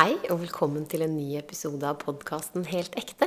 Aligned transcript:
Hei, 0.00 0.14
og 0.32 0.38
velkommen 0.40 0.86
til 0.88 1.02
en 1.04 1.12
ny 1.12 1.34
episode 1.36 1.84
av 1.84 1.98
podkasten 2.00 2.62
Helt 2.70 2.94
ekte. 2.96 3.26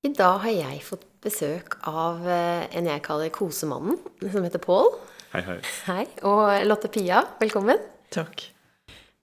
I 0.00 0.08
dag 0.16 0.38
har 0.46 0.54
jeg 0.54 0.78
fått 0.86 1.02
besøk 1.20 1.74
av 1.84 2.22
eh, 2.24 2.62
en 2.78 2.86
jeg 2.88 3.02
kaller 3.04 3.28
Kosemannen, 3.34 3.98
som 4.32 4.46
heter 4.46 4.62
Pål. 4.64 4.88
Hei, 5.34 5.42
hei. 5.44 5.56
Hei. 5.90 6.06
Og 6.24 6.64
Lotte 6.64 6.88
Pia, 6.88 7.20
velkommen. 7.42 7.82
Takk. 8.16 8.46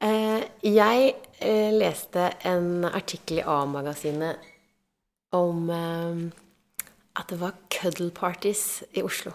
Eh, 0.05 0.45
Jeg 0.61 1.15
eh, 1.39 1.73
leste 1.73 2.27
en 2.45 2.85
artikkel 2.91 3.41
i 3.41 3.47
A-magasinet 3.55 4.45
om 5.33 5.65
at 5.73 7.33
det 7.33 7.41
var 7.41 7.57
cuddle 7.73 8.11
parties 8.13 8.83
i 8.93 9.01
Oslo. 9.01 9.33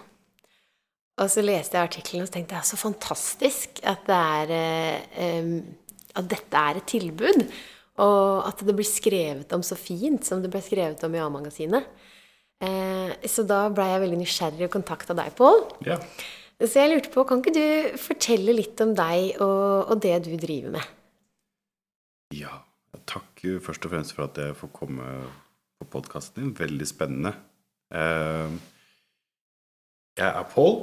Og 1.19 1.27
så 1.27 1.43
leste 1.43 1.75
jeg 1.75 1.91
artikkelen 1.91 2.23
og 2.23 2.31
så 2.31 2.39
tenkte 2.39 2.55
jeg 2.55 2.71
så 2.71 2.79
fantastisk 2.79 3.83
at 3.83 4.07
det 4.07 4.23
er 4.55 4.57
At 6.19 6.29
dette 6.31 6.61
er 6.71 6.81
et 6.81 6.89
tilbud. 6.91 7.45
Og 8.03 8.47
at 8.47 8.61
det 8.67 8.75
blir 8.79 8.87
skrevet 8.87 9.53
om 9.57 9.63
så 9.67 9.75
fint 9.79 10.23
som 10.27 10.43
det 10.43 10.51
ble 10.53 10.61
skrevet 10.63 11.03
om 11.07 11.15
i 11.17 11.23
A-magasinet. 11.23 11.87
Eh, 12.63 13.15
så 13.31 13.45
da 13.47 13.65
ble 13.71 13.87
jeg 13.87 14.03
veldig 14.05 14.21
nysgjerrig 14.21 14.67
og 14.69 14.73
kontakta 14.75 15.15
deg, 15.19 15.33
Pål. 15.39 15.61
Ja. 15.87 15.99
Så 16.59 16.81
jeg 16.81 16.91
lurte 16.91 17.11
på, 17.15 17.23
kan 17.27 17.39
ikke 17.43 17.55
du 17.55 17.99
fortelle 18.03 18.55
litt 18.55 18.81
om 18.83 18.97
deg 18.99 19.37
og, 19.39 19.93
og 19.95 20.01
det 20.03 20.17
du 20.27 20.33
driver 20.43 20.75
med? 20.79 20.95
ja. 22.35 22.57
Takk 23.09 23.41
først 23.65 23.85
og 23.87 23.93
fremst 23.93 24.13
for 24.17 24.27
at 24.27 24.37
jeg 24.41 24.57
får 24.59 24.69
komme 24.75 25.05
på 25.79 25.87
podkasten 25.93 26.43
din. 26.43 26.51
Veldig 26.57 26.87
spennende. 26.89 27.31
Eh, 27.95 28.57
Jeg 30.19 30.29
er 30.29 30.49
Pål. 30.53 30.75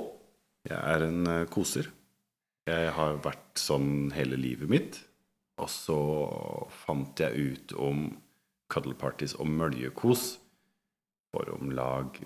Jeg 0.69 0.79
er 0.79 1.05
en 1.05 1.27
eh, 1.29 1.43
koser. 1.51 1.89
Jeg 2.65 2.93
har 2.95 3.19
vært 3.25 3.61
sånn 3.61 4.09
hele 4.15 4.39
livet 4.41 4.71
mitt. 4.71 4.97
Og 5.61 5.69
så 5.71 5.99
fant 6.83 7.19
jeg 7.19 7.51
ut 7.51 7.75
om 7.79 8.07
cuddle 8.71 8.95
parties 8.99 9.35
og 9.39 9.47
møljekos 9.47 10.35
for 11.31 11.51
om 11.55 11.71
lag 11.75 12.17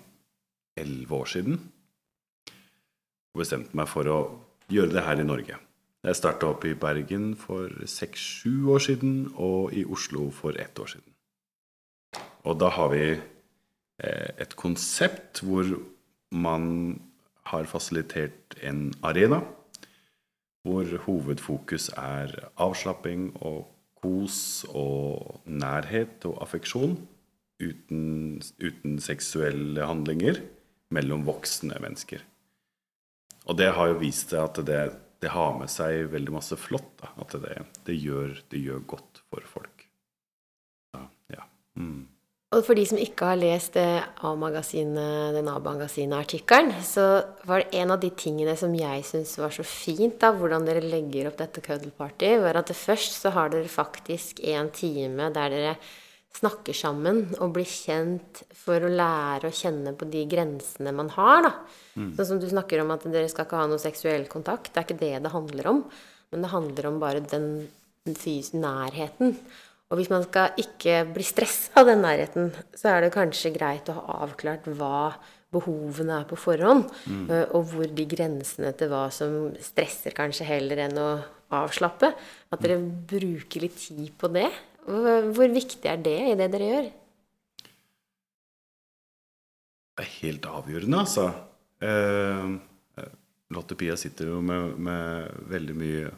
elleve 0.80 1.14
år 1.22 1.30
siden. 1.34 1.58
Og 3.30 3.42
bestemte 3.42 3.76
meg 3.78 3.90
for 3.90 4.10
å 4.10 4.20
gjøre 4.70 4.94
det 4.96 5.04
her 5.06 5.22
i 5.22 5.26
Norge. 5.26 5.58
Jeg 6.00 6.16
starta 6.16 6.48
opp 6.48 6.64
i 6.64 6.74
Bergen 6.80 7.34
for 7.36 7.68
seks-sju 7.84 8.70
år 8.72 8.80
siden, 8.80 9.14
og 9.36 9.74
i 9.76 9.84
Oslo 9.84 10.30
for 10.32 10.56
ett 10.56 10.78
år 10.80 10.94
siden. 10.94 11.12
Og 12.48 12.56
da 12.56 12.70
har 12.72 12.88
vi 12.94 13.04
eh, 13.12 14.30
et 14.40 14.56
konsept 14.56 15.42
hvor 15.44 15.68
man 16.32 16.96
har 17.50 17.68
fasilitert 17.68 18.56
en 18.64 18.88
arena 19.04 19.42
hvor 20.66 20.88
hovedfokus 21.06 21.88
er 21.96 22.34
avslapping 22.60 23.30
og 23.40 23.68
kos 24.00 24.64
og 24.68 25.40
nærhet 25.44 26.24
og 26.28 26.40
affeksjon 26.44 26.96
uten, 27.60 28.40
uten 28.60 28.98
seksuelle 29.02 29.86
handlinger 29.88 30.40
mellom 30.94 31.24
voksne 31.28 31.76
mennesker. 31.82 32.22
Og 33.48 33.56
det 33.58 33.70
har 33.76 33.92
jo 33.92 34.00
vist 34.00 34.32
seg 34.32 34.42
at 34.44 34.60
det, 34.68 34.80
det 35.22 35.32
har 35.32 35.56
med 35.58 35.70
seg 35.72 36.10
veldig 36.12 36.34
masse 36.34 36.56
flott. 36.60 36.92
Da. 37.00 37.12
At 37.22 37.36
det, 37.42 37.56
det, 37.86 37.96
gjør, 37.96 38.36
det 38.52 38.62
gjør 38.62 38.84
godt 38.94 39.22
for 39.32 39.46
folk. 39.48 39.86
Ja. 40.96 41.06
ja. 41.36 41.46
Mm. 41.80 42.04
Og 42.50 42.64
for 42.66 42.74
de 42.74 42.82
som 42.82 42.98
ikke 42.98 43.28
har 43.28 43.38
lest 43.38 43.76
A-magasinet, 43.78 45.36
den 45.36 45.48
A-magasinet-artikkelen, 45.52 46.72
så 46.82 47.04
var 47.46 47.62
det 47.62 47.78
en 47.78 47.94
av 47.94 48.00
de 48.02 48.10
tingene 48.10 48.56
som 48.58 48.74
jeg 48.74 49.04
syns 49.06 49.36
var 49.38 49.54
så 49.54 49.62
fint, 49.62 50.16
da, 50.18 50.32
hvordan 50.34 50.66
dere 50.66 50.82
legger 50.82 51.28
opp 51.30 51.38
dette 51.38 51.62
cuddle 51.62 51.94
party, 51.94 52.32
var 52.42 52.58
at 52.58 52.72
først 52.74 53.20
så 53.22 53.30
har 53.36 53.52
dere 53.54 53.70
faktisk 53.70 54.42
en 54.50 54.72
time 54.74 55.30
der 55.36 55.54
dere 55.54 55.76
snakker 56.40 56.74
sammen 56.74 57.22
og 57.38 57.54
blir 57.54 57.70
kjent 57.70 58.42
for 58.58 58.82
å 58.82 58.90
lære 58.90 59.46
å 59.46 59.54
kjenne 59.54 59.94
på 59.98 60.10
de 60.10 60.26
grensene 60.30 60.90
man 60.94 61.14
har, 61.14 61.46
da. 61.46 61.54
Sånn 62.18 62.32
som 62.34 62.42
du 62.42 62.50
snakker 62.50 62.82
om 62.82 62.90
at 62.94 63.06
dere 63.06 63.30
skal 63.30 63.46
ikke 63.46 63.62
ha 63.62 63.70
noe 63.70 63.82
seksuell 63.82 64.26
kontakt. 64.30 64.74
Det 64.74 64.82
er 64.82 64.88
ikke 64.88 65.00
det 65.06 65.16
det 65.22 65.36
handler 65.38 65.70
om. 65.70 65.82
Men 66.30 66.42
det 66.42 66.50
handler 66.50 66.86
om 66.90 66.98
bare 67.02 67.22
den, 67.30 67.50
den 68.06 68.18
fys 68.18 68.52
nærheten. 68.58 69.38
Og 69.90 69.98
hvis 69.98 70.10
man 70.12 70.22
skal 70.22 70.54
ikke 70.60 71.02
bli 71.10 71.24
stressa 71.26 71.82
av 71.82 71.88
den 71.90 72.04
nærheten, 72.04 72.52
så 72.78 72.92
er 72.92 73.04
det 73.04 73.14
kanskje 73.14 73.50
greit 73.56 73.90
å 73.90 73.96
ha 73.98 74.20
avklart 74.26 74.68
hva 74.78 75.10
behovene 75.50 76.20
er 76.20 76.28
på 76.30 76.38
forhånd, 76.38 76.86
mm. 77.10 77.26
og 77.56 77.64
hvor 77.72 77.90
de 77.90 78.06
grensene 78.06 78.70
til 78.78 78.92
hva 78.92 79.08
som 79.14 79.50
stresser 79.58 80.14
kanskje 80.14 80.46
heller 80.46 80.84
enn 80.86 81.00
å 81.02 81.08
avslappe. 81.58 82.12
At 82.54 82.62
dere 82.62 82.78
bruker 82.78 83.66
litt 83.66 83.78
tid 83.82 84.14
på 84.20 84.30
det. 84.30 84.46
Hvor 84.86 85.50
viktig 85.50 85.90
er 85.90 85.98
det 86.02 86.18
i 86.30 86.38
det 86.38 86.50
dere 86.54 86.70
gjør? 86.70 86.90
Det 89.98 90.06
er 90.06 90.16
helt 90.20 90.46
avgjørende, 90.48 91.02
altså. 91.02 91.26
Eh, 91.82 93.06
Lotte 93.50 93.74
Pia 93.74 93.98
sitter 93.98 94.30
jo 94.30 94.38
med, 94.44 94.78
med 94.78 95.46
veldig 95.50 95.76
mye 95.76 96.10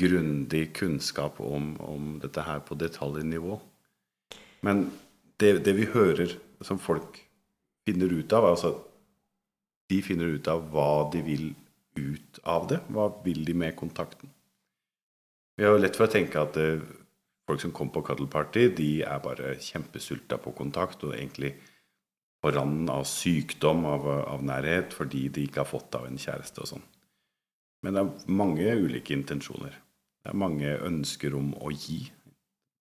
grundig 0.00 0.70
kunnskap 0.76 1.40
om, 1.44 1.74
om 1.84 2.14
dette 2.22 2.44
her 2.46 2.62
på 2.64 2.78
detaljnivå. 2.80 3.58
Men 4.66 4.86
det, 5.40 5.58
det 5.64 5.76
vi 5.76 5.88
hører 5.92 6.36
som 6.64 6.80
folk 6.80 7.20
finner 7.88 8.12
ut 8.12 8.32
av, 8.36 8.52
altså 8.52 8.76
De 9.90 9.96
finner 10.06 10.36
ut 10.36 10.46
av 10.46 10.68
hva 10.70 11.10
de 11.10 11.20
vil 11.26 11.48
ut 11.98 12.38
av 12.46 12.68
det. 12.70 12.78
Hva 12.94 13.08
vil 13.24 13.42
de 13.44 13.56
med 13.58 13.74
kontakten? 13.76 14.30
Vi 15.58 15.64
har 15.66 15.74
jo 15.74 15.80
lett 15.82 15.98
for 15.98 16.06
å 16.06 16.12
tenke 16.12 16.38
at 16.38 16.54
det, 16.54 16.68
folk 17.48 17.60
som 17.60 17.72
kommer 17.74 17.96
på 17.96 18.04
cuddle 18.06 18.30
party, 18.30 18.68
de 18.76 19.02
er 19.02 19.18
bare 19.24 19.56
kjempesulta 19.58 20.38
på 20.38 20.54
kontakt 20.54 21.02
og 21.02 21.16
egentlig 21.16 21.56
på 22.40 22.52
randen 22.54 22.88
av 22.92 23.02
sykdom, 23.08 23.82
av, 23.84 24.06
av 24.36 24.44
nærhet, 24.46 24.94
fordi 24.96 25.26
de 25.28 25.48
ikke 25.48 25.64
har 25.64 25.68
fått 25.68 25.98
av 25.98 26.06
en 26.06 26.20
kjæreste 26.20 26.62
og 26.62 26.70
sånn. 26.70 26.86
Men 27.84 27.96
det 27.96 28.04
er 28.04 28.32
mange 28.40 28.76
ulike 28.78 29.16
intensjoner. 29.16 29.74
Det 30.20 30.32
er 30.32 30.36
mange 30.36 30.76
ønsker 30.86 31.34
om 31.36 31.54
å 31.56 31.72
gi. 31.72 32.02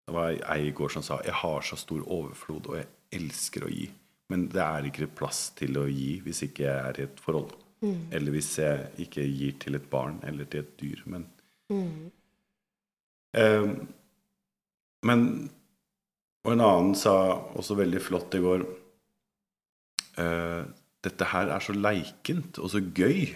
Det 0.05 0.15
var 0.15 0.35
ei 0.55 0.67
i 0.67 0.75
går 0.75 0.89
som 0.89 1.03
sa 1.03 1.21
'Jeg 1.21 1.33
har 1.33 1.61
så 1.61 1.77
stor 1.77 2.01
overflod, 2.01 2.67
og 2.67 2.75
jeg 2.77 2.87
elsker 3.11 3.63
å 3.63 3.69
gi'. 3.69 3.91
Men 4.29 4.47
det 4.47 4.61
er 4.61 4.85
ikke 4.85 5.15
plass 5.15 5.49
til 5.57 5.77
å 5.77 5.87
gi 5.87 6.19
hvis 6.21 6.43
ikke 6.43 6.63
jeg 6.63 6.85
er 6.89 6.99
i 6.99 7.03
et 7.03 7.19
forhold. 7.19 7.53
Eller 8.11 8.31
hvis 8.31 8.57
jeg 8.59 8.89
ikke 9.05 9.23
gir 9.23 9.53
til 9.59 9.75
et 9.75 9.89
barn 9.89 10.19
eller 10.23 10.45
til 10.45 10.59
et 10.59 10.77
dyr. 10.79 11.03
Men, 11.05 11.25
Eh, 13.33 13.75
men 15.03 15.49
Og 16.45 16.53
en 16.53 16.61
annen 16.61 16.95
sa 16.95 17.35
også 17.59 17.75
veldig 17.75 17.99
flott 18.01 18.33
i 18.33 18.39
går 18.39 18.61
eh, 20.17 20.63
Dette 21.03 21.25
her 21.25 21.51
er 21.51 21.59
så 21.59 21.73
leikent 21.75 22.57
og 22.59 22.71
så 22.71 22.79
gøy. 22.79 23.35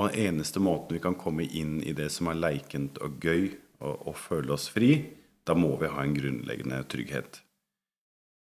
Og 0.00 0.08
den 0.08 0.32
eneste 0.32 0.62
måten 0.62 0.96
vi 0.96 1.02
kan 1.04 1.18
komme 1.20 1.44
inn 1.44 1.80
i 1.84 1.92
det 1.96 2.08
som 2.14 2.30
er 2.32 2.40
leikent 2.40 3.00
og 3.04 3.18
gøy, 3.22 3.50
og, 3.82 4.06
og 4.08 4.16
føle 4.16 4.54
oss 4.54 4.68
fri, 4.72 4.94
da 5.44 5.56
må 5.58 5.74
vi 5.80 5.90
ha 5.90 6.04
en 6.04 6.14
grunnleggende 6.16 6.78
trygghet. 6.90 7.40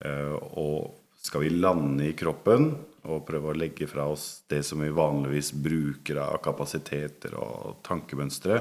Eh, 0.04 0.36
og 0.36 1.00
skal 1.20 1.44
vi 1.44 1.52
lande 1.52 2.10
i 2.10 2.16
kroppen 2.16 2.70
og 3.08 3.24
prøve 3.28 3.52
å 3.52 3.56
legge 3.56 3.88
fra 3.88 4.06
oss 4.12 4.44
det 4.52 4.62
som 4.68 4.80
vi 4.84 4.92
vanligvis 4.94 5.52
bruker 5.56 6.20
av 6.22 6.38
kapasiteter 6.44 7.36
og 7.40 7.80
tankemønstre, 7.86 8.60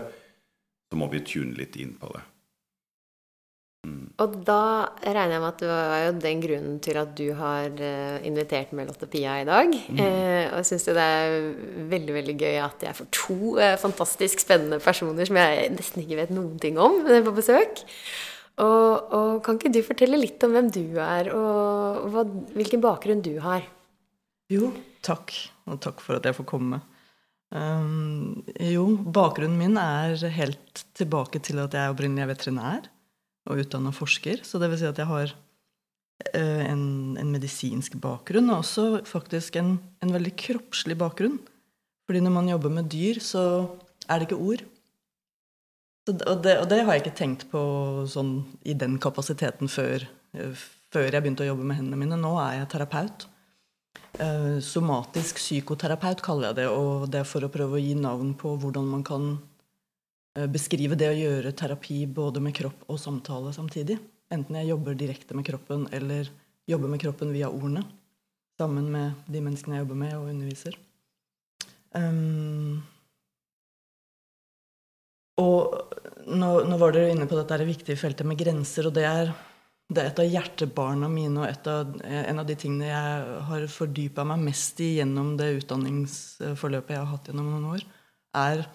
så 0.90 1.00
må 1.00 1.10
vi 1.12 1.24
tune 1.28 1.56
litt 1.60 1.78
inn 1.80 1.94
på 2.00 2.10
det. 2.16 2.24
Og 4.20 4.34
da 4.44 4.90
regner 5.00 5.38
jeg 5.38 5.42
med 5.42 5.48
at 5.48 5.62
det 5.62 5.68
var 5.70 6.02
jo 6.04 6.16
den 6.20 6.42
grunnen 6.44 6.80
til 6.84 6.98
at 7.00 7.12
du 7.16 7.30
har 7.40 7.70
eh, 7.80 8.18
invitert 8.28 8.74
med 8.76 8.90
Lotte 8.90 9.08
Pia 9.08 9.38
i 9.40 9.46
dag. 9.48 9.72
Eh, 9.72 10.50
og 10.50 10.58
jeg 10.60 10.68
syns 10.68 10.88
det 10.90 11.06
er 11.06 11.36
veldig 11.94 12.18
veldig 12.18 12.36
gøy 12.42 12.60
at 12.66 12.84
jeg 12.84 12.98
får 12.98 13.08
to 13.16 13.38
eh, 13.64 13.78
fantastisk 13.80 14.44
spennende 14.44 14.82
personer 14.84 15.30
som 15.30 15.40
jeg 15.40 15.72
nesten 15.78 16.04
ikke 16.04 16.20
vet 16.20 16.36
noen 16.36 16.60
ting 16.60 16.82
om, 16.82 17.00
eh, 17.08 17.24
på 17.24 17.36
besøk. 17.38 17.86
Og, 18.60 19.16
og 19.16 19.32
kan 19.46 19.56
ikke 19.56 19.72
du 19.72 19.80
fortelle 19.88 20.20
litt 20.20 20.44
om 20.44 20.52
hvem 20.52 20.68
du 20.76 20.84
er, 21.00 21.32
og 21.32 22.12
hva, 22.12 22.28
hvilken 22.60 22.84
bakgrunn 22.84 23.24
du 23.24 23.38
har? 23.40 23.64
Jo, 24.52 24.74
takk. 25.06 25.32
Og 25.72 25.80
takk 25.80 26.04
for 26.04 26.20
at 26.20 26.28
jeg 26.28 26.36
får 26.36 26.50
komme. 26.50 26.84
Um, 27.56 28.44
jo, 28.60 28.84
bakgrunnen 29.08 29.56
min 29.58 29.80
er 29.80 30.20
helt 30.36 30.84
tilbake 31.00 31.40
til 31.40 31.64
at 31.64 31.74
jeg 31.74 31.96
opprinnelig 31.96 32.28
er 32.28 32.34
veterinær 32.36 32.90
og 33.50 33.62
utdanna 33.64 33.94
forsker. 33.96 34.44
Så 34.46 34.62
det 34.62 34.70
vil 34.72 34.82
si 34.82 34.88
at 34.90 35.00
jeg 35.02 35.10
har 35.10 35.34
eh, 36.34 36.66
en, 36.70 37.18
en 37.20 37.32
medisinsk 37.34 37.98
bakgrunn, 38.02 38.50
og 38.54 38.64
også 38.64 39.04
faktisk 39.10 39.60
en, 39.60 39.78
en 40.04 40.14
veldig 40.16 40.36
kroppslig 40.40 40.98
bakgrunn. 41.00 41.40
Fordi 42.10 42.24
når 42.26 42.34
man 42.34 42.50
jobber 42.50 42.74
med 42.74 42.90
dyr, 42.90 43.22
så 43.22 43.44
er 44.10 44.20
det 44.20 44.30
ikke 44.30 44.42
ord. 44.42 44.66
Så, 46.08 46.16
og, 46.16 46.40
det, 46.46 46.56
og 46.58 46.70
det 46.72 46.80
har 46.82 46.96
jeg 46.96 47.04
ikke 47.04 47.18
tenkt 47.20 47.50
på 47.52 47.62
sånn 48.10 48.40
i 48.66 48.74
den 48.74 48.98
kapasiteten 49.02 49.70
før, 49.70 50.08
eh, 50.38 50.64
før 50.94 51.10
jeg 51.10 51.22
begynte 51.22 51.46
å 51.46 51.52
jobbe 51.52 51.68
med 51.70 51.82
hendene 51.82 52.00
mine. 52.02 52.18
Nå 52.18 52.38
er 52.42 52.62
jeg 52.62 52.72
terapeut. 52.74 53.28
Eh, 54.20 54.58
somatisk 54.66 55.38
psykoterapeut 55.38 56.24
kaller 56.26 56.50
jeg 56.50 56.62
det. 56.62 56.68
Og 56.74 57.06
det 57.12 57.22
er 57.22 57.30
for 57.30 57.46
å 57.46 57.52
prøve 57.54 57.78
å 57.78 57.84
gi 57.84 57.94
navn 57.98 58.34
på 58.40 58.56
hvordan 58.62 58.90
man 58.90 59.06
kan 59.06 59.32
beskrive 60.52 60.98
det 61.00 61.10
å 61.10 61.18
gjøre 61.18 61.56
terapi 61.58 62.04
både 62.06 62.42
med 62.44 62.56
kropp 62.56 62.86
og 62.88 63.00
samtale 63.02 63.54
samtidig. 63.56 63.98
Enten 64.30 64.60
jeg 64.60 64.70
jobber 64.70 64.98
direkte 64.98 65.38
med 65.38 65.48
kroppen 65.48 65.88
eller 65.96 66.30
jobber 66.70 66.92
med 66.92 67.02
kroppen 67.02 67.34
via 67.34 67.50
ordene. 67.50 67.84
Sammen 68.60 68.92
med 68.94 69.26
de 69.32 69.42
menneskene 69.42 69.78
jeg 69.78 69.86
jobber 69.86 70.00
med 70.04 70.16
og 70.18 70.30
underviser. 70.30 70.78
Um, 71.96 72.82
og 75.40 75.78
nå, 76.28 76.50
nå, 76.68 76.78
var 76.78 76.94
dere 76.94 77.14
inne 77.14 77.28
på 77.30 77.38
dette 77.40 77.58
det 77.62 77.70
viktige 77.70 77.98
feltet 77.98 78.28
med 78.28 78.38
grenser, 78.38 78.90
og 78.90 78.98
det 78.98 79.06
er, 79.08 79.32
det 79.90 80.04
er 80.04 80.12
et 80.12 80.22
av 80.22 80.30
hjertebarna 80.30 81.10
mine 81.10 81.42
og 81.42 81.70
av, 81.72 81.96
en 82.04 82.44
av 82.44 82.46
de 82.46 82.58
tingene 82.60 82.92
jeg 82.92 83.40
har 83.48 83.66
fordypa 83.74 84.28
meg 84.28 84.44
mest 84.50 84.84
i 84.86 84.92
gjennom 85.00 85.34
det 85.40 85.50
utdanningsforløpet 85.62 86.94
jeg 86.94 87.02
har 87.02 87.10
hatt 87.14 87.32
gjennom 87.32 87.50
noen 87.56 87.72
år, 87.78 87.88
er 88.38 88.68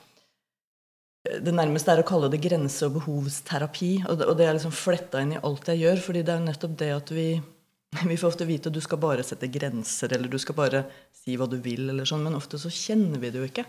det 1.24 1.54
nærmeste 1.56 1.88
er 1.92 2.02
å 2.02 2.06
kalle 2.06 2.28
det 2.28 2.42
grense- 2.44 2.84
og 2.84 2.98
behovsterapi. 2.98 3.92
Og 4.10 4.18
det, 4.20 4.26
og 4.28 4.36
det 4.36 4.46
er 4.46 4.56
liksom 4.58 4.74
fletta 4.76 5.22
inn 5.24 5.32
i 5.36 5.40
alt 5.40 5.70
jeg 5.72 5.80
gjør. 5.80 6.02
fordi 6.04 6.22
det 6.22 6.34
er 6.34 6.40
jo 6.40 6.48
nettopp 6.50 6.74
det 6.82 6.90
at 6.92 7.12
vi, 7.16 7.28
vi 8.10 8.18
får 8.20 8.28
ofte 8.28 8.48
vite 8.48 8.68
at 8.68 8.76
du 8.76 8.82
skal 8.84 9.00
bare 9.00 9.24
sette 9.24 9.48
grenser, 9.48 10.12
eller 10.12 10.28
du 10.28 10.38
skal 10.38 10.58
bare 10.58 10.84
si 11.16 11.38
hva 11.40 11.48
du 11.48 11.56
vil, 11.64 11.88
eller 11.88 12.04
sånn, 12.04 12.24
men 12.26 12.36
ofte 12.36 12.60
så 12.60 12.68
kjenner 12.68 13.22
vi 13.22 13.30
det 13.32 13.40
jo 13.40 13.48
ikke. 13.48 13.64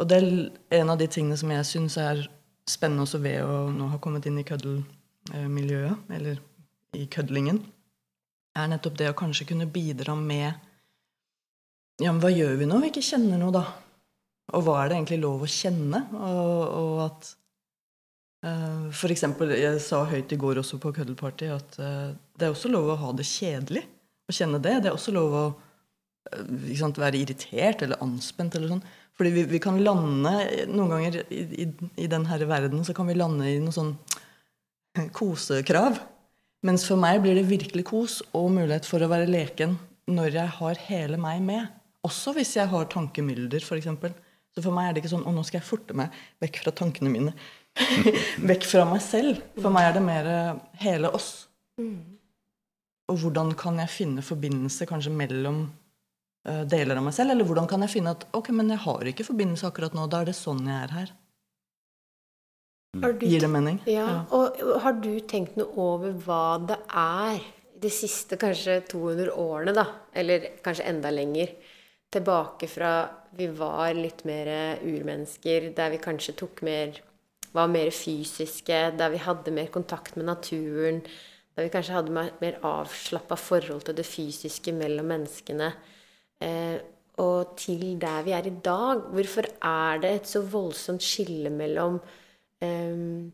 Og 0.00 0.08
det 0.08 0.16
er 0.16 0.80
en 0.80 0.90
av 0.90 0.98
de 0.98 1.06
tingene 1.12 1.36
som 1.36 1.50
jeg 1.52 1.66
syns 1.68 1.98
er 2.00 2.24
spennende 2.70 3.04
også 3.04 3.20
ved 3.22 3.44
å 3.44 3.68
nå 3.74 3.90
ha 3.92 3.98
kommet 4.02 4.26
inn 4.26 4.38
i 4.40 4.46
køddelmiljøet, 4.48 6.08
eller 6.16 6.40
i 6.96 7.04
kødlingen, 7.10 7.60
er 8.58 8.70
nettopp 8.72 8.96
det 8.98 9.10
å 9.12 9.18
kanskje 9.18 9.46
kunne 9.52 9.70
bidra 9.70 10.16
med 10.18 10.66
Ja, 12.00 12.10
men 12.10 12.22
hva 12.22 12.30
gjør 12.32 12.56
vi 12.56 12.66
nå 12.66 12.80
vi 12.80 12.88
ikke 12.90 13.04
kjenner 13.04 13.38
noe, 13.38 13.52
da? 13.54 13.62
Og 14.56 14.64
hva 14.66 14.80
er 14.80 14.90
det 14.90 14.98
egentlig 14.98 15.20
lov 15.22 15.44
å 15.44 15.50
kjenne? 15.50 16.02
Og, 16.16 16.60
og 16.80 17.00
at 17.04 17.30
uh, 18.46 19.02
eksempel, 19.10 19.54
jeg 19.58 19.80
sa 19.84 20.02
høyt 20.10 20.32
i 20.34 20.38
går 20.40 20.62
også 20.62 20.80
på 20.82 20.92
Køddelparty 20.96 21.50
at 21.54 21.80
uh, 21.82 22.10
det 22.38 22.48
er 22.48 22.54
også 22.54 22.72
lov 22.72 22.90
å 22.90 23.00
ha 23.02 23.12
det 23.16 23.28
kjedelig. 23.28 23.84
Å 24.30 24.34
kjenne 24.34 24.62
det. 24.62 24.76
Det 24.82 24.90
er 24.90 24.96
også 24.96 25.14
lov 25.14 25.36
å 25.36 25.44
uh, 25.50 26.72
sant, 26.78 26.98
være 27.00 27.20
irritert 27.22 27.84
eller 27.86 28.02
anspent 28.04 28.58
eller 28.58 28.74
sånn. 28.74 28.86
Fordi 29.20 29.34
vi, 29.34 29.44
vi, 29.50 29.58
kan 29.60 29.76
lande 29.84 30.32
Noen 30.70 30.94
ganger 30.94 31.18
i, 31.28 31.42
i, 31.64 31.66
i 32.00 32.08
denne 32.08 32.38
verden 32.48 32.86
så 32.86 32.94
kan 32.96 33.10
vi 33.10 33.18
lande 33.18 33.50
i 33.50 33.58
noe 33.60 33.74
sånn 33.74 33.92
kosekrav. 35.18 36.00
Mens 36.66 36.84
for 36.88 37.00
meg 37.00 37.22
blir 37.24 37.38
det 37.38 37.48
virkelig 37.48 37.86
kos 37.88 38.18
og 38.36 38.50
mulighet 38.52 38.88
for 38.88 39.00
å 39.00 39.08
være 39.12 39.30
leken 39.30 39.78
når 40.10 40.34
jeg 40.34 40.52
har 40.58 40.82
hele 40.88 41.20
meg 41.20 41.44
med. 41.44 41.68
Også 42.04 42.32
hvis 42.36 42.54
jeg 42.56 42.68
har 42.68 42.88
tankemylder, 42.92 43.62
f.eks. 43.64 43.88
Så 44.54 44.64
for 44.64 44.74
meg 44.74 44.88
er 44.88 44.94
det 44.94 45.02
ikke 45.04 45.12
sånn 45.12 45.26
Å, 45.28 45.32
nå 45.34 45.44
skal 45.46 45.60
jeg 45.60 45.68
forte 45.68 45.96
meg 45.96 46.14
vekk 46.42 46.62
fra 46.64 46.72
tankene 46.82 47.12
mine. 47.12 47.34
vekk 48.50 48.66
fra 48.66 48.86
meg 48.88 49.02
selv. 49.04 49.42
For 49.58 49.72
meg 49.74 49.90
er 49.90 49.96
det 49.96 50.02
mer 50.04 50.30
eh, 50.30 50.56
hele 50.84 51.12
oss. 51.16 51.30
Og 53.10 53.22
hvordan 53.22 53.54
kan 53.58 53.78
jeg 53.82 53.90
finne 53.92 54.22
forbindelse 54.22 54.86
kanskje 54.86 55.10
mellom 55.14 55.62
uh, 56.46 56.62
deler 56.68 57.00
av 57.00 57.06
meg 57.06 57.16
selv? 57.16 57.34
Eller 57.34 57.48
hvordan 57.48 57.66
kan 57.70 57.82
jeg 57.86 57.94
finne 57.94 58.12
at 58.14 58.26
ok, 58.36 58.52
men 58.54 58.70
jeg 58.70 58.84
har 58.84 59.10
ikke 59.10 59.26
forbindelse 59.26 59.70
akkurat 59.70 59.96
nå. 59.96 60.04
Da 60.10 60.20
er 60.20 60.30
det 60.30 60.36
sånn 60.38 60.60
jeg 60.68 60.76
er 60.76 60.94
her. 60.98 61.14
Du, 62.90 63.06
Gir 63.22 63.46
det 63.46 63.50
mening? 63.50 63.78
Ja. 63.86 64.02
ja. 64.02 64.20
Og 64.34 64.60
har 64.82 64.96
du 64.98 65.12
tenkt 65.30 65.56
noe 65.58 65.70
over 65.78 66.14
hva 66.26 66.58
det 66.66 66.78
er 66.90 67.38
de 67.80 67.90
siste 67.92 68.36
kanskje 68.40 68.80
200 68.90 69.30
årene, 69.40 69.74
da, 69.76 69.86
eller 70.12 70.50
kanskje 70.64 70.88
enda 70.90 71.12
lenger, 71.14 71.54
tilbake 72.10 72.66
fra 72.70 72.92
vi 73.38 73.46
var 73.54 73.94
litt 73.94 74.24
mer 74.26 74.48
urmennesker, 74.82 75.70
der 75.76 75.92
vi 75.92 76.02
kanskje 76.02 76.34
tok 76.40 76.62
mer 76.66 76.98
var 77.52 77.70
mer 77.70 77.90
fysiske, 77.94 78.78
der 78.98 79.10
vi 79.12 79.22
hadde 79.22 79.54
mer 79.54 79.70
kontakt 79.74 80.16
med 80.16 80.28
naturen, 80.28 81.02
der 81.56 81.66
vi 81.66 81.72
kanskje 81.72 81.96
hadde 81.96 82.14
mer, 82.14 82.58
avslappa 82.66 83.38
forhold 83.38 83.82
til 83.88 83.98
det 83.98 84.06
fysiske 84.06 84.74
mellom 84.76 85.10
menneskene. 85.10 85.72
Eh, 86.40 86.78
og 87.20 87.56
til 87.60 87.98
der 88.00 88.22
vi 88.24 88.32
er 88.32 88.46
i 88.46 88.54
dag. 88.64 89.02
Hvorfor 89.12 89.50
er 89.66 89.98
det 90.00 90.12
et 90.14 90.30
så 90.30 90.40
voldsomt 90.46 91.04
skille 91.04 91.50
mellom 91.52 91.98
eh, 92.62 93.28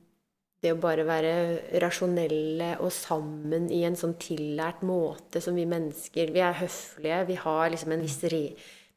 det 0.66 0.74
å 0.74 0.80
bare 0.82 1.06
være 1.06 1.34
rasjonelle 1.82 2.74
og 2.82 2.90
sammen 2.94 3.70
i 3.72 3.84
en 3.86 3.96
sånn 3.98 4.16
tillært 4.20 4.82
måte 4.86 5.40
som 5.42 5.56
vi 5.56 5.66
mennesker 5.70 6.32
Vi 6.34 6.42
er 6.42 6.58
høflige, 6.58 7.22
vi 7.30 7.38
har 7.40 7.70
liksom 7.72 7.94
en 7.94 8.02
viss 8.04 8.18
re 8.32 8.42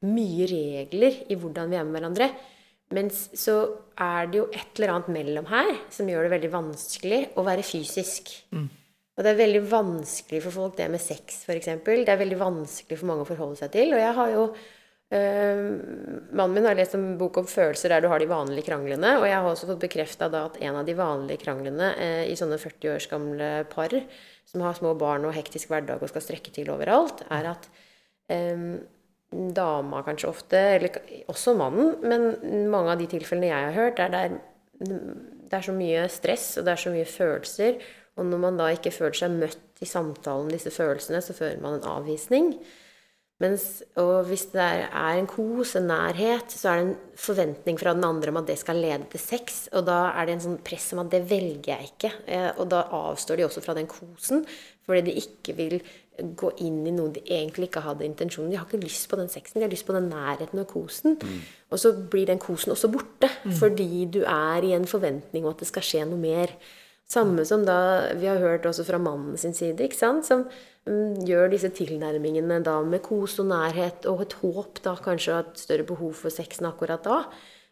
mye 0.10 0.48
regler 0.48 1.24
i 1.28 1.36
hvordan 1.36 1.70
vi 1.72 1.78
er 1.78 1.86
med 1.86 1.98
hverandre. 1.98 2.30
Mens 2.96 3.28
så 3.38 3.56
er 4.02 4.30
det 4.32 4.40
jo 4.40 4.48
et 4.50 4.80
eller 4.80 4.96
annet 4.96 5.10
mellom 5.14 5.50
her 5.52 5.72
som 5.94 6.10
gjør 6.10 6.26
det 6.26 6.34
veldig 6.38 6.52
vanskelig 6.54 7.20
å 7.38 7.46
være 7.46 7.66
fysisk. 7.68 8.32
Mm. 8.56 8.70
Og 9.20 9.26
det 9.26 9.34
er 9.34 9.42
veldig 9.42 9.62
vanskelig 9.68 10.40
for 10.46 10.56
folk, 10.56 10.78
det 10.78 10.88
med 10.90 11.04
sex, 11.04 11.42
f.eks. 11.44 11.74
Det 11.84 12.14
er 12.14 12.22
veldig 12.22 12.40
vanskelig 12.40 12.98
for 12.98 13.10
mange 13.12 13.26
å 13.26 13.30
forholde 13.30 13.60
seg 13.60 13.74
til. 13.74 13.92
Og 13.92 14.00
jeg 14.00 14.16
har 14.16 14.32
jo 14.32 14.46
Mannen 15.10 16.54
min 16.54 16.68
har 16.70 16.78
lest 16.78 16.94
en 16.94 17.16
bok 17.18 17.40
om 17.42 17.48
følelser 17.50 17.90
der 17.90 18.04
du 18.04 18.10
har 18.12 18.22
de 18.22 18.28
vanlige 18.30 18.68
kranglene. 18.68 19.16
Og 19.18 19.26
jeg 19.26 19.38
har 19.38 19.48
også 19.50 19.70
fått 19.72 19.82
bekrefta 19.82 20.30
at 20.30 20.60
en 20.62 20.78
av 20.78 20.86
de 20.86 20.94
vanlige 20.98 21.42
kranglene 21.42 21.88
øh, 21.96 22.26
i 22.30 22.38
sånne 22.38 22.60
40 22.62 22.94
års 22.94 23.10
gamle 23.10 23.50
par 23.72 23.96
som 24.50 24.62
har 24.66 24.78
små 24.78 24.94
barn 24.98 25.26
og 25.26 25.34
hektisk 25.34 25.70
hverdag 25.72 26.02
og 26.02 26.12
skal 26.12 26.26
strekke 26.26 26.54
til 26.54 26.70
overalt, 26.74 27.22
er 27.30 27.52
at 27.52 27.68
um, 28.34 28.80
dama 29.30 30.02
kanskje 30.06 30.30
ofte, 30.30 30.62
eller 30.78 30.96
også 31.30 31.54
mannen, 31.58 31.92
men 32.02 32.70
mange 32.74 32.96
av 32.96 33.02
de 33.02 33.06
tilfellene 33.12 33.52
jeg 33.52 33.68
har 33.68 33.78
hørt, 33.78 34.02
er 34.02 34.14
der 34.16 34.38
det 34.80 35.58
er 35.58 35.66
så 35.66 35.76
mye 35.76 36.06
stress, 36.10 36.52
og 36.58 36.66
det 36.66 36.74
er 36.74 36.82
så 36.82 36.94
mye 36.94 37.08
følelser. 37.10 37.80
Og 38.18 38.28
når 38.28 38.42
man 38.42 38.60
da 38.60 38.70
ikke 38.74 38.94
føler 38.96 39.18
seg 39.18 39.38
møtt 39.38 39.84
i 39.84 39.88
samtalen 39.90 40.48
om 40.48 40.52
disse 40.52 40.72
følelsene, 40.74 41.22
så 41.24 41.36
føler 41.36 41.62
man 41.64 41.78
en 41.78 41.88
avvisning. 41.90 42.54
Mens, 43.40 43.66
og 43.96 44.26
hvis 44.28 44.50
det 44.52 44.64
er 44.66 45.14
en 45.16 45.28
kos, 45.30 45.78
en 45.80 45.88
nærhet, 45.88 46.52
så 46.52 46.74
er 46.74 46.82
det 46.82 46.88
en 46.90 46.98
forventning 47.16 47.78
fra 47.80 47.94
den 47.96 48.04
andre 48.04 48.34
om 48.34 48.42
at 48.42 48.50
det 48.50 48.58
skal 48.60 48.82
lede 48.84 49.08
til 49.14 49.22
sex. 49.24 49.62
Og 49.72 49.86
da 49.88 50.10
er 50.12 50.28
det 50.28 50.36
en 50.36 50.44
sånn 50.44 50.60
press 50.66 50.90
om 50.92 51.06
at 51.06 51.14
det 51.14 51.22
velger 51.30 51.72
jeg 51.72 51.94
ikke. 51.94 52.12
Eh, 52.28 52.50
og 52.60 52.68
da 52.74 52.84
avstår 53.00 53.40
de 53.40 53.46
også 53.48 53.64
fra 53.64 53.78
den 53.78 53.88
kosen, 53.88 54.44
fordi 54.84 55.06
de 55.08 55.16
ikke 55.24 55.56
vil 55.56 55.78
gå 56.20 56.50
inn 56.66 56.82
i 56.84 56.92
noe 56.92 57.14
de 57.16 57.24
egentlig 57.32 57.70
ikke 57.70 57.86
hadde 57.86 58.04
intensjonen. 58.04 58.52
De 58.52 58.60
har 58.60 58.68
ikke 58.68 58.82
lyst 58.84 59.08
på 59.08 59.16
den 59.20 59.32
sexen, 59.32 59.62
de 59.62 59.68
har 59.68 59.72
lyst 59.72 59.88
på 59.88 59.96
den 59.96 60.10
nærheten 60.12 60.60
og 60.60 60.68
kosen. 60.74 61.16
Mm. 61.16 61.40
Og 61.72 61.80
så 61.80 61.94
blir 62.12 62.28
den 62.28 62.42
kosen 62.44 62.76
også 62.76 62.92
borte, 62.92 63.32
mm. 63.46 63.56
fordi 63.62 64.04
du 64.18 64.22
er 64.26 64.68
i 64.68 64.76
en 64.76 64.90
forventning 64.90 65.46
om 65.46 65.54
at 65.54 65.64
det 65.64 65.70
skal 65.70 65.86
skje 65.86 66.04
noe 66.10 66.20
mer. 66.20 66.52
Samme 67.10 67.46
som 67.48 67.64
da 67.66 67.80
vi 68.20 68.28
har 68.30 68.42
hørt 68.44 68.68
også 68.70 68.84
fra 68.86 69.00
mannen 69.02 69.40
sin 69.40 69.56
side, 69.56 69.80
ikke 69.82 69.98
sant? 69.98 70.28
som 70.28 70.44
gjør 71.28 71.52
disse 71.54 71.70
tilnærmingene 71.76 72.60
da 72.66 72.80
med 72.86 73.04
kos 73.06 73.38
og 73.44 73.50
nærhet 73.52 74.08
og 74.10 74.26
et 74.26 74.36
håp, 74.42 74.82
da 74.86 74.96
kanskje 75.00 75.40
et 75.44 75.64
større 75.64 75.88
behov 75.88 76.14
for 76.24 76.34
sexen 76.34 76.70
akkurat 76.70 77.06
da 77.06 77.24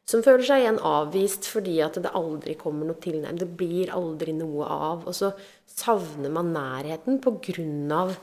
som 0.08 0.24
føler 0.24 0.46
seg 0.48 0.64
igjen 0.64 0.80
avvist 0.88 1.50
fordi 1.52 1.78
at 1.84 1.98
det 2.00 2.14
aldri 2.16 2.56
kommer 2.60 2.88
noe 2.88 3.00
tilnærming. 3.04 3.42
Det 3.42 3.50
blir 3.60 3.92
aldri 3.96 4.32
noe 4.36 4.68
av. 4.72 5.04
Og 5.04 5.16
så 5.16 5.34
savner 5.68 6.32
man 6.32 6.54
nærheten 6.56 7.20
på 7.24 7.36
grunn 7.50 7.92
av 7.92 8.14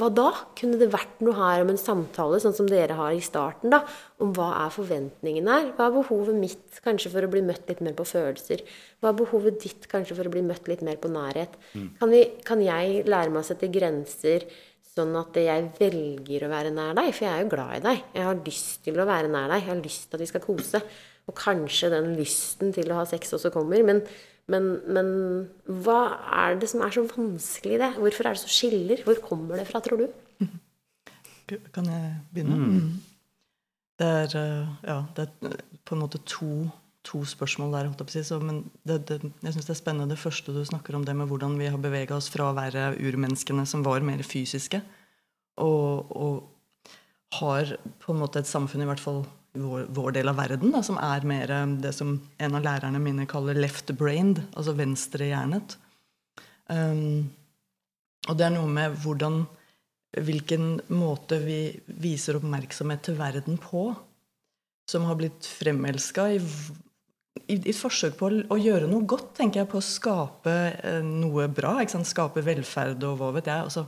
hva 0.00 0.08
da? 0.12 0.28
Kunne 0.58 0.78
det 0.80 0.88
vært 0.92 1.20
noe 1.24 1.36
her 1.36 1.62
om 1.64 1.70
en 1.72 1.80
samtale, 1.80 2.40
sånn 2.42 2.56
som 2.56 2.68
dere 2.68 2.96
har 2.98 3.12
i 3.14 3.22
starten, 3.24 3.72
da? 3.72 3.82
Om 4.22 4.32
hva 4.36 4.48
er 4.64 4.72
forventningen 4.74 5.50
her? 5.50 5.68
Hva 5.76 5.88
er 5.88 5.94
behovet 5.98 6.38
mitt 6.40 6.80
kanskje 6.84 7.12
for 7.12 7.26
å 7.26 7.30
bli 7.32 7.42
møtt 7.44 7.68
litt 7.70 7.82
mer 7.84 7.94
på 7.98 8.06
følelser? 8.08 8.64
Hva 9.00 9.12
er 9.12 9.20
behovet 9.20 9.60
ditt 9.62 9.86
kanskje 9.90 10.16
for 10.18 10.28
å 10.28 10.32
bli 10.32 10.42
møtt 10.46 10.70
litt 10.70 10.82
mer 10.86 10.98
på 11.00 11.12
nærhet? 11.12 11.54
Mm. 11.74 11.86
Kan, 12.00 12.14
vi, 12.14 12.24
kan, 12.46 12.64
jeg 12.64 13.04
lære 13.08 13.34
meg 13.34 13.44
å 13.44 13.48
sette 13.50 13.70
grenser 13.72 14.48
sånn 14.90 15.14
at 15.20 15.36
jeg 15.38 15.68
velger 15.78 16.48
å 16.48 16.50
være 16.52 16.74
nær 16.74 16.96
deg? 16.98 17.12
For 17.14 17.28
jeg 17.28 17.32
er 17.36 17.44
jo 17.44 17.52
glad 17.54 17.76
i 17.76 17.84
deg. 17.86 18.02
Jeg 18.16 18.28
har 18.30 18.42
lyst 18.48 18.82
til 18.88 18.98
å 18.98 19.08
være 19.08 19.30
nær 19.30 19.52
deg. 19.52 19.62
Jeg 19.62 19.72
har 19.74 19.84
lyst 19.84 20.08
til 20.08 20.18
at 20.18 20.24
vi 20.24 20.30
skal 20.32 20.44
kose. 20.44 20.82
Og 21.30 21.36
kanskje 21.38 21.92
den 21.92 22.14
lysten 22.18 22.74
til 22.74 22.90
å 22.90 22.98
ha 22.98 23.06
sex 23.06 23.36
også 23.36 23.52
kommer. 23.54 23.84
Men 23.86 24.02
men, 24.50 24.66
men, 24.90 25.08
hva 25.84 26.00
er 26.42 26.58
det 26.60 26.70
som 26.72 26.82
er 26.84 26.94
så 26.94 27.04
vanskelig 27.06 27.76
i 27.76 27.80
det? 27.82 27.92
Hvorfor 27.98 28.26
er 28.26 28.36
det 28.36 28.42
så 28.42 28.50
skiller? 28.50 29.04
Hvor 29.06 29.22
kommer 29.24 29.60
det 29.60 29.68
fra, 29.68 29.82
tror 29.84 30.02
du? 30.02 30.50
Kan 31.74 31.88
jeg 31.90 32.10
begynne? 32.34 32.58
Mm. 32.58 32.90
Det, 34.00 34.06
er, 34.06 34.36
eh, 34.40 34.68
ja, 34.86 35.00
det 35.16 35.26
er 35.26 35.56
på 35.86 35.96
en 35.96 36.02
måte 36.04 36.20
to, 36.26 36.68
to 37.06 37.24
spørsmål 37.26 37.74
der. 37.74 37.90
Si, 38.08 38.22
så, 38.26 38.38
men 38.42 38.62
det, 38.86 39.02
det, 39.10 39.20
jeg 39.42 39.56
syns 39.56 39.68
det 39.68 39.74
er 39.74 39.80
spennende 39.82 40.14
det 40.14 40.22
første 40.22 40.54
du 40.54 40.62
snakker 40.64 40.96
om, 40.96 41.04
det 41.04 41.16
med 41.16 41.30
hvordan 41.30 41.58
vi 41.60 41.68
har 41.70 41.80
bevega 41.80 42.16
oss 42.16 42.30
fra 42.32 42.50
å 42.50 42.56
være 42.56 42.94
urmenneskene 43.00 43.66
som 43.68 43.84
var 43.86 44.06
mer 44.06 44.22
fysiske, 44.26 44.82
og, 45.60 46.14
og 46.16 47.36
har 47.40 47.76
på 48.00 48.14
en 48.14 48.22
måte 48.22 48.40
et 48.40 48.50
samfunn, 48.50 48.82
i 48.82 48.88
hvert 48.88 49.02
fall 49.02 49.24
vår, 49.52 49.86
vår, 49.90 50.12
del 50.18 50.30
av 50.30 50.38
verden, 50.38 50.72
da, 50.74 50.82
som 50.86 50.98
er 51.02 51.26
mer 51.28 51.52
eh, 51.54 51.76
det 51.84 51.94
som 51.96 52.16
en 52.38 52.58
av 52.58 52.64
lærerne 52.66 53.00
mine 53.02 53.26
kaller 53.30 53.58
left-brained, 53.58 54.42
altså 54.54 54.76
venstrehjernet. 54.78 55.76
Um, 56.70 57.30
og 58.28 58.36
det 58.38 58.46
er 58.46 58.54
noe 58.58 58.70
med 58.70 59.00
hvordan 59.02 59.42
Hvilken 60.10 60.80
måte 60.90 61.36
vi 61.38 61.68
viser 62.02 62.34
oppmerksomhet 62.34 63.04
til 63.06 63.14
verden 63.14 63.60
på, 63.62 63.92
som 64.90 65.04
har 65.06 65.14
blitt 65.20 65.46
fremelska 65.46 66.24
i 66.34 66.40
i, 67.50 67.56
i 67.70 67.74
forsøk 67.74 68.16
på 68.18 68.28
å, 68.28 68.40
å, 68.54 68.58
gjøre 68.60 68.88
noe 68.90 69.06
godt, 69.08 69.32
tenker 69.38 69.62
jeg, 69.62 69.70
på 69.70 69.80
å 69.80 69.84
skape 69.84 70.56
eh, 70.76 71.00
noe 71.04 71.48
bra. 71.52 71.76
Skape 71.86 72.44
velferd 72.46 73.06
og 73.06 73.20
hva 73.20 73.30
vet 73.36 73.50
jeg. 73.50 73.66
Og 73.66 73.74
så, 73.74 73.86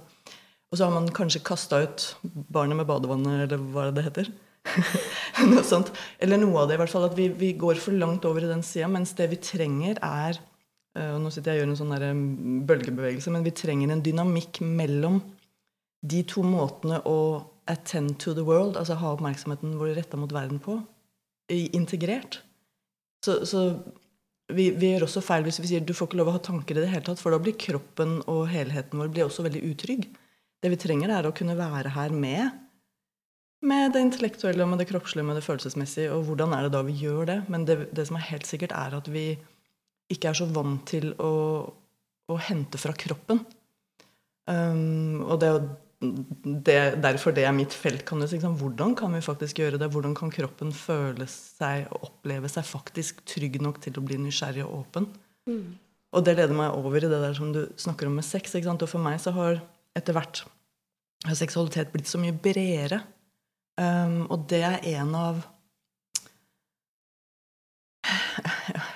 og 0.71 0.79
så 0.79 0.87
har 0.87 0.95
man 0.95 1.11
kanskje 1.15 1.45
kasta 1.47 1.83
ut 1.85 2.07
barnet 2.23 2.79
med 2.79 2.89
badevannet, 2.89 3.47
eller 3.47 3.69
hva 3.75 3.91
det 3.95 4.07
heter. 4.09 4.33
noe 5.53 5.65
sånt. 5.67 5.93
Eller 6.23 6.41
noe 6.41 6.63
av 6.63 6.71
det, 6.71 6.77
i 6.77 6.83
hvert 6.83 6.93
fall. 6.93 7.07
At 7.09 7.19
vi, 7.19 7.29
vi 7.37 7.53
går 7.59 7.81
for 7.83 7.97
langt 7.99 8.27
over 8.29 8.45
i 8.45 8.51
den 8.51 8.65
sida. 8.67 8.91
Mens 8.93 9.15
det 9.19 9.29
vi 9.33 9.41
trenger, 9.43 10.01
er 10.03 10.39
eh, 10.99 11.13
og 11.13 11.23
Nå 11.25 11.33
sitter 11.35 11.53
jeg 11.53 11.63
og 11.63 11.65
gjør 11.65 11.73
en 11.73 11.81
sånn 11.83 11.97
mm, 12.23 12.61
bølgebevegelse, 12.69 13.35
men 13.35 13.47
vi 13.47 13.55
trenger 13.57 13.95
en 13.95 14.05
dynamikk 14.05 14.63
mellom 14.65 15.21
de 16.03 16.23
to 16.27 16.43
måtene 16.47 16.99
å 17.07 17.19
attend 17.71 18.17
to 18.19 18.35
the 18.35 18.43
world, 18.43 18.77
altså 18.77 18.97
ha 18.99 19.13
oppmerksomheten 19.15 19.77
vår 19.79 19.95
retta 20.01 20.19
mot 20.19 20.33
verden 20.35 20.59
på, 20.63 20.81
integrert. 21.49 22.41
Så, 23.23 23.45
så 23.47 23.69
vi, 24.53 24.71
vi, 24.75 24.91
gjør 24.93 25.07
også 25.07 25.23
feil 25.25 25.47
hvis 25.47 25.61
vi 25.63 25.71
sier 25.71 25.85
du 25.87 25.95
får 25.95 26.11
ikke 26.11 26.19
lov 26.19 26.33
å 26.33 26.35
ha 26.37 26.43
tanker 26.43 26.79
i 26.79 26.83
det 26.83 26.91
hele 26.91 27.07
tatt, 27.07 27.23
for 27.23 27.35
da 27.35 27.39
blir 27.43 27.55
kroppen 27.61 28.19
og 28.31 28.49
helheten 28.51 28.99
vår 28.99 29.13
blir 29.15 29.29
også 29.29 29.47
veldig 29.47 29.63
utrygg. 29.71 30.09
Det 30.63 30.71
vi 30.71 30.81
trenger, 30.81 31.15
er 31.15 31.29
å 31.29 31.35
kunne 31.35 31.59
være 31.59 31.95
her 31.95 32.15
med. 32.15 32.62
Med 33.63 33.93
det 33.95 34.03
intellektuelle, 34.03 34.67
med 34.67 34.81
det 34.83 34.89
kroppslige, 34.91 35.27
med 35.27 35.39
det 35.39 35.45
følelsesmessige. 35.47 36.11
Og 36.15 36.27
hvordan 36.27 36.55
er 36.57 36.67
det 36.67 36.75
da 36.75 36.83
vi 36.87 36.97
gjør 36.99 37.29
det? 37.31 37.39
Men 37.53 37.67
det, 37.69 37.79
det 37.95 38.09
som 38.09 38.19
er 38.19 38.29
helt 38.33 38.49
sikkert, 38.49 38.75
er 38.75 38.97
at 38.99 39.11
vi 39.13 39.27
ikke 40.13 40.33
er 40.33 40.39
så 40.39 40.49
vant 40.51 40.83
til 40.91 41.13
å, 41.23 41.33
å 42.29 42.41
hente 42.49 42.81
fra 42.83 42.95
kroppen. 42.99 43.45
Um, 44.51 45.23
og 45.23 45.39
det 45.41 45.53
det, 46.03 46.79
derfor 47.03 47.35
det 47.35 47.45
er 47.47 47.55
mitt 47.55 47.75
felt. 47.75 48.05
Kan 48.09 48.23
du 48.23 48.27
si, 48.27 48.41
hvordan 48.43 48.97
kan 48.99 49.15
vi 49.15 49.23
faktisk 49.23 49.61
gjøre 49.63 49.79
det? 49.81 49.91
Hvordan 49.95 50.17
kan 50.19 50.33
kroppen 50.35 50.73
føle 50.75 51.29
seg 51.31 51.87
og 51.93 52.09
oppleve 52.09 52.51
seg 52.51 52.67
faktisk 52.67 53.23
trygg 53.29 53.61
nok 53.63 53.81
til 53.85 53.99
å 53.99 54.05
bli 54.05 54.19
nysgjerrig 54.23 54.65
og 54.67 54.81
åpen? 54.83 55.09
Mm. 55.47 55.79
Og 56.13 56.27
det 56.27 56.37
leder 56.37 56.57
meg 56.57 56.75
over 56.77 56.99
i 56.99 57.11
det 57.11 57.23
der 57.23 57.37
som 57.39 57.53
du 57.55 57.65
snakker 57.81 58.11
om 58.11 58.19
med 58.19 58.27
sex. 58.27 58.55
Og 58.59 58.89
for 58.89 59.03
meg 59.03 59.21
så 59.23 59.35
har 59.37 59.63
etter 59.97 60.17
hvert 60.17 60.45
har 61.23 61.39
seksualitet 61.39 61.93
blitt 61.93 62.11
så 62.11 62.19
mye 62.19 62.35
bredere. 62.35 63.03
Um, 63.81 64.27
og 64.29 64.47
det 64.51 64.63
er 64.69 64.85
en 64.99 65.15
av 65.17 65.43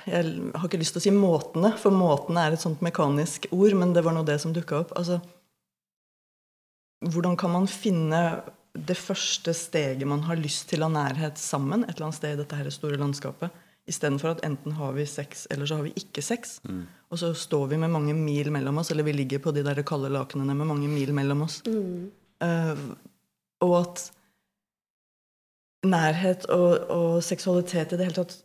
Jeg 0.06 0.22
har 0.54 0.66
ikke 0.66 0.78
lyst 0.80 0.94
til 0.94 1.00
å 1.00 1.04
si 1.06 1.12
måtene, 1.14 1.72
for 1.80 1.94
måtene 1.94 2.44
er 2.46 2.54
et 2.54 2.62
sånt 2.62 2.82
mekanisk 2.84 3.48
ord, 3.54 3.74
men 3.78 3.94
det 3.94 4.04
var 4.06 4.14
nå 4.14 4.22
det 4.26 4.38
som 4.42 4.52
dukka 4.54 4.84
opp. 4.84 4.92
altså 4.98 5.20
hvordan 7.04 7.36
kan 7.36 7.52
man 7.52 7.66
finne 7.68 8.20
det 8.76 8.96
første 8.98 9.52
steget 9.56 10.08
man 10.08 10.24
har 10.26 10.38
lyst 10.40 10.68
til 10.70 10.84
av 10.84 10.92
nærhet 10.94 11.38
sammen 11.40 11.84
et 11.84 11.94
eller 11.94 12.08
annet 12.08 12.18
sted 12.18 12.34
i 12.34 12.40
dette 12.40 12.58
her 12.58 12.70
store 12.72 13.00
landskapet? 13.00 13.62
Istedenfor 13.86 14.32
at 14.32 14.42
enten 14.46 14.74
har 14.74 14.96
vi 14.96 15.04
sex, 15.06 15.46
eller 15.50 15.68
så 15.68 15.78
har 15.78 15.86
vi 15.86 15.92
ikke 15.94 16.24
sex. 16.24 16.56
Mm. 16.66 16.86
Og 17.12 17.20
så 17.20 17.30
står 17.38 17.68
vi 17.70 17.78
med 17.78 17.92
mange 17.92 18.16
mil 18.18 18.50
mellom 18.50 18.80
oss, 18.82 18.90
eller 18.90 19.06
vi 19.06 19.14
ligger 19.14 19.44
på 19.44 19.52
de 19.54 19.62
der 19.62 19.84
kalde 19.86 20.10
lakenene 20.10 20.56
med 20.58 20.66
mange 20.66 20.88
mil 20.90 21.12
mellom 21.14 21.44
oss. 21.46 21.60
Mm. 21.68 22.08
Uh, 22.42 22.96
og 23.62 23.76
at 23.84 24.08
nærhet 25.88 26.48
og, 26.52 26.90
og, 26.92 27.14
seksualitet 27.24 27.94
i 27.94 27.98
det 27.98 28.08
hele 28.08 28.20
tatt 28.22 28.36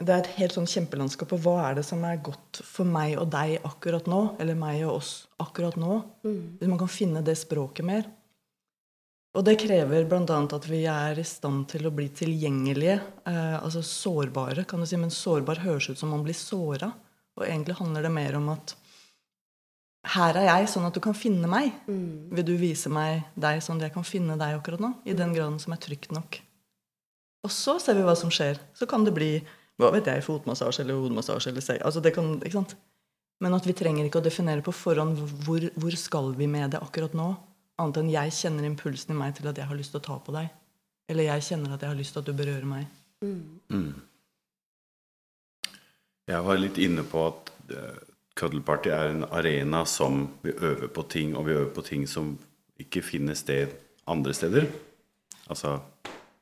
det 0.00 0.14
er 0.14 0.22
et 0.22 0.36
helt 0.38 0.54
sånn 0.56 0.68
kjempelandskap. 0.70 1.34
Og 1.36 1.42
hva 1.44 1.56
er 1.66 1.74
det 1.76 1.82
som 1.84 2.00
er 2.08 2.22
godt 2.24 2.62
for 2.64 2.88
meg 2.88 3.18
og 3.20 3.26
deg 3.34 3.58
akkurat 3.68 4.06
nå? 4.08 4.20
Eller 4.40 4.56
meg 4.56 4.78
og 4.86 4.94
oss 4.94 5.10
akkurat 5.44 5.76
nå? 5.76 5.98
Mm. 6.24 6.56
Hvis 6.56 6.70
man 6.70 6.80
kan 6.80 6.88
finne 6.88 7.20
det 7.26 7.34
språket 7.36 7.84
mer. 7.84 8.08
Og 9.36 9.44
det 9.46 9.58
krever 9.62 10.08
bl.a. 10.10 10.38
at 10.40 10.66
vi 10.66 10.80
er 10.90 11.20
i 11.20 11.26
stand 11.26 11.68
til 11.70 11.84
å 11.86 11.92
bli 11.94 12.08
tilgjengelige. 12.16 12.96
Eh, 13.28 13.58
altså 13.60 13.84
sårbare, 13.84 14.64
kan 14.64 14.80
du 14.80 14.88
si. 14.88 14.96
Men 14.98 15.12
sårbar 15.14 15.60
høres 15.66 15.92
ut 15.92 16.00
som 16.00 16.10
man 16.16 16.24
blir 16.24 16.38
såra. 16.38 16.88
Og 17.36 17.44
egentlig 17.44 17.76
handler 17.78 18.08
det 18.08 18.14
mer 18.16 18.40
om 18.40 18.48
at 18.56 18.74
her 20.00 20.36
er 20.40 20.46
jeg, 20.48 20.68
sånn 20.72 20.86
at 20.88 20.96
du 20.96 21.00
kan 21.04 21.16
finne 21.16 21.48
meg. 21.50 21.74
Mm. 21.84 22.30
Vil 22.36 22.46
du 22.48 22.54
vise 22.60 22.88
meg 22.92 23.26
deg 23.36 23.60
sånn 23.64 23.80
at 23.80 23.88
jeg 23.88 23.96
kan 23.98 24.06
finne 24.06 24.36
deg 24.40 24.56
akkurat 24.56 24.80
nå? 24.80 24.94
I 25.04 25.16
den 25.16 25.34
graden 25.36 25.58
som 25.60 25.74
er 25.76 25.82
trygt 25.82 26.14
nok. 26.16 26.40
Og 27.44 27.52
så 27.52 27.76
ser 27.80 27.96
vi 27.96 28.04
hva 28.04 28.14
som 28.16 28.32
skjer. 28.32 28.60
Så 28.76 28.88
kan 28.88 29.04
det 29.04 29.12
bli 29.16 29.34
hva 29.80 29.90
vet 29.94 30.08
jeg, 30.10 30.24
fotmassasje 30.26 30.84
eller 30.84 30.98
hodemassasje 31.00 31.52
eller 31.52 31.64
seg. 31.64 31.80
Altså 31.84 32.02
det 32.04 32.12
kan, 32.16 32.34
ikke 32.40 32.58
sant? 32.58 32.74
Men 33.40 33.56
at 33.56 33.64
vi 33.64 33.72
trenger 33.76 34.04
ikke 34.04 34.20
å 34.20 34.24
definere 34.24 34.64
på 34.64 34.74
forhånd 34.76 35.20
hvor, 35.46 35.64
hvor 35.80 35.96
skal 35.96 36.34
vi 36.36 36.48
med 36.50 36.74
det 36.74 36.82
akkurat 36.84 37.16
nå. 37.16 37.30
Annet 37.80 38.02
enn 38.02 38.12
jeg 38.12 38.34
kjenner 38.36 38.66
impulsen 38.68 39.14
i 39.14 39.16
meg 39.16 39.38
til 39.38 39.48
at 39.48 39.56
jeg 39.56 39.68
har 39.70 39.78
lyst 39.78 39.94
til 39.94 40.02
å 40.02 40.04
ta 40.04 40.18
på 40.20 40.34
deg. 40.36 40.50
Eller 41.10 41.30
jeg 41.30 41.46
kjenner 41.48 41.74
at 41.74 41.84
jeg 41.84 41.92
har 41.92 41.98
lyst 41.98 42.14
til 42.14 42.20
at 42.20 42.28
du 42.28 42.36
berører 42.36 42.68
meg. 42.68 42.84
Mm. 43.24 43.40
Mm. 43.72 43.94
Jeg 46.30 46.44
var 46.46 46.60
litt 46.60 46.78
inne 46.84 47.06
på 47.08 47.24
at 47.30 47.50
uh, 47.72 47.96
Cuddle 48.38 48.62
er 48.88 49.10
en 49.10 49.24
arena 49.24 49.84
som 49.84 50.28
vi 50.42 50.52
øver 50.52 50.88
på 50.88 51.02
ting, 51.02 51.36
og 51.36 51.46
vi 51.46 51.52
øver 51.52 51.74
på 51.74 51.82
ting 51.82 52.06
som 52.08 52.38
ikke 52.78 53.02
finner 53.02 53.34
sted 53.34 53.68
andre 54.06 54.34
steder. 54.34 54.66
Altså, 55.50 55.78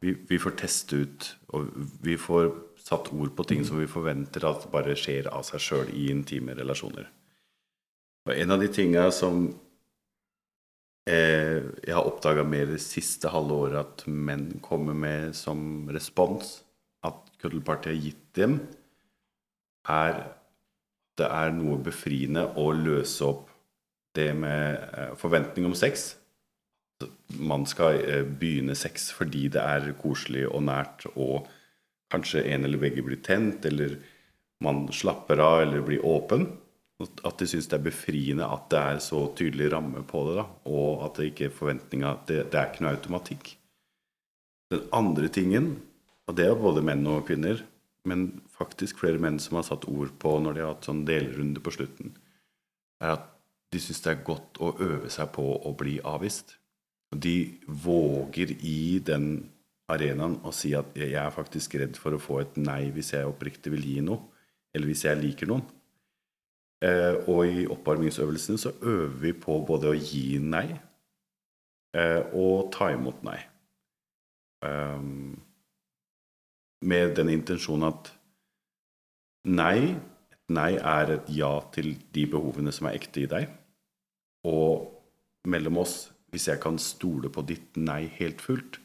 vi, 0.01 0.15
vi 0.29 0.39
får 0.39 0.57
teste 0.61 0.97
ut, 0.97 1.37
og 1.49 1.69
vi 2.05 2.17
får 2.17 2.53
satt 2.89 3.13
ord 3.13 3.33
på 3.37 3.45
ting 3.45 3.65
som 3.67 3.81
vi 3.81 3.89
forventer 3.91 4.47
at 4.49 4.69
bare 4.73 4.97
skjer 4.97 5.31
av 5.33 5.45
seg 5.47 5.63
sjøl 5.63 5.91
i 5.93 6.09
intime 6.13 6.55
relasjoner. 6.57 7.09
Og 8.29 8.35
en 8.37 8.55
av 8.55 8.63
de 8.63 8.69
tinga 8.73 9.09
som 9.15 9.49
eh, 11.09 11.65
jeg 11.83 11.95
har 11.97 12.07
oppdaga 12.07 12.45
mer 12.45 12.69
det 12.71 12.81
siste 12.85 13.33
halve 13.33 13.61
året 13.65 13.81
at 13.81 14.07
menn 14.07 14.61
kommer 14.65 14.97
med 14.97 15.37
som 15.37 15.89
respons, 15.93 16.61
at 17.05 17.19
Cuddle 17.41 17.63
har 17.65 17.97
gitt 17.97 18.25
dem, 18.37 18.59
er 19.89 20.38
det 21.19 21.29
er 21.29 21.53
noe 21.55 21.79
befriende 21.83 22.45
å 22.59 22.71
løse 22.77 23.27
opp 23.27 23.49
det 24.17 24.31
med 24.35 24.79
eh, 24.95 25.13
forventning 25.19 25.69
om 25.69 25.77
sex. 25.79 26.13
Man 27.39 27.67
skal 27.71 28.01
eh, 28.03 28.25
begynne 28.27 28.77
sex 28.79 29.11
fordi 29.15 29.47
det 29.55 29.63
er 29.63 29.93
koselig 30.01 30.47
og 30.49 30.65
nært 30.69 31.07
og 31.15 31.49
kanskje 32.13 32.47
en 32.55 32.65
eller 32.65 32.81
begge 32.81 33.05
blir 33.05 33.21
tent, 33.25 33.67
eller 33.69 33.99
man 34.65 34.87
slapper 34.95 35.43
av 35.45 35.63
eller 35.67 35.85
blir 35.85 36.05
åpen. 36.07 36.49
At 36.99 37.39
de 37.39 37.47
syns 37.47 37.69
det 37.71 37.77
er 37.77 37.85
befriende 37.85 38.47
at 38.49 38.65
det 38.73 38.79
er 38.81 39.03
så 39.05 39.21
tydelig 39.39 39.69
ramme 39.71 40.03
på 40.09 40.25
det, 40.27 40.39
da, 40.41 40.47
og 40.67 41.05
at 41.07 41.21
det 41.21 41.29
ikke 41.31 41.47
er 41.47 41.55
forventninga 41.55 42.15
det, 42.27 42.41
det 42.51 42.59
er 42.59 42.73
ikke 42.73 42.83
noe 42.83 42.95
automatikk. 42.97 43.53
Den 44.73 44.89
andre 44.97 45.31
tingen, 45.31 45.69
og 46.27 46.35
det 46.41 46.49
er 46.49 46.59
både 46.59 46.83
menn 46.85 47.07
og 47.07 47.23
kvinner, 47.29 47.63
men 48.09 48.29
faktisk 48.55 49.03
flere 49.03 49.21
menn 49.23 49.39
som 49.43 49.59
har 49.59 49.67
satt 49.69 49.87
ord 49.91 50.15
på 50.23 50.39
når 50.43 50.57
de 50.57 50.65
har 50.65 50.73
hatt 50.75 50.89
sånn 50.89 51.05
delrunde 51.09 51.63
på 51.65 51.75
slutten, 51.75 52.15
er 53.03 53.15
at 53.19 53.29
de 53.73 53.81
syns 53.83 54.01
det 54.05 54.15
er 54.15 54.25
godt 54.27 54.61
å 54.65 54.73
øve 54.81 55.11
seg 55.13 55.31
på 55.37 55.45
å 55.45 55.75
bli 55.79 55.99
avvist. 56.01 56.57
Og 57.13 57.21
de 57.25 57.37
våger 57.69 58.55
i 58.65 58.99
den 59.05 59.29
arenaen 59.89 60.39
å 60.45 60.53
si 60.53 60.75
at 60.77 60.97
jeg 60.99 61.17
er 61.17 61.33
faktisk 61.33 61.79
redd 61.81 61.97
for 62.01 62.17
å 62.17 62.21
få 62.21 62.43
et 62.43 62.57
nei 62.61 62.89
hvis 62.93 63.15
jeg 63.15 63.29
oppriktig 63.29 63.73
vil 63.73 63.87
gi 63.89 64.01
noe, 64.05 64.21
eller 64.75 64.91
hvis 64.91 65.05
jeg 65.07 65.21
liker 65.21 65.49
noen. 65.51 65.65
Eh, 66.85 67.15
og 67.27 67.49
i 67.49 67.65
oppvarmingsøvelsene 67.67 68.61
så 68.61 68.75
øver 68.87 69.17
vi 69.23 69.33
på 69.35 69.57
både 69.67 69.91
å 69.91 69.97
gi 69.97 70.39
nei 70.39 70.69
eh, 71.97 72.21
og 72.37 72.69
ta 72.75 72.93
imot 72.95 73.25
nei. 73.27 73.41
Um, 74.63 75.39
med 76.85 77.17
den 77.19 77.33
intensjonen 77.33 77.89
at 77.91 78.13
nei, 79.49 79.95
et 80.33 80.53
nei 80.55 80.73
er 80.77 81.15
et 81.17 81.33
ja 81.35 81.55
til 81.75 81.95
de 82.15 82.27
behovene 82.31 82.73
som 82.75 82.89
er 82.89 82.99
ekte 82.99 83.25
i 83.25 83.31
deg. 83.31 83.49
Og 84.49 84.87
mellom 85.49 85.81
oss, 85.83 86.09
hvis 86.33 86.49
jeg 86.51 86.61
kan 86.63 86.79
stole 86.83 87.33
på 87.33 87.43
ditt 87.49 87.77
nei 87.81 88.05
helt 88.19 88.43
fullt, 88.45 88.79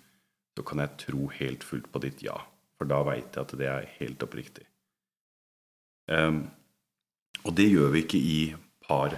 så 0.53 0.65
kan 0.65 0.83
jeg 0.83 0.97
tro 1.07 1.29
helt 1.33 1.63
fullt 1.65 1.89
på 1.91 2.01
ditt 2.03 2.23
ja. 2.25 2.37
For 2.77 2.89
da 2.89 3.01
veit 3.05 3.35
jeg 3.35 3.45
at 3.45 3.55
det 3.59 3.69
er 3.69 3.89
helt 3.99 4.23
oppriktig. 4.25 4.65
Um, 6.11 6.45
og 7.43 7.55
det 7.57 7.69
gjør 7.71 7.93
vi 7.93 8.03
ikke 8.03 8.19
i 8.19 8.39
par 8.83 9.15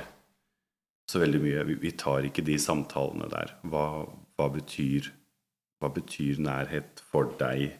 så 1.10 1.22
veldig 1.22 1.41
mye. 1.41 1.65
Vi, 1.70 1.77
vi 1.82 1.94
tar 1.98 2.25
ikke 2.27 2.46
de 2.46 2.58
samtalene 2.62 3.29
der. 3.32 3.55
Hva, 3.70 4.05
hva, 4.38 4.48
betyr, 4.53 5.12
hva, 5.82 5.91
betyr, 5.94 6.41
nærhet 6.41 7.01
for 7.12 7.34
deg? 7.39 7.75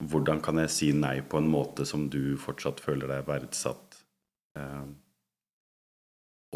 Hvordan 0.00 0.40
kan 0.40 0.58
jeg 0.62 0.72
si 0.72 0.90
nei 0.96 1.20
på 1.20 1.40
en 1.40 1.48
måte 1.50 1.84
som 1.88 2.08
du 2.12 2.36
fortsatt 2.40 2.80
føler 2.80 3.10
deg 3.10 3.26
verdsatt? 3.28 3.98
Um, 4.56 4.94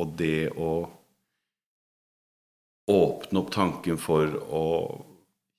og 0.00 0.14
det 0.18 0.48
å 0.58 0.70
åpne 2.90 3.40
opp 3.40 3.52
tanken 3.54 4.00
for 4.00 4.32
å 4.48 4.64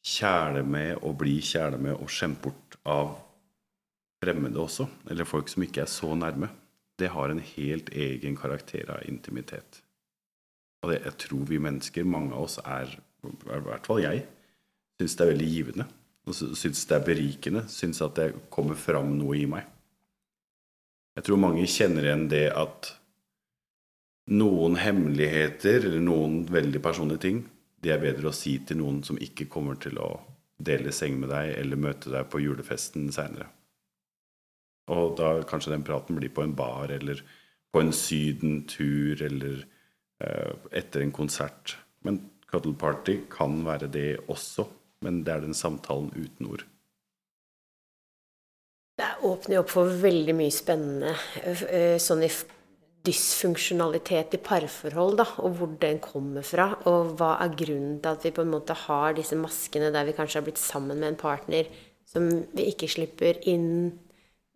kjæle 0.05 0.61
med 0.67 0.99
og 1.01 1.17
bli 1.21 1.37
kjæle 1.41 1.79
med 1.81 1.95
og 1.97 2.11
skjemme 2.13 2.41
bort 2.41 2.77
av 2.85 3.15
fremmede 4.21 4.61
også, 4.61 4.87
eller 5.09 5.27
folk 5.27 5.49
som 5.51 5.65
ikke 5.65 5.85
er 5.85 5.91
så 5.91 6.11
nærme, 6.17 6.49
det 6.99 7.11
har 7.11 7.31
en 7.31 7.41
helt 7.43 7.89
egen 7.91 8.37
karakter 8.39 8.89
av 8.93 9.03
intimitet. 9.09 9.81
Og 10.83 10.91
det, 10.91 11.01
jeg 11.03 11.17
tror 11.25 11.45
vi 11.49 11.59
mennesker, 11.61 12.05
mange 12.07 12.33
av 12.35 12.45
oss, 12.45 12.59
er, 12.61 12.93
i 13.25 13.61
hvert 13.65 13.87
fall 13.89 14.03
jeg, 14.03 14.23
syns 14.99 15.17
det 15.17 15.25
er 15.25 15.31
veldig 15.33 15.49
givende. 15.49 15.87
Og 16.25 16.35
syns 16.35 16.85
det 16.89 16.97
er 16.97 17.05
berikende. 17.05 17.65
Syns 17.69 18.01
at 18.01 18.17
det 18.17 18.29
kommer 18.53 18.77
fram 18.79 19.13
noe 19.19 19.37
i 19.37 19.47
meg. 19.49 19.65
Jeg 21.15 21.27
tror 21.27 21.39
mange 21.39 21.65
kjenner 21.69 22.07
igjen 22.07 22.25
det 22.31 22.47
at 22.51 22.91
noen 24.35 24.75
hemmeligheter 24.81 25.85
eller 25.85 26.01
noen 26.03 26.41
veldig 26.49 26.81
personlige 26.83 27.23
ting, 27.27 27.43
det 27.79 27.93
er 27.93 28.01
bedre 28.01 28.31
å 28.31 28.35
si 28.35 28.57
til 28.65 28.81
noen 28.81 29.03
som 29.05 29.19
ikke 29.21 29.45
kommer 29.51 29.77
til 29.79 29.99
å 30.01 30.09
dele 30.57 30.91
seng 30.95 31.19
med 31.21 31.29
deg 31.29 31.53
eller 31.59 31.79
møte 31.79 32.11
deg 32.11 32.27
på 32.31 32.41
julefesten 32.41 33.11
seinere. 33.13 33.47
Og 34.91 35.15
da 35.19 35.31
kanskje 35.47 35.73
den 35.73 35.85
praten 35.85 36.17
blir 36.17 36.33
på 36.33 36.43
en 36.45 36.55
bar 36.57 36.91
eller 36.93 37.21
på 37.73 37.81
en 37.81 37.93
sydentur 37.95 39.21
eller 39.25 39.63
eh, 40.23 40.53
etter 40.71 41.03
en 41.03 41.13
konsert. 41.15 41.75
Men 42.05 42.21
cuddle 42.49 42.75
party 42.79 43.19
kan 43.31 43.57
være 43.65 43.89
det 43.91 44.09
også, 44.31 44.67
men 45.03 45.23
det 45.25 45.33
er 45.33 45.45
den 45.45 45.57
samtalen 45.57 46.11
uten 46.15 46.51
ord. 46.51 46.65
Det 48.95 49.09
åpner 49.27 49.59
opp 49.59 49.73
for 49.73 49.91
veldig 50.01 50.35
mye 50.37 50.53
spennende 50.55 51.11
uh, 51.43 51.97
sånn 51.99 52.23
i 52.23 52.31
dysfunksjonalitet 53.05 54.37
i 54.37 54.41
parforhold, 54.41 55.19
da, 55.19 55.25
og 55.43 55.59
hvor 55.59 55.73
den 55.81 55.99
kommer 56.01 56.45
fra. 56.47 56.71
Og 56.89 57.13
hva 57.19 57.35
er 57.43 57.57
grunnen 57.57 57.99
til 58.01 58.15
at 58.15 58.25
vi 58.25 58.33
på 58.33 58.45
en 58.45 58.53
måte 58.53 58.77
har 58.85 59.17
disse 59.17 59.37
maskene 59.37 59.91
der 59.93 60.07
vi 60.07 60.15
kanskje 60.17 60.39
har 60.39 60.47
blitt 60.47 60.61
sammen 60.61 61.01
med 61.01 61.11
en 61.11 61.19
partner 61.19 61.69
som 62.09 62.25
vi 62.55 62.69
ikke 62.71 62.89
slipper 62.91 63.41
inn 63.49 63.69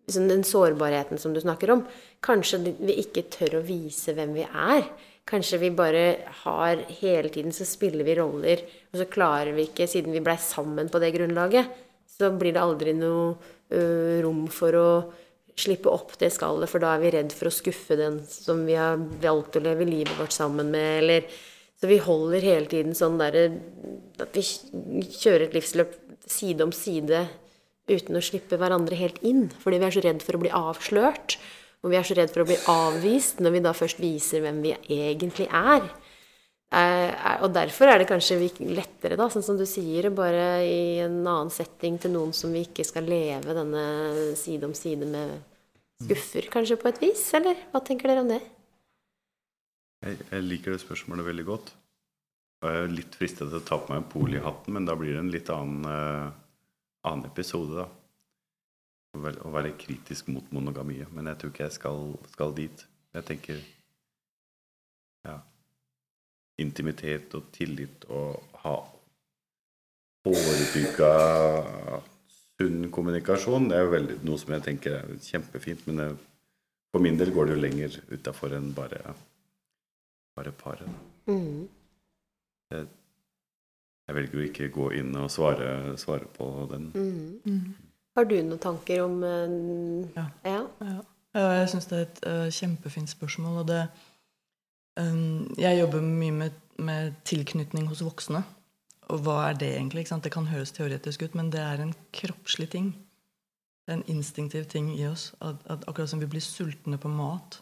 liksom 0.09 0.25
Den 0.25 0.43
sårbarheten 0.43 1.19
som 1.21 1.35
du 1.35 1.41
snakker 1.41 1.69
om. 1.69 1.83
Kanskje 2.25 2.57
vi 2.79 2.95
ikke 2.97 3.27
tør 3.29 3.59
å 3.59 3.65
vise 3.67 4.15
hvem 4.17 4.31
vi 4.33 4.41
er. 4.47 4.87
Kanskje 5.29 5.59
vi 5.61 5.69
bare 5.77 6.03
har 6.43 6.83
Hele 6.99 7.29
tiden 7.29 7.53
så 7.53 7.67
spiller 7.67 8.07
vi 8.07 8.17
roller, 8.17 8.63
og 8.89 9.01
så 9.01 9.05
klarer 9.09 9.53
vi 9.53 9.67
ikke, 9.69 9.87
siden 9.89 10.15
vi 10.15 10.23
blei 10.25 10.37
sammen 10.41 10.89
på 10.89 11.01
det 11.01 11.13
grunnlaget, 11.13 11.69
så 12.09 12.31
blir 12.35 12.55
det 12.55 12.63
aldri 12.63 12.95
noe 12.97 13.35
ø, 13.69 13.81
rom 14.25 14.47
for 14.51 14.75
å 14.75 14.89
slippe 15.59 15.91
opp 15.91 16.15
det 16.19 16.31
skallet, 16.33 16.69
for 16.71 16.81
da 16.81 16.95
er 16.95 17.03
vi 17.03 17.11
redd 17.13 17.33
for 17.35 17.49
å 17.49 17.53
skuffe 17.53 17.97
den 17.99 18.21
som 18.27 18.63
vi 18.67 18.77
har 18.79 18.99
valgt 19.21 19.59
å 19.59 19.63
leve 19.63 19.87
livet 19.87 20.15
vårt 20.19 20.35
sammen 20.35 20.71
med, 20.73 21.03
eller 21.03 21.29
Så 21.79 21.87
vi 21.87 21.95
holder 22.03 22.43
hele 22.43 22.67
tiden 22.67 22.91
sånn 22.91 23.15
derre 23.21 23.45
At 24.19 24.35
vi 24.35 24.43
kjører 24.43 25.45
et 25.45 25.53
livsløp 25.55 25.93
side 26.27 26.65
om 26.65 26.73
side 26.75 27.21
uten 27.89 28.19
å 28.19 28.21
slippe 28.21 28.57
hverandre 28.59 28.97
helt 28.99 29.21
inn. 29.25 29.47
Fordi 29.63 29.79
vi 29.79 29.87
er 29.87 29.95
så 29.95 30.03
redd 30.03 30.19
for 30.21 30.37
å 30.37 30.41
bli 30.43 30.51
avslørt. 30.53 31.37
Og 31.83 31.93
vi 31.93 31.97
er 31.99 32.07
så 32.07 32.15
redd 32.17 32.31
for 32.33 32.43
å 32.43 32.49
bli 32.49 32.57
avvist 32.71 33.39
når 33.43 33.55
vi 33.55 33.63
da 33.63 33.73
først 33.75 34.01
viser 34.03 34.43
hvem 34.43 34.59
vi 34.65 34.73
egentlig 34.91 35.47
er. 35.47 35.85
Og 37.39 37.47
derfor 37.55 37.89
er 37.89 38.01
det 38.01 38.09
kanskje 38.09 38.35
lettere, 38.67 39.15
da, 39.17 39.29
sånn 39.31 39.45
som 39.45 39.57
du 39.57 39.63
sier, 39.65 40.09
bare 40.13 40.59
i 40.67 40.99
en 41.01 41.21
annen 41.23 41.49
setting 41.53 41.97
til 42.01 42.13
noen 42.13 42.35
som 42.35 42.51
vi 42.53 42.65
ikke 42.67 42.85
skal 42.85 43.07
leve 43.09 43.55
denne 43.57 43.85
side 44.37 44.67
om 44.67 44.75
side 44.77 45.07
med 45.09 45.37
skuffer, 46.03 46.49
kanskje 46.51 46.77
på 46.81 46.91
et 46.91 47.01
vis? 47.07 47.23
Eller 47.39 47.63
hva 47.71 47.81
tenker 47.85 48.11
dere 48.11 48.25
om 48.25 48.31
det? 48.35 48.41
Jeg, 50.05 50.19
jeg 50.29 50.45
liker 50.45 50.75
det 50.75 50.83
spørsmålet 50.83 51.27
veldig 51.31 51.47
godt. 51.47 51.73
Og 52.59 52.67
jeg 52.67 52.83
er 52.83 52.91
litt 52.91 53.15
fristet 53.15 53.47
til 53.47 53.61
å 53.61 53.65
ta 53.65 53.79
på 53.79 53.93
meg 53.93 54.07
polihatten, 54.11 54.75
men 54.75 54.87
da 54.87 54.95
blir 54.99 55.15
det 55.15 55.23
en 55.23 55.31
litt 55.31 55.49
annen, 55.53 55.87
uh, 55.87 56.67
annen 57.07 57.31
episode, 57.31 57.85
da. 57.85 57.87
Å 59.17 59.51
være 59.51 59.73
kritisk 59.79 60.29
mot 60.29 60.45
monogamiet. 60.53 61.09
Men 61.13 61.31
jeg 61.31 61.41
tror 61.41 61.53
ikke 61.53 61.65
jeg 61.65 61.77
skal, 61.79 62.13
skal 62.35 62.55
dit. 62.57 62.85
Jeg 63.17 63.25
tenker 63.25 63.61
Ja. 65.25 65.39
Intimitet 66.59 67.33
og 67.35 67.51
tillit 67.55 68.05
og 68.11 68.43
ha 68.63 68.75
forebygga 70.23 71.11
sunn 72.59 72.89
kommunikasjon. 72.91 73.69
Det 73.69 73.77
er 73.77 73.85
jo 73.85 73.93
veldig, 73.93 74.17
noe 74.27 74.41
som 74.41 74.53
jeg 74.55 74.65
tenker 74.67 74.97
er 74.99 75.17
kjempefint, 75.23 75.85
men 75.87 76.01
det, 76.01 76.07
for 76.91 77.03
min 77.03 77.19
del 77.19 77.31
går 77.35 77.49
det 77.49 77.57
jo 77.57 77.63
lenger 77.63 77.99
utafor 78.11 78.55
enn 78.57 78.71
bare, 78.75 79.15
bare 80.37 80.55
paret. 80.59 81.03
Mm. 81.29 81.67
Jeg, 82.73 82.87
jeg, 84.07 84.17
velger 84.19 84.39
jo 84.39 84.47
ikke 84.49 84.71
gå 84.75 84.89
inn 84.99 85.15
og 85.19 85.29
svare, 85.33 85.95
svare 86.01 86.27
på 86.35 86.49
den. 86.73 86.91
Mm. 86.95 87.88
Har 88.19 88.25
du 88.27 88.35
noen 88.43 88.59
tanker 88.59 89.05
om 89.05 89.21
uh, 89.23 90.07
ja. 90.11 90.25
ja. 90.43 90.61
ja. 90.83 90.99
Jeg 91.39 91.67
syns 91.71 91.87
det 91.87 91.97
er 91.97 92.07
et 92.07 92.17
uh, 92.27 92.47
kjempefint 92.51 93.07
spørsmål. 93.07 93.61
Og 93.61 93.67
det 93.69 93.83
um, 94.99 95.45
Jeg 95.55 95.79
jobber 95.79 96.03
mye 96.03 96.35
med, 96.35 96.57
med 96.83 97.15
tilknytning 97.29 97.87
hos 97.87 98.03
voksne. 98.03 98.41
Og 99.09 99.23
hva 99.23 99.37
er 99.47 99.55
det 99.61 99.69
egentlig? 99.77 100.03
Det 100.11 100.33
kan 100.33 100.51
høres 100.51 100.75
teoretisk 100.75 101.23
ut, 101.23 101.37
men 101.39 101.47
det 101.53 101.63
er 101.63 101.79
en 101.79 101.95
kroppslig 102.13 102.67
ting. 102.75 102.91
Det 103.87 103.95
er 103.95 104.01
en 104.01 104.11
instinktiv 104.11 104.67
ting 104.67 104.91
i 104.97 105.07
oss. 105.07 105.31
At, 105.39 105.63
at 105.71 105.87
akkurat 105.87 106.11
som 106.11 106.19
vi 106.19 106.27
blir 106.27 106.43
sultne 106.43 106.99
på 106.99 107.09
mat, 107.13 107.61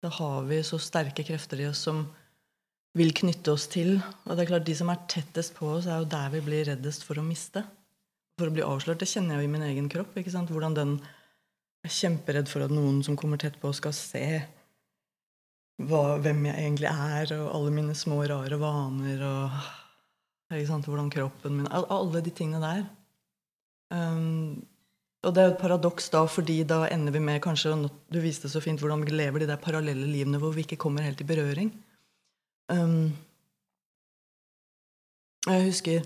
da 0.00 0.08
har 0.16 0.48
vi 0.48 0.62
så 0.64 0.80
sterke 0.80 1.26
krefter 1.28 1.60
i 1.60 1.68
oss 1.68 1.84
som 1.84 2.06
vil 2.96 3.12
knytte 3.12 3.52
oss 3.52 3.68
til. 3.68 3.98
Og 4.24 4.32
det 4.32 4.46
er 4.46 4.54
klart, 4.54 4.66
de 4.66 4.80
som 4.80 4.88
er 4.88 5.04
tettest 5.12 5.58
på 5.60 5.68
oss, 5.76 5.86
er 5.86 6.00
jo 6.00 6.08
der 6.08 6.32
vi 6.32 6.46
blir 6.48 6.70
reddest 6.72 7.04
for 7.04 7.20
å 7.20 7.26
miste. 7.26 7.68
For 8.38 8.48
å 8.48 8.54
bli 8.54 8.62
avslørt. 8.62 9.00
Det 9.02 9.10
kjenner 9.10 9.36
jeg 9.36 9.44
jo 9.44 9.48
i 9.48 9.54
min 9.56 9.66
egen 9.66 9.88
kropp. 9.90 10.14
ikke 10.16 10.32
sant? 10.34 10.52
Hvordan 10.54 10.76
den 10.76 10.94
er 11.86 11.94
kjemperedd 11.94 12.48
for 12.50 12.64
at 12.64 12.74
noen 12.74 13.02
som 13.06 13.18
kommer 13.18 13.40
tett 13.40 13.58
på, 13.60 13.72
skal 13.74 13.94
se 13.96 14.24
hva, 15.78 16.18
hvem 16.22 16.48
jeg 16.48 16.62
egentlig 16.64 16.90
er, 16.90 17.34
og 17.38 17.52
alle 17.54 17.74
mine 17.74 17.94
små, 17.98 18.22
rare 18.30 18.58
vaner. 18.60 19.22
og 19.26 20.56
ikke 20.56 20.70
sant? 20.70 20.88
hvordan 20.88 21.10
kroppen 21.12 21.60
min 21.60 21.68
Alle 21.70 22.22
de 22.24 22.32
tingene 22.34 22.62
der. 22.62 22.82
Um, 23.92 24.64
og 25.24 25.34
det 25.34 25.42
er 25.42 25.48
jo 25.48 25.54
et 25.54 25.62
paradoks 25.62 26.10
da, 26.12 26.24
fordi 26.30 26.60
da 26.68 26.82
ender 26.92 27.14
vi 27.14 27.22
med 27.24 27.40
kanskje 27.42 27.72
Du 28.12 28.18
viste 28.20 28.48
så 28.48 28.60
fint 28.60 28.80
hvordan 28.80 29.02
vi 29.04 29.16
lever 29.16 29.40
de 29.40 29.48
der 29.48 29.56
parallelle 29.56 30.06
livene 30.06 30.38
hvor 30.38 30.52
vi 30.52 30.62
ikke 30.66 30.76
kommer 30.76 31.02
helt 31.02 31.20
i 31.20 31.26
berøring. 31.26 31.72
Um, 32.68 33.16
jeg 35.46 35.64
husker 35.64 36.04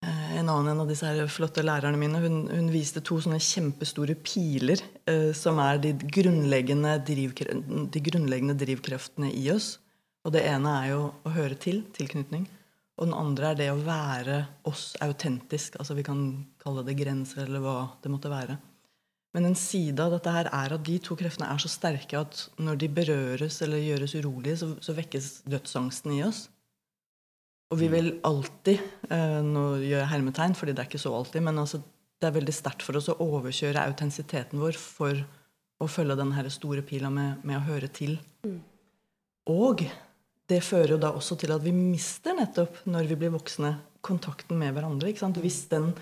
en 0.00 0.48
annen 0.48 0.72
en 0.72 0.82
av 0.82 0.88
disse 0.88 1.06
her 1.06 1.28
flotte 1.28 1.64
lærerne 1.64 1.98
mine. 2.00 2.20
Hun, 2.22 2.38
hun 2.48 2.70
viste 2.72 3.02
to 3.04 3.18
sånne 3.20 3.40
kjempestore 3.44 4.16
piler 4.24 4.80
eh, 5.10 5.30
som 5.36 5.60
er 5.62 5.80
de 5.82 5.92
grunnleggende, 6.00 6.96
de 7.04 8.04
grunnleggende 8.06 8.56
drivkreftene 8.60 9.32
i 9.36 9.50
oss. 9.52 9.74
Og 10.24 10.34
det 10.34 10.44
ene 10.48 10.72
er 10.82 10.88
jo 10.94 11.02
å 11.24 11.34
høre 11.34 11.58
til. 11.60 11.84
Tilknytning. 11.96 12.48
Og 13.00 13.08
den 13.08 13.16
andre 13.16 13.52
er 13.52 13.60
det 13.60 13.68
å 13.72 13.80
være 13.80 14.42
oss 14.68 14.90
autentisk. 15.04 15.78
Altså 15.80 15.96
Vi 15.96 16.04
kan 16.04 16.24
kalle 16.60 16.84
det 16.84 16.98
grenser, 16.98 17.46
eller 17.46 17.64
hva 17.64 17.78
det 18.02 18.12
måtte 18.12 18.32
være. 18.32 18.58
Men 19.36 19.46
en 19.46 19.56
side 19.56 20.02
av 20.02 20.12
dette 20.16 20.32
her 20.34 20.48
er 20.50 20.74
at 20.74 20.84
de 20.84 20.96
to 21.00 21.14
kreftene 21.16 21.48
er 21.52 21.60
så 21.62 21.70
sterke 21.70 22.18
at 22.18 22.40
når 22.58 22.80
de 22.82 22.88
berøres 22.92 23.60
eller 23.62 23.84
gjøres 23.84 24.16
urolige, 24.18 24.56
så, 24.58 24.72
så 24.82 24.96
vekkes 24.96 25.28
dødsangsten 25.48 26.16
i 26.16 26.24
oss. 26.26 26.48
Og 27.70 27.78
vi 27.78 27.88
vil 27.92 28.12
alltid 28.26 28.80
eh, 29.12 29.40
Nå 29.46 29.64
gjør 29.78 30.00
jeg 30.02 30.10
hermetegn, 30.10 30.56
fordi 30.58 30.74
det 30.74 30.84
er 30.84 30.90
ikke 30.90 31.02
så 31.02 31.14
alltid, 31.14 31.44
men 31.46 31.60
altså, 31.62 31.82
det 32.20 32.28
er 32.28 32.36
veldig 32.36 32.54
sterkt 32.54 32.84
for 32.84 32.98
oss 32.98 33.10
å 33.12 33.18
overkjøre 33.22 33.84
autentisiteten 33.86 34.60
vår 34.60 34.78
for 34.80 35.20
å 35.80 35.88
følge 35.88 36.18
den 36.18 36.34
her 36.36 36.48
store 36.52 36.82
pila 36.84 37.08
med, 37.14 37.44
med 37.46 37.60
å 37.60 37.66
høre 37.70 37.88
til. 37.94 38.18
Mm. 38.44 38.58
Og 39.54 39.86
det 40.50 40.60
fører 40.66 40.96
jo 40.96 41.00
da 41.00 41.12
også 41.16 41.38
til 41.40 41.54
at 41.54 41.62
vi 41.64 41.72
mister 41.74 42.34
nettopp, 42.36 42.82
når 42.90 43.08
vi 43.08 43.18
blir 43.22 43.32
voksne, 43.32 43.76
kontakten 44.04 44.58
med 44.60 44.74
hverandre. 44.74 45.12
Hvis 45.40 45.62
den 45.70 45.92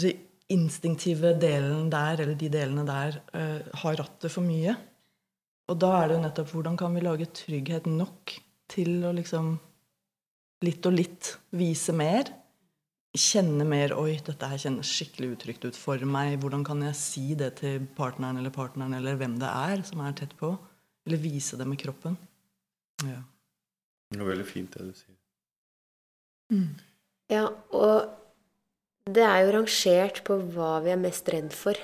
si, 0.00 0.12
instinktive 0.52 1.34
delen 1.40 1.88
der, 1.92 2.22
eller 2.22 2.38
de 2.38 2.50
delene 2.52 2.84
der, 2.86 3.18
uh, 3.34 3.76
har 3.82 3.98
rattet 4.00 4.32
for 4.32 4.44
mye. 4.46 4.76
Og 5.72 5.78
da 5.80 5.94
er 5.98 6.08
det 6.10 6.18
jo 6.18 6.24
nettopp 6.24 6.52
hvordan 6.52 6.76
kan 6.80 6.96
vi 6.96 7.04
lage 7.04 7.30
trygghet 7.32 7.88
nok 7.90 8.34
til 8.70 9.04
å 9.08 9.12
liksom 9.16 9.54
litt 10.62 10.86
og 10.86 10.94
litt 10.96 11.34
vise 11.56 11.94
mer? 11.96 12.30
Kjenne 13.14 13.62
mer 13.66 13.94
'Oi, 13.94 14.18
dette 14.26 14.46
her 14.50 14.58
kjennes 14.58 14.90
skikkelig 14.90 15.36
utrygt 15.36 15.64
ut 15.64 15.76
for 15.78 15.98
meg.' 15.98 16.40
Hvordan 16.42 16.64
kan 16.66 16.82
jeg 16.82 16.98
si 16.98 17.34
det 17.38 17.56
til 17.62 17.86
partneren 17.98 18.38
eller 18.38 18.50
partneren 18.50 18.94
eller 18.94 19.14
hvem 19.16 19.38
det 19.38 19.50
er 19.50 19.82
som 19.86 20.02
er 20.02 20.16
tett 20.18 20.34
på? 20.36 20.56
Eller 21.06 21.20
vise 21.22 21.56
det 21.56 21.66
med 21.66 21.78
kroppen? 21.78 22.16
Ja. 23.04 23.22
Det 24.10 24.20
er 24.20 24.30
veldig 24.30 24.46
fint, 24.46 24.74
det 24.74 24.88
du 24.88 24.94
sier. 24.98 25.16
Mm. 26.52 26.74
Ja, 27.32 27.48
og 27.74 28.10
det 29.10 29.24
er 29.24 29.44
jo 29.44 29.54
rangert 29.58 30.22
på 30.26 30.38
hva 30.54 30.78
vi 30.84 30.92
er 30.94 31.00
mest 31.00 31.28
redd 31.32 31.52
for. 31.52 31.78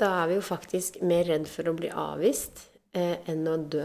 Da 0.00 0.10
er 0.22 0.30
vi 0.30 0.38
jo 0.38 0.44
faktisk 0.44 1.00
mer 1.06 1.26
redd 1.28 1.46
for 1.50 1.70
å 1.70 1.76
bli 1.76 1.90
avvist 1.90 2.66
eh, 2.96 3.20
enn 3.30 3.46
å 3.46 3.56
dø. 3.58 3.84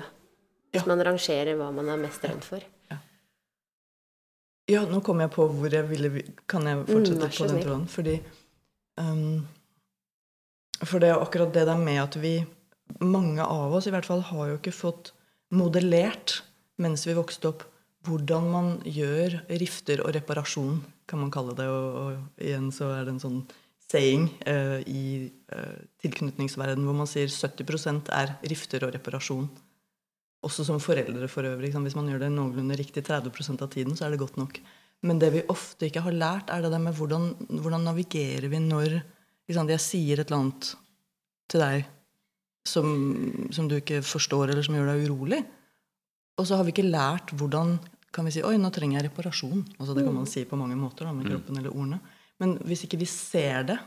Hvis 0.69 0.85
ja. 0.85 0.89
man 0.89 1.03
rangerer 1.05 1.57
hva 1.59 1.69
man 1.75 1.89
er 1.91 2.01
mest 2.01 2.25
redd 2.25 2.45
for. 2.45 2.63
Ja, 4.69 4.84
nå 4.86 5.01
kom 5.05 5.21
jeg 5.23 5.32
på 5.34 5.47
hvor 5.49 5.73
jeg 5.73 5.88
ville 5.89 6.23
Kan 6.49 6.67
jeg 6.69 6.84
fortsette 6.86 7.29
mm, 7.29 7.38
på 7.38 7.47
den 7.49 7.63
tråden? 7.63 7.88
Fordi 7.89 8.15
um, 9.01 9.47
For 10.84 11.01
det 11.01 11.10
er 11.10 11.23
akkurat 11.23 11.53
det 11.55 11.65
der 11.69 11.82
med 11.82 12.01
at 12.03 12.19
vi 12.21 12.36
Mange 13.01 13.45
av 13.45 13.73
oss 13.77 13.89
i 13.89 13.93
hvert 13.93 14.08
fall 14.08 14.21
har 14.29 14.51
jo 14.51 14.60
ikke 14.60 14.75
fått 14.75 15.13
modellert 15.53 16.39
mens 16.79 17.03
vi 17.03 17.13
vokste 17.17 17.49
opp, 17.49 17.65
hvordan 18.08 18.45
man 18.53 18.67
gjør 18.88 19.34
rifter 19.60 19.99
og 19.99 20.13
reparasjon, 20.15 20.77
kan 21.10 21.19
man 21.19 21.32
kalle 21.34 21.51
det. 21.58 21.65
Og, 21.67 21.97
og 21.99 22.39
igjen 22.39 22.69
så 22.71 22.93
er 22.95 23.03
det 23.03 23.17
en 23.17 23.19
sånn 23.19 23.41
saying 23.89 24.29
uh, 24.47 24.79
i 24.88 25.27
uh, 25.51 25.82
tilknytningsverden 26.03 26.86
hvor 26.88 26.95
man 26.95 27.10
sier 27.10 27.27
70% 27.27 28.13
er 28.15 28.38
rifter 28.47 28.88
og 28.88 28.95
reparasjon. 28.95 29.49
Også 30.45 30.63
som 30.63 30.80
foreldre 30.80 31.28
for 31.28 31.47
øvrig. 31.47 31.73
Hvis 31.75 31.97
man 31.97 32.08
gjør 32.08 32.23
det 32.23 32.32
noenlunde 32.32 32.78
riktig 32.80 33.04
30 33.04 33.58
av 33.60 33.69
tiden, 33.69 33.95
så 33.95 34.06
er 34.06 34.13
det 34.13 34.21
godt 34.21 34.38
nok. 34.39 34.60
Men 35.04 35.19
det 35.19 35.32
vi 35.34 35.45
ofte 35.52 35.88
ikke 35.88 36.04
har 36.04 36.15
lært, 36.15 36.49
er 36.52 36.63
det 36.63 36.71
der 36.71 36.84
med 36.84 36.95
hvordan, 36.95 37.32
hvordan 37.63 37.88
navigerer 37.88 38.47
vi 38.52 38.60
når 38.60 38.99
jeg 39.47 39.84
sier 39.84 40.19
et 40.19 40.28
eller 40.28 40.39
annet 40.39 40.73
til 41.49 41.63
deg 41.63 41.88
som, 42.67 42.89
som, 43.52 43.69
du 43.69 43.78
ikke 43.80 44.02
forstår, 44.06 44.52
eller 44.52 44.65
som 44.65 44.75
gjør 44.75 44.91
deg 44.91 45.08
urolig. 45.08 45.39
Og 46.39 46.47
så 46.47 46.60
har 46.60 46.67
vi 46.67 46.75
ikke 46.75 46.88
lært 46.88 47.34
hvordan 47.36 47.78
kan 48.13 48.25
vi 48.25 48.34
si 48.34 48.43
oi, 48.45 48.56
nå 48.58 48.71
trenger 48.73 48.99
jeg 48.99 49.10
reparasjon. 49.10 49.63
Altså, 49.78 49.93
det 49.95 50.04
kan 50.06 50.15
man 50.15 50.30
si 50.30 50.43
på 50.49 50.58
mange 50.60 50.78
måter 50.80 51.08
da, 51.08 51.13
med 51.13 51.28
mm. 51.28 51.32
kroppen 51.34 51.62
eller 51.62 51.73
ordene. 51.73 51.99
Men 52.41 52.56
hvis 52.65 52.86
ikke 52.88 52.99
vi 53.02 53.08
ser 53.10 53.67
det, 53.69 53.78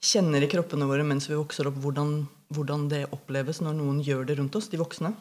kjenner 0.00 0.42
i 0.42 0.48
kroppene 0.50 0.88
våre 0.88 1.04
mens 1.06 1.28
vi 1.28 1.36
vokser 1.38 1.68
opp, 1.68 1.76
hvordan, 1.84 2.14
hvordan 2.56 2.88
det 2.90 3.04
oppleves 3.14 3.60
når 3.62 3.76
noen 3.78 4.00
gjør 4.04 4.24
det 4.28 4.38
rundt 4.40 4.56
oss, 4.58 4.70
de 4.72 4.80
voksne, 4.80 5.12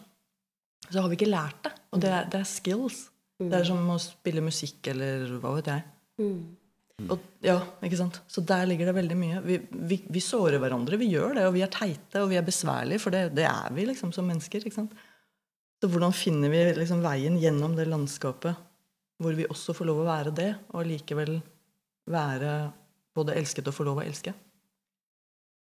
så 0.87 1.01
har 1.01 1.09
vi 1.11 1.17
ikke 1.19 1.29
lært 1.29 1.65
det. 1.67 1.73
Og 1.93 2.01
det 2.03 2.13
er, 2.13 2.29
det 2.31 2.39
er 2.41 2.47
skills. 2.47 3.03
Det 3.39 3.55
er 3.55 3.67
som 3.67 3.83
å 3.91 3.97
spille 4.01 4.43
musikk 4.43 4.89
eller 4.91 5.29
hva 5.39 5.53
vet 5.57 5.69
jeg. 5.71 5.83
Mm. 6.19 6.39
Og, 7.07 7.21
ja, 7.45 7.55
ikke 7.85 7.99
sant? 7.99 8.17
Så 8.27 8.43
der 8.43 8.65
ligger 8.67 8.89
det 8.89 8.95
veldig 8.97 9.17
mye. 9.17 9.43
Vi, 9.45 9.59
vi, 9.71 9.99
vi, 10.11 10.23
sårer 10.23 10.59
hverandre. 10.59 10.99
Vi 10.99 11.07
gjør 11.13 11.37
det, 11.37 11.45
og 11.47 11.55
vi 11.55 11.63
er 11.63 11.71
teite 11.71 12.23
og 12.23 12.31
vi 12.33 12.39
er 12.39 12.45
besværlige, 12.45 12.99
for 13.03 13.15
det, 13.15 13.29
det 13.37 13.45
er 13.47 13.71
vi 13.75 13.87
liksom 13.87 14.11
som 14.15 14.27
mennesker. 14.27 14.65
ikke 14.65 14.81
sant? 14.81 14.97
Så 15.79 15.87
hvordan 15.87 16.15
finner 16.15 16.51
vi 16.51 16.65
liksom 16.75 17.05
veien 17.05 17.39
gjennom 17.39 17.77
det 17.77 17.87
landskapet 17.87 18.65
hvor 19.19 19.35
vi 19.35 19.47
også 19.51 19.75
får 19.75 19.87
lov 19.87 19.97
å 20.01 20.07
være 20.07 20.31
det, 20.35 20.51
og 20.71 20.87
likevel 20.87 21.41
være 22.07 22.53
både 23.15 23.35
elsket 23.39 23.67
og 23.67 23.75
få 23.75 23.87
lov 23.87 23.99
å 23.99 24.05
elske? 24.07 24.31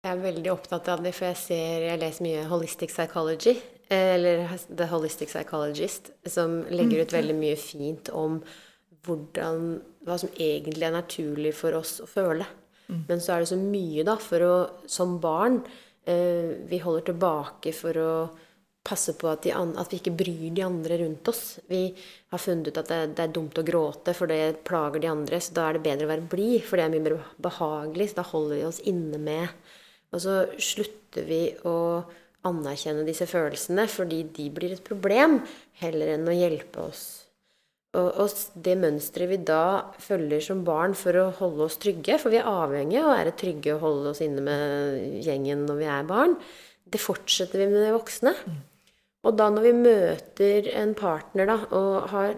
Jeg 0.05 0.13
er 0.13 0.21
veldig 0.23 0.51
opptatt 0.53 0.89
av 0.93 1.01
det, 1.03 1.13
for 1.17 1.27
jeg 1.31 1.39
ser 1.41 1.87
Jeg 1.89 2.01
leser 2.01 2.25
mye 2.25 2.45
holistic 2.51 2.93
psychology. 2.93 3.57
Eller 3.89 4.49
The 4.67 4.89
Holistic 4.91 5.31
Psychologist, 5.31 6.11
som 6.27 6.63
legger 6.71 7.05
ut 7.05 7.13
mm. 7.13 7.19
veldig 7.19 7.37
mye 7.39 7.59
fint 7.61 8.11
om 8.11 8.41
hvordan, 9.07 9.77
hva 10.07 10.17
som 10.19 10.33
egentlig 10.35 10.89
er 10.89 10.97
naturlig 10.97 11.53
for 11.55 11.77
oss 11.79 12.01
å 12.03 12.09
føle. 12.11 12.47
Mm. 12.91 13.05
Men 13.09 13.23
så 13.23 13.35
er 13.35 13.43
det 13.43 13.51
så 13.53 13.59
mye, 13.61 14.03
da, 14.07 14.17
for 14.23 14.43
å 14.47 14.57
Som 14.87 15.17
barn 15.19 15.57
eh, 16.07 16.53
Vi 16.71 16.79
holder 16.79 17.09
tilbake 17.09 17.73
for 17.75 17.99
å 17.99 18.13
passe 18.87 19.17
på 19.19 19.27
at, 19.27 19.43
de, 19.43 19.51
at, 19.51 19.91
vi 19.91 19.99
ikke 19.99 20.15
bryr 20.15 20.53
de 20.55 20.63
andre 20.63 21.01
rundt 21.01 21.27
oss. 21.27 21.57
Vi 21.67 21.89
har 22.31 22.39
funnet 22.39 22.69
ut 22.71 22.77
at 22.79 22.93
det, 22.93 23.01
det, 23.17 23.25
er 23.25 23.33
dumt 23.35 23.59
å 23.59 23.65
gråte, 23.67 24.15
for 24.15 24.31
det 24.31 24.61
plager 24.67 25.03
de 25.03 25.11
andre. 25.11 25.41
Så 25.43 25.57
da 25.57 25.65
er 25.67 25.75
det 25.75 25.87
bedre 25.89 26.07
å 26.07 26.13
være 26.13 26.29
blid, 26.31 26.61
for 26.63 26.79
det 26.79 26.85
er 26.85 26.93
mye 26.95 27.03
mer 27.09 27.17
behagelig. 27.43 28.13
Så 28.13 28.21
da 28.21 28.27
holder 28.29 28.61
vi 28.61 28.69
oss 28.69 28.79
inne 28.87 29.19
med. 29.19 29.75
Og 30.15 30.23
så 30.23 30.37
slutter 30.63 31.27
vi 31.27 31.41
å 31.67 31.75
anerkjenne 32.47 33.05
disse 33.07 33.29
følelsene 33.31 33.89
fordi 33.91 34.23
de 34.39 34.51
blir 34.55 34.77
et 34.77 34.85
problem, 34.87 35.41
heller 35.83 36.17
enn 36.17 36.29
å 36.31 36.37
hjelpe 36.37 36.89
oss 36.89 37.07
og, 37.97 38.21
og 38.21 38.63
det 38.65 38.77
mønsteret 38.81 39.31
vi 39.31 39.41
da 39.49 39.89
følger 40.03 40.43
som 40.45 40.63
barn 40.67 40.95
for 40.99 41.17
å 41.21 41.31
holde 41.39 41.67
oss 41.69 41.79
trygge, 41.83 42.19
for 42.21 42.35
vi 42.35 42.41
er 42.41 42.49
avhengig 42.49 43.01
av 43.01 43.11
å 43.11 43.15
være 43.15 43.35
trygge 43.41 43.77
og 43.77 43.85
holde 43.85 44.13
oss 44.13 44.23
inne 44.25 44.45
med 44.45 45.21
gjengen 45.25 45.67
når 45.69 45.81
vi 45.81 45.91
er 45.97 46.09
barn, 46.09 46.37
det 46.87 47.03
fortsetter 47.03 47.63
vi 47.63 47.69
med 47.73 47.83
de 47.83 47.93
voksne. 47.97 48.35
Og 49.27 49.35
da 49.35 49.49
når 49.51 49.65
vi 49.65 49.73
møter 49.75 50.69
en 50.79 50.93
partner 50.99 51.49
da, 51.51 51.57
og 51.75 52.11
har 52.13 52.37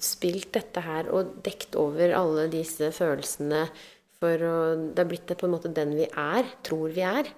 spilt 0.00 0.54
dette 0.54 0.84
her 0.84 1.10
og 1.12 1.34
dekt 1.44 1.76
over 1.76 2.14
alle 2.16 2.46
disse 2.52 2.88
følelsene 2.96 3.66
for 4.20 4.44
å, 4.44 4.56
Det 4.92 5.02
er 5.02 5.08
blitt 5.08 5.28
det 5.28 5.36
på 5.40 5.48
en 5.48 5.54
måte 5.56 5.72
den 5.72 5.94
vi 5.96 6.06
er, 6.08 6.48
tror 6.64 6.92
vi 6.96 7.04
er. 7.04 7.28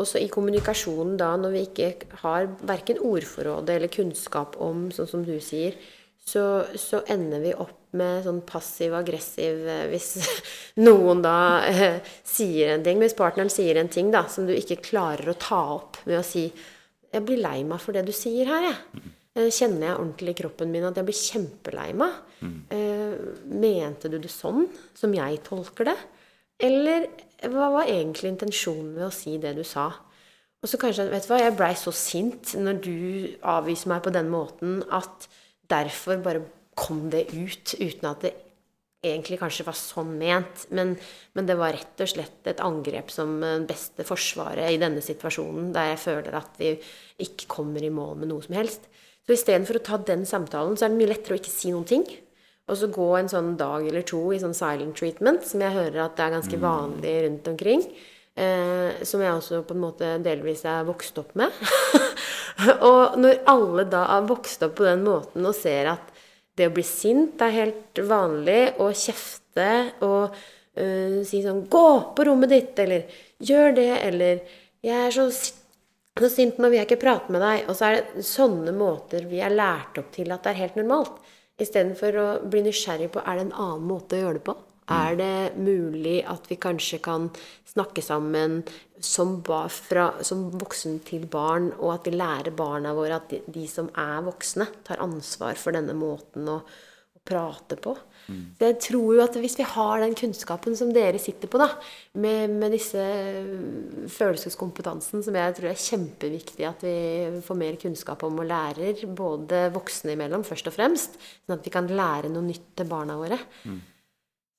Også 0.00 0.20
i 0.22 0.30
kommunikasjonen 0.32 1.18
da, 1.20 1.34
når 1.36 1.52
vi 1.52 1.64
ikke 1.66 1.88
har 2.22 2.46
verken 2.64 3.02
ordforrådet 3.04 3.76
eller 3.76 3.92
kunnskap 3.92 4.56
om, 4.62 4.86
sånn 4.94 5.10
som 5.10 5.26
du 5.26 5.34
sier, 5.44 5.76
så, 6.22 6.64
så, 6.78 7.02
ender 7.10 7.42
vi 7.42 7.52
opp 7.52 7.78
med 7.98 8.22
sånn 8.22 8.38
passiv-aggressiv 8.46 9.64
eh, 9.68 9.88
Hvis 9.90 10.12
noen 10.86 11.18
da 11.24 11.34
eh, 11.66 11.98
sier 12.24 12.76
en 12.76 12.84
ting, 12.86 13.00
hvis 13.02 13.18
partneren 13.18 13.50
sier 13.52 13.80
en 13.80 13.90
ting 13.92 14.12
da, 14.14 14.22
som 14.30 14.46
du 14.46 14.54
ikke 14.54 14.80
klarer 14.84 15.32
å 15.32 15.40
ta 15.40 15.60
opp 15.74 15.98
med 16.06 16.20
å 16.20 16.26
si 16.26 16.46
'Jeg 17.12 17.26
blir 17.26 17.42
lei 17.42 17.58
meg 17.68 17.82
for 17.82 17.92
det 17.92 18.06
du 18.06 18.14
sier 18.16 18.48
her, 18.48 18.70
jeg'. 18.70 19.10
Eh, 19.32 19.48
kjenner 19.48 19.86
jeg 19.86 19.96
ordentlig 19.98 20.32
i 20.34 20.38
kroppen 20.42 20.72
min 20.72 20.84
at 20.84 20.96
jeg 20.96 21.08
blir 21.08 21.16
kjempelei 21.16 21.90
meg? 21.96 22.16
Mm. 22.40 22.56
Eh, 22.76 23.14
mente 23.52 24.10
du 24.12 24.18
det 24.20 24.32
sånn, 24.32 24.66
som 24.96 25.12
jeg 25.16 25.40
tolker 25.46 25.88
det? 25.88 25.98
Eller 26.62 27.08
hva 27.50 27.72
var 27.74 27.90
egentlig 27.90 28.30
intensjonen 28.32 28.92
med 28.94 29.08
å 29.08 29.14
si 29.14 29.34
det 29.42 29.56
du 29.58 29.64
sa? 29.66 29.88
Og 30.62 30.70
så 30.70 30.78
kanskje, 30.78 31.08
vet 31.10 31.26
du 31.26 31.32
hva, 31.32 31.40
Jeg 31.42 31.56
blei 31.58 31.72
så 31.78 31.90
sint 31.94 32.54
når 32.54 32.78
du 32.84 32.96
avviser 33.50 33.90
meg 33.90 34.04
på 34.04 34.14
den 34.14 34.30
måten 34.30 34.80
at 34.94 35.26
derfor 35.72 36.22
bare 36.22 36.44
kom 36.78 37.08
det 37.10 37.26
ut 37.34 37.74
uten 37.80 38.08
at 38.08 38.22
det 38.22 38.32
egentlig 39.02 39.40
kanskje 39.40 39.66
var 39.66 39.76
sånn 39.76 40.14
ment. 40.20 40.66
Men, 40.70 40.94
men, 41.34 41.48
det 41.48 41.58
var 41.58 41.74
rett 41.74 42.02
og 42.04 42.10
slett 42.12 42.46
et 42.46 42.62
angrep 42.62 43.10
som 43.10 43.40
beste 43.66 44.06
forsvaret 44.06 44.70
i 44.70 44.78
denne 44.80 45.02
situasjonen, 45.02 45.72
der 45.74 45.92
jeg 45.92 46.02
føler 46.04 46.38
at 46.38 46.60
vi 46.62 46.76
ikke 47.26 47.50
kommer 47.58 47.82
i 47.82 47.90
mål 47.92 48.20
med 48.22 48.30
noe 48.30 48.46
som 48.46 48.54
helst. 48.60 48.86
Så 49.26 49.34
istedenfor 49.34 49.78
å 49.78 49.86
ta 49.86 49.98
den 50.02 50.22
samtalen, 50.26 50.78
så 50.78 50.86
er 50.86 50.94
det 50.94 51.00
mye 51.00 51.10
lettere 51.10 51.36
å 51.36 51.42
ikke 51.42 51.50
si 51.50 51.74
noen 51.74 51.88
ting. 51.88 52.06
Og 52.72 52.78
så 52.80 52.88
gå 52.88 53.10
en 53.18 53.28
sånn 53.28 53.52
dag 53.60 53.84
eller 53.84 54.04
to 54.08 54.22
i 54.32 54.40
sånn 54.40 54.56
silent 54.56 54.96
treatment, 54.96 55.44
som 55.44 55.60
jeg 55.60 55.76
hører 55.76 56.06
at 56.06 56.16
det 56.16 56.24
er 56.24 56.36
ganske 56.38 56.58
mm. 56.58 56.64
vanlig 56.64 57.14
rundt 57.26 57.50
omkring. 57.52 57.84
Eh, 58.32 59.02
som 59.04 59.20
jeg 59.20 59.34
også 59.36 59.60
på 59.68 59.74
en 59.76 59.82
måte 59.82 60.14
delvis 60.24 60.64
er 60.64 60.86
vokst 60.88 61.18
opp 61.20 61.34
med. 61.36 61.52
og 62.88 63.18
når 63.20 63.42
alle 63.52 63.84
da 63.92 64.06
har 64.08 64.30
vokst 64.30 64.64
opp 64.64 64.78
på 64.78 64.88
den 64.88 65.04
måten 65.04 65.44
og 65.44 65.56
ser 65.58 65.92
at 65.92 66.08
det 66.56 66.68
å 66.68 66.72
bli 66.72 66.84
sint 66.84 67.40
er 67.44 67.52
helt 67.54 68.00
vanlig, 68.08 68.74
og 68.80 68.96
kjefte 68.96 69.68
og 70.04 70.32
uh, 70.32 71.20
si 71.24 71.40
sånn 71.44 71.64
'Gå 71.68 71.88
på 72.16 72.26
rommet 72.28 72.52
ditt', 72.52 72.78
eller 72.78 73.04
'Gjør 73.40 73.76
det', 73.76 73.98
eller 74.08 74.40
'Jeg 74.84 75.06
er 75.06 75.14
så, 75.16 75.28
så 76.20 76.28
sint 76.28 76.58
nå 76.58 76.68
vil 76.68 76.80
jeg 76.80 76.90
ikke 76.90 77.04
prate 77.04 77.32
med 77.32 77.40
deg'. 77.40 77.68
Og 77.68 77.76
så 77.76 77.88
er 77.88 77.96
det 78.00 78.24
sånne 78.28 78.72
måter 78.76 79.24
vi 79.28 79.40
er 79.40 79.52
lært 79.52 79.96
opp 80.00 80.12
til 80.12 80.32
at 80.32 80.44
det 80.44 80.52
er 80.52 80.60
helt 80.60 80.76
normalt. 80.76 81.16
Istedenfor 81.60 82.16
å 82.18 82.26
bli 82.48 82.62
nysgjerrig 82.64 83.10
på 83.12 83.22
er 83.22 83.38
det 83.38 83.48
en 83.48 83.56
annen 83.64 83.88
måte 83.88 84.16
å 84.16 84.22
gjøre 84.24 84.38
det 84.38 84.46
på. 84.46 84.56
Er 84.92 85.16
det 85.16 85.56
mulig 85.62 86.18
at 86.28 86.48
vi 86.50 86.58
kanskje 86.60 86.98
kan 87.04 87.28
snakke 87.70 88.02
sammen 88.04 88.62
som, 89.02 89.36
fra, 89.42 90.08
som, 90.26 90.48
voksen 90.58 90.98
til 91.06 91.26
barn, 91.30 91.70
og 91.78 91.94
at 91.94 92.08
vi 92.08 92.16
lærer 92.16 92.54
barna 92.56 92.94
våre 92.96 93.20
at 93.20 93.30
de, 93.30 93.40
de, 93.46 93.66
som 93.70 93.90
er 93.98 94.24
voksne, 94.26 94.66
tar 94.86 95.02
ansvar 95.04 95.58
for 95.60 95.74
denne 95.76 95.94
måten 95.96 96.50
å, 96.50 96.58
å 96.60 97.22
prate 97.26 97.78
på? 97.82 97.94
Mm. 98.28 98.42
Så 98.58 98.68
jeg 98.68 98.78
tror 98.86 99.16
jo 99.16 99.22
at 99.24 99.38
hvis 99.42 99.56
vi 99.58 99.66
har 99.66 100.02
den 100.02 100.16
kunnskapen 100.18 100.76
som 100.78 100.92
dere 100.94 101.20
sitter 101.22 101.50
på, 101.50 101.60
da, 101.60 101.68
med, 102.22 102.54
med 102.62 102.74
disse 102.76 103.04
følelseskompetansen, 104.16 105.24
som 105.26 105.38
jeg 105.38 105.56
tror 105.58 105.70
er 105.72 105.86
kjempeviktig 105.86 106.68
at 106.68 106.84
vi 106.86 106.96
får 107.44 107.60
mer 107.62 107.78
kunnskap 107.82 108.26
om 108.28 108.42
og 108.42 108.50
lærer, 108.50 109.06
både 109.06 109.66
voksne 109.74 110.16
imellom 110.16 110.46
først 110.46 110.70
og 110.70 110.76
fremst, 110.76 111.18
sånn 111.44 111.58
at 111.58 111.66
vi 111.66 111.74
kan 111.74 111.90
lære 111.90 112.32
noe 112.32 112.46
nytt 112.46 112.70
til 112.78 112.90
barna 112.90 113.18
våre. 113.20 113.40
Mm. 113.66 113.80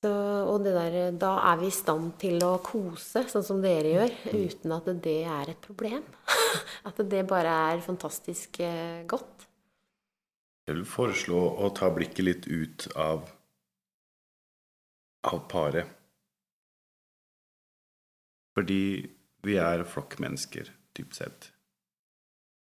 Så, 0.04 0.10
og 0.50 0.66
der, 0.66 1.14
da 1.16 1.30
er 1.48 1.62
vi 1.62 1.70
i 1.70 1.72
stand 1.72 2.10
til 2.20 2.42
å 2.44 2.58
kose, 2.64 3.22
sånn 3.30 3.46
som 3.46 3.62
dere 3.64 3.94
gjør, 3.94 4.18
uten 4.34 4.74
at 4.76 4.90
det 5.00 5.22
er 5.24 5.54
et 5.54 5.62
problem. 5.64 6.04
At 6.88 7.00
det 7.08 7.22
bare 7.26 7.54
er 7.72 7.80
fantastisk 7.82 8.60
eh, 8.62 9.00
godt. 9.08 9.46
Jeg 10.68 10.76
vil 10.76 10.84
foreslå 10.88 11.40
å 11.64 11.70
ta 11.76 11.88
blikket 11.92 12.24
litt 12.24 12.46
ut 12.48 12.86
av, 13.00 13.24
av 15.24 15.44
paret. 15.50 15.90
Fordi 18.54 18.84
vi 19.44 19.58
er 19.60 19.84
flokkmennesker, 19.88 20.70
dypt 20.96 21.18
sett. 21.18 21.50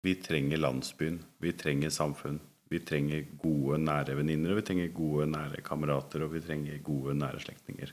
Vi 0.05 0.15
trenger 0.21 0.61
landsbyen. 0.61 1.23
Vi 1.43 1.53
trenger 1.53 1.91
samfunn. 1.91 2.41
Vi 2.71 2.81
trenger 2.81 3.27
gode, 3.41 3.79
nære 3.81 4.17
venninner, 4.19 4.53
og 4.53 4.61
vi 4.61 4.67
trenger 4.69 4.95
gode, 4.97 5.29
nære 5.33 5.63
kamerater, 5.65 6.25
og 6.25 6.33
vi 6.35 6.43
trenger 6.45 6.81
gode, 6.85 7.15
nære 7.19 7.41
slektninger. 7.45 7.93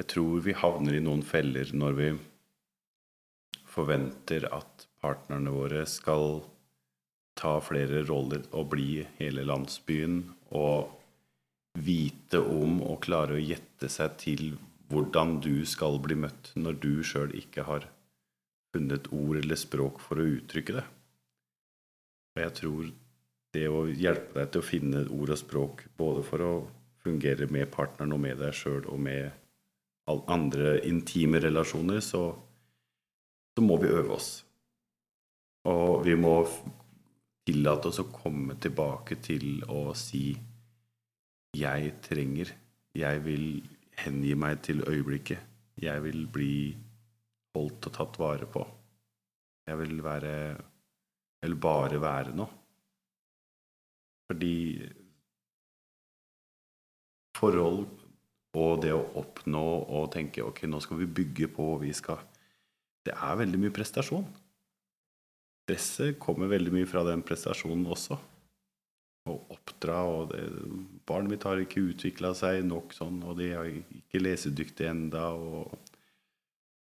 Jeg 0.00 0.08
tror 0.08 0.40
vi 0.44 0.56
havner 0.56 0.96
i 0.96 1.02
noen 1.04 1.22
feller 1.26 1.72
når 1.76 1.96
vi 1.98 2.08
forventer 3.68 4.46
at 4.48 4.86
partnerne 5.04 5.52
våre 5.52 5.84
skal 5.88 6.40
ta 7.36 7.58
flere 7.64 8.00
roller 8.08 8.46
og 8.56 8.70
bli 8.72 9.02
hele 9.18 9.44
landsbyen 9.44 10.22
og 10.56 10.99
vite 11.78 12.40
om 12.40 12.80
og 12.82 13.02
klare 13.04 13.36
å 13.36 13.42
gjette 13.42 13.88
seg 13.92 14.16
til 14.20 14.44
hvordan 14.90 15.38
du 15.44 15.62
skal 15.68 16.00
bli 16.02 16.16
møtt 16.18 16.50
når 16.58 16.78
du 16.82 16.92
sjøl 17.06 17.34
ikke 17.38 17.66
har 17.68 17.86
funnet 18.74 19.10
ord 19.14 19.38
eller 19.38 19.58
språk 19.58 20.00
for 20.02 20.18
å 20.18 20.26
uttrykke 20.38 20.76
det. 20.78 20.84
Og 22.34 22.42
jeg 22.42 22.56
tror 22.58 22.90
det 23.54 23.66
å 23.70 23.86
hjelpe 23.86 24.38
deg 24.38 24.50
til 24.50 24.62
å 24.62 24.66
finne 24.66 25.04
ord 25.10 25.34
og 25.34 25.40
språk 25.40 25.86
både 25.98 26.26
for 26.26 26.46
å 26.46 26.52
fungere 27.02 27.48
med 27.50 27.70
partneren 27.72 28.14
og 28.14 28.22
med 28.22 28.38
deg 28.42 28.54
sjøl 28.54 28.84
og 28.90 29.00
med 29.02 29.30
andre 30.10 30.80
intime 30.86 31.38
relasjoner, 31.38 32.00
så, 32.02 32.34
så 33.54 33.62
må 33.62 33.76
vi 33.78 33.90
øve 33.94 34.16
oss. 34.16 34.30
Og 35.70 36.02
vi 36.06 36.16
må 36.18 36.34
tillate 37.46 37.90
oss 37.90 38.00
å 38.02 38.08
komme 38.10 38.56
tilbake 38.62 39.20
til 39.22 39.62
å 39.70 39.92
si 39.98 40.32
'jeg 41.54 41.92
trenger', 42.02 42.52
'jeg 42.94 43.24
vil 43.24 43.68
hengi 43.98 44.34
meg 44.34 44.62
til 44.62 44.82
øyeblikket', 44.82 45.46
'jeg 45.82 46.02
vil 46.02 46.26
bli 46.26 46.76
holdt 47.54 47.86
og 47.86 47.92
tatt 47.92 48.18
vare 48.18 48.46
på', 48.46 48.66
'jeg 49.66 49.78
vil 49.78 50.02
være 50.02 50.58
Eller 51.42 51.56
bare 51.56 52.00
være 52.00 52.36
noe. 52.36 52.48
Fordi 54.28 54.86
forhold 57.34 57.86
og 58.60 58.82
det 58.82 58.92
å 58.92 59.06
oppnå 59.22 59.62
og 59.88 60.10
tenke 60.12 60.44
ok, 60.44 60.66
nå 60.68 60.80
skal 60.84 61.00
vi 61.00 61.06
bygge 61.06 61.48
på, 61.54 61.78
vi 61.80 61.92
skal 61.92 62.18
Det 63.06 63.14
er 63.16 63.38
veldig 63.40 63.58
mye 63.62 63.72
prestasjon. 63.72 64.26
Stresset 65.64 66.18
kommer 66.20 66.50
veldig 66.50 66.72
mye 66.74 66.86
fra 66.86 67.00
den 67.06 67.22
prestasjonen 67.24 67.86
også. 67.88 68.18
Å 69.30 69.38
oppdra 69.54 70.00
og 70.10 70.32
det, 70.32 70.42
Barnet 71.08 71.34
mitt 71.34 71.46
har 71.46 71.62
ikke 71.62 71.86
utvikla 71.92 72.34
seg 72.38 72.64
nok 72.66 72.92
sånn, 72.94 73.22
og 73.26 73.38
de 73.38 73.48
er 73.54 73.70
ikke 73.72 74.22
lesedyktige 74.22 74.92
enda, 74.92 75.30
og 75.34 75.78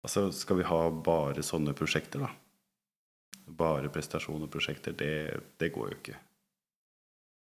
Altså, 0.06 0.28
skal 0.30 0.60
vi 0.60 0.66
ha 0.68 0.76
bare 1.02 1.42
sånne 1.42 1.72
prosjekter, 1.74 2.22
da? 2.22 2.28
Bare 3.58 3.90
prestasjon 3.90 4.44
og 4.46 4.50
prosjekter, 4.54 4.94
det, 4.94 5.40
det 5.58 5.72
går 5.74 5.88
jo 5.90 5.96
ikke. 5.96 6.18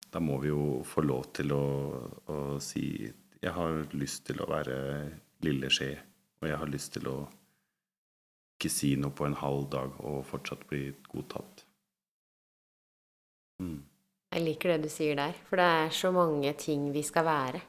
Da 0.08 0.22
må 0.24 0.38
vi 0.40 0.48
jo 0.48 0.78
få 0.88 1.04
lov 1.04 1.26
til 1.36 1.52
å, 1.52 1.66
å 2.24 2.38
si 2.64 2.86
jeg 3.42 3.52
har 3.52 3.82
lyst 3.92 4.24
til 4.30 4.40
å 4.40 4.48
være 4.48 4.78
lille 5.44 5.68
skje, 5.70 5.90
og 6.40 6.48
jeg 6.48 6.60
har 6.62 6.72
lyst 6.72 6.94
til 6.96 7.10
å 7.12 7.18
ikke 8.56 8.72
si 8.72 8.94
noe 8.98 9.14
på 9.14 9.28
en 9.28 9.36
halv 9.38 9.68
dag 9.70 10.00
og 10.00 10.24
fortsatt 10.26 10.64
bli 10.70 10.88
godtatt. 11.12 11.66
Mm. 13.62 13.82
Jeg 14.28 14.44
liker 14.44 14.74
det 14.74 14.84
du 14.84 14.92
sier 14.92 15.16
der, 15.16 15.36
for 15.48 15.60
det 15.60 15.66
er 15.82 15.92
så 15.94 16.12
mange 16.12 16.52
ting 16.60 16.90
vi 16.92 17.02
skal 17.06 17.24
være. 17.26 17.60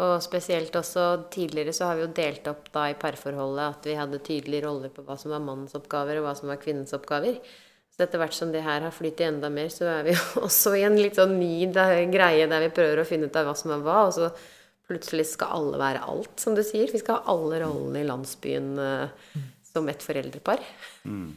Og 0.00 0.14
spesielt 0.24 0.76
også 0.78 1.26
tidligere 1.32 1.74
så 1.76 1.90
har 1.90 1.98
vi 1.98 2.06
jo 2.06 2.12
delt 2.16 2.46
opp 2.48 2.70
da 2.72 2.86
i 2.88 2.96
parforholdet 2.96 3.64
at 3.66 3.88
vi 3.90 3.96
hadde 3.98 4.22
tydelige 4.24 4.64
roller 4.64 4.92
på 4.94 5.04
hva 5.04 5.18
som 5.20 5.34
var 5.34 5.42
mannens 5.44 5.76
oppgaver, 5.76 6.20
og 6.20 6.24
hva 6.24 6.32
som 6.38 6.48
var 6.48 6.60
kvinnens 6.62 6.94
oppgaver. 6.96 7.36
Så 7.90 8.06
etter 8.06 8.22
hvert 8.22 8.36
som 8.36 8.54
det 8.54 8.62
her 8.64 8.80
har 8.86 8.94
flyttet 8.96 9.26
enda 9.26 9.50
mer, 9.52 9.68
så 9.72 9.90
er 9.98 10.06
vi 10.06 10.14
jo 10.14 10.22
også 10.46 10.72
i 10.78 10.86
en 10.88 10.96
litt 10.96 11.20
sånn 11.20 11.36
ny 11.36 11.68
greie 11.68 12.48
der 12.48 12.64
vi 12.64 12.72
prøver 12.72 13.02
å 13.02 13.08
finne 13.08 13.28
ut 13.28 13.36
av 13.36 13.50
hva 13.50 13.56
som 13.58 13.74
er 13.76 13.84
hva. 13.84 14.06
og 14.08 14.16
så 14.16 14.32
Plutselig 14.90 15.28
skal 15.30 15.52
alle 15.54 15.78
være 15.78 16.00
alt, 16.10 16.32
som 16.42 16.56
du 16.56 16.64
sier. 16.66 16.90
Vi 16.90 16.98
skal 16.98 17.20
ha 17.20 17.30
alle 17.30 17.60
rollene 17.62 18.00
i 18.00 18.06
landsbyen 18.08 18.72
uh, 18.74 19.36
som 19.68 19.86
et 19.86 20.02
foreldrepar. 20.02 20.64
Mm. 21.06 21.28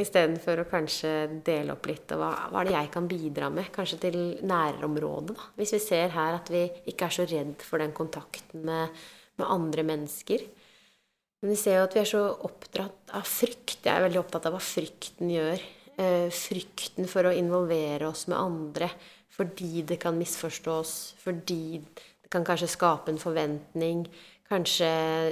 Istedenfor 0.00 0.62
å 0.62 0.68
kanskje 0.70 1.10
dele 1.44 1.74
opp 1.74 1.88
litt. 1.90 2.12
Og 2.14 2.20
hva, 2.20 2.30
hva, 2.52 2.62
er 2.62 2.68
det 2.68 2.76
jeg 2.76 2.90
kan 2.94 3.08
bidra 3.10 3.50
med? 3.52 3.70
Kanskje 3.74 3.98
til 4.04 4.18
nærområdet, 4.46 5.34
da. 5.34 5.48
Hvis 5.58 5.74
vi 5.76 5.80
ser 5.82 6.14
her 6.14 6.38
at 6.38 6.50
vi 6.52 6.66
ikke 6.92 7.08
er 7.08 7.16
så 7.16 7.26
redd 7.28 7.64
for 7.66 7.82
den 7.82 7.94
kontakten 7.96 8.64
med, 8.68 9.00
med 9.40 9.50
andre 9.50 9.84
mennesker. 9.90 10.46
Men 11.40 11.54
vi 11.54 11.58
ser 11.58 11.78
jo 11.78 11.86
at 11.88 11.96
vi 11.96 12.02
er 12.02 12.10
så 12.10 12.22
oppdratt 12.46 13.14
av 13.16 13.26
frykt. 13.26 13.80
Jeg 13.86 13.92
er 13.94 14.04
veldig 14.06 14.20
opptatt 14.20 14.48
av 14.48 14.56
hva 14.56 14.62
frykten 14.62 15.32
gjør. 15.32 15.64
Uh, 16.00 16.28
frykten 16.32 17.08
for 17.10 17.28
å 17.28 17.34
involvere 17.36 18.06
oss 18.08 18.28
med 18.30 18.38
andre 18.38 18.88
fordi 19.40 19.84
det 19.86 19.96
kan 20.02 20.18
misforstås, 20.18 21.14
fordi 21.22 21.80
det 21.80 22.28
kan 22.32 22.44
kanskje 22.44 22.68
skape 22.74 23.12
en 23.12 23.20
forventning. 23.20 24.02
Kanskje 24.50 24.86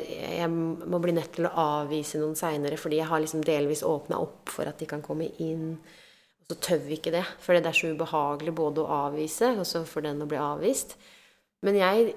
jeg 0.06 0.46
må 0.50 1.00
bli 1.02 1.14
nødt 1.16 1.32
til 1.34 1.48
å 1.48 1.54
avvise 1.58 2.20
noen 2.20 2.36
seinere 2.38 2.78
fordi 2.78 3.00
jeg 3.00 3.10
har 3.10 3.22
liksom 3.22 3.42
delvis 3.46 3.82
åpna 3.86 4.20
opp 4.22 4.52
for 4.54 4.70
at 4.70 4.78
de 4.78 4.86
kan 4.90 5.02
komme 5.02 5.26
inn. 5.42 5.72
Og 6.38 6.52
så 6.52 6.58
tør 6.68 6.84
vi 6.84 6.98
ikke 7.00 7.12
det, 7.16 7.24
for 7.42 7.58
det 7.58 7.66
er 7.66 7.76
så 7.76 7.90
ubehagelig 7.90 8.54
både 8.56 8.84
å 8.84 9.00
avvise 9.08 9.50
og 9.56 9.66
så 9.66 9.82
for 9.88 10.06
den 10.06 10.22
å 10.22 10.28
bli 10.30 10.38
avvist. 10.38 10.94
Men 11.66 11.80
jeg, 11.80 12.14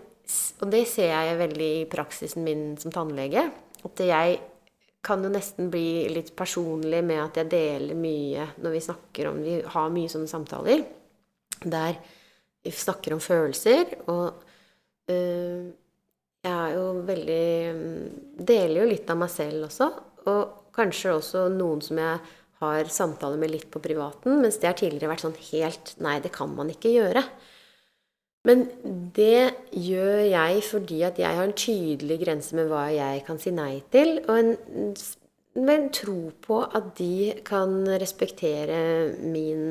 og 0.61 0.69
det 0.73 0.83
ser 0.91 1.09
jeg 1.09 1.41
veldig 1.41 1.71
i 1.79 1.89
praksisen 1.89 2.45
min 2.45 2.63
som 2.81 2.93
tannlege, 2.93 3.47
at 3.81 4.05
jeg 4.05 4.37
kan 5.01 5.25
jo 5.25 5.33
nesten 5.33 5.71
bli 5.73 6.05
litt 6.13 6.35
personlig 6.37 7.01
med 7.01 7.23
at 7.23 7.41
jeg 7.41 7.49
deler 7.49 7.97
mye 7.97 8.45
når 8.61 8.75
vi 8.77 8.85
snakker 8.85 9.31
om 9.31 9.41
Vi 9.41 9.57
har 9.73 9.89
mye 9.89 10.11
sånne 10.13 10.29
samtaler 10.29 10.85
der 11.65 11.97
vi 12.61 12.77
snakker 12.77 13.17
om 13.17 13.25
følelser. 13.25 13.97
og 14.05 14.45
Eh, 15.09 15.73
jeg 16.41 16.53
er 16.53 16.75
jo 16.75 16.85
veldig 17.05 17.47
mm, 17.77 18.05
Deler 18.41 18.81
jo 18.81 18.89
litt 18.89 19.09
av 19.13 19.19
meg 19.21 19.31
selv 19.33 19.67
også. 19.69 19.89
Og 20.31 20.73
kanskje 20.75 21.15
også 21.17 21.45
noen 21.53 21.81
som 21.85 21.99
jeg 22.01 22.19
har 22.61 22.91
samtaler 22.93 23.39
med 23.41 23.53
litt 23.53 23.69
på 23.73 23.81
privaten, 23.81 24.37
mens 24.41 24.59
det 24.61 24.69
har 24.69 24.77
tidligere 24.77 25.09
vært 25.09 25.23
sånn 25.25 25.39
helt 25.49 25.95
Nei, 26.05 26.19
det 26.21 26.33
kan 26.33 26.51
man 26.53 26.69
ikke 26.73 26.93
gjøre. 26.93 27.23
Men 28.47 28.63
det 29.13 29.53
gjør 29.77 30.21
jeg 30.25 30.61
fordi 30.65 31.01
at 31.05 31.19
jeg 31.21 31.37
har 31.37 31.45
en 31.45 31.57
tydelig 31.57 32.17
grense 32.23 32.57
med 32.57 32.69
hva 32.71 32.87
jeg 32.93 33.21
kan 33.27 33.41
si 33.41 33.53
nei 33.53 33.83
til, 33.93 34.15
og 34.25 34.39
en, 34.39 34.55
en 35.61 35.85
tro 35.93 36.17
på 36.41 36.57
at 36.65 36.87
de 36.97 37.35
kan 37.45 37.75
respektere 38.01 38.79
min, 39.21 39.61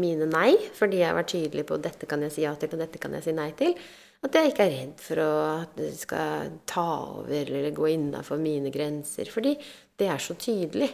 mine 0.00 0.28
nei, 0.32 0.54
fordi 0.78 1.02
jeg 1.02 1.10
har 1.10 1.18
vært 1.18 1.34
tydelig 1.34 1.66
på 1.68 1.80
dette 1.84 2.08
kan 2.08 2.24
jeg 2.24 2.36
si 2.36 2.46
ja 2.46 2.54
til, 2.56 2.72
og 2.72 2.84
dette 2.86 3.00
kan 3.02 3.16
jeg 3.18 3.28
si 3.28 3.36
nei 3.36 3.50
til. 3.58 3.76
At 4.24 4.36
jeg 4.36 4.50
ikke 4.50 4.64
er 4.64 4.72
redd 4.72 5.02
for 5.02 5.20
å, 5.22 5.32
at 5.62 5.76
det 5.78 5.92
skal 5.98 6.54
ta 6.68 6.86
over 7.20 7.50
eller 7.52 7.74
gå 7.76 7.90
innafor 7.92 8.40
mine 8.40 8.72
grenser. 8.74 9.28
Fordi 9.32 9.54
det 9.98 10.08
er 10.10 10.22
så 10.22 10.36
tydelig. 10.40 10.88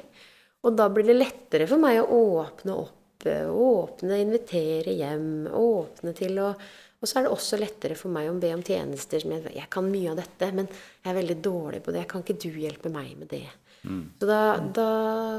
Og 0.63 0.77
da 0.79 0.89
blir 0.93 1.07
det 1.07 1.19
lettere 1.19 1.69
for 1.71 1.83
meg 1.83 2.01
å 2.03 2.23
åpne 2.43 2.79
opp. 2.79 2.99
Åpne, 3.23 4.19
invitere 4.19 4.95
hjem. 4.99 5.47
Åpne 5.55 6.15
til 6.19 6.41
å 6.43 6.55
Og 7.03 7.09
så 7.11 7.19
er 7.19 7.25
det 7.27 7.33
også 7.35 7.59
lettere 7.59 7.97
for 7.99 8.15
meg 8.15 8.29
å 8.31 8.35
be 8.39 8.53
om 8.55 8.61
tjenester 8.63 9.19
som 9.19 9.33
jeg, 9.35 9.49
jeg 9.57 9.67
kan 9.75 9.89
mye 9.91 10.13
av 10.13 10.21
dette, 10.21 10.53
men 10.55 10.69
jeg 10.71 11.09
er 11.11 11.17
veldig 11.17 11.37
dårlig 11.43 11.81
på 11.83 11.95
det. 11.97 12.05
Kan 12.11 12.23
ikke 12.23 12.37
du 12.45 12.61
hjelpe 12.63 12.93
meg 12.95 13.17
med 13.19 13.27
det? 13.33 13.49
Mm. 13.83 14.05
Så 14.21 14.29
da, 14.29 14.39
da, 14.63 14.87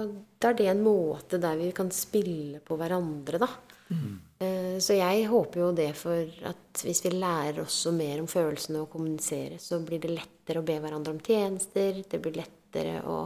da, 0.04 0.50
er 0.50 0.58
det 0.60 0.68
en 0.68 0.84
måte 0.84 1.40
der 1.40 1.56
vi 1.62 1.70
kan 1.76 1.92
spille 1.96 2.60
på 2.68 2.76
hverandre, 2.80 3.40
da. 3.40 3.48
Mm. 3.88 4.18
Eh, 4.44 4.78
så 4.84 4.98
jeg 4.98 5.28
håper 5.32 5.62
jo 5.62 5.72
det 5.78 5.92
for 5.98 6.46
at 6.50 6.84
hvis 6.84 7.04
vi 7.06 7.14
lærer 7.16 7.62
også 7.64 7.94
mer 7.96 8.22
om 8.24 8.30
følelsene 8.30 8.82
og 8.84 8.92
kommunisere, 8.92 9.60
så 9.62 9.80
blir 9.86 10.02
det 10.04 10.14
lettere 10.14 10.62
å 10.62 10.68
be 10.68 10.78
hverandre 10.84 11.14
om 11.16 11.22
tjenester. 11.24 12.02
Det 12.10 12.20
blir 12.22 12.40
lettere 12.42 13.00
å, 13.08 13.20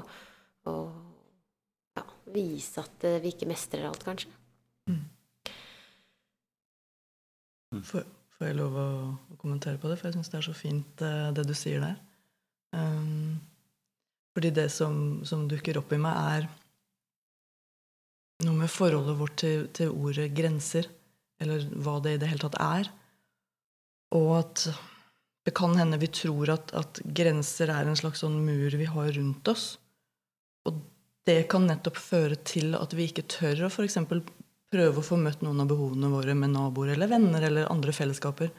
å 0.68 0.76
ja, 1.98 2.06
vise 2.36 2.84
at 2.84 3.08
vi 3.24 3.34
ikke 3.34 3.50
mestrer 3.50 3.88
alt, 3.90 4.04
kanskje. 4.06 4.34
Mm. 4.92 5.02
mm. 7.74 7.84
Får, 7.88 8.06
får, 8.38 8.50
jeg 8.50 8.60
lov 8.60 8.78
å, 8.78 8.90
å, 9.32 9.40
kommentere 9.42 9.82
på 9.82 9.90
det? 9.90 9.98
For 10.00 10.10
jeg 10.10 10.20
syns 10.20 10.34
det 10.34 10.42
er 10.42 10.50
så 10.50 10.56
fint 10.58 11.06
eh, 11.08 11.30
det 11.36 11.48
du 11.48 11.56
sier 11.58 11.84
der. 11.84 11.98
Um, 12.76 13.40
fordi 14.36 14.52
det 14.54 14.68
som, 14.70 15.26
som 15.26 15.48
dukker 15.50 15.80
opp 15.80 15.94
i 15.96 15.98
meg, 16.02 16.14
er 16.38 16.48
noe 18.46 18.54
med 18.60 18.70
forholdet 18.70 19.18
vårt 19.18 19.40
til, 19.42 19.66
til, 19.74 19.94
ordet 19.96 20.28
grenser, 20.38 20.86
eller 21.44 21.66
hva 21.84 21.98
det 22.04 22.16
i 22.16 22.22
det 22.22 22.30
hele 22.32 22.44
tatt 22.44 22.60
er. 22.62 22.92
Og 24.18 24.30
at 24.40 24.68
det 25.48 25.54
kan 25.56 25.76
hende 25.80 26.00
vi 26.02 26.10
tror 26.12 26.52
at, 26.52 26.74
at 26.76 27.00
grenser 27.16 27.72
er 27.72 27.88
en 27.88 28.00
slags 28.00 28.24
sånn 28.24 28.40
mur 28.44 28.74
vi 28.76 28.88
har 28.90 29.12
rundt 29.16 29.48
oss. 29.52 29.68
Og 30.68 30.82
det 31.28 31.46
kan 31.52 31.68
nettopp 31.68 32.00
føre 32.00 32.40
til 32.48 32.76
at 32.76 32.96
vi 32.96 33.08
ikke 33.08 33.28
tør 33.32 33.66
å 33.68 33.72
f.eks. 33.72 34.00
prøve 34.72 35.00
å 35.00 35.06
få 35.06 35.20
møtt 35.20 35.44
noen 35.46 35.64
av 35.64 35.70
behovene 35.72 36.12
våre 36.12 36.36
med 36.36 36.52
naboer 36.56 36.96
eller 36.96 37.12
venner 37.12 37.48
eller 37.48 37.72
andre 37.72 37.96
fellesskaper. 37.96 38.52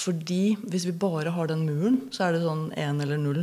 Fordi 0.00 0.56
hvis 0.62 0.86
vi 0.88 0.96
bare 0.96 1.34
har 1.34 1.50
den 1.50 1.66
muren, 1.66 2.04
så 2.14 2.28
er 2.28 2.36
det 2.36 2.44
sånn 2.44 2.68
én 2.78 3.02
eller 3.02 3.18
null. 3.20 3.42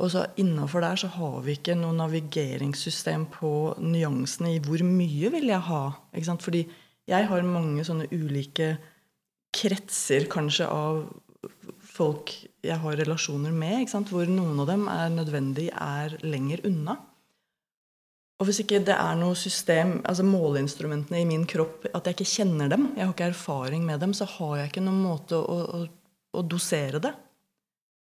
Og 0.00 0.12
så 0.12 0.24
innafor 0.40 0.84
der 0.84 1.00
så 1.00 1.10
har 1.12 1.40
vi 1.44 1.56
ikke 1.58 1.76
noe 1.76 1.96
navigeringssystem 1.96 3.26
på 3.34 3.50
nyansene 3.80 4.54
i 4.54 4.62
hvor 4.64 4.80
mye 4.86 5.32
vil 5.34 5.50
jeg 5.50 5.66
ha. 5.68 5.82
Ikke 6.14 6.28
sant? 6.30 6.44
Fordi 6.44 6.62
jeg 7.10 7.28
har 7.30 7.46
mange 7.46 7.84
sånne 7.86 8.08
ulike 8.12 8.74
kretser 9.54 10.28
kanskje 10.30 10.68
av 10.70 11.02
folk 11.90 12.32
jeg 12.62 12.76
har 12.80 12.98
relasjoner 13.00 13.54
med, 13.54 13.88
hvor 14.10 14.28
noen 14.30 14.60
av 14.62 14.68
dem 14.70 14.84
er 14.92 15.08
nødvendig 15.12 15.70
er 15.74 16.16
lenger 16.22 16.62
unna. 16.68 16.96
Og 18.40 18.48
hvis 18.48 18.62
ikke 18.62 18.80
det 18.84 18.94
er 18.96 19.16
noe 19.20 19.36
system, 19.36 19.98
altså 20.08 20.24
måleinstrumentene 20.24 21.20
i 21.20 21.26
min 21.28 21.42
kropp, 21.48 21.84
at 21.92 22.06
jeg 22.08 22.16
ikke 22.16 22.30
kjenner 22.30 22.70
dem, 22.72 22.86
jeg 22.96 23.04
har 23.04 23.12
ikke 23.12 23.32
erfaring 23.34 23.82
med 23.84 24.00
dem, 24.00 24.14
så 24.16 24.24
har 24.38 24.54
jeg 24.62 24.70
ikke 24.70 24.84
noen 24.86 25.02
måte 25.04 25.36
å, 25.36 25.58
å, 25.76 25.80
å 26.40 26.44
dosere 26.48 27.02
det. 27.04 27.12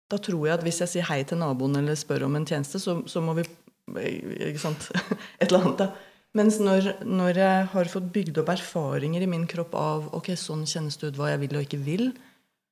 Da 0.09 0.19
tror 0.23 0.47
jeg 0.47 0.55
at 0.55 0.63
hvis 0.65 0.79
jeg 0.85 0.93
sier 0.93 1.09
hei 1.09 1.19
til 1.27 1.41
naboen 1.41 1.75
eller 1.81 1.97
spør 1.99 2.29
om 2.29 2.37
en 2.39 2.47
tjeneste, 2.47 2.79
så, 2.81 3.01
så 3.05 3.23
må 3.23 3.35
vi 3.37 3.47
Ikke 3.89 4.61
sant? 4.61 4.87
Et 5.41 5.49
eller 5.49 5.63
annet, 5.65 5.81
da. 5.81 6.08
Mens 6.39 6.59
når, 6.63 6.93
når 7.03 7.41
jeg 7.41 7.67
har 7.73 7.91
fått 7.91 8.11
bygd 8.15 8.39
opp 8.39 8.53
erfaringer 8.53 9.25
i 9.25 9.27
min 9.29 9.45
kropp 9.49 9.73
av 9.75 10.05
ok, 10.15 10.31
sånn 10.39 10.63
kjennes 10.69 10.95
det 11.01 11.11
ut 11.11 11.19
hva 11.19 11.33
jeg 11.33 11.41
vil 11.41 11.57
og 11.59 11.65
ikke 11.65 11.81
vil, 11.83 12.05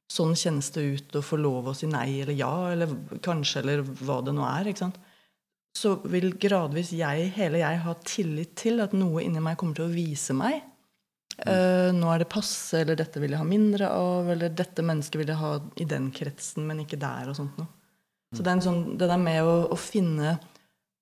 sånn 0.08 0.38
kjennes 0.40 0.70
det 0.72 0.86
ut 0.88 1.18
å 1.20 1.24
få 1.26 1.40
lov 1.42 1.68
å 1.68 1.76
si 1.76 1.90
nei 1.92 2.22
eller 2.22 2.38
ja, 2.38 2.54
eller 2.72 2.94
kanskje, 3.26 3.64
eller 3.64 3.84
hva 3.84 4.22
det 4.24 4.36
nå 4.38 4.46
er, 4.48 4.72
så 5.78 5.98
vil 6.10 6.32
gradvis 6.40 6.94
jeg, 6.96 7.28
hele 7.36 7.62
jeg, 7.62 7.84
ha 7.84 7.96
tillit 8.08 8.56
til 8.58 8.80
at 8.86 8.96
noe 8.98 9.26
inni 9.26 9.44
meg 9.44 9.60
kommer 9.60 9.78
til 9.78 9.90
å 9.90 9.94
vise 9.94 10.36
meg. 10.38 10.62
Uh, 11.38 11.94
nå 11.94 12.08
er 12.10 12.24
det 12.24 12.32
passe, 12.34 12.80
eller 12.80 12.98
dette 12.98 13.22
vil 13.22 13.36
jeg 13.36 13.42
ha 13.44 13.46
mindre 13.46 13.92
av, 13.94 14.32
eller 14.34 14.56
dette 14.58 14.82
mennesket 14.86 15.22
vil 15.22 15.30
jeg 15.30 15.42
ha 15.44 15.52
i 15.78 15.86
den 15.86 16.08
kretsen, 16.16 16.66
men 16.66 16.82
ikke 16.82 16.98
der, 17.02 17.30
og 17.30 17.38
sånt 17.38 17.60
noe. 17.62 17.70
Så 18.34 18.42
det 18.42 18.50
er 18.50 18.58
en 18.58 18.64
sånn, 18.64 18.82
det 19.00 19.08
der 19.08 19.22
med 19.22 19.46
å, 19.46 19.60
å 19.72 19.78
finne 19.80 20.38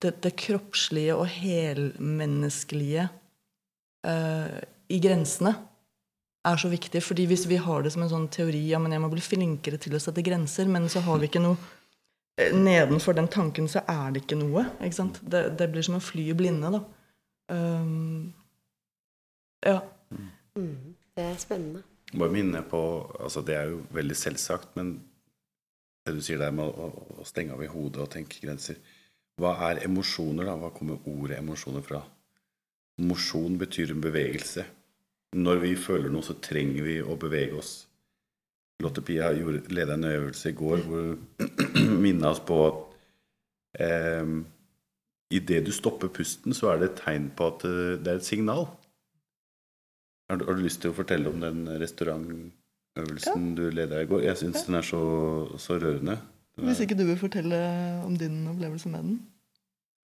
det, 0.04 0.18
det, 0.24 0.34
kroppslige 0.40 1.16
og 1.16 1.28
helmenneskelige 1.32 3.08
uh, 4.08 4.60
i 4.92 5.00
grensene 5.02 5.56
er 6.46 6.60
så 6.62 6.70
viktig. 6.70 7.02
fordi 7.04 7.26
hvis 7.26 7.48
vi 7.50 7.58
har 7.58 7.84
det 7.84 7.94
som 7.94 8.04
en 8.06 8.12
sånn 8.12 8.28
teori 8.30 8.62
ja, 8.70 8.80
men 8.82 8.94
jeg 8.94 9.02
må 9.02 9.10
bli 9.10 9.24
flinkere 9.24 9.80
til 9.82 9.96
å 9.98 10.02
sette 10.02 10.24
grenser, 10.26 10.70
men 10.70 10.90
så 10.92 11.02
har 11.06 11.20
vi 11.22 11.30
ikke 11.30 11.42
noe 11.42 11.58
eh, 12.40 12.54
Nedenfor 12.54 13.18
den 13.18 13.32
tanken 13.32 13.70
så 13.72 13.82
er 13.90 14.14
det 14.14 14.26
ikke 14.26 14.38
noe. 14.40 14.68
ikke 14.84 15.00
sant? 15.00 15.22
Det, 15.24 15.48
det 15.58 15.72
blir 15.74 15.86
som 15.86 15.98
å 15.98 16.04
fly 16.04 16.30
i 16.30 16.38
blinde, 16.38 16.70
da. 16.76 16.84
Um, 17.50 18.34
ja. 19.66 19.80
Mm, 20.58 20.96
det 21.18 21.26
er 21.26 21.42
spennende. 21.42 21.82
Bare 22.16 22.32
minne 22.32 22.62
på 22.66 22.80
altså 23.20 23.42
Det 23.46 23.56
er 23.58 23.72
jo 23.74 23.82
veldig 23.94 24.16
selvsagt, 24.18 24.76
men 24.78 25.00
det 26.06 26.14
du 26.14 26.22
sier 26.22 26.38
der 26.38 26.54
med 26.54 26.70
å, 26.70 26.92
å 27.18 27.26
stenge 27.26 27.56
av 27.56 27.64
i 27.66 27.70
hodet 27.70 28.04
og 28.04 28.12
tenke 28.14 28.44
grenser 28.44 28.78
Hva 29.42 29.52
er 29.70 29.84
emosjoner, 29.84 30.48
da? 30.48 30.56
Hva 30.60 30.72
kommer 30.76 31.02
ordet 31.12 31.42
emosjoner 31.42 31.84
fra? 31.84 32.00
Mosjon 33.04 33.58
betyr 33.60 33.92
en 33.92 34.04
bevegelse 34.04 34.64
når 35.36 35.62
vi 35.66 35.74
føler 35.76 36.12
noe, 36.12 36.24
så 36.24 36.38
trenger 36.40 36.86
vi 36.86 36.96
å 37.04 37.18
bevege 37.20 37.60
oss. 37.60 37.74
Lotte 38.84 39.04
Pia 39.06 39.32
leda 39.36 39.96
en 39.96 40.08
øvelse 40.08 40.52
i 40.52 40.56
går 40.56 40.84
hvor 40.88 41.16
hun 41.76 41.96
minna 42.04 42.32
oss 42.32 42.42
på 42.44 42.60
at 42.66 42.80
eh, 43.84 44.32
idet 45.36 45.62
du 45.68 45.72
stopper 45.76 46.12
pusten, 46.16 46.56
så 46.56 46.72
er 46.72 46.82
det 46.82 46.92
et 46.92 47.02
tegn 47.04 47.30
på 47.36 47.50
at 47.52 47.66
eh, 47.68 47.96
det 48.00 48.14
er 48.14 48.22
et 48.22 48.28
signal. 48.28 48.68
Har 50.30 50.40
du, 50.40 50.48
har 50.48 50.58
du 50.58 50.64
lyst 50.66 50.82
til 50.84 50.92
å 50.92 50.98
fortelle 50.98 51.30
om 51.30 51.44
den 51.44 51.68
restaurantøvelsen 51.82 53.50
ja. 53.52 53.58
du 53.60 53.66
leda 53.76 54.02
i 54.02 54.10
går? 54.10 54.24
Jeg 54.26 54.42
syns 54.42 54.64
ja. 54.64 54.68
den 54.70 54.80
er 54.80 54.88
så, 54.88 55.04
så 55.62 55.80
rørende. 55.82 56.18
Hvis 56.56 56.80
ikke 56.86 56.96
du 56.96 57.04
vil 57.08 57.18
fortelle 57.20 57.58
om 58.06 58.16
din 58.18 58.46
opplevelse 58.48 58.90
med 58.90 59.00
den? 59.04 59.16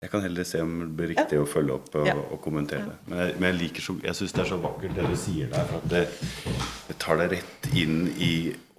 Jeg 0.03 0.11
kan 0.13 0.21
heller 0.21 0.45
se 0.45 0.61
om 0.61 0.75
det 0.81 0.91
blir 0.97 1.09
riktig 1.15 1.39
å 1.41 1.47
følge 1.49 1.73
opp 1.79 1.95
og, 1.97 2.09
og 2.35 2.41
kommentere 2.45 2.85
det. 2.85 2.97
Men 3.09 3.21
jeg, 3.23 3.37
men 3.39 3.49
jeg 3.49 3.59
liker 3.63 3.85
så, 3.87 3.95
jeg 4.05 4.19
syns 4.19 4.35
det 4.37 4.43
er 4.43 4.51
så 4.51 4.59
vakkert 4.61 4.99
det 4.99 5.07
du 5.09 5.17
sier 5.17 5.49
der. 5.55 5.65
For 5.71 5.81
at 5.81 5.89
det, 5.91 6.03
det, 6.91 6.97
tar 7.01 7.23
deg 7.23 7.33
rett 7.33 7.69
inn 7.73 8.03
i 8.21 8.35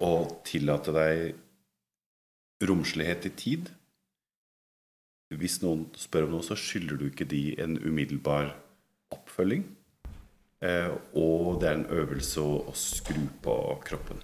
å 0.06 0.12
tillate 0.46 0.94
deg 0.94 2.68
romslighet 2.70 3.26
i 3.26 3.34
tid. 3.42 3.72
Hvis 5.34 5.58
noen 5.64 5.88
spør 5.98 6.28
om 6.28 6.38
noe, 6.38 6.46
så 6.46 6.56
skylder 6.56 7.02
du 7.02 7.08
ikke 7.10 7.26
de 7.28 7.42
en 7.60 7.74
umiddelbar 7.82 8.54
oppfølging. 9.12 9.66
Eh, 10.62 10.94
og 11.18 11.58
det 11.60 11.68
er 11.68 11.80
en 11.80 11.88
øvelse 11.98 12.46
å, 12.46 12.62
å 12.70 12.78
skru 12.78 13.26
på 13.42 13.58
kroppen. 13.84 14.22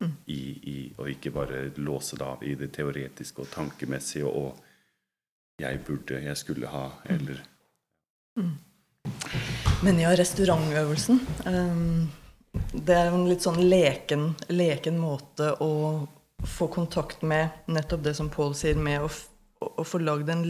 I, 0.00 0.42
i, 0.70 0.76
og 0.96 1.10
ikke 1.12 1.32
bare 1.34 1.58
låse 1.76 2.16
det 2.16 2.24
av 2.24 2.44
i 2.44 2.54
det 2.56 2.70
teoretiske 2.72 3.42
og 3.44 3.50
tankemessige. 3.52 4.24
og 4.24 4.56
jeg 5.60 5.80
burde, 5.84 6.20
jeg 6.24 6.36
skulle 6.40 6.70
ha, 6.72 6.86
eller 7.04 7.42
mm. 8.38 8.54
Men 9.84 10.00
ja, 10.00 10.12
restaurantøvelsen 10.16 11.20
um, 11.46 12.08
Det 12.72 12.96
er 12.96 13.12
en 13.12 13.26
litt 13.28 13.44
sånn 13.44 13.60
leken, 13.64 14.30
leken, 14.52 14.98
måte 15.00 15.54
å 15.60 15.72
få 16.48 16.68
kontakt 16.72 17.22
med 17.22 17.68
nettopp 17.68 18.04
det 18.04 18.14
som 18.16 18.30
Pål 18.32 18.54
sier, 18.56 18.80
med 18.80 19.04
å, 19.04 19.10
å 19.60 19.84
få 19.84 20.00
lagd 20.00 20.32
et 20.32 20.46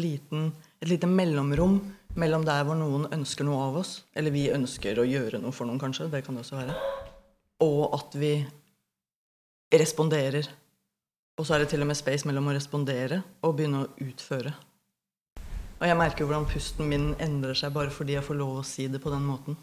lite 0.87 1.11
mellomrom 1.11 1.81
mellom 2.19 2.45
der 2.47 2.65
hvor 2.67 2.79
noen 2.79 3.09
ønsker 3.15 3.47
noe 3.47 3.67
av 3.69 3.81
oss, 3.83 3.93
eller 4.15 4.35
vi 4.35 4.49
ønsker 4.51 4.99
å 4.99 5.07
gjøre 5.07 5.39
noe 5.43 5.55
for 5.55 5.69
noen, 5.69 5.79
kanskje, 5.83 6.09
det 6.11 6.25
kan 6.27 6.35
det 6.35 6.45
også 6.45 6.59
være, 6.59 6.79
og 7.67 7.83
at 7.99 8.17
vi 8.19 8.33
responderer. 9.73 10.49
Og 11.39 11.47
så 11.47 11.55
er 11.55 11.63
det 11.63 11.71
til 11.73 11.85
og 11.85 11.89
med 11.89 11.99
space 11.99 12.29
mellom 12.29 12.51
å 12.51 12.57
respondere 12.57 13.23
og 13.47 13.55
begynne 13.57 13.85
å 13.85 13.91
utføre. 14.05 14.53
Og 15.81 15.87
jeg 15.89 15.97
merker 15.97 16.27
hvordan 16.29 16.49
pusten 16.51 16.91
min 16.91 17.13
endrer 17.23 17.57
seg 17.57 17.73
bare 17.73 17.93
fordi 17.95 18.19
jeg 18.19 18.27
får 18.27 18.37
lov 18.37 18.59
å 18.61 18.67
si 18.67 18.85
det 18.93 19.01
på 19.01 19.13
den 19.13 19.25
måten. 19.25 19.57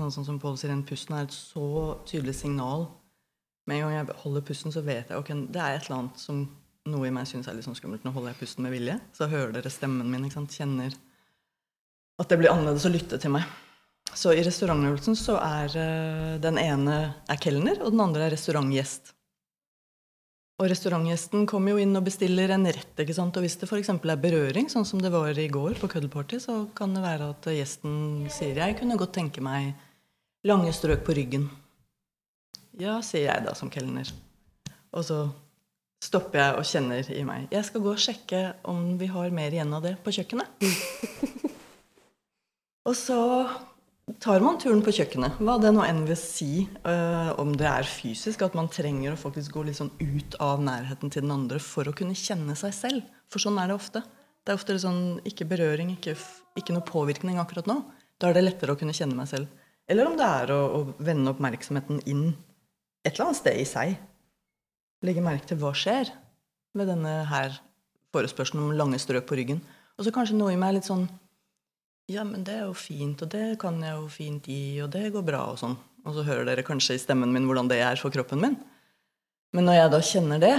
Sånn 0.00 0.24
som 0.26 0.38
Paul 0.40 0.56
sier, 0.58 0.72
Pusten 0.88 1.14
er 1.14 1.26
et 1.26 1.34
så 1.34 2.00
tydelig 2.08 2.38
signal. 2.40 2.88
Med 3.68 3.78
en 3.78 3.84
gang 3.84 3.98
jeg 3.98 4.16
holder 4.22 4.46
pusten, 4.48 4.72
så 4.72 4.82
vet 4.82 5.12
jeg 5.12 5.20
ok, 5.20 5.30
det 5.52 5.60
er 5.60 5.76
et 5.76 5.86
eller 5.86 5.98
annet 5.98 6.22
som 6.22 6.40
noe 6.90 7.06
i 7.06 7.12
meg 7.14 7.28
syns 7.28 7.46
er 7.46 7.54
litt 7.54 7.66
sånn 7.68 7.76
skummelt. 7.78 8.02
Nå 8.06 8.14
holder 8.14 8.32
jeg 8.32 8.40
pusten 8.40 8.64
med 8.64 8.74
vilje. 8.74 8.96
Så 9.14 9.28
hører 9.30 9.52
dere 9.54 9.70
stemmen 9.70 10.08
min. 10.10 10.24
ikke 10.26 10.38
sant? 10.40 10.56
Kjenner 10.56 10.96
at 12.20 12.28
det 12.28 12.40
blir 12.40 12.50
annerledes 12.52 12.88
å 12.88 12.92
lytte 12.92 13.20
til 13.20 13.32
meg. 13.36 13.46
Så 14.16 14.32
i 14.34 14.42
restaurantøvelsen 14.42 15.16
så 15.16 15.36
er 15.38 15.76
uh, 15.76 16.34
den 16.42 16.58
ene 16.58 16.96
er 17.30 17.40
kelner, 17.40 17.78
og 17.84 17.94
den 17.94 18.02
andre 18.02 18.26
er 18.26 18.34
restaurantgjest. 18.34 19.14
Og 20.60 20.68
restaurantgjesten 20.68 21.46
kommer 21.48 21.72
jo 21.72 21.80
inn 21.80 21.96
og 21.96 22.04
bestiller 22.04 22.52
en 22.52 22.68
rett. 22.68 22.92
ikke 23.00 23.16
sant? 23.16 23.36
Og 23.38 23.46
hvis 23.46 23.56
det 23.56 23.64
f.eks. 23.64 23.88
er 23.96 24.20
berøring, 24.20 24.68
sånn 24.68 24.84
som 24.84 25.00
det 25.00 25.08
var 25.14 25.32
i 25.32 25.48
går 25.48 25.78
på 25.80 25.88
Cuddleparty, 25.88 26.36
så 26.44 26.66
kan 26.76 26.92
det 26.92 27.00
være 27.00 27.30
at 27.32 27.48
gjesten 27.56 28.28
sier 28.28 28.60
'Jeg 28.60 28.76
kunne 28.76 28.98
godt 29.00 29.14
tenke 29.16 29.40
meg 29.40 29.72
lange 30.44 30.72
strøk 30.72 31.00
på 31.04 31.16
ryggen'. 31.16 31.48
Ja, 32.78 33.00
sier 33.00 33.32
jeg 33.32 33.46
da 33.46 33.54
som 33.54 33.70
kelner. 33.70 34.12
Og 34.92 35.04
så 35.04 35.30
stopper 36.04 36.38
jeg 36.38 36.56
og 36.58 36.64
kjenner 36.64 37.10
i 37.10 37.24
meg. 37.24 37.48
Jeg 37.50 37.64
skal 37.64 37.80
gå 37.80 37.92
og 37.92 37.98
sjekke 37.98 38.54
om 38.64 38.98
vi 38.98 39.06
har 39.06 39.30
mer 39.30 39.50
igjen 39.50 39.72
av 39.72 39.82
det 39.82 39.96
på 40.04 40.12
kjøkkenet. 40.12 40.46
og 42.88 42.96
så 42.96 43.20
tar 44.18 44.42
man 44.42 44.58
turen 44.60 44.80
på 44.84 44.92
kjøkkenet. 44.96 45.38
Hva 45.44 45.56
det 45.60 45.70
nå 45.74 45.84
enn 45.84 46.02
vil 46.08 46.18
si. 46.18 46.68
øh, 46.88 47.30
om 47.38 47.52
det 47.56 47.66
er 47.68 47.86
fysisk, 47.86 48.42
at 48.42 48.56
man 48.58 48.70
trenger 48.72 49.14
å 49.14 49.20
faktisk 49.20 49.52
gå 49.54 49.64
litt 49.66 49.78
sånn 49.78 49.92
ut 50.00 50.36
av 50.40 50.62
nærheten 50.64 51.12
til 51.12 51.22
den 51.22 51.34
andre 51.34 51.60
for 51.62 51.88
å 51.88 51.94
kunne 51.96 52.16
kjenne 52.18 52.56
seg 52.56 52.74
selv. 52.74 53.14
For 53.30 53.42
sånn 53.42 53.58
er 53.60 53.70
det 53.70 53.76
ofte. 53.76 54.02
Det 54.44 54.52
er 54.52 54.58
ofte 54.58 54.78
sånn 54.80 55.20
ikke 55.28 55.46
berøring, 55.50 55.92
ikke, 55.96 56.16
ikke 56.58 56.74
noe 56.74 56.86
påvirkning 56.86 57.38
akkurat 57.42 57.68
nå. 57.68 57.80
Da 58.20 58.30
er 58.30 58.36
det 58.36 58.46
lettere 58.46 58.74
å 58.74 58.80
kunne 58.80 58.96
kjenne 58.96 59.16
meg 59.16 59.28
selv. 59.30 59.48
Eller 59.90 60.08
om 60.08 60.16
det 60.18 60.26
er 60.26 60.52
å, 60.54 60.60
å 60.78 60.80
vende 61.02 61.32
oppmerksomheten 61.34 62.02
inn 62.06 62.30
et 63.04 63.14
eller 63.14 63.30
annet 63.30 63.40
sted 63.40 63.60
i 63.60 63.66
seg. 63.68 63.96
Legge 65.04 65.24
merke 65.24 65.48
til 65.50 65.60
hva 65.60 65.72
skjer 65.76 66.12
med 66.76 66.90
denne 66.90 67.24
her 67.30 67.56
forespørselen 68.14 68.66
om 68.66 68.76
lange 68.76 69.00
strøk 69.00 69.26
på 69.28 69.38
ryggen. 69.38 69.62
Og 69.98 70.06
så 70.06 70.12
kanskje 70.14 70.38
noe 70.38 70.54
i 70.54 70.60
meg 70.60 70.76
litt 70.76 70.88
sånn 70.88 71.06
ja, 72.10 72.24
men 72.26 72.42
det 72.46 72.56
er 72.58 72.66
jo 72.66 72.74
fint, 72.76 73.22
og 73.22 73.30
det 73.32 73.54
kan 73.62 73.78
jeg 73.84 73.94
jo 73.96 74.08
fint 74.10 74.48
gi, 74.50 74.80
og 74.84 74.90
det 74.94 75.12
går 75.14 75.24
bra, 75.26 75.44
og 75.52 75.60
sånn. 75.60 75.76
Og 76.06 76.16
så 76.16 76.24
hører 76.26 76.48
dere 76.48 76.64
kanskje 76.66 76.96
i 76.96 77.02
stemmen 77.02 77.32
min 77.34 77.46
hvordan 77.48 77.68
det 77.70 77.80
er 77.84 78.00
for 78.00 78.12
kroppen 78.14 78.40
min. 78.42 78.56
Men 79.54 79.66
når 79.68 79.78
jeg 79.78 79.92
da 79.92 80.00
kjenner 80.10 80.42
det, 80.42 80.56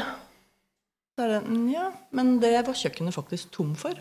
så 1.16 1.26
er 1.26 1.36
det 1.36 1.42
«Mm, 1.48 1.68
Ja, 1.72 1.90
men 2.16 2.38
det 2.44 2.54
var 2.68 2.78
kjøkkenet 2.78 3.16
faktisk 3.16 3.52
tom 3.56 3.74
for. 3.80 3.98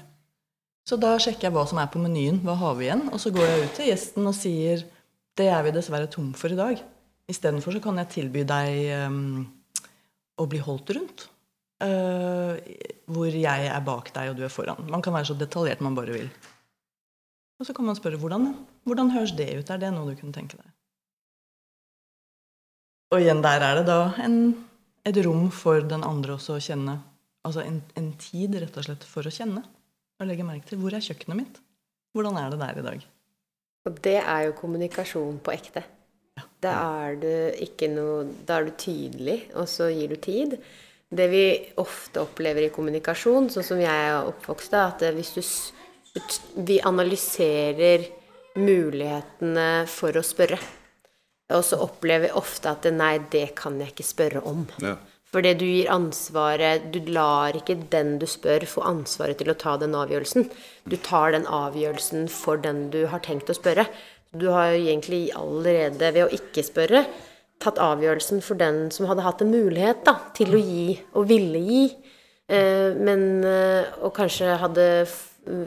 Så 0.86 0.98
da 1.00 1.12
sjekker 1.20 1.48
jeg 1.48 1.54
hva 1.54 1.66
som 1.68 1.78
er 1.78 1.90
på 1.92 2.00
menyen. 2.02 2.40
Hva 2.44 2.56
har 2.58 2.76
vi 2.78 2.88
igjen? 2.88 3.06
Og 3.14 3.20
så 3.22 3.32
går 3.34 3.46
jeg 3.46 3.64
ut 3.64 3.76
til 3.78 3.90
gjesten 3.90 4.26
og 4.26 4.36
sier 4.36 4.84
det 5.38 5.46
er 5.48 5.62
vi 5.64 5.74
dessverre 5.74 6.10
tom 6.10 6.32
for 6.36 6.52
i 6.52 6.58
dag. 6.58 6.80
Istedenfor 7.30 7.76
så 7.76 7.82
kan 7.84 8.00
jeg 8.02 8.10
tilby 8.16 8.42
deg 8.48 8.88
um, 9.06 9.44
å 10.40 10.46
bli 10.50 10.60
holdt 10.64 10.90
rundt. 10.96 11.28
Uh, 11.80 12.58
hvor 13.08 13.30
jeg 13.32 13.68
er 13.70 13.84
bak 13.86 14.10
deg, 14.12 14.32
og 14.32 14.40
du 14.40 14.42
er 14.44 14.52
foran. 14.52 14.82
Man 14.90 15.04
kan 15.04 15.14
være 15.16 15.30
så 15.30 15.36
detaljert 15.38 15.80
man 15.84 15.96
bare 15.96 16.16
vil. 16.18 16.32
Og 17.60 17.68
så 17.68 17.76
kan 17.76 17.84
man 17.84 17.98
spørre 17.98 18.16
hvordan, 18.20 18.54
hvordan 18.88 19.12
høres 19.12 19.34
det 19.36 19.50
ut? 19.58 19.70
Er 19.70 19.80
det 19.82 19.92
noe 19.92 20.08
du 20.08 20.16
kunne 20.16 20.32
tenke 20.32 20.56
deg? 20.56 20.68
Og 23.12 23.20
igjen 23.20 23.42
der 23.44 23.62
er 23.66 23.80
det 23.80 23.86
da 23.90 24.14
en, 24.24 24.54
et 25.04 25.18
rom 25.26 25.50
for 25.52 25.84
den 25.84 26.04
andre 26.06 26.38
også 26.38 26.56
å 26.56 26.62
kjenne. 26.62 26.96
Altså 27.44 27.64
en, 27.66 27.80
en, 27.98 28.12
tid 28.20 28.54
rett 28.62 28.76
og 28.78 28.86
slett 28.86 29.04
for 29.08 29.26
å 29.26 29.32
kjenne. 29.34 29.64
Og 30.20 30.28
legge 30.28 30.46
merke 30.46 30.68
til 30.68 30.80
hvor 30.80 30.94
er 30.96 31.04
kjøkkenet 31.04 31.36
mitt? 31.36 31.58
Hvordan 32.16 32.38
er 32.40 32.52
det 32.52 32.60
der 32.60 32.78
i 32.80 32.84
dag? 32.86 33.08
Og 33.88 33.98
det 34.04 34.18
er 34.20 34.44
jo 34.46 34.56
kommunikasjon 34.56 35.40
på 35.44 35.52
ekte. 35.52 35.82
Ja. 36.38 36.44
Da 36.64 36.76
er 37.02 37.18
du 37.20 37.32
ikke 37.64 37.88
noe 37.92 38.22
Da 38.46 38.60
er 38.60 38.68
du 38.68 38.72
tydelig, 38.78 39.42
og 39.56 39.68
så 39.68 39.90
gir 39.92 40.12
du 40.12 40.16
tid. 40.20 40.56
Det 41.10 41.26
vi 41.32 41.44
ofte 41.82 42.22
opplever 42.22 42.68
i 42.68 42.72
kommunikasjon, 42.72 43.50
sånn 43.50 43.66
som 43.66 43.82
jeg 43.82 44.06
er 44.06 44.28
oppvokst 44.30 44.76
er 44.76 44.92
at 44.92 45.04
hvis 45.16 45.34
du 45.34 45.42
vi 46.54 46.80
analyserer 46.82 48.06
mulighetene 48.58 49.86
for 49.90 50.18
å 50.18 50.24
spørre. 50.26 50.58
Og 51.54 51.64
så 51.66 51.78
opplever 51.82 52.28
vi 52.28 52.36
ofte 52.38 52.70
at 52.70 52.86
nei, 52.94 53.16
det 53.32 53.50
kan 53.58 53.78
jeg 53.82 53.94
ikke 53.94 54.06
spørre 54.06 54.42
om. 54.46 54.66
Ja. 54.82 54.96
Fordi 55.30 55.52
du 55.54 55.62
gir 55.62 55.90
ansvaret 55.94 56.88
Du 56.90 56.98
lar 57.06 57.54
ikke 57.54 57.76
den 57.92 58.16
du 58.18 58.26
spør, 58.26 58.66
få 58.66 58.82
ansvaret 58.86 59.38
til 59.38 59.50
å 59.52 59.58
ta 59.58 59.76
den 59.78 59.94
avgjørelsen. 59.94 60.48
Du 60.90 60.96
tar 60.98 61.34
den 61.36 61.46
avgjørelsen 61.46 62.26
for 62.30 62.58
den 62.58 62.88
du 62.94 63.04
har 63.12 63.22
tenkt 63.22 63.50
å 63.50 63.58
spørre. 63.58 63.86
Du 64.34 64.48
har 64.54 64.74
jo 64.74 64.82
egentlig 64.82 65.28
allerede, 65.34 66.12
ved 66.14 66.26
å 66.26 66.34
ikke 66.34 66.62
spørre, 66.66 67.04
tatt 67.62 67.78
avgjørelsen 67.82 68.42
for 68.42 68.58
den 68.58 68.88
som 68.94 69.08
hadde 69.10 69.24
hatt 69.26 69.42
en 69.42 69.50
mulighet 69.52 70.04
da, 70.06 70.16
til 70.34 70.54
å 70.54 70.60
gi, 70.62 70.94
og 71.18 71.26
ville 71.30 71.62
gi. 71.62 71.82
Eh, 72.50 72.94
men 72.98 73.44
eh, 73.46 73.90
Og 74.02 74.14
kanskje 74.16 74.58
hadde 74.58 74.86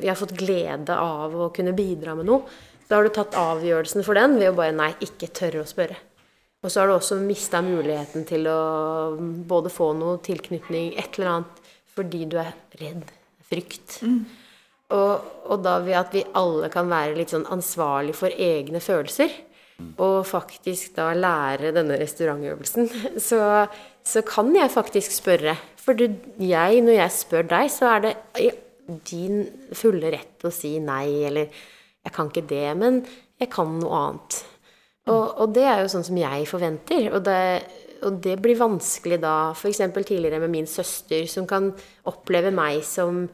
jeg 0.01 0.11
har 0.11 0.19
fått 0.19 0.37
glede 0.37 0.95
av 0.95 1.35
å 1.35 1.51
kunne 1.55 1.75
bidra 1.77 2.15
med 2.17 2.29
noe. 2.29 2.47
Da 2.87 2.97
har 2.99 3.07
du 3.07 3.13
tatt 3.15 3.37
avgjørelsen 3.39 4.05
for 4.05 4.17
den 4.19 4.37
ved 4.39 4.51
å 4.51 4.57
bare 4.57 4.75
nei, 4.75 4.91
ikke 5.03 5.31
tørre 5.35 5.63
å 5.63 5.69
spørre. 5.69 5.97
Og 6.63 6.71
så 6.71 6.79
har 6.79 6.87
du 6.87 6.95
også 6.95 7.17
mista 7.19 7.59
muligheten 7.63 8.23
til 8.27 8.47
å 8.47 8.59
både 9.49 9.71
få 9.73 9.91
noe 9.99 10.21
tilknytning, 10.23 10.93
et 10.95 11.19
eller 11.19 11.31
annet, 11.33 11.63
fordi 11.95 12.23
du 12.31 12.37
er 12.39 12.53
redd. 12.79 13.09
Frykt. 13.49 13.97
Mm. 14.07 14.21
Og, 14.93 15.25
og, 15.49 15.57
da 15.65 15.77
ved 15.83 15.97
at 15.99 16.13
vi 16.15 16.23
alle 16.37 16.69
kan 16.71 16.87
være 16.91 17.17
litt 17.17 17.33
sånn 17.33 17.47
ansvarlig 17.51 18.15
for 18.17 18.31
egne 18.31 18.79
følelser, 18.83 19.31
og 19.99 20.21
faktisk 20.29 20.93
da 20.95 21.09
lære 21.17 21.73
denne 21.75 21.97
restaurantøvelsen, 21.99 22.89
så, 23.27 23.41
så 24.05 24.23
kan 24.27 24.53
jeg 24.55 24.71
faktisk 24.73 25.15
spørre. 25.15 25.57
For 25.83 25.97
du, 25.99 26.07
jeg, 26.39 26.83
når 26.85 26.99
jeg 27.01 27.15
spør 27.17 27.49
deg, 27.51 27.71
så 27.73 27.89
er 27.95 28.05
det 28.05 28.13
i 28.39 28.51
din 29.07 29.43
fulle 29.75 30.11
rett 30.13 30.35
til 30.39 30.49
å 30.49 30.53
si 30.53 30.79
nei, 30.79 31.23
eller 31.27 31.47
'jeg 32.03 32.13
kan 32.13 32.27
ikke 32.29 32.47
det', 32.47 32.77
men 32.77 33.05
jeg 33.39 33.49
kan 33.49 33.79
noe 33.79 33.95
annet. 33.95 34.43
Og, 35.07 35.39
og, 35.41 35.53
det 35.55 35.63
er 35.63 35.81
jo 35.81 35.91
sånn 35.91 36.05
som 36.07 36.17
jeg 36.17 36.47
forventer. 36.47 37.09
Og 37.15 37.23
det, 37.23 37.63
og 38.07 38.19
det 38.23 38.37
blir 38.43 38.59
vanskelig 38.59 39.19
da, 39.23 39.51
f.eks. 39.51 39.81
tidligere 39.95 40.39
med 40.39 40.49
min 40.49 40.67
søster, 40.67 41.25
som 41.27 41.47
kan 41.47 41.73
oppleve 42.05 42.51
meg 42.55 42.83
som, 42.87 43.25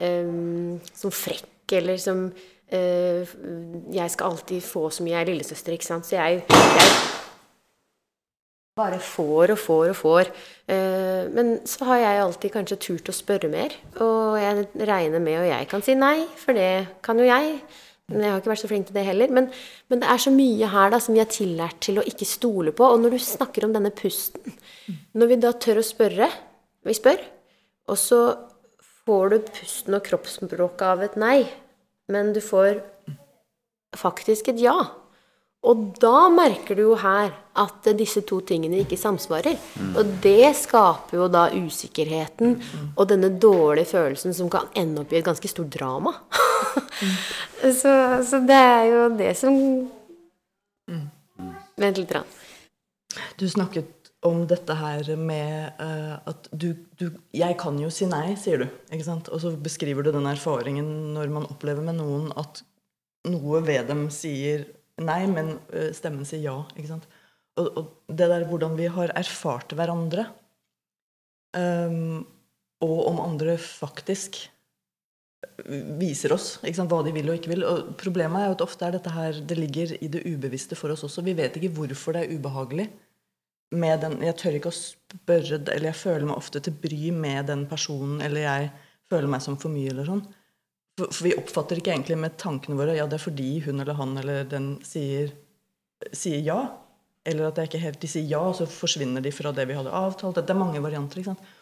um, 0.00 0.80
som 0.92 1.10
frekk, 1.10 1.72
eller 1.72 2.00
som 2.00 2.30
uh, 2.72 3.34
Jeg 3.92 4.10
skal 4.10 4.30
alltid 4.30 4.64
få 4.64 4.88
så 4.90 5.04
mye, 5.04 5.18
jeg 5.18 5.20
er 5.20 5.32
lillesøster, 5.32 5.76
ikke 5.76 5.90
sant. 5.90 6.08
Så 6.08 6.16
jeg, 6.16 6.44
jeg 6.48 6.92
bare 8.78 9.00
får 9.02 9.52
og 9.54 9.60
får 9.60 9.90
og 9.92 9.98
får. 9.98 10.30
Uh, 10.70 11.26
men 11.34 11.52
så 11.68 11.90
har 11.90 12.00
jeg 12.04 12.22
alltid 12.22 12.54
kanskje 12.54 12.80
turt 12.86 13.10
å 13.10 13.16
spørre 13.16 13.50
mer. 13.52 13.74
Og 14.04 14.38
jeg 14.40 14.68
regner 14.88 15.22
med, 15.22 15.42
og 15.42 15.50
jeg 15.50 15.68
kan 15.70 15.84
si 15.84 15.98
nei, 15.98 16.22
for 16.38 16.56
det 16.56 16.70
kan 17.04 17.20
jo 17.20 17.28
jeg. 17.28 17.58
Men 18.08 18.24
jeg 18.24 18.32
har 18.32 18.40
ikke 18.40 18.52
vært 18.54 18.62
så 18.62 18.70
flink 18.70 18.86
til 18.88 18.96
det 18.96 19.04
heller. 19.04 19.32
Men, 19.36 19.50
men, 19.92 20.00
det 20.00 20.08
er 20.08 20.20
så 20.22 20.32
mye 20.32 20.68
her 20.72 20.92
da 20.94 21.00
som 21.04 21.16
vi 21.16 21.20
er 21.20 21.32
tillært 21.32 21.82
til 21.84 22.00
å 22.00 22.06
ikke 22.08 22.28
stole 22.28 22.72
på. 22.72 22.86
Og 22.88 23.02
når 23.02 23.16
du 23.16 23.20
snakker 23.20 23.66
om 23.66 23.74
denne 23.74 23.92
pusten 23.92 24.54
Når 25.18 25.32
vi 25.32 25.40
da 25.42 25.52
tør 25.52 25.82
å 25.82 25.84
spørre 25.84 26.30
Vi 26.88 26.94
spør, 26.96 27.20
og 27.88 27.98
så 28.00 28.20
får 29.04 29.32
du 29.32 29.50
pusten 29.58 29.96
og 29.96 30.04
kroppsspråket 30.06 30.86
av 30.88 31.04
et 31.04 31.18
nei. 31.20 31.42
Men 32.08 32.32
du 32.32 32.40
får 32.44 32.80
faktisk 33.96 34.48
et 34.52 34.60
ja. 34.62 34.76
Og 35.66 35.80
da 35.98 36.28
merker 36.30 36.78
du 36.78 36.84
jo 36.84 36.96
her 37.00 37.32
at 37.58 37.88
disse 37.98 38.22
to 38.26 38.38
tingene 38.46 38.78
ikke 38.84 38.98
samsvarer. 38.98 39.58
Og 39.98 40.12
det 40.22 40.52
skaper 40.54 41.18
jo 41.18 41.26
da 41.32 41.48
usikkerheten 41.50 42.54
og 42.94 43.08
denne 43.10 43.32
dårlige 43.42 43.90
følelsen 43.90 44.36
som 44.36 44.50
kan 44.52 44.70
ende 44.78 45.02
opp 45.02 45.12
i 45.12 45.18
et 45.18 45.26
ganske 45.26 45.50
stort 45.50 45.72
drama. 45.74 46.14
så, 47.80 47.92
så, 48.22 48.42
det 48.46 48.60
er 48.62 48.84
jo 48.92 49.04
det 49.18 49.34
som 49.38 49.56
Vent 51.78 51.98
litt. 52.00 52.14
Du 53.38 53.44
snakket 53.50 54.10
om 54.26 54.40
dette 54.50 54.74
her 54.74 55.10
med 55.14 55.78
uh, 55.78 56.16
at 56.26 56.48
du, 56.50 56.72
du, 56.98 57.12
Jeg 57.34 57.54
kan 57.60 57.78
jo 57.78 57.90
si 57.94 58.08
nei, 58.10 58.32
sier 58.38 58.64
du. 58.64 58.66
ikke 58.90 59.06
sant? 59.06 59.30
Og 59.30 59.42
så 59.42 59.52
beskriver 59.54 60.02
du 60.02 60.10
den 60.14 60.26
erfaringen 60.26 61.14
når 61.14 61.30
man 61.34 61.46
opplever 61.46 61.86
med 61.86 62.00
noen 62.00 62.32
at 62.38 62.64
noe 63.30 63.62
ved 63.66 63.86
dem 63.90 64.08
sier 64.14 64.66
nei, 64.98 65.22
men 65.30 65.56
stemmen 65.94 66.26
sier 66.28 66.42
ja. 66.42 66.56
ikke 66.76 66.90
sant? 66.90 67.08
Og, 67.58 67.68
og, 67.68 67.88
det 68.08 68.28
der 68.30 68.46
hvordan 68.48 68.76
vi 68.78 68.88
har 68.92 69.12
erfart 69.18 69.74
hverandre, 69.76 70.28
um, 71.58 72.22
og 72.84 72.98
om 73.10 73.18
andre 73.24 73.56
faktisk 73.58 74.38
viser 75.98 76.32
oss 76.34 76.46
ikke 76.62 76.78
sant, 76.80 76.92
hva 76.92 77.02
de 77.06 77.12
vil 77.14 77.28
og 77.30 77.38
ikke 77.38 77.52
vil. 77.52 77.64
Og 77.66 77.92
problemet 78.00 78.40
er 78.40 78.48
jo 78.50 78.56
at 78.56 78.64
ofte 78.64 78.86
er 78.86 78.96
dette 78.96 79.12
her, 79.14 79.42
det 79.50 79.58
ligger 79.58 79.94
i 79.98 80.10
det 80.10 80.24
ubevisste 80.26 80.78
for 80.78 80.94
oss 80.94 81.04
også. 81.06 81.24
Vi 81.26 81.36
vet 81.38 81.58
ikke 81.58 81.74
hvorfor 81.76 82.16
det 82.16 82.24
er 82.24 82.34
ubehagelig. 82.34 82.88
Med 83.78 84.00
den, 84.00 84.16
jeg 84.24 84.36
tør 84.40 84.56
ikke 84.56 84.70
å 84.72 84.76
spørre, 84.78 85.58
eller 85.60 85.90
jeg 85.90 86.00
føler 86.00 86.24
meg 86.30 86.38
ofte 86.38 86.62
til 86.64 86.76
bry 86.82 87.10
med 87.12 87.50
den 87.50 87.66
personen, 87.68 88.22
eller 88.24 88.46
jeg 88.46 88.70
føler 89.10 89.28
meg 89.28 89.44
som 89.44 89.58
for 89.60 89.72
mye, 89.72 89.90
eller 89.92 90.08
sånn. 90.08 90.22
For, 90.98 91.12
for 91.14 91.28
vi 91.28 91.36
oppfatter 91.38 91.78
ikke 91.78 91.94
egentlig 91.94 92.18
med 92.18 92.36
tankene 92.40 92.78
våre 92.78 92.96
ja, 92.98 93.06
det 93.06 93.20
er 93.20 93.22
fordi 93.22 93.52
hun 93.68 93.84
eller 93.84 93.98
han 93.98 94.16
eller 94.18 94.48
den 94.50 94.72
sier, 94.86 95.30
sier 96.10 96.42
ja. 96.42 96.58
Eller 97.28 97.48
at 97.48 97.56
det 97.56 97.62
er 97.62 97.70
ikke 97.70 97.82
helt, 97.82 98.00
de 98.02 98.10
sier 98.10 98.26
ja, 98.26 98.40
og 98.40 98.56
så 98.58 98.66
forsvinner 98.70 99.22
de 99.22 99.32
fra 99.34 99.52
det 99.54 99.68
vi 99.68 99.76
hadde 99.76 99.94
avtalt. 99.94 100.40
Det 100.40 100.54
er 100.54 100.58
mange 100.58 100.82
varianter. 100.82 101.20
ikke 101.20 101.34
sant? 101.34 101.56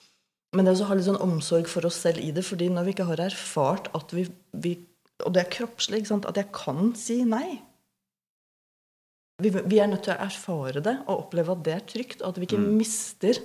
Men 0.54 0.66
det 0.66 0.76
er 0.76 0.84
å 0.84 0.90
ha 0.90 0.96
litt 0.96 1.08
sånn 1.08 1.24
omsorg 1.24 1.68
for 1.70 1.88
oss 1.88 1.98
selv 2.04 2.22
i 2.22 2.30
det. 2.34 2.44
fordi 2.46 2.68
når 2.72 2.86
vi 2.86 2.94
ikke 2.94 3.08
har 3.10 3.24
erfart 3.26 3.90
at 3.98 4.14
vi, 4.14 4.28
vi 4.52 4.78
Og 5.24 5.32
det 5.32 5.42
er 5.42 5.52
kroppslig, 5.52 6.04
at 6.12 6.36
jeg 6.36 6.52
kan 6.52 6.92
si 6.96 7.22
nei. 7.24 7.62
Vi, 9.40 9.48
vi, 9.48 9.78
er 9.80 9.88
nødt 9.88 10.04
til 10.04 10.12
å 10.12 10.20
erfare 10.20 10.80
det 10.84 10.92
og 11.06 11.26
oppleve 11.26 11.52
at 11.52 11.62
det 11.64 11.72
er 11.74 11.86
trygt. 11.88 12.20
Og 12.20 12.28
at 12.28 12.40
vi 12.40 12.48
ikke 12.48 12.60
mm. 12.60 12.68
mister 12.76 13.40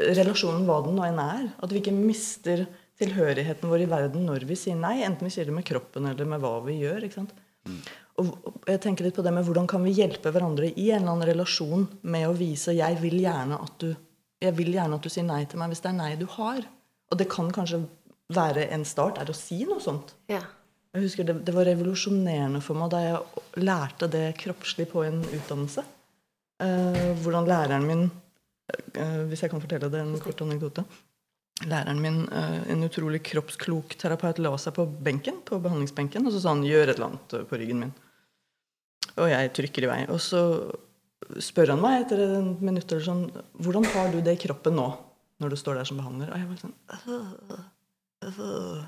relasjonen 0.00 0.64
hva 0.66 0.80
den 0.84 0.96
nå 0.98 1.04
enn 1.06 1.20
er. 1.20 1.44
At 1.60 1.72
vi 1.72 1.82
ikke 1.82 1.94
mister 1.94 2.64
tilhørigheten 3.00 3.70
vår 3.70 3.84
i 3.84 3.90
verden 3.90 4.24
når 4.28 4.46
vi 4.48 4.56
sier 4.58 4.78
nei. 4.78 5.00
Enten 5.06 5.26
vi 5.28 5.34
sier 5.34 5.48
det 5.48 5.56
med 5.56 5.66
kroppen 5.66 6.06
eller 6.10 6.28
med 6.28 6.42
hva 6.42 6.56
vi 6.66 6.78
gjør. 6.82 7.06
ikke 7.06 7.20
sant? 7.20 7.34
Mm. 7.66 7.78
Og 8.22 8.68
jeg 8.70 8.80
tenker 8.84 9.06
litt 9.06 9.16
på 9.16 9.24
det 9.26 9.32
med 9.34 9.46
Hvordan 9.46 9.66
kan 9.66 9.82
vi 9.82 9.96
hjelpe 9.96 10.30
hverandre 10.30 10.68
i 10.70 10.90
en 10.92 11.02
eller 11.02 11.14
annen 11.16 11.28
relasjon 11.32 11.88
med 12.02 12.28
å 12.28 12.36
vise 12.38 12.76
'jeg 12.76 13.00
vil 13.00 13.18
gjerne 13.24 13.58
at 13.58 13.78
du 13.82 13.94
jeg 14.44 14.56
vil 14.58 14.74
gjerne 14.76 14.98
at 14.98 15.04
du 15.04 15.12
sier 15.12 15.26
nei 15.26 15.44
til 15.48 15.60
meg 15.60 15.72
hvis 15.72 15.82
det 15.84 15.90
er 15.92 15.98
nei 15.98 16.10
du 16.20 16.26
har. 16.36 16.64
Og 17.12 17.20
det 17.20 17.28
kan 17.32 17.50
kanskje 17.54 17.84
være 18.34 18.68
en 18.74 18.84
start, 18.88 19.20
er 19.20 19.30
å 19.30 19.36
si 19.36 19.62
noe 19.68 19.82
sånt. 19.84 20.14
Ja. 20.32 20.42
Jeg 20.94 21.08
husker 21.08 21.26
det, 21.26 21.40
det, 21.46 21.54
var 21.54 21.66
revolusjonerende 21.68 22.60
for 22.64 22.78
meg 22.78 22.92
da 22.92 23.00
jeg 23.02 23.64
lærte 23.64 24.08
det 24.10 24.26
kroppslig 24.40 24.86
på 24.92 25.02
en 25.06 25.20
utdannelse. 25.24 25.84
Uh, 26.62 27.10
hvordan 27.24 27.48
læreren 27.50 27.86
min 27.88 28.04
uh, 28.06 29.22
Hvis 29.26 29.42
jeg 29.42 29.50
kan 29.50 29.62
fortelle 29.62 29.90
det, 29.90 30.00
en 30.00 30.20
kort 30.22 30.44
anekdote. 30.44 30.84
Læreren 31.62 32.00
min, 32.02 32.24
uh, 32.34 32.56
en 32.70 32.82
utrolig 32.82 33.22
kroppsklok 33.22 33.94
terapeut, 34.00 34.40
la 34.42 34.56
seg 34.58 34.74
på 34.74 34.88
benken, 35.06 35.38
på 35.46 35.60
behandlingsbenken, 35.62 36.26
og 36.26 36.34
så 36.34 36.42
sa 36.42 36.54
han 36.56 36.66
'gjør 36.66 36.88
et 36.90 36.96
eller 36.96 37.12
annet 37.12 37.36
på 37.48 37.60
ryggen 37.60 37.84
min'. 37.84 37.94
Og 39.22 39.30
jeg 39.30 39.52
trykker 39.54 39.86
i 39.86 39.90
vei. 39.92 40.00
Og 40.10 40.18
så 40.20 40.40
spør 41.38 41.74
han 41.74 41.82
meg 41.82 42.02
etter 42.02 42.24
en 42.26 42.56
minutt 42.60 42.90
eller 42.90 43.06
sånn 43.06 43.24
'Hvordan 43.60 43.86
har 43.94 44.10
du 44.12 44.20
det 44.20 44.34
i 44.34 44.42
kroppen 44.46 44.74
nå?' 44.74 44.92
når 45.40 45.50
du 45.50 45.56
står 45.56 45.74
der 45.80 45.88
som 45.88 46.00
behandler. 46.00 46.30
Og 46.30 46.38
jeg 46.38 46.48
var 46.48 46.60
sånn 46.62 46.74
øh, 46.94 47.60
øh, 48.24 48.84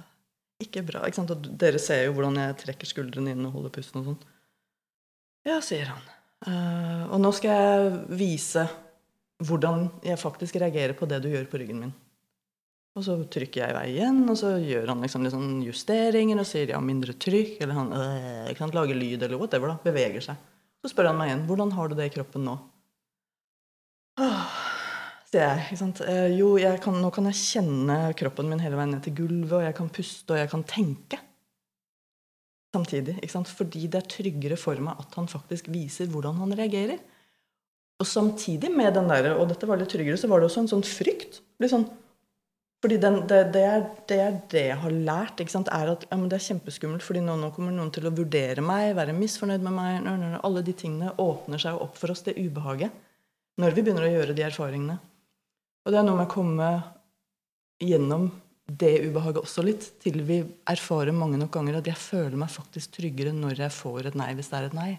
Ikke 0.62 0.83
bra. 0.87 1.05
ikke 1.07 1.21
sant? 1.21 1.35
Og 1.35 1.49
dere 1.59 1.81
ser 1.83 2.05
jo 2.07 2.14
hvordan 2.17 2.39
jeg 2.41 2.59
trekker 2.62 2.87
skuldrene 2.87 3.35
inn 3.35 3.47
og 3.49 3.59
holder 3.59 3.75
pusten 3.75 4.01
og 4.01 4.11
sånn. 4.11 4.21
Ja, 5.47 5.61
sier 5.62 5.93
han. 5.93 6.03
Uh, 6.47 7.05
og 7.14 7.21
nå 7.23 7.31
skal 7.33 7.51
jeg 7.51 7.93
vise 8.19 8.67
hvordan 9.47 9.89
jeg 10.05 10.21
faktisk 10.21 10.59
reagerer 10.61 10.97
på 10.97 11.09
det 11.09 11.21
du 11.25 11.31
gjør 11.31 11.47
på 11.51 11.61
ryggen 11.61 11.81
min. 11.85 11.95
Og 12.97 13.05
så 13.05 13.16
trykker 13.28 13.61
jeg 13.61 13.72
i 13.72 13.76
vei 13.76 13.88
igjen, 13.92 14.22
og 14.32 14.38
så 14.40 14.55
gjør 14.57 14.88
han 14.94 15.03
liksom 15.05 15.26
sånn 15.28 15.51
justeringer 15.66 16.38
og 16.40 16.47
sier 16.49 16.70
ja, 16.72 16.78
mindre 16.80 17.12
trykk, 17.20 17.59
eller 17.61 17.76
han 17.76 17.90
øh, 17.92 18.53
kan 18.57 18.72
lage 18.72 18.97
lyd, 18.97 19.26
eller 19.26 19.36
whatever. 19.36 19.74
da, 19.74 19.76
Beveger 19.84 20.24
seg. 20.24 20.40
Så 20.80 20.92
spør 20.94 21.11
han 21.11 21.18
meg 21.18 21.28
igjen 21.28 21.44
hvordan 21.49 21.74
har 21.76 21.90
du 21.90 21.97
det 21.99 22.09
i 22.09 22.14
kroppen 22.14 22.47
nå. 22.49 22.55
Åh, 24.22 24.55
sier 25.28 25.44
jeg. 25.44 25.66
Ikke 25.66 25.80
sant? 25.82 26.01
Eh, 26.09 26.30
jo, 26.38 26.55
jeg 26.62 26.80
kan, 26.84 26.97
nå 27.03 27.11
kan 27.12 27.28
jeg 27.28 27.40
kjenne 27.42 27.99
kroppen 28.16 28.49
min 28.49 28.64
hele 28.64 28.78
veien 28.80 28.97
ned 28.97 29.05
til 29.05 29.16
gulvet, 29.18 29.59
og 29.59 29.66
jeg 29.66 29.76
kan 29.76 29.92
puste, 29.92 30.32
og 30.32 30.40
jeg 30.40 30.53
kan 30.55 30.64
tenke. 30.70 31.20
Samtidig. 32.76 33.18
Ikke 33.20 33.34
sant? 33.34 33.53
Fordi 33.59 33.84
det 33.92 34.01
er 34.01 34.09
tryggere 34.16 34.57
for 34.61 34.80
meg 34.80 35.05
at 35.05 35.20
han 35.20 35.28
faktisk 35.28 35.68
viser 35.72 36.09
hvordan 36.12 36.40
han 36.40 36.57
reagerer. 36.57 37.05
Og 38.01 38.09
samtidig 38.09 38.72
med 38.72 38.97
den 38.97 39.12
der, 39.12 39.34
og 39.36 39.49
dette 39.53 39.68
var 39.68 39.80
litt 39.80 39.92
tryggere, 39.92 40.16
så 40.20 40.32
var 40.32 40.40
det 40.40 40.49
også 40.49 40.64
en 40.64 40.72
sånn 40.74 40.88
frykt. 40.88 41.42
Litt 41.61 41.72
sånn 41.72 41.86
fordi 42.87 43.01
den, 43.03 43.16
det, 43.26 43.39
det, 43.51 43.62
er, 43.66 43.80
det, 44.07 44.16
er, 44.22 44.34
det 44.53 44.61
jeg 44.68 44.78
har 44.78 44.93
lært, 44.95 45.41
er 45.43 45.89
at 45.91 46.05
ja, 46.07 46.16
det 46.30 46.37
er 46.37 46.45
kjempeskummelt. 46.45 47.03
fordi 47.03 47.18
nå, 47.24 47.34
nå, 47.41 47.49
kommer 47.51 47.72
noen 47.74 47.89
til 47.91 48.07
å 48.07 48.12
vurdere 48.14 48.62
meg, 48.62 48.93
være 48.95 49.14
misfornøyd 49.16 49.64
med 49.64 49.74
meg. 49.74 49.97
Nå, 50.05 50.12
nå, 50.20 50.28
alle 50.47 50.62
de 50.62 50.74
tingene 50.76 51.11
åpner 51.18 51.59
seg 51.59 51.80
opp 51.82 51.97
for 51.99 52.14
oss, 52.14 52.22
det 52.22 52.37
ubehaget. 52.39 52.95
Når 53.59 53.74
vi 53.74 53.82
begynner 53.82 54.07
å 54.07 54.11
gjøre 54.12 54.37
de 54.39 54.45
erfaringene. 54.47 54.95
Og 55.82 55.91
det 55.91 55.99
er 55.99 56.07
noe 56.07 56.20
med 56.20 56.28
å 56.28 56.34
komme 56.37 56.68
gjennom 57.82 58.28
det 58.66 58.93
ubehaget 59.09 59.43
også 59.43 59.64
litt, 59.66 59.89
til 60.05 60.20
vi 60.28 60.39
erfarer 60.70 61.16
mange 61.16 61.41
nok 61.41 61.51
ganger 61.57 61.80
at 61.80 61.91
jeg 61.91 61.99
føler 61.99 62.39
meg 62.39 62.55
faktisk 62.55 63.01
tryggere 63.01 63.32
når 63.34 63.64
jeg 63.64 63.74
får 63.74 64.12
et 64.12 64.20
nei, 64.20 64.28
hvis 64.39 64.53
det 64.53 64.61
er 64.61 64.68
et 64.68 64.78
nei. 64.78 64.93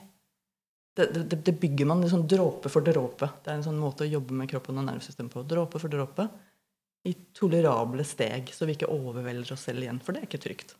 det, 0.97 1.39
det, 1.39 1.55
bygger 1.61 1.87
man 1.87 2.03
liksom 2.03 2.27
dråpe 2.27 2.67
for 2.73 2.83
dråpe. 2.83 3.31
Det 3.45 3.53
er 3.53 3.61
en 3.61 3.65
sånn 3.69 3.79
måte 3.79 4.03
å 4.03 4.11
jobbe 4.11 4.35
med 4.35 4.51
kroppen 4.51 4.83
og 4.83 4.89
nervesystemet 4.89 5.31
på. 5.31 5.45
Dråpe 5.47 5.79
for 5.79 5.93
dråpe. 5.93 6.27
I 7.07 7.13
tolerable 7.37 8.03
steg, 8.07 8.51
så 8.53 8.67
vi 8.67 8.75
ikke 8.75 8.91
overvelder 8.91 9.55
oss 9.55 9.65
selv 9.69 9.85
igjen. 9.85 10.01
For 10.03 10.13
det 10.13 10.23
er 10.23 10.29
ikke 10.29 10.43
trygt. 10.43 10.75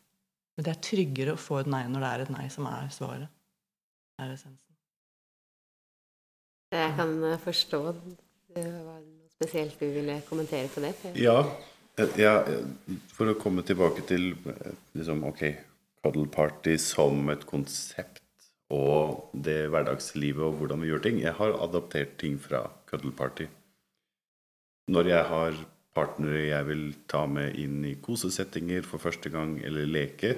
Men 0.58 0.68
det 0.68 0.74
er 0.74 0.84
tryggere 0.84 1.36
å 1.38 1.40
få 1.40 1.62
et 1.62 1.70
nei 1.72 1.84
når 1.88 2.04
det 2.04 2.10
er 2.10 2.24
et 2.26 2.34
nei 2.34 2.48
som 2.52 2.68
er 2.70 2.90
svaret. 2.94 3.32
Er 4.18 4.34
essensen. 4.34 4.64
Jeg 6.74 6.96
kan 6.98 7.14
eh, 7.24 7.40
forstå 7.40 7.82
det 8.58 8.64
var 8.66 9.00
noe 9.00 9.30
spesielt 9.38 9.80
du 9.80 9.86
ville 9.94 10.18
kommentere 10.28 10.68
på 10.74 10.82
det. 10.84 10.94
Ja, 11.16 11.38
ja, 12.18 12.34
for 13.14 13.32
å 13.32 13.38
komme 13.40 13.64
tilbake 13.66 14.04
til 14.10 14.32
liksom, 14.98 15.24
ok, 15.30 15.44
cuddle 16.02 16.28
party 16.34 16.76
som 16.82 17.30
et 17.34 17.46
konsept 17.50 18.24
og 18.74 19.32
det 19.32 19.70
hverdagslivet 19.72 20.44
og 20.44 20.60
hvordan 20.60 20.84
vi 20.84 20.92
gjør 20.92 21.06
ting. 21.06 21.22
Jeg 21.24 21.38
har 21.38 21.56
adaptert 21.64 22.18
ting 22.20 22.36
fra 22.42 22.66
cuddle 22.90 23.14
party. 23.16 23.48
Når 24.92 25.12
jeg 25.14 25.24
har 25.32 25.62
partnere 25.98 26.45
jeg 26.45 26.70
vil 26.70 26.86
ta 27.10 27.26
med 27.30 27.58
inn 27.58 27.82
i 27.88 27.98
kosesettinger 28.04 28.86
for 28.86 29.02
første 29.02 29.32
gang, 29.34 29.58
eller 29.66 29.89
leke, 29.89 30.36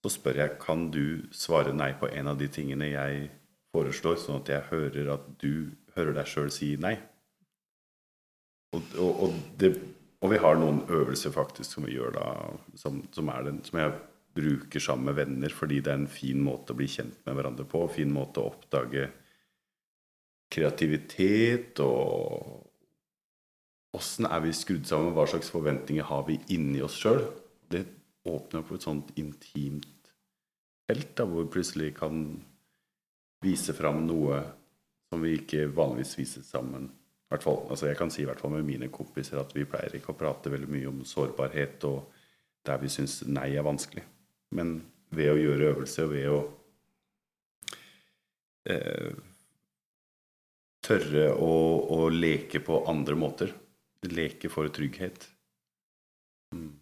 så 0.00 0.12
spør 0.14 0.40
jeg 0.44 0.56
kan 0.62 0.88
du 0.94 1.26
svare 1.36 1.74
nei 1.76 1.92
på 1.98 2.08
en 2.08 2.30
av 2.30 2.38
de 2.40 2.48
tingene 2.52 2.92
jeg 2.92 3.28
foreslår, 3.74 4.18
sånn 4.18 4.40
at 4.40 4.50
jeg 4.50 4.68
hører 4.70 5.14
at 5.16 5.26
du 5.42 5.70
hører 5.96 6.16
deg 6.16 6.30
sjøl 6.30 6.52
si 6.54 6.72
nei. 6.80 6.96
Og, 8.76 8.94
og, 9.02 9.24
og, 9.26 9.40
det, 9.58 9.72
og, 10.22 10.30
vi 10.30 10.38
har 10.40 10.58
noen 10.58 10.84
øvelser 10.86 11.34
faktisk 11.34 11.74
som 11.74 11.86
vi 11.88 11.96
gjør 11.96 12.14
da, 12.16 12.26
som, 12.78 13.02
som, 13.14 13.30
den, 13.46 13.58
som, 13.66 13.80
jeg 13.82 13.96
bruker 14.38 14.82
sammen 14.82 15.10
med 15.10 15.18
venner, 15.18 15.52
fordi 15.54 15.80
det 15.82 15.92
er 15.92 16.02
en 16.04 16.10
fin 16.10 16.38
måte 16.42 16.72
å 16.72 16.78
bli 16.78 16.86
kjent 16.90 17.18
med 17.26 17.36
hverandre 17.36 17.66
på. 17.68 17.82
En 17.82 17.96
fin 17.96 18.12
måte 18.14 18.40
å 18.40 18.52
oppdage 18.52 19.08
kreativitet 20.50 21.82
og 21.82 22.69
Åssen 23.96 24.28
er 24.28 24.42
vi 24.44 24.52
skrudd 24.54 24.86
sammen? 24.86 25.14
Hva 25.16 25.26
slags 25.30 25.50
forventninger 25.50 26.06
har 26.06 26.26
vi 26.28 26.38
inni 26.54 26.82
oss 26.84 26.98
sjøl? 27.00 27.24
Det 27.70 27.86
åpner 28.28 28.62
opp 28.62 28.74
et 28.76 28.86
sånt 28.86 29.10
intimt 29.18 29.88
felt 30.90 31.12
da, 31.16 31.26
hvor 31.26 31.44
vi 31.44 31.52
plutselig 31.54 31.92
kan 31.98 32.22
vise 33.44 33.74
fram 33.76 34.02
noe 34.08 34.40
som 35.10 35.22
vi 35.22 35.36
ikke 35.38 35.68
vanligvis 35.74 36.16
viser 36.18 36.42
sammen. 36.46 36.88
Hvertfall, 37.30 37.60
altså 37.70 37.86
jeg 37.86 37.98
kan 37.98 38.10
si 38.10 38.24
i 38.24 38.26
hvert 38.26 38.40
fall 38.42 38.56
med 38.56 38.66
mine 38.66 38.90
kompiser 38.90 39.38
at 39.38 39.54
vi 39.54 39.66
pleier 39.70 39.94
ikke 39.96 40.14
å 40.14 40.18
prate 40.18 40.50
veldig 40.50 40.70
mye 40.70 40.90
om 40.90 41.04
sårbarhet 41.06 41.86
og 41.86 42.10
der 42.66 42.80
vi 42.82 42.90
syns 42.92 43.20
nei 43.30 43.52
er 43.54 43.66
vanskelig. 43.66 44.02
Men 44.58 44.80
ved 45.14 45.30
å 45.32 45.38
gjøre 45.38 45.70
øvelser, 45.72 46.06
og 46.06 46.12
ved 46.14 46.28
å 46.30 46.40
eh, 48.70 49.14
tørre 50.86 51.26
å, 51.34 51.54
å, 51.96 52.08
leke 52.10 52.62
på 52.66 52.82
andre 52.90 53.18
måter 53.18 53.54
Leke 54.08 54.48
for 54.48 54.70
trygghet. 54.72 55.26
Mm. 56.54 56.72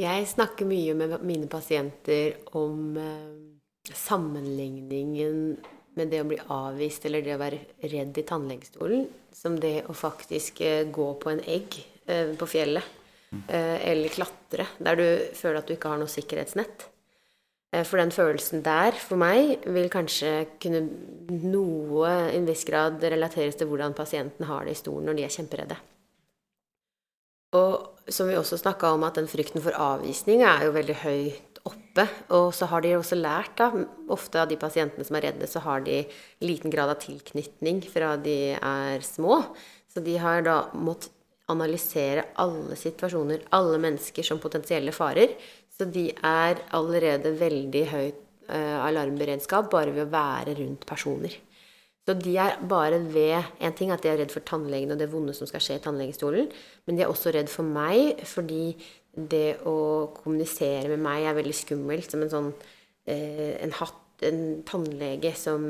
Jeg 0.00 0.26
snakker 0.28 0.68
mye 0.68 0.94
med 0.98 1.14
mine 1.24 1.46
pasienter 1.48 2.34
om 2.58 2.96
eh, 3.00 3.92
sammenligningen 3.94 5.56
med 5.96 6.10
det 6.12 6.20
å 6.20 6.28
bli 6.28 6.38
avvist 6.52 7.06
eller 7.08 7.24
det 7.24 7.36
å 7.36 7.40
være 7.40 7.62
redd 7.88 8.18
i 8.18 8.24
tannlegestolen 8.26 9.06
som 9.36 9.56
det 9.60 9.86
å 9.88 9.96
faktisk 9.96 10.60
eh, 10.64 10.84
gå 10.92 11.08
på 11.20 11.32
en 11.32 11.42
egg 11.44 11.78
eh, 12.06 12.34
på 12.36 12.48
fjellet. 12.50 12.92
Eh, 13.36 13.90
eller 13.90 14.12
klatre, 14.14 14.68
der 14.78 14.96
du 14.96 15.06
føler 15.36 15.60
at 15.60 15.68
du 15.68 15.74
ikke 15.74 15.90
har 15.90 16.00
noe 16.00 16.10
sikkerhetsnett. 16.10 16.86
For 17.84 17.98
den 18.00 18.12
følelsen 18.14 18.62
der, 18.64 18.94
for 18.96 19.20
meg, 19.20 19.66
vil 19.74 19.90
kanskje 19.92 20.46
kunne 20.62 20.84
noe 21.42 22.12
i 22.30 22.38
en 22.38 22.46
viss 22.48 22.62
grad 22.64 23.02
relateres 23.02 23.58
til 23.58 23.68
hvordan 23.68 23.92
pasienten 23.98 24.46
har 24.48 24.64
det 24.64 24.76
i 24.76 24.78
stolen 24.78 25.10
når 25.10 25.18
de 25.18 25.24
er 25.26 25.34
kjemperedde. 25.34 25.76
Og 27.56 28.12
som 28.12 28.28
vi 28.30 28.36
også 28.38 28.58
snakka 28.60 28.92
om, 28.94 29.04
at 29.06 29.18
den 29.18 29.28
frykten 29.30 29.62
for 29.64 29.74
avvisning 29.80 30.44
er 30.46 30.66
jo 30.66 30.74
veldig 30.76 30.96
høyt 31.02 31.60
oppe. 31.66 32.06
Og 32.36 32.52
så 32.54 32.68
har 32.70 32.84
de 32.84 32.94
også 32.98 33.18
lært, 33.18 33.56
da, 33.58 33.70
ofte 34.12 34.42
av 34.42 34.50
de 34.50 34.58
pasientene 34.60 35.06
som 35.06 35.18
er 35.18 35.30
redde, 35.30 35.48
så 35.50 35.62
har 35.64 35.82
de 35.86 36.02
liten 36.44 36.72
grad 36.72 36.92
av 36.92 37.00
tilknytning 37.02 37.82
fra 37.90 38.14
de 38.20 38.38
er 38.56 39.04
små. 39.06 39.40
Så 39.90 40.02
de 40.04 40.18
har 40.22 40.44
da 40.46 40.60
måttet 40.76 41.12
analysere 41.50 42.24
alle 42.42 42.74
situasjoner, 42.78 43.44
alle 43.54 43.78
mennesker 43.82 44.26
som 44.26 44.40
potensielle 44.42 44.94
farer. 44.94 45.36
Så 45.70 45.86
de 45.92 46.08
er 46.10 46.62
allerede 46.74 47.30
veldig 47.38 47.82
høyt 47.92 48.22
eh, 48.50 48.78
alarmberedskap 48.82 49.68
bare 49.70 49.94
ved 49.94 50.08
å 50.08 50.14
være 50.14 50.56
rundt 50.58 50.86
personer. 50.88 51.36
Så 52.06 52.14
de 52.14 52.36
er 52.38 52.60
bare 52.70 53.00
ved 53.02 53.42
En 53.58 53.74
ting 53.74 53.90
er 53.90 53.98
at 53.98 54.04
de 54.04 54.12
er 54.12 54.20
redd 54.20 54.30
for 54.30 54.44
tannlegen 54.46 54.94
og 54.94 55.00
det 55.00 55.10
vonde 55.10 55.34
som 55.34 55.48
skal 55.50 55.62
skje 55.62 55.80
i 55.80 55.82
tannlegestolen, 55.82 56.48
men 56.86 56.96
de 56.96 57.02
er 57.02 57.10
også 57.10 57.32
redd 57.34 57.50
for 57.50 57.66
meg 57.66 58.22
fordi 58.28 58.76
det 59.16 59.58
å 59.66 60.12
kommunisere 60.14 60.90
med 60.92 61.02
meg 61.02 61.24
er 61.26 61.38
veldig 61.38 61.56
skummelt. 61.56 62.10
Som 62.12 62.22
en 62.22 62.32
sånn 62.32 62.50
eh, 63.08 63.56
en, 63.64 63.72
hatt, 63.80 64.02
en 64.28 64.42
tannlege 64.68 65.32
som 65.38 65.64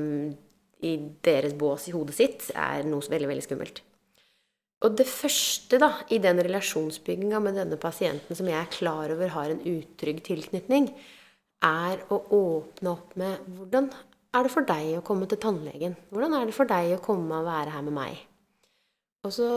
i 0.85 0.97
deres 1.25 1.55
bås 1.57 1.87
i 1.89 1.95
hodet 1.95 2.17
sitt 2.19 2.51
er 2.53 2.85
noe 2.85 3.07
veldig, 3.07 3.31
veldig 3.31 3.45
skummelt. 3.47 3.81
Og 4.85 4.97
det 4.99 5.07
første 5.09 5.79
da, 5.81 5.89
i 6.13 6.19
den 6.21 6.43
relasjonsbygginga 6.45 7.41
med 7.41 7.57
denne 7.57 7.79
pasienten 7.81 8.37
som 8.37 8.49
jeg 8.51 8.59
er 8.61 8.75
klar 8.75 9.15
over 9.15 9.33
har 9.33 9.55
en 9.55 9.63
utrygg 9.65 10.21
tilknytning, 10.27 10.91
er 11.65 12.03
å 12.13 12.19
åpne 12.37 12.93
opp 12.93 13.17
med 13.17 13.47
hvordan 13.57 13.89
er 14.37 14.47
det 14.47 14.53
for 14.53 14.69
deg 14.69 14.99
å 14.99 15.05
komme 15.07 15.29
til 15.31 15.41
tannlegen? 15.43 15.97
Hvordan 16.13 16.37
er 16.37 16.47
det 16.49 16.55
for 16.57 16.69
deg 16.71 16.95
å 16.97 17.03
komme 17.03 17.41
og 17.41 17.49
være 17.49 17.75
her 17.75 17.85
med 17.87 17.97
meg? 17.97 18.21
Og 19.27 19.33
så 19.35 19.49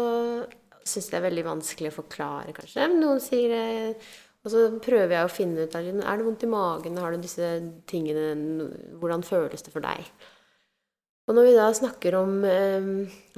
syns 0.87 1.11
det 1.11 1.19
er 1.19 1.27
veldig 1.27 1.45
vanskelig 1.45 1.91
å 1.91 1.99
forklare, 1.99 2.55
kanskje. 2.55 2.87
Noen 2.95 3.21
sier 3.23 3.53
det 3.53 4.09
Og 4.39 4.53
så 4.53 4.65
prøver 4.79 5.17
jeg 5.17 5.27
å 5.27 5.31
finne 5.31 5.65
ut 5.67 5.73
er 5.75 5.91
det 5.91 6.25
vondt 6.25 6.45
i 6.47 6.49
magen, 6.49 6.97
har 6.97 7.11
du 7.11 7.23
disse 7.23 7.49
tingene 7.91 8.69
Hvordan 9.01 9.25
føles 9.27 9.65
det 9.65 9.73
for 9.73 9.83
deg? 9.83 10.07
Og 11.29 11.35
når 11.37 11.45
vi 11.45 11.57
da 11.57 11.67
snakker 11.75 12.15
om 12.17 12.39
eh, 12.47 12.87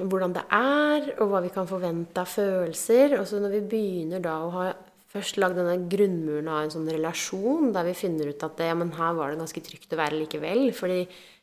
hvordan 0.00 0.32
det 0.32 0.46
er, 0.56 1.10
og 1.18 1.28
hva 1.28 1.42
vi 1.44 1.50
kan 1.52 1.68
forvente 1.68 2.22
av 2.22 2.30
følelser 2.30 3.18
Og 3.18 3.26
så 3.28 3.42
når 3.42 3.58
vi 3.58 3.66
begynner 3.74 4.22
da 4.24 4.38
å 4.46 4.54
ha 4.54 4.70
først 5.12 5.36
lagd 5.42 5.58
denne 5.60 5.90
grunnmuren 5.92 6.48
av 6.48 6.62
en 6.62 6.72
sånn 6.72 6.88
relasjon, 6.88 7.72
der 7.74 7.84
vi 7.90 7.98
finner 7.98 8.30
ut 8.32 8.44
at 8.46 8.62
ja, 8.64 8.72
men 8.78 8.94
her 8.96 9.12
var 9.18 9.32
det 9.32 9.42
ganske 9.42 9.60
trygt 9.64 9.92
å 9.92 9.98
være 10.00 10.16
likevel. 10.22 10.70
Fordi 10.72 11.02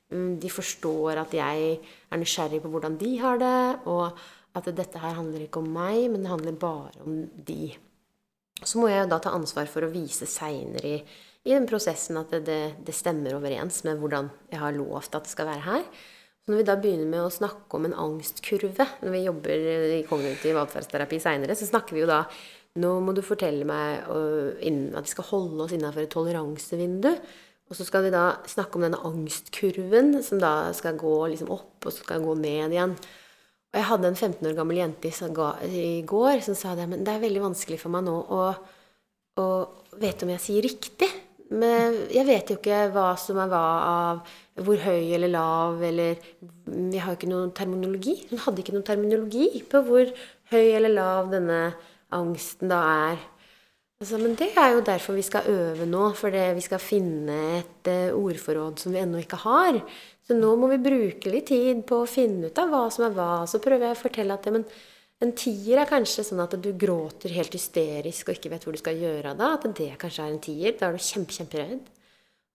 de 0.10 0.50
forstår 0.50 1.22
at 1.22 1.34
jeg 1.38 1.78
er 2.10 2.20
nysgjerrig 2.22 2.64
på 2.64 2.72
hvordan 2.74 2.98
de 2.98 3.14
har 3.22 3.38
det, 3.42 3.62
og 3.90 4.18
at 4.58 4.70
dette 4.74 4.98
her 5.02 5.18
handler 5.20 5.46
ikke 5.46 5.62
om 5.62 5.70
meg, 5.70 6.08
men 6.10 6.26
det 6.26 6.32
handler 6.32 6.62
bare 6.62 7.06
om 7.06 7.22
de. 7.46 7.76
Så 8.60 8.82
må 8.82 8.90
jeg 8.90 9.08
da 9.08 9.20
ta 9.22 9.34
ansvar 9.38 9.70
for 9.72 9.86
å 9.86 9.92
vise 9.94 10.28
seinere 10.28 10.96
i, 10.98 11.00
i, 11.46 11.54
den 11.54 11.68
prosessen 11.70 12.18
at 12.20 12.34
det, 12.34 12.42
det, 12.50 12.62
det, 12.88 12.96
stemmer 12.98 13.38
overens 13.38 13.84
med 13.88 14.02
hvordan 14.02 14.32
jeg 14.52 14.60
har 14.60 14.76
lovt 14.76 15.16
at 15.16 15.28
det 15.28 15.32
skal 15.32 15.48
være 15.48 15.68
her. 15.68 15.86
Så 16.44 16.52
når 16.52 16.60
vi 16.60 16.68
da 16.68 16.76
begynner 16.82 17.12
med 17.12 17.24
å 17.24 17.32
snakke 17.32 17.78
om 17.78 17.86
en 17.88 18.00
angstkurve, 18.08 18.88
når 19.04 19.14
vi 19.16 19.26
jobber 19.28 19.68
i 20.00 20.02
kognitiv 20.10 20.60
atferdsterapi 20.60 21.22
seinere, 21.22 21.56
så 21.56 21.70
snakker 21.70 21.96
vi 21.96 22.04
jo 22.04 22.10
da 22.10 22.24
nå 22.80 22.92
må 23.02 23.14
du 23.18 23.22
fortelle 23.26 23.66
meg 23.68 24.10
at 24.10 25.06
vi 25.06 25.12
skal 25.14 25.30
holde 25.32 25.66
oss 25.66 25.74
innenfor 25.76 26.04
et 26.04 26.14
toleransevindu. 26.14 27.14
Og 27.70 27.78
så 27.78 27.86
skal 27.86 28.08
vi 28.08 28.14
da 28.14 28.40
snakke 28.50 28.80
om 28.80 28.86
denne 28.86 29.02
angstkurven 29.06 30.16
som 30.26 30.42
da 30.42 30.72
skal 30.74 30.98
gå 30.98 31.16
liksom 31.30 31.52
opp 31.54 31.86
og 31.86 31.94
så 31.94 32.02
skal 32.02 32.24
gå 32.26 32.34
ned 32.40 32.74
igjen. 32.74 32.96
Og 33.70 33.78
jeg 33.78 33.86
hadde 33.86 34.10
en 34.10 34.18
15 34.18 34.50
år 34.50 34.58
gammel 34.58 34.80
jente 34.80 35.12
i 35.70 36.02
går 36.10 36.42
som 36.42 36.58
sa 36.58 36.74
det, 36.78 36.88
men 36.90 37.04
det 37.06 37.14
er 37.14 37.22
veldig 37.22 37.44
vanskelig 37.44 37.78
for 37.84 37.94
meg 37.94 38.08
nå 38.08 38.16
å, 38.18 38.46
å 39.38 39.48
vite 40.02 40.26
om 40.26 40.34
jeg 40.34 40.42
sier 40.42 40.66
riktig. 40.66 41.10
Men 41.50 41.96
jeg 42.14 42.26
vet 42.28 42.50
jo 42.50 42.58
ikke 42.60 42.80
hva 42.94 43.12
som 43.18 43.38
er 43.42 43.50
hva 43.50 43.64
av 43.86 44.34
hvor 44.66 44.82
høy 44.84 45.14
eller 45.16 45.32
lav 45.34 45.82
eller 45.86 46.20
Vi 46.70 47.00
har 47.02 47.14
jo 47.14 47.18
ikke 47.18 47.30
noen 47.30 47.54
terminologi. 47.58 48.16
Hun 48.30 48.42
hadde 48.44 48.62
ikke 48.62 48.76
noen 48.76 48.86
terminologi 48.86 49.64
på 49.70 49.82
hvor 49.86 50.10
høy 50.52 50.66
eller 50.66 50.94
lav 50.94 51.30
denne 51.34 51.62
angsten 52.14 52.70
da 52.74 52.82
er. 53.10 53.24
Altså, 54.00 54.16
men 54.16 54.32
det 54.40 54.54
er 54.56 54.78
jo 54.78 54.84
derfor 54.88 55.18
vi 55.18 55.26
skal 55.28 55.48
øve 55.52 55.84
nå, 55.84 56.06
for 56.16 56.32
vi 56.32 56.62
skal 56.64 56.80
finne 56.80 57.34
et 57.58 57.90
uh, 57.92 58.16
ordforråd 58.16 58.80
som 58.80 58.94
vi 58.96 59.02
ennå 59.02 59.20
ikke 59.20 59.42
har. 59.44 59.82
Så 60.24 60.38
nå 60.38 60.54
må 60.56 60.70
vi 60.72 60.78
bruke 60.86 61.34
litt 61.34 61.50
tid 61.52 61.82
på 61.90 61.98
å 62.00 62.08
finne 62.08 62.48
ut 62.48 62.62
av 62.64 62.72
hva 62.72 62.86
som 62.96 63.10
er 63.10 63.18
hva. 63.18 63.44
Så 63.44 63.60
prøver 63.60 63.90
jeg 63.90 63.98
å 63.98 64.00
fortelle 64.00 64.38
at 64.40 64.48
ja, 64.48 64.62
en 65.20 65.36
tier 65.36 65.82
er 65.84 65.92
kanskje 65.92 66.24
sånn 66.30 66.40
at 66.46 66.56
du 66.64 66.70
gråter 66.80 67.36
helt 67.36 67.60
hysterisk 67.60 68.32
og 68.32 68.40
ikke 68.40 68.54
vet 68.54 68.70
hvor 68.70 68.78
du 68.78 68.80
skal 68.80 69.04
gjøre 69.04 69.34
av 69.34 69.42
det. 69.42 69.52
At 69.58 69.68
det 69.82 69.90
kanskje 70.00 70.24
er 70.24 70.32
en 70.32 70.42
tier. 70.48 70.80
Da 70.80 70.88
er 70.88 70.96
du 70.96 71.04
kjempe, 71.10 71.36
kjemperedd. 71.36 71.94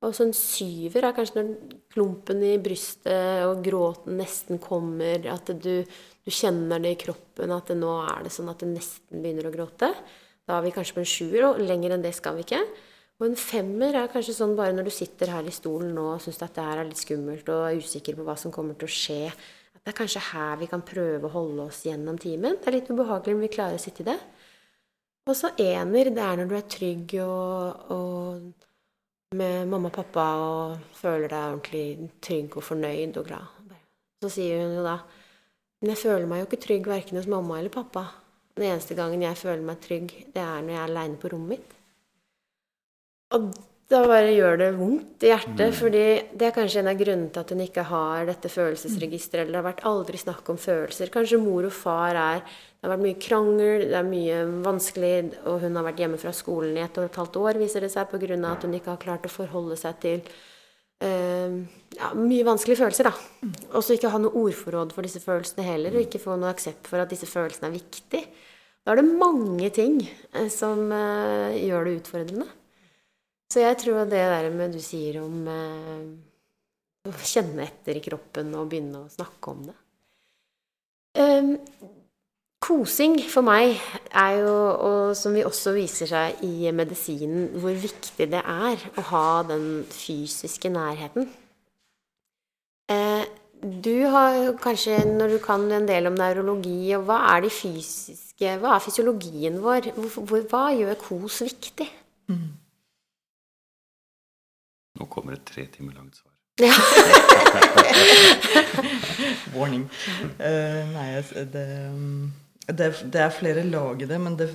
Og 0.00 0.16
så 0.16 0.24
en 0.24 0.34
syver 0.40 1.10
er 1.10 1.16
kanskje 1.20 1.42
når 1.42 1.78
klumpen 1.92 2.40
i 2.40 2.56
brystet 2.56 3.44
og 3.50 3.60
gråten 3.68 4.16
nesten 4.16 4.64
kommer. 4.64 5.28
At 5.36 5.52
du, 5.60 5.74
du 5.84 6.32
kjenner 6.40 6.80
det 6.80 6.96
i 6.96 7.02
kroppen, 7.04 7.52
at 7.52 7.68
det, 7.68 7.82
nå 7.84 7.98
er 8.08 8.24
det 8.24 8.32
sånn 8.32 8.48
at 8.48 8.64
du 8.64 8.72
nesten 8.72 9.20
begynner 9.20 9.52
å 9.52 9.58
gråte. 9.60 9.92
Da 10.44 10.58
er 10.58 10.66
vi 10.66 10.74
kanskje 10.74 10.96
på 10.98 11.02
en 11.02 11.08
sjuer, 11.08 11.46
og 11.48 11.62
lenger 11.62 11.94
enn 11.94 12.04
det 12.04 12.12
skal 12.16 12.36
vi 12.36 12.44
ikke. 12.44 12.60
Og 13.20 13.28
en 13.28 13.36
femmer 13.38 13.94
er 13.96 14.10
kanskje 14.10 14.34
sånn 14.36 14.56
bare 14.58 14.74
når 14.74 14.88
du 14.88 14.92
sitter 14.94 15.30
her 15.30 15.46
i 15.46 15.54
stolen 15.54 15.92
nå 15.94 16.08
og 16.16 16.22
syns 16.22 16.40
at 16.42 16.56
det 16.56 16.64
her 16.66 16.80
er 16.82 16.88
litt 16.88 17.00
skummelt 17.00 17.48
og 17.52 17.68
er 17.68 17.78
usikker 17.78 18.18
på 18.18 18.26
hva 18.26 18.34
som 18.40 18.52
kommer 18.54 18.74
til 18.78 18.90
å 18.90 18.94
skje. 18.94 19.20
At 19.30 19.84
det 19.84 19.92
er 19.92 19.98
kanskje 20.00 20.24
her 20.32 20.58
vi 20.60 20.68
kan 20.70 20.82
prøve 20.86 21.28
å 21.28 21.34
holde 21.36 21.68
oss 21.68 21.84
gjennom 21.86 22.18
timen. 22.20 22.58
Det 22.58 22.70
er 22.70 22.76
litt 22.80 22.90
ubehagelig 22.90 23.36
om 23.36 23.44
vi 23.44 23.52
klarer 23.54 23.78
å 23.78 23.82
sitte 23.84 24.02
i 24.02 24.08
det. 24.10 24.18
Og 25.24 25.38
så 25.38 25.54
ener, 25.62 26.10
det 26.12 26.24
er 26.24 26.40
når 26.40 26.50
du 26.50 26.56
er 26.58 26.66
trygg 26.74 27.14
og, 27.24 27.86
og 27.94 29.38
med 29.38 29.70
mamma 29.70 29.88
og 29.88 29.94
pappa 29.94 30.26
og 30.42 30.90
føler 30.98 31.30
deg 31.30 31.54
ordentlig 31.54 32.10
trygg 32.22 32.58
og 32.58 32.66
fornøyd 32.66 33.22
og 33.22 33.30
glad. 33.30 33.78
Så 34.24 34.34
sier 34.36 34.64
hun 34.64 34.76
jo 34.78 34.84
da 34.84 34.98
Men 35.82 35.90
jeg 35.92 36.00
føler 36.00 36.28
meg 36.28 36.40
jo 36.40 36.46
ikke 36.48 36.62
trygg 36.64 36.86
verken 36.88 37.18
hos 37.18 37.26
mamma 37.28 37.58
eller 37.58 37.72
pappa. 37.72 38.06
Den 38.54 38.70
eneste 38.70 38.94
gangen 38.94 39.22
jeg 39.24 39.38
føler 39.38 39.62
meg 39.66 39.80
trygg, 39.82 40.10
det 40.34 40.42
er 40.42 40.62
når 40.62 40.76
jeg 40.76 40.80
er 40.80 40.90
aleine 40.90 41.20
på 41.20 41.30
rommet 41.32 41.56
mitt. 41.56 41.78
Og 43.34 43.48
da 43.90 44.00
bare 44.08 44.30
gjør 44.32 44.56
det 44.62 44.68
vondt 44.78 45.24
i 45.26 45.28
hjertet, 45.28 45.66
mm. 45.72 45.74
fordi 45.76 46.04
det 46.32 46.46
er 46.46 46.54
kanskje 46.56 46.80
en 46.80 46.90
av 46.92 47.00
grunnene 47.00 47.32
til 47.34 47.42
at 47.42 47.50
hun 47.52 47.64
ikke 47.64 47.84
har 47.90 48.28
dette 48.30 48.50
følelsesregisteret. 48.52 49.42
Eller 49.42 49.52
det 49.52 49.60
har 49.60 49.66
vært 49.66 49.84
aldri 49.90 50.20
snakk 50.22 50.48
om 50.54 50.60
følelser. 50.60 51.12
Kanskje 51.12 51.40
mor 51.42 51.68
og 51.68 51.74
far 51.74 52.16
er 52.16 52.40
Det 52.44 52.88
har 52.88 52.98
vært 52.98 53.04
mye 53.04 53.20
krangel, 53.26 53.84
det 53.88 53.96
er 53.96 54.08
mye 54.08 54.40
vanskelig, 54.64 55.12
og 55.48 55.62
hun 55.62 55.76
har 55.78 55.86
vært 55.86 56.00
hjemme 56.02 56.18
fra 56.20 56.32
skolen 56.36 56.76
i 56.76 56.82
et 56.84 56.98
og 57.00 57.06
et 57.08 57.16
halvt 57.16 57.38
år, 57.40 57.60
viser 57.62 57.80
det 57.80 57.88
seg, 57.94 58.10
pga. 58.10 58.36
at 58.50 58.66
hun 58.66 58.74
ikke 58.76 58.92
har 58.92 59.00
klart 59.00 59.24
å 59.24 59.32
forholde 59.32 59.78
seg 59.80 60.00
til 60.02 60.20
ja, 61.04 62.10
mye 62.18 62.46
vanskelige 62.46 62.80
følelser, 62.80 63.08
da. 63.10 63.52
Og 63.74 63.84
så 63.84 63.96
ikke 63.96 64.10
ha 64.12 64.20
noe 64.22 64.34
ordforråd 64.44 64.94
for 64.96 65.06
disse 65.06 65.22
følelsene 65.22 65.66
heller, 65.66 65.94
og 65.94 66.06
ikke 66.06 66.22
få 66.22 66.38
noe 66.40 66.52
aksept 66.54 66.90
for 66.90 67.02
at 67.02 67.12
disse 67.12 67.28
følelsene 67.30 67.70
er 67.70 67.76
viktige. 67.76 68.24
Da 68.84 68.92
er 68.92 69.00
det 69.00 69.16
mange 69.16 69.70
ting 69.72 70.00
eh, 70.04 70.50
som 70.52 70.90
uh, 70.92 71.54
gjør 71.56 71.88
det 71.88 71.96
utfordrende. 72.02 72.48
Så 73.52 73.62
jeg 73.62 73.78
tror 73.80 74.04
det 74.10 74.20
der 74.20 74.50
med 74.52 74.74
du 74.74 74.80
sier 74.82 75.20
om 75.22 75.46
eh, 75.48 76.04
å 77.08 77.14
kjenne 77.22 77.68
etter 77.68 78.00
i 78.00 78.04
kroppen 78.04 78.52
og 78.58 78.68
begynne 78.72 79.04
å 79.04 79.12
snakke 79.12 79.52
om 79.52 79.66
det 79.68 79.74
um, 81.20 81.52
Kosing 82.64 83.18
for 83.28 83.44
meg 83.44 83.74
er 84.16 84.38
jo, 84.40 84.52
og 84.72 85.12
som 85.18 85.34
vi 85.36 85.42
også 85.44 85.74
viser 85.76 86.08
seg 86.08 86.38
i 86.46 86.70
medisinen, 86.72 87.50
hvor 87.60 87.74
viktig 87.76 88.30
det 88.32 88.40
er 88.40 88.80
å 88.96 89.02
ha 89.10 89.42
den 89.44 89.84
fysiske 89.92 90.70
nærheten. 90.72 91.28
Eh, 92.88 93.24
du 93.84 94.06
har 94.12 94.56
kanskje, 94.62 95.04
når 95.04 95.28
du 95.34 95.38
kan 95.44 95.72
en 95.72 95.88
del 95.88 96.06
om 96.08 96.14
nevrologi, 96.16 96.94
og 96.96 97.02
hva 97.08 97.18
er 97.34 97.40
de 97.44 97.50
fysiske 97.52 98.56
Hva 98.60 98.70
er 98.74 98.80
fysiologien 98.82 99.62
vår? 99.62 99.82
Hvor, 99.94 100.40
hva 100.50 100.64
gjør 100.74 100.94
kos 101.00 101.42
viktig? 101.44 101.88
Mm. 102.32 102.50
Nå 105.00 105.04
kommer 105.12 105.32
et 105.36 105.44
tre 105.48 105.62
timer 105.68 105.94
langt 106.00 106.16
svar. 106.16 106.32
Warning. 109.54 109.90
Uh, 110.40 110.82
nei, 110.94 111.08
det, 111.52 111.66
det, 112.66 112.88
det, 113.12 113.20
er 113.20 113.34
flere 113.34 113.64
lag 113.66 114.02
i 114.02 114.08
det, 114.08 114.18
men 114.20 114.38
det, 114.40 114.48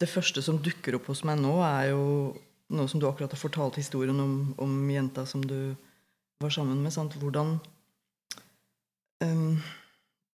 det, 0.00 0.08
første 0.10 0.42
som 0.44 0.60
dukker 0.62 0.98
opp 0.98 1.08
hos 1.12 1.24
meg 1.28 1.40
nå, 1.40 1.54
er 1.64 1.92
jo 1.92 2.02
noe 2.76 2.90
som 2.90 3.00
du 3.00 3.06
akkurat 3.08 3.32
har 3.32 3.40
fortalt 3.40 3.78
historien 3.80 4.18
om, 4.20 4.36
om 4.60 4.74
jenta 4.90 5.24
som 5.28 5.44
du 5.44 5.74
var 6.42 6.52
sammen 6.52 6.82
med. 6.82 6.92
Sant? 6.92 7.16
Hvordan 7.20 7.56
um, 9.24 9.56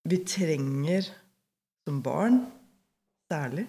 vi 0.09 0.19
trenger 0.27 1.07
som 1.87 2.03
barn 2.03 2.45
særlig, 3.31 3.67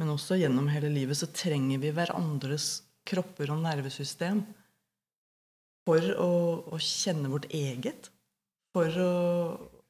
men 0.00 0.12
også 0.12 0.38
gjennom 0.40 0.68
hele 0.72 0.90
livet, 0.92 1.18
så 1.18 1.28
trenger 1.32 1.80
vi 1.82 1.92
hverandres 1.94 2.80
kropper 3.08 3.52
og 3.52 3.62
nervesystem 3.64 4.42
for 5.88 6.12
å, 6.20 6.32
å, 6.70 6.78
kjenne 6.80 7.30
vårt 7.32 7.48
eget. 7.56 8.10
For 8.76 9.00
å, 9.02 9.14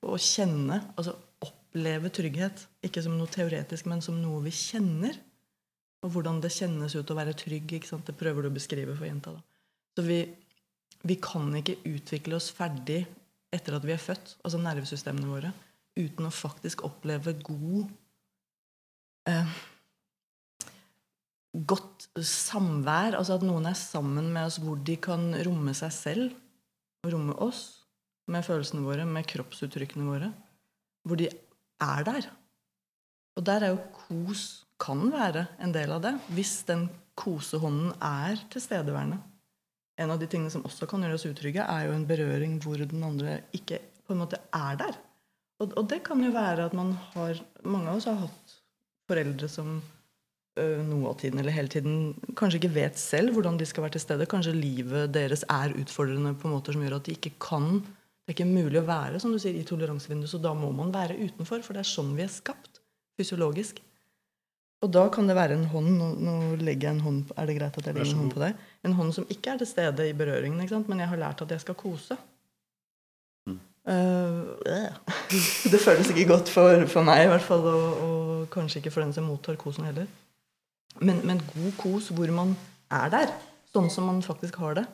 å, 0.07 0.17
kjenne 0.17 0.79
Altså 0.95 1.13
oppleve 1.71 2.11
trygghet. 2.11 2.66
Ikke 2.83 3.03
som 3.05 3.16
noe 3.18 3.31
teoretisk, 3.31 3.87
men 3.87 4.03
som 4.03 4.18
noe 4.18 4.43
vi 4.43 4.51
kjenner. 4.51 5.16
Og 6.03 6.11
hvordan 6.14 6.41
det 6.43 6.53
kjennes 6.53 6.97
ut 6.97 7.11
å 7.11 7.16
være 7.16 7.37
trygg. 7.39 7.73
ikke 7.73 7.87
sant? 7.87 8.07
Det 8.07 8.18
prøver 8.18 8.43
du 8.43 8.51
å 8.51 8.55
beskrive 8.55 8.97
for 8.97 9.07
jenta. 9.07 9.33
da. 9.33 9.41
Så 9.97 10.05
vi, 10.07 10.21
vi 11.07 11.16
kan 11.23 11.49
ikke 11.55 11.79
utvikle 11.85 12.37
oss 12.37 12.51
ferdig 12.51 13.07
etter 13.53 13.75
at 13.75 13.85
vi 13.85 13.93
er 13.93 13.99
født, 13.99 14.37
altså 14.45 14.61
nervesystemene 14.62 15.27
våre, 15.27 15.51
uten 15.99 16.29
å 16.29 16.31
faktisk 16.31 16.85
oppleve 16.87 17.33
god 17.43 17.89
eh, 19.27 19.57
godt 21.51 22.07
samvær, 22.14 23.16
altså 23.18 23.41
at 23.41 23.47
noen 23.47 23.66
er 23.66 23.75
sammen 23.75 24.31
med 24.31 24.47
oss 24.47 24.61
hvor 24.62 24.79
de 24.79 24.95
kan 25.03 25.33
romme 25.43 25.75
seg 25.75 25.91
selv 25.97 27.11
romme 27.11 27.35
oss 27.43 27.81
med 28.31 28.45
følelsene 28.47 28.85
våre, 28.85 29.07
med 29.09 29.27
kroppsuttrykkene 29.27 30.07
våre. 30.07 30.31
Hvor 31.03 31.18
de 31.18 31.31
er 31.83 32.07
der. 32.07 32.28
Og 33.39 33.47
der 33.47 33.66
er 33.66 33.74
jo 33.74 33.85
kos 34.07 34.66
kan 34.81 35.11
være 35.12 35.45
en 35.61 35.74
del 35.74 35.93
av 35.93 36.01
det, 36.05 36.14
hvis 36.33 36.62
den 36.68 36.87
kosehånden 37.20 37.93
er 38.01 38.41
tilstedeværende. 38.53 39.18
En 40.01 40.12
av 40.14 40.20
de 40.20 40.28
tingene 40.31 40.53
som 40.53 40.64
også 40.64 40.89
kan 40.89 41.05
gjøre 41.05 41.18
oss 41.18 41.26
utrygge, 41.28 41.61
er 41.61 41.87
jo 41.87 41.93
en 41.93 42.07
berøring 42.09 42.57
hvor 42.64 42.81
den 42.81 43.05
andre 43.05 43.43
ikke 43.53 43.83
på 44.07 44.16
en 44.16 44.22
måte 44.22 44.41
er 44.57 44.78
der. 44.81 44.97
Og, 45.61 45.74
og 45.76 45.85
det 45.93 46.01
kan 46.07 46.22
jo 46.24 46.33
være 46.33 46.70
at 46.70 46.76
man 46.76 46.95
har 47.12 47.43
Mange 47.68 47.91
av 47.91 47.99
oss 48.01 48.09
har 48.09 48.16
hatt 48.22 48.55
foreldre 49.11 49.49
som 49.53 49.83
noe 50.61 51.09
av 51.09 51.18
tiden 51.20 51.39
eller 51.41 51.55
hele 51.55 51.70
tiden 51.72 52.14
kanskje 52.37 52.59
ikke 52.61 52.74
vet 52.74 52.99
selv 52.99 53.37
hvordan 53.37 53.59
de 53.61 53.66
skal 53.68 53.85
være 53.85 53.97
til 53.97 54.03
stede. 54.03 54.28
Kanskje 54.28 54.57
livet 54.57 55.12
deres 55.14 55.45
er 55.49 55.74
utfordrende 55.78 56.35
på 56.39 56.51
måter 56.53 56.74
som 56.74 56.83
gjør 56.85 56.99
at 56.99 57.07
de 57.07 57.14
ikke 57.16 57.33
kan 57.41 57.81
Det 58.25 58.33
er 58.33 58.39
ikke 58.39 58.51
mulig 58.51 58.79
å 58.81 58.87
være 58.87 59.21
som 59.23 59.33
du 59.35 59.41
sier, 59.43 59.57
i 59.57 59.66
toleransevinduet, 59.66 60.31
så 60.31 60.39
da 60.43 60.53
må 60.55 60.71
man 60.77 60.93
være 60.95 61.18
utenfor. 61.18 61.64
For 61.66 61.75
det 61.75 61.83
er 61.85 61.91
sånn 61.91 62.12
vi 62.18 62.25
er 62.27 62.33
skapt 62.33 62.81
fysiologisk. 63.18 63.81
Og 64.81 64.93
da 64.95 65.07
kan 65.12 65.29
det 65.29 65.37
være 65.37 65.59
en 65.59 65.66
hånd 65.68 65.91
Nå, 65.99 66.07
nå 66.25 66.35
legger 66.57 66.89
jeg 66.89 66.95
en 66.95 67.03
hånd 67.05 67.33
Er 67.37 67.51
det 67.51 67.57
greit 67.59 67.75
at 67.77 67.85
jeg 67.85 67.97
legger 67.99 68.14
en 68.14 68.23
hånd 68.23 68.31
på 68.33 68.41
deg? 68.41 68.62
En 68.89 68.95
hånd 68.97 69.12
som 69.12 69.27
ikke 69.29 69.53
er 69.53 69.61
til 69.61 69.68
stede 69.68 70.07
i 70.09 70.14
berøringen, 70.16 70.62
men 70.89 71.03
jeg 71.03 71.11
har 71.11 71.21
lært 71.21 71.43
at 71.45 71.53
jeg 71.53 71.64
skal 71.66 71.77
kose. 71.77 72.16
Mm. 73.45 73.59
Uh, 73.85 74.97
det 75.73 75.83
føles 75.83 76.09
ikke 76.12 76.31
godt 76.31 76.49
for, 76.49 76.87
for 76.89 77.05
meg, 77.05 77.27
i 77.27 77.31
hvert 77.35 77.45
fall, 77.45 77.66
og, 77.68 78.01
og 78.07 78.47
kanskje 78.55 78.81
ikke 78.81 78.95
for 78.95 79.05
den 79.05 79.12
som 79.16 79.29
mottar 79.29 79.61
kosen 79.61 79.85
heller. 79.85 80.09
Men, 80.99 81.21
men, 81.29 81.43
god 81.53 81.77
kos 81.79 82.09
hvor 82.16 82.33
man 82.35 82.57
er 82.91 83.12
der, 83.12 83.35
sånn 83.71 83.91
som 83.93 84.09
man 84.09 84.25
faktisk 84.25 84.57
har 84.64 84.81
det, 84.81 84.87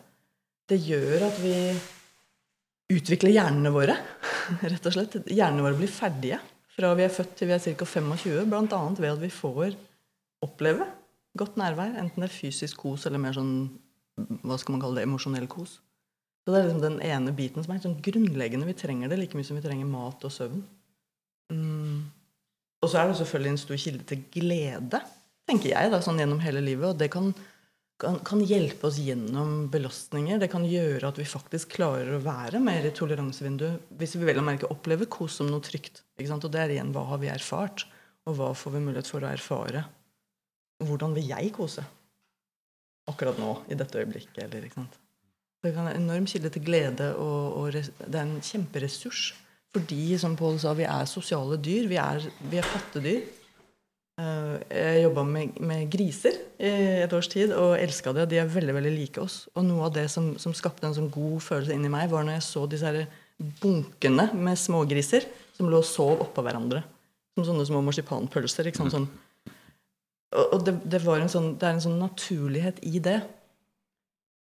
det 0.71 0.81
gjør 0.83 1.29
at 1.31 1.39
vi 1.41 1.55
utvikler 2.93 3.35
hjernene 3.35 3.73
våre. 3.75 3.97
rett 4.73 4.87
og 4.87 4.95
slett. 4.95 5.19
Hjernene 5.27 5.65
våre 5.65 5.79
blir 5.79 5.91
ferdige 5.93 6.41
fra 6.77 6.93
vi 6.97 7.07
er 7.07 7.13
født 7.13 7.33
til 7.39 7.49
vi 7.49 7.57
er 7.57 7.63
ca. 7.65 7.89
25, 7.89 8.45
bl.a. 8.53 8.81
ved 8.99 9.11
at 9.15 9.23
vi 9.23 9.33
får 9.33 9.77
oppleve 10.45 10.85
godt 11.37 11.57
nærvær. 11.61 11.97
Enten 12.01 12.23
det 12.25 12.29
er 12.29 12.37
fysisk 12.37 12.83
kos 12.85 13.07
eller 13.09 13.23
mer 13.23 13.37
sånn 13.37 13.55
hva 14.17 14.57
skal 14.57 14.77
man 14.77 14.83
kalle 14.85 15.01
det, 15.01 15.09
emosjonell 15.09 15.49
kos. 15.51 15.79
Så 16.45 16.53
Det 16.53 16.61
er 16.61 16.69
liksom 16.69 16.85
den 16.85 17.01
ene 17.05 17.33
biten 17.37 17.65
som 17.65 17.75
er 17.75 17.83
sånn 17.83 17.99
grunnleggende. 18.05 18.69
Vi 18.69 18.77
trenger 18.79 19.11
det 19.11 19.19
like 19.19 19.37
mye 19.37 19.49
som 19.49 19.59
vi 19.59 19.65
trenger 19.65 19.89
mat 19.91 20.25
og 20.25 20.33
søvn. 20.33 20.63
Mm. 21.53 22.05
Og 22.85 22.91
så 22.93 23.01
er 23.01 23.11
det 23.11 23.19
selvfølgelig 23.19 23.53
en 23.53 23.63
stor 23.65 23.81
kilde 23.83 24.07
til 24.07 24.23
glede 24.33 25.01
tenker 25.47 25.71
jeg, 25.73 25.91
da, 25.93 26.01
sånn 26.03 26.21
gjennom 26.21 26.43
hele 26.43 26.63
livet. 26.65 26.89
Og 26.91 27.01
det 27.01 27.11
kan, 27.13 27.31
kan, 28.01 28.19
kan, 28.25 28.43
hjelpe 28.45 28.89
oss 28.89 28.99
gjennom 29.01 29.69
belastninger. 29.73 30.41
Det 30.43 30.51
kan 30.53 30.65
gjøre 30.69 31.09
at 31.09 31.21
vi 31.21 31.27
faktisk 31.29 31.77
klarer 31.79 32.17
å 32.17 32.23
være 32.25 32.61
mer 32.63 32.85
i 32.85 32.93
toleransevinduet 32.95 33.95
hvis 33.97 34.17
vi 34.19 34.29
vel 34.29 34.43
og 34.43 34.49
merke 34.49 34.71
opplever 34.73 35.09
kos 35.09 35.39
som 35.41 35.49
noe 35.51 35.65
trygt. 35.65 36.03
Og 36.21 36.51
det 36.51 36.61
er 36.61 36.77
igjen 36.77 36.93
hva 36.95 37.07
har 37.13 37.23
vi 37.23 37.33
erfart, 37.33 37.87
og 38.27 38.37
hva 38.39 38.51
får 38.57 38.77
vi 38.77 38.85
mulighet 38.85 39.09
for 39.11 39.25
å 39.25 39.31
erfare? 39.31 39.87
Hvordan 40.85 41.17
vil 41.17 41.33
jeg 41.33 41.55
kose? 41.57 41.85
Akkurat 43.09 43.39
nå, 43.41 43.53
i 43.71 43.79
dette 43.79 44.03
øyeblikket. 44.03 44.45
Eller? 44.45 44.69
Det 45.65 45.73
kan 45.73 45.87
være 45.87 45.97
en 45.97 46.05
enorm 46.05 46.27
kilde 46.29 46.51
til 46.53 46.65
glede, 46.67 47.13
og, 47.23 47.57
og 47.61 47.77
det 47.77 48.13
er 48.13 48.25
en 48.25 48.41
kjemperessurs. 48.45 49.31
Fordi, 49.77 50.17
som 50.19 50.37
Pål 50.39 50.59
sa, 50.63 50.73
vi 50.77 50.87
er 50.89 51.09
sosiale 51.09 51.59
dyr. 51.61 51.89
Vi 51.91 51.99
er, 52.01 52.25
vi 52.51 52.61
er 52.61 52.69
pattedyr. 52.73 53.25
Eh, 54.17 54.53
jeg 54.73 55.03
jobba 55.03 55.27
med, 55.29 55.59
med, 55.61 55.91
griser 55.93 56.39
i 56.57 56.71
et 57.05 57.13
års 57.13 57.29
tid 57.29 57.51
og 57.53 57.75
elska 57.77 58.15
det. 58.17 58.31
De 58.31 58.39
er 58.41 58.49
veldig 58.49 58.75
veldig 58.79 58.93
like 58.95 59.21
oss. 59.21 59.43
Og 59.53 59.67
noe 59.67 59.91
av 59.91 59.93
det 59.99 60.07
som, 60.13 60.31
som 60.41 60.55
skapte 60.57 60.89
en 60.89 60.97
sånn 60.97 61.11
god 61.13 61.43
følelse 61.45 61.77
inni 61.77 61.93
meg, 61.93 62.09
var 62.13 62.25
når 62.25 62.39
jeg 62.39 62.47
så 62.49 62.65
disse 62.71 62.89
her 62.89 63.05
bunkene 63.61 64.31
med 64.33 64.57
smågriser 64.57 65.27
som 65.59 65.69
lå 65.69 65.83
og 65.83 65.89
sov 65.89 66.25
oppå 66.25 66.45
hverandre. 66.47 66.81
Som 67.37 67.45
sånne 67.51 67.69
små 67.69 67.83
marsipanpølser. 67.85 68.71
Ikke 68.71 68.87
sant? 68.87 68.97
Sånn. 68.97 69.09
Og 70.47 70.65
det, 70.65 70.79
det, 70.89 71.03
sånn, 71.05 71.53
det, 71.61 71.67
er 71.67 71.75
en 71.75 71.85
sånn 71.85 72.01
naturlighet 72.01 72.81
i 72.89 72.97
det. 73.05 73.19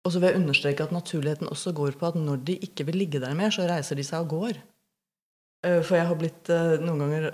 Og 0.07 0.15
så 0.15 0.23
vil 0.23 0.31
jeg 0.31 0.41
understreke 0.41 0.87
at 0.87 0.97
naturligheten 0.97 1.53
også 1.53 1.75
går 1.77 2.01
på 2.01 2.09
at 2.09 2.17
når 2.17 2.41
de 2.49 2.57
ikke 2.65 2.89
vil 2.89 3.03
ligge 3.03 3.21
der 3.21 3.37
mer, 3.37 3.53
så 3.53 3.69
reiser 3.69 4.01
de 4.01 4.09
seg 4.09 4.25
og 4.25 4.33
går. 4.33 4.63
Eh, 5.69 5.83
for 5.85 6.01
jeg 6.01 6.09
har 6.09 6.17
blitt 6.17 6.49
eh, 6.49 6.81
Noen 6.81 7.05
ganger 7.05 7.27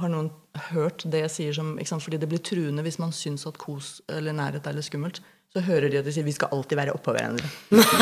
har 0.00 0.08
noen 0.08 0.32
hørt 0.72 1.04
det 1.12 1.22
jeg 1.24 1.32
sier 1.34 1.56
som 1.56 1.74
ikke 1.78 1.92
sant? 1.92 2.04
Fordi 2.04 2.20
det 2.22 2.28
blir 2.30 2.42
truende 2.44 2.84
hvis 2.86 3.00
man 3.02 3.14
syns 3.16 3.46
at 3.48 3.58
kos 3.60 4.00
eller 4.12 4.36
nærhet 4.36 4.66
er 4.66 4.76
litt 4.76 4.88
skummelt. 4.88 5.22
Så 5.54 5.62
hører 5.64 5.88
de 5.88 6.00
at 6.00 6.04
de 6.04 6.12
sier 6.12 6.26
'vi 6.26 6.34
skal 6.36 6.52
alltid 6.52 6.76
være 6.76 6.92
oppå 6.92 7.14
hverandre'. 7.16 7.48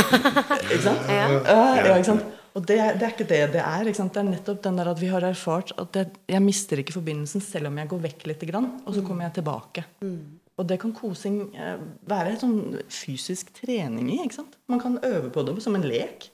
ikke 0.72 0.82
sant? 0.82 1.05
Ja. 1.09 1.28
ja, 1.46 1.96
ikke 1.96 2.09
sant? 2.09 2.24
Og 2.55 2.62
det, 2.62 2.78
det, 2.98 3.02
er 3.02 3.12
ikke 3.12 3.26
det 3.30 3.42
det 3.55 3.62
er. 3.62 3.86
Ikke 3.86 3.98
sant? 3.98 4.14
Det 4.14 4.22
er 4.22 4.30
nettopp 4.30 4.62
den 4.64 4.78
der 4.78 4.90
at 4.90 5.00
vi 5.00 5.11
har 5.11 5.26
erfart 5.26 5.72
at 5.78 5.92
det, 5.94 6.07
jeg 6.30 6.42
mister 6.42 6.78
ikke 6.78 6.96
forbindelsen 6.96 7.42
selv 7.42 7.70
om 7.70 7.78
jeg 7.78 7.90
går 7.90 8.02
vekk 8.09 8.26
litt, 8.30 8.44
og 8.55 8.94
så 8.94 9.02
kommer 9.02 9.26
jeg 9.26 9.40
tilbake. 9.40 9.84
Mm. 10.02 10.40
Og 10.55 10.68
det 10.68 10.78
kan 10.82 10.94
kosing 10.94 11.40
eh, 11.59 11.80
være 12.07 12.34
en 12.34 12.40
sånn 12.40 12.59
fysisk 12.86 13.50
trening 13.57 14.12
i. 14.12 14.20
ikke 14.22 14.38
sant? 14.38 14.55
Man 14.70 14.82
kan 14.82 15.00
øve 15.02 15.32
på 15.34 15.42
det 15.42 15.57
som 15.62 15.74
en 15.74 15.86
lek. 15.86 16.30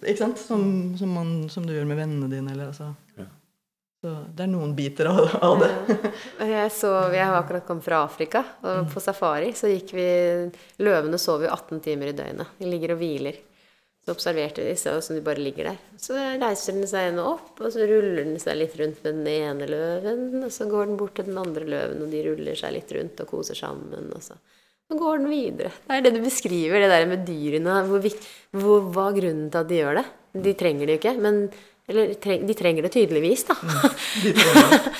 Ikke 0.00 0.18
sant? 0.20 0.40
Som, 0.40 0.64
som, 1.00 1.12
man, 1.16 1.48
som 1.52 1.64
du 1.64 1.72
gjør 1.72 1.88
med 1.88 2.00
vennene 2.00 2.28
dine. 2.32 2.52
Eller, 2.52 2.68
altså. 2.72 2.92
ja. 3.16 3.28
Så 4.00 4.14
det 4.32 4.46
er 4.46 4.48
noen 4.48 4.72
biter 4.72 5.10
av, 5.10 5.60
det. 5.60 5.68
Ja. 6.40 6.46
Jeg, 6.48 6.72
så, 6.72 6.90
jeg 7.12 7.20
har 7.20 7.36
akkurat 7.36 7.66
kommet 7.68 7.84
fra 7.84 8.00
Afrika, 8.06 8.40
og 8.64 8.88
på 8.94 9.02
safari 9.04 9.50
så 9.56 9.68
gikk 9.68 9.92
vi 9.92 10.06
Løvene 10.80 11.20
sover 11.20 11.50
jo 11.50 11.52
18 11.52 11.82
timer 11.84 12.12
i 12.12 12.16
døgnet. 12.16 12.54
De 12.56 12.70
ligger 12.70 12.94
og 12.94 13.02
hviler. 13.02 13.36
Så 14.00 14.14
observerte 14.14 14.64
de 14.64 14.72
så 14.80 14.94
som 15.04 15.18
de 15.18 15.24
bare 15.24 15.42
ligger 15.44 15.68
der. 15.68 15.80
Så 16.00 16.16
reiser 16.16 16.78
den 16.78 16.88
seg 16.88 17.10
ene 17.10 17.26
opp, 17.28 17.52
og 17.60 17.68
så 17.74 17.84
ruller 17.84 18.22
den 18.24 18.40
seg 18.40 18.56
litt 18.56 18.78
rundt 18.80 19.02
med 19.04 19.18
den 19.18 19.28
ene 19.34 19.68
løven. 19.68 20.22
Og 20.46 20.54
så 20.54 20.64
går 20.70 20.88
den 20.88 20.96
bort 21.00 21.18
til 21.18 21.28
den 21.28 21.40
andre 21.42 21.68
løven, 21.68 22.00
og 22.06 22.14
de 22.14 22.22
ruller 22.24 22.56
seg 22.56 22.72
litt 22.78 22.94
rundt 22.96 23.20
og 23.20 23.28
koser 23.28 23.58
sammen. 23.58 24.08
Og 24.16 24.24
så, 24.24 24.38
så 24.88 24.96
går 24.96 25.20
den 25.20 25.28
videre. 25.34 25.74
Det 25.84 25.98
er 25.98 26.06
det 26.08 26.14
du 26.16 26.22
beskriver, 26.24 26.80
det 26.80 26.88
der 26.94 27.04
med 27.10 27.28
dyrene. 27.28 27.76
Hvor, 27.90 28.08
hvor, 28.56 28.88
hva 28.88 29.10
er 29.10 29.20
grunnen 29.20 29.52
til 29.52 29.60
at 29.60 29.68
de 29.68 29.82
gjør 29.82 30.00
det? 30.00 30.06
De 30.48 30.56
trenger 30.56 30.86
det 30.86 30.96
jo 30.96 31.02
ikke, 31.02 31.14
men 31.20 31.42
Eller 31.90 32.14
de 32.46 32.54
trenger 32.54 32.86
det 32.86 32.92
tydeligvis, 32.94 33.44
da. 33.48 33.56
Mm, 33.62 33.78
de 34.22 34.32
trenger 34.36 34.68
det. 34.70 34.92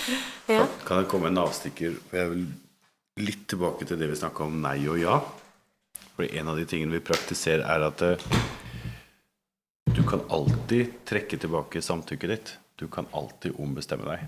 ja. 0.56 0.64
Kan 0.86 1.04
jeg 1.04 1.10
komme 1.12 1.30
en 1.30 1.38
avstikker? 1.38 1.94
For 2.10 2.18
jeg 2.18 2.32
vil 2.32 2.46
litt 3.20 3.44
tilbake 3.52 3.86
til 3.86 4.00
det 4.00 4.08
vi 4.10 4.18
snakka 4.18 4.46
om 4.48 4.56
nei 4.64 4.78
og 4.90 4.98
ja. 4.98 5.20
For 6.16 6.26
en 6.26 6.50
av 6.50 6.58
de 6.58 6.66
tingene 6.66 6.96
vi 6.96 7.04
praktiserer, 7.04 7.62
er 7.62 7.86
at 7.86 8.02
eh, 8.02 8.24
du 9.94 10.02
kan 10.08 10.24
alltid 10.34 10.98
trekke 11.06 11.38
tilbake 11.38 11.82
samtykket 11.82 12.34
ditt. 12.34 12.52
Du 12.80 12.88
kan 12.90 13.06
alltid 13.14 13.54
ombestemme 13.62 14.08
deg. 14.08 14.26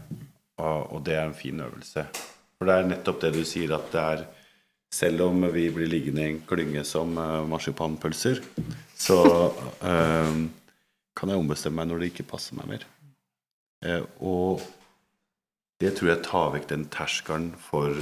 Og, 0.63 1.01
det 1.03 1.17
er 1.19 1.27
en 1.27 1.35
fin 1.35 1.59
øvelse. 1.65 2.07
For 2.59 2.69
det 2.69 2.79
er 2.79 2.89
nettopp 2.93 3.21
det 3.25 3.33
du 3.35 3.43
sier, 3.49 3.75
at 3.75 3.91
det 3.95 4.07
er 4.15 4.25
Selv 4.93 5.23
om 5.25 5.47
vi 5.55 5.71
blir 5.73 5.89
liggende 5.89 6.21
i 6.21 6.31
en 6.35 6.43
klynge 6.45 6.83
som 6.85 7.15
uh, 7.17 7.47
marsipanpølser, 7.49 8.43
så 8.93 9.17
uh, 9.81 10.35
kan 11.19 11.33
jeg 11.33 11.41
ombestemme 11.41 11.81
meg 11.81 11.91
når 11.91 12.03
det 12.03 12.13
ikke 12.13 12.31
passer 12.33 12.57
meg 12.59 12.71
mer. 12.71 12.87
Eh, 13.85 14.03
og 14.25 14.63
det 15.83 15.93
tror 15.99 16.13
jeg 16.13 16.25
tar 16.27 16.51
vekk 16.55 16.69
den 16.71 16.89
terskelen 16.93 17.53
for 17.59 17.97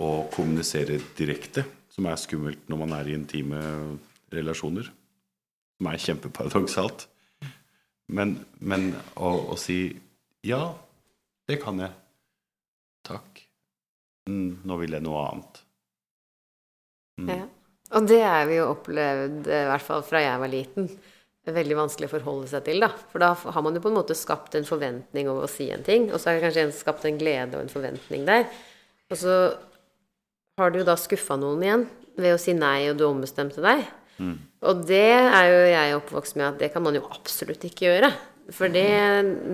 å 0.00 0.10
kommunisere 0.32 1.00
direkte, 1.18 1.66
som 1.90 2.06
er 2.08 2.20
skummelt 2.20 2.68
når 2.70 2.80
man 2.84 2.96
er 2.96 3.10
i 3.10 3.16
intime 3.18 3.60
relasjoner 4.32 4.88
som 5.80 5.88
er 5.88 6.02
kjempeparadoksalt. 6.04 7.06
Men, 8.12 8.34
men 8.60 8.90
å, 9.16 9.30
å, 9.54 9.56
si 9.56 9.86
ja, 10.44 10.60
det 11.48 11.56
kan 11.62 11.80
jeg. 11.80 11.94
Takk. 13.06 13.40
Mm, 14.28 14.60
nå 14.68 14.76
vil 14.82 14.98
jeg 14.98 15.06
noe 15.06 15.22
annet. 15.30 15.62
Mm. 17.22 17.30
Ja. 17.32 17.46
Og 17.96 18.10
det 18.10 18.20
er 18.22 18.44
vi 18.46 18.58
jo 18.58 18.66
opplevd, 18.74 19.48
i 19.48 19.62
hvert 19.70 19.86
fall 19.86 20.04
fra 20.06 20.20
jeg 20.22 20.42
var 20.42 20.52
liten, 20.52 20.90
veldig 21.56 21.78
vanskelig 21.78 22.08
å 22.08 22.12
forholde 22.14 22.50
seg 22.52 22.64
til. 22.66 22.82
da. 22.84 22.90
For 23.12 23.22
da 23.22 23.32
har 23.34 23.64
man 23.64 23.76
jo 23.76 23.82
på 23.84 23.90
en 23.92 23.98
måte 23.98 24.16
skapt 24.18 24.56
en 24.58 24.68
forventning 24.68 25.30
over 25.30 25.46
å 25.46 25.50
si 25.50 25.70
en 25.74 25.84
ting, 25.86 26.10
og 26.10 26.20
så 26.20 26.30
er 26.30 26.38
det 26.38 26.46
kanskje 26.48 26.66
en 26.68 26.76
skapt 26.76 27.06
en 27.08 27.20
glede 27.20 27.56
og 27.56 27.64
en 27.64 27.72
forventning 27.72 28.26
der. 28.28 28.46
Og 29.10 29.18
så 29.18 29.36
har 30.60 30.70
du 30.72 30.80
jo 30.80 30.88
da 30.88 30.96
skuffa 31.00 31.38
noen 31.40 31.64
igjen 31.64 31.86
ved 32.20 32.36
å 32.36 32.40
si 32.40 32.54
nei, 32.56 32.90
og 32.90 32.98
du 33.00 33.06
ombestemte 33.08 33.62
deg. 33.64 33.86
Mm. 34.20 34.36
Og 34.68 34.82
det 34.88 35.06
er 35.16 35.46
jo 35.48 35.60
jeg 35.70 35.96
oppvokst 35.96 36.36
med 36.36 36.48
at 36.50 36.58
det 36.60 36.72
kan 36.74 36.84
man 36.84 36.98
jo 36.98 37.06
absolutt 37.08 37.64
ikke 37.64 37.88
gjøre. 37.88 38.10
For 38.50 38.72
det, 38.72 38.82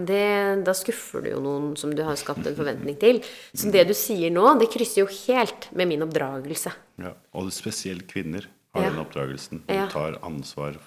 det, 0.09 0.25
da 0.65 0.73
skuffer 0.77 1.25
du 1.25 1.31
jo 1.35 1.41
noen 1.45 1.75
som 1.77 1.93
du 1.93 2.01
har 2.07 2.17
skapt 2.17 2.47
en 2.49 2.57
forventning 2.57 2.97
til. 3.01 3.21
Så 3.53 3.69
det 3.73 3.85
du 3.91 3.95
sier 3.97 4.33
nå, 4.33 4.47
det 4.61 4.71
krysser 4.73 5.03
jo 5.03 5.09
helt 5.29 5.69
med 5.77 5.91
min 5.91 6.05
oppdragelse. 6.07 6.73
Ja, 7.03 7.13
Og 7.37 7.53
spesielt 7.53 8.07
kvinner 8.09 8.49
har 8.77 8.87
ja. 8.87 8.93
den 8.95 9.03
oppdragelsen. 9.05 9.63
De 9.69 9.83
tar 9.93 10.17
ansvar 10.25 10.79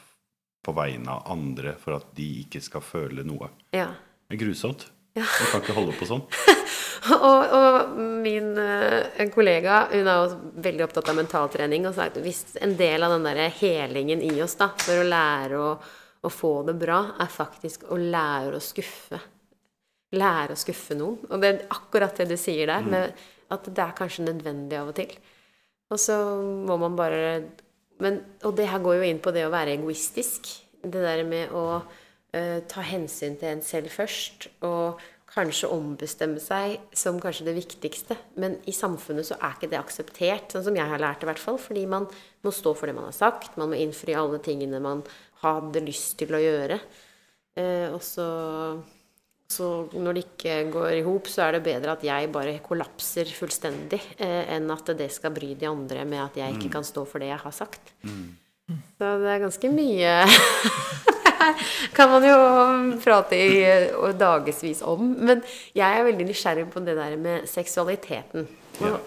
på 0.69 0.75
vegne 0.77 1.17
av 1.17 1.27
andre 1.33 1.73
for 1.81 1.97
at 1.97 2.13
de 2.17 2.27
ikke 2.43 2.61
skal 2.61 2.85
føle 2.85 3.25
noe. 3.25 3.49
Ja. 3.73 3.89
Det 4.29 4.37
er 4.37 4.43
grusomt. 4.43 4.85
Ja. 5.17 5.25
Kan 5.51 5.63
ikke 5.63 5.75
holde 5.75 5.95
på 5.97 6.05
sånn. 6.07 6.21
og, 7.15 7.55
og, 7.57 7.95
min 8.21 8.51
uh, 8.59 9.23
kollega 9.33 9.81
hun 9.89 10.05
er 10.05 10.21
også 10.21 10.37
veldig 10.67 10.85
opptatt 10.85 11.09
av 11.09 11.17
mentaltrening 11.17 11.87
og 11.89 11.95
sa 11.97 12.05
at 12.11 12.19
hvis 12.21 12.59
en 12.61 12.75
del 12.79 13.03
av 13.05 13.15
den 13.15 13.25
der 13.25 13.49
helingen 13.57 14.21
i 14.25 14.35
oss 14.45 14.55
da, 14.59 14.69
for 14.77 15.01
å 15.01 15.07
lære 15.07 15.59
å, 15.59 15.71
å, 16.21 16.31
få 16.33 16.53
det 16.69 16.77
bra, 16.79 17.01
er 17.19 17.33
faktisk 17.33 17.87
å 17.89 17.97
lære 17.99 18.59
å 18.59 18.63
skuffe. 18.63 19.21
Lære 20.19 20.53
å 20.53 20.59
skuffe 20.59 20.97
noen. 20.97 21.25
Og 21.29 21.41
det 21.41 21.51
er 21.51 21.65
akkurat 21.73 22.21
det 22.21 22.29
du 22.29 22.37
sier 22.39 22.69
der, 22.69 22.85
mm. 22.85 23.25
at 23.55 23.73
det 23.73 23.83
er 23.85 23.97
kanskje 23.97 24.29
nødvendig 24.29 24.77
av 24.77 24.93
og 24.93 24.99
til. 25.01 25.17
Og 25.89 25.97
så 26.01 26.15
må 26.69 26.77
man 26.77 26.97
bare 26.97 27.23
men, 27.99 28.23
Og 28.43 28.55
det 28.57 28.69
her 28.71 28.81
går 28.83 28.99
jo 28.99 29.07
inn 29.07 29.21
på 29.23 29.33
det 29.35 29.45
å 29.47 29.53
være 29.53 29.77
egoistisk. 29.77 30.49
Det 30.81 31.01
der 31.03 31.23
med 31.27 31.51
å 31.51 31.81
uh, 31.83 32.59
ta 32.71 32.83
hensyn 32.85 33.35
til 33.39 33.51
en 33.51 33.63
selv 33.65 33.91
først. 33.91 34.49
Og 34.63 35.01
kanskje 35.29 35.69
ombestemme 35.69 36.41
seg 36.41 36.79
som 36.97 37.19
kanskje 37.21 37.45
det 37.49 37.57
viktigste. 37.59 38.17
Men 38.41 38.57
i 38.69 38.73
samfunnet 38.73 39.27
så 39.27 39.37
er 39.37 39.55
ikke 39.55 39.69
det 39.71 39.79
akseptert, 39.79 40.53
sånn 40.53 40.65
som 40.69 40.79
jeg 40.79 40.89
har 40.89 41.01
lært 41.01 41.21
det 41.21 41.27
i 41.27 41.31
hvert 41.31 41.43
fall. 41.43 41.59
Fordi 41.61 41.85
man 41.89 42.07
må 42.45 42.53
stå 42.55 42.73
for 42.77 42.89
det 42.89 42.95
man 42.97 43.09
har 43.09 43.17
sagt. 43.17 43.57
Man 43.59 43.73
må 43.73 43.79
innfri 43.79 44.17
alle 44.17 44.41
tingene 44.43 44.81
man 44.83 45.03
hadde 45.43 45.83
lyst 45.85 46.17
til 46.19 46.33
å 46.35 46.41
gjøre. 46.41 46.79
Eh, 47.59 47.87
og 47.93 48.01
så, 48.05 48.27
så, 49.49 49.67
når 49.97 50.13
det 50.13 50.25
ikke 50.27 50.57
går 50.75 50.91
i 50.99 51.05
hop, 51.05 51.29
så 51.31 51.47
er 51.47 51.57
det 51.57 51.63
bedre 51.65 51.95
at 51.95 52.03
jeg 52.05 52.29
bare 52.33 52.59
kollapser 52.61 53.29
fullstendig, 53.33 54.01
eh, 54.21 54.43
enn 54.55 54.69
at 54.69 54.91
det 54.99 55.09
skal 55.13 55.33
bry 55.33 55.55
de 55.57 55.65
andre 55.69 56.05
med 56.05 56.21
at 56.21 56.37
jeg 56.37 56.53
ikke 56.53 56.69
mm. 56.69 56.75
kan 56.77 56.85
stå 56.85 57.05
for 57.09 57.23
det 57.23 57.31
jeg 57.31 57.41
har 57.41 57.55
sagt. 57.55 57.93
Mm. 58.05 58.27
Så 58.69 59.09
det 59.23 59.31
er 59.33 59.41
ganske 59.41 59.71
mye 59.73 60.11
kan 61.97 62.11
man 62.11 62.25
jo 62.27 62.35
prate 63.01 63.39
i 63.39 63.63
dagevis 64.19 64.83
om. 64.85 65.15
Men 65.17 65.41
jeg 65.77 65.87
er 65.87 66.05
veldig 66.05 66.27
nysgjerrig 66.29 66.67
på 66.69 66.83
det 66.85 66.97
der 66.99 67.15
med 67.17 67.49
seksualiteten. 67.49 68.45
Og, 68.85 68.99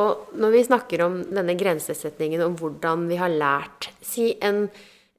og 0.00 0.34
når 0.40 0.56
vi 0.56 0.64
snakker 0.70 1.04
om 1.04 1.20
denne 1.28 1.56
grensesetningen, 1.60 2.42
om 2.46 2.56
hvordan 2.58 3.06
vi 3.10 3.20
har 3.20 3.32
lært 3.32 3.90
Si 4.04 4.32
en, 4.44 4.66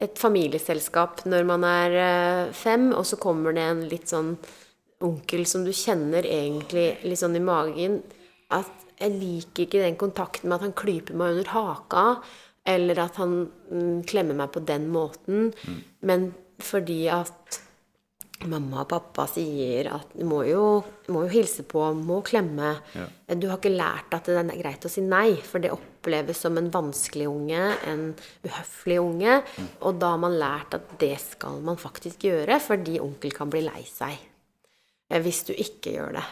et 0.04 0.20
familieselskap 0.20 1.24
når 1.30 1.46
man 1.48 1.66
er 1.68 1.98
eh, 2.00 2.54
fem, 2.56 2.90
og 2.94 3.06
så 3.08 3.20
kommer 3.22 3.56
det 3.56 3.64
en 3.64 3.84
litt 3.92 4.12
sånn 4.12 4.36
onkel 5.06 5.46
som 5.48 5.64
du 5.66 5.72
kjenner 5.76 6.26
egentlig 6.28 6.88
litt 7.04 7.20
sånn 7.20 7.36
i 7.36 7.44
magen 7.44 8.00
At 8.56 8.86
jeg 9.00 9.12
liker 9.12 9.66
ikke 9.66 9.84
den 9.84 9.98
kontakten 10.00 10.50
med 10.50 10.60
at 10.60 10.68
han 10.68 10.76
klyper 10.78 11.18
meg 11.20 11.34
under 11.34 11.50
haka. 11.52 12.04
Eller 12.66 13.02
at 13.04 13.18
han 13.20 13.34
mm, 13.46 14.06
klemmer 14.08 14.38
meg 14.40 14.54
på 14.54 14.62
den 14.66 14.88
måten. 14.94 15.50
Mm. 15.66 15.80
Men 16.08 16.28
fordi 16.64 17.02
at 17.12 17.60
mamma 18.50 18.84
og 18.84 18.90
pappa 18.92 19.26
sier 19.30 19.90
at 19.96 20.14
du 20.16 20.24
må 20.28 20.42
jo, 20.48 20.64
må 21.14 21.26
jo 21.26 21.34
hilse 21.34 21.66
på, 21.68 21.82
må 21.98 22.22
klemme. 22.26 22.76
Ja. 22.96 23.10
Du 23.36 23.50
har 23.50 23.60
ikke 23.60 23.74
lært 23.76 24.16
at 24.16 24.30
det 24.30 24.38
er 24.42 24.62
greit 24.62 24.88
å 24.88 24.92
si 24.92 25.04
nei, 25.04 25.36
for 25.44 25.64
det 25.64 25.74
oppleves 26.06 26.46
som 26.46 26.58
en 26.62 26.70
vanskelig 26.70 27.28
unge, 27.28 27.66
en 27.90 28.14
uhøflig 28.46 29.02
unge. 29.02 29.42
Og 29.82 30.00
da 30.00 30.14
har 30.14 30.22
man 30.22 30.38
lært 30.38 30.78
at 30.78 30.96
det 31.02 31.18
skal 31.24 31.60
man 31.66 31.82
faktisk 31.82 32.30
gjøre, 32.30 32.62
fordi 32.62 33.02
onkel 33.02 33.34
kan 33.34 33.50
bli 33.50 33.66
lei 33.66 33.84
seg 33.90 34.14
eh, 34.14 35.22
hvis 35.22 35.46
du 35.50 35.56
ikke 35.58 35.98
gjør 35.98 36.20
det. 36.20 36.28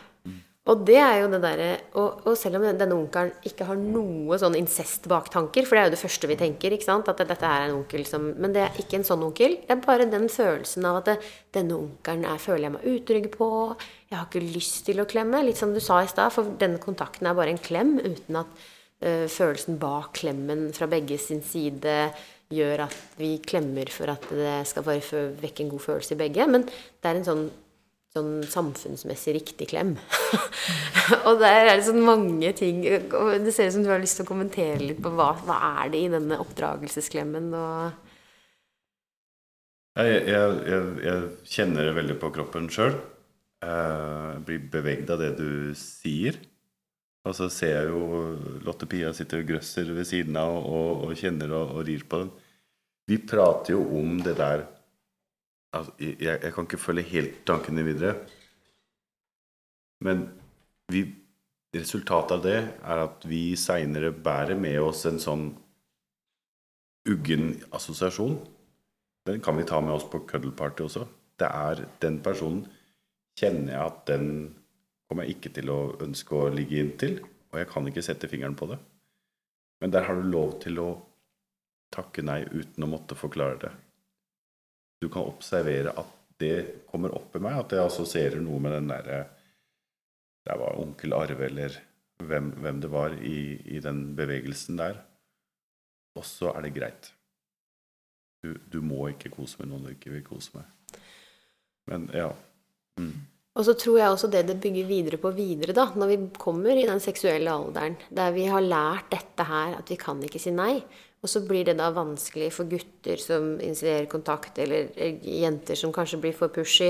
Og 0.63 0.85
det 0.87 0.95
er 0.95 1.17
jo 1.19 1.25
det 1.27 1.41
derre 1.43 1.71
og, 1.99 2.21
og, 2.23 2.37
selv 2.39 2.55
om 2.55 2.63
denne 2.63 2.95
onkelen 2.95 3.33
ikke 3.43 3.65
har 3.67 3.75
noe 3.75 4.37
sånn 4.39 4.55
incest-baktanker, 4.55 5.65
for 5.67 5.75
det 5.75 5.81
er 5.81 5.89
jo 5.89 5.93
det 5.97 5.99
første 5.99 6.29
vi 6.31 6.37
tenker, 6.39 6.71
ikke 6.71 6.87
sant, 6.87 7.09
at 7.11 7.19
dette 7.19 7.49
er 7.49 7.65
en 7.65 7.81
onkel 7.81 8.05
som 8.07 8.29
Men 8.39 8.55
det 8.55 8.61
er 8.63 8.79
ikke 8.79 9.01
en 9.01 9.07
sånn 9.09 9.25
onkel. 9.27 9.57
Det 9.65 9.75
er 9.75 9.81
bare 9.83 10.07
den 10.07 10.29
følelsen 10.31 10.87
av 10.87 11.01
at 11.01 11.09
det, 11.11 11.17
denne 11.57 11.75
onkelen 11.75 12.23
er, 12.31 12.39
føler 12.39 12.69
jeg 12.69 12.75
meg 12.77 12.87
utrygg 12.93 13.27
på. 13.35 13.49
Jeg 14.07 14.17
har 14.21 14.29
ikke 14.29 14.53
lyst 14.55 14.85
til 14.87 15.03
å 15.03 15.07
klemme. 15.09 15.43
Litt 15.43 15.59
som 15.59 15.75
du 15.75 15.81
sa 15.83 15.99
i 15.99 16.07
stad, 16.07 16.31
for 16.31 16.55
denne 16.61 16.79
kontakten 16.79 17.27
er 17.27 17.35
bare 17.35 17.51
en 17.51 17.59
klem 17.59 17.97
uten 17.99 18.39
at 18.45 18.63
følelsen 19.03 19.79
bak 19.81 20.13
klemmen 20.21 20.69
fra 20.75 20.87
begge 20.91 21.17
sin 21.19 21.41
side 21.43 21.97
gjør 22.53 22.85
at 22.85 22.95
vi 23.17 23.35
klemmer 23.43 23.89
for 23.91 24.11
at 24.13 24.25
det 24.31 24.61
skal 24.69 24.85
bare 24.85 25.25
vekke 25.41 25.65
en 25.65 25.73
god 25.73 25.83
følelse 25.83 26.15
i 26.15 26.21
begge. 26.21 26.47
Men 26.47 26.65
det 26.67 27.09
er 27.09 27.19
en 27.19 27.27
sånn 27.27 27.45
sånn 28.13 28.43
samfunnsmessig 28.45 29.33
riktig 29.39 29.67
klem. 29.71 29.95
og 31.27 31.39
der 31.41 31.63
er 31.65 31.71
det 31.71 31.87
sånn 31.87 32.03
mange 32.05 32.51
ting 32.57 32.83
Det 32.83 33.53
ser 33.53 33.71
ut 33.71 33.75
som 33.77 33.85
du 33.85 33.89
har 33.89 34.01
lyst 34.03 34.19
til 34.19 34.27
å 34.27 34.29
kommentere 34.29 34.81
litt 34.83 35.01
på 35.01 35.11
hva, 35.17 35.31
hva 35.47 35.57
er 35.81 35.93
det 35.93 36.03
i 36.03 36.11
denne 36.13 36.37
oppdragelsesklemmen 36.43 37.49
og 37.57 38.11
jeg, 39.93 40.21
jeg, 40.25 40.53
jeg, 40.65 40.85
jeg, 41.05 41.25
kjenner 41.53 41.85
det 41.85 41.93
veldig 41.93 42.15
på 42.17 42.31
kroppen 42.33 42.65
sjøl. 42.73 42.95
Jeg 43.61 44.39
blir 44.47 44.63
bevegd 44.73 45.11
av 45.13 45.19
det 45.21 45.35
du 45.37 45.49
sier. 45.77 46.39
Og 47.23 47.35
så 47.37 47.47
ser 47.51 47.77
jeg 47.77 47.91
jo 47.93 48.03
Lotte 48.65 48.87
Pia 48.89 49.13
sitter 49.15 49.43
og 49.43 49.51
grøsser 49.53 49.89
ved 49.95 50.07
siden 50.07 50.35
av 50.39 50.57
og, 50.59 51.05
og 51.07 51.13
kjenner 51.19 51.53
og, 51.55 51.77
og 51.77 51.85
rir 51.87 52.03
på 52.09 52.19
den. 52.23 52.31
Vi 53.07 53.19
prater 53.23 53.75
jo 53.75 53.83
om 53.99 54.17
det 54.23 54.35
der 54.39 54.65
altså, 55.75 55.93
jeg, 55.99 56.35
jeg 56.35 56.53
kan 56.55 56.67
ikke 56.67 56.81
følge 56.83 57.09
helt 57.13 57.41
tankene 57.47 57.85
videre. 57.87 58.15
Men 60.03 60.25
vi, 60.91 61.05
resultatet 61.75 62.35
av 62.35 62.43
det 62.43 62.57
er 62.59 63.03
at 63.07 63.27
vi 63.27 63.43
seinere 63.59 64.11
bærer 64.11 64.59
med 64.59 64.81
oss 64.83 65.05
en 65.07 65.21
sånn 65.23 65.47
uggen 67.09 67.53
assosiasjon. 67.75 68.35
Den 69.27 69.39
kan 69.43 69.55
vi 69.55 69.67
ta 69.67 69.79
med 69.83 69.95
oss 69.95 70.07
på 70.11 70.25
cuddle-party 70.27 70.83
også. 70.87 71.07
Det 71.39 71.47
er 71.49 71.85
den 72.03 72.19
personen 72.23 72.65
Kjenner 73.33 73.71
jeg 73.71 73.81
at 73.81 74.01
den 74.05 74.25
kommer 75.13 75.29
jeg 75.29 75.37
ikke 75.37 75.53
til 75.53 75.69
å 75.69 75.79
ønske 76.01 76.33
å 76.33 76.49
ligge 76.49 76.79
inntil, 76.81 77.19
og 77.53 77.59
jeg 77.61 77.69
kan 77.69 77.85
ikke 77.85 78.01
sette 78.01 78.27
fingeren 78.31 78.57
på 78.57 78.65
det. 78.71 78.79
Men 79.83 79.91
der 79.93 80.07
har 80.07 80.17
du 80.17 80.25
lov 80.25 80.55
til 80.63 80.79
å 80.81 80.89
takke 81.93 82.23
nei 82.25 82.39
uten 82.49 82.81
å 82.81 82.89
måtte 82.89 83.17
forklare 83.19 83.59
det. 83.61 83.71
Du 85.03 85.11
kan 85.13 85.27
observere 85.29 85.93
at 86.01 86.13
det 86.41 86.87
kommer 86.89 87.13
opp 87.13 87.35
i 87.37 87.41
meg, 87.43 87.59
at 87.59 87.75
jeg 87.75 87.85
assosierer 87.85 88.41
noe 88.41 88.57
med 88.63 88.73
den 88.73 88.89
derre 88.89 89.23
Det 90.43 90.55
var 90.59 90.79
onkel 90.81 91.13
Arve, 91.15 91.45
eller 91.45 91.75
hvem, 92.19 92.49
hvem 92.59 92.79
det 92.83 92.89
var 92.91 93.13
i, 93.15 93.37
i, 93.63 93.77
den 93.79 94.15
bevegelsen 94.17 94.79
der. 94.81 94.97
Og 96.17 96.25
så 96.27 96.49
er 96.51 96.65
det 96.65 96.73
greit. 96.75 97.11
Du, 98.43 98.57
du, 98.67 98.81
må 98.83 99.05
ikke 99.13 99.31
kose 99.31 99.61
med 99.61 99.69
noen 99.71 99.85
du 99.85 99.93
ikke 99.93 100.11
vil 100.17 100.25
kose 100.25 100.57
med. 100.57 100.97
Men 101.87 102.09
ja. 102.11 102.27
Mm. 102.99 103.21
Og 103.53 103.65
så 103.67 103.75
tror 103.77 103.99
jeg 103.99 104.09
også 104.09 104.27
det 104.33 104.47
det 104.47 104.59
bygger 104.61 104.87
videre 104.89 105.17
på 105.21 105.29
videre, 105.35 105.75
da, 105.77 105.85
når 105.93 106.09
vi 106.09 106.19
kommer 106.41 106.73
i 106.73 106.87
den 106.89 107.01
seksuelle 107.03 107.53
alderen, 107.53 107.99
der 108.09 108.33
vi 108.33 108.47
har 108.49 108.65
lært 108.65 109.11
dette 109.13 109.45
her, 109.45 109.75
at 109.77 109.91
vi 109.93 109.97
kan 110.01 110.21
ikke 110.25 110.41
si 110.41 110.53
nei. 110.55 110.79
Og 111.23 111.29
så 111.31 111.39
blir 111.47 111.63
det 111.63 111.77
da 111.79 111.87
vanskelig 111.95 112.49
for 112.51 112.67
gutter 112.67 113.21
som 113.21 113.53
initierer 113.63 114.09
kontakt, 114.11 114.57
eller 114.59 114.89
jenter 115.23 115.77
som 115.79 115.93
kanskje 115.95 116.19
blir 116.25 116.33
for 116.35 116.51
pushy. 116.51 116.89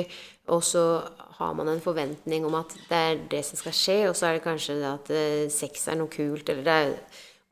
Og 0.50 0.64
så 0.66 1.04
har 1.38 1.54
man 1.54 1.70
en 1.70 1.84
forventning 1.84 2.48
om 2.48 2.56
at 2.58 2.74
det 2.88 3.02
er 3.12 3.22
det 3.30 3.44
som 3.46 3.60
skal 3.60 3.78
skje, 3.78 4.00
og 4.10 4.18
så 4.18 4.30
er 4.30 4.40
det 4.40 4.48
kanskje 4.48 4.80
det 4.80 4.90
at 4.90 5.14
eh, 5.14 5.52
sex 5.54 5.86
er 5.92 6.00
noe 6.00 6.10
kult, 6.10 6.50
eller 6.50 6.66
det 6.66 6.80
er 6.80 6.96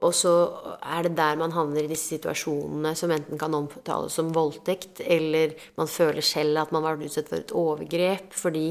og 0.01 0.15
så 0.17 0.33
er 0.81 1.05
det 1.05 1.13
der 1.17 1.37
man 1.37 1.53
havner 1.53 1.85
i 1.85 1.91
disse 1.91 2.15
situasjonene 2.15 2.95
som 2.97 3.11
enten 3.13 3.37
kan 3.41 3.53
omtales 3.53 4.15
som 4.17 4.31
voldtekt, 4.33 5.03
eller 5.05 5.53
man 5.77 5.89
føler 5.91 6.25
selv 6.25 6.63
at 6.63 6.73
man 6.73 6.85
var 6.85 6.97
utsatt 6.97 7.29
for 7.29 7.43
et 7.43 7.53
overgrep 7.53 8.33
fordi 8.33 8.65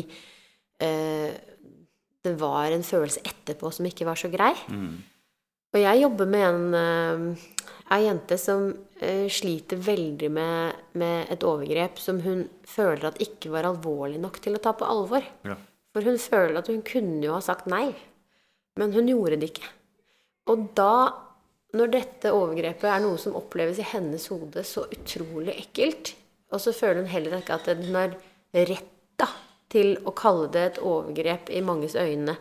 eh, 0.82 1.30
det 2.20 2.34
var 2.40 2.74
en 2.74 2.84
følelse 2.84 3.22
etterpå 3.24 3.70
som 3.72 3.86
ikke 3.88 4.08
var 4.08 4.18
så 4.18 4.28
grei. 4.32 4.52
Mm. 4.68 4.98
Og 5.70 5.78
jeg 5.78 6.02
jobber 6.02 6.26
med 6.26 6.44
en, 6.48 7.34
uh, 7.94 7.98
jente 8.02 8.36
som 8.42 8.66
uh, 8.74 9.26
sliter 9.30 9.78
veldig 9.78 10.30
med, 10.34 10.80
med, 10.98 11.30
et 11.30 11.46
overgrep 11.46 12.00
som 12.02 12.18
hun 12.24 12.42
føler 12.66 13.06
at 13.12 13.20
ikke 13.22 13.52
var 13.54 13.68
alvorlig 13.68 14.18
nok 14.20 14.40
til 14.42 14.58
å 14.58 14.62
ta 14.62 14.74
på 14.74 14.88
alvor. 14.88 15.22
Ja. 15.46 15.54
For 15.94 16.06
hun 16.06 16.18
føler 16.22 16.58
at 16.58 16.70
hun 16.70 16.82
kunne 16.86 17.22
jo 17.22 17.36
ha 17.36 17.42
sagt 17.44 17.70
nei, 17.70 17.92
men 18.78 18.92
hun 18.94 19.08
gjorde 19.10 19.38
det 19.38 19.54
ikke. 19.54 19.70
Og 20.50 20.70
da, 20.76 20.94
når 21.78 21.92
dette 21.94 22.32
overgrepet 22.34 22.88
er 22.90 23.02
noe 23.04 23.18
som 23.22 23.36
oppleves 23.38 23.78
i 23.78 23.86
hennes 23.92 24.26
hode 24.32 24.64
så 24.66 24.86
utrolig 24.90 25.54
ekkelt, 25.54 26.14
og 26.50 26.62
så 26.62 26.74
føler 26.74 27.04
hun 27.04 27.12
heller 27.12 27.38
ikke 27.38 27.60
at 27.60 27.70
hun 27.78 27.94
har 27.94 28.16
rett 28.56 28.96
da, 29.20 29.28
til 29.70 29.94
å 30.02 30.14
kalle 30.16 30.48
det 30.50 30.64
et 30.66 30.80
overgrep 30.82 31.52
i 31.54 31.62
manges 31.62 31.94
øyne, 31.94 32.34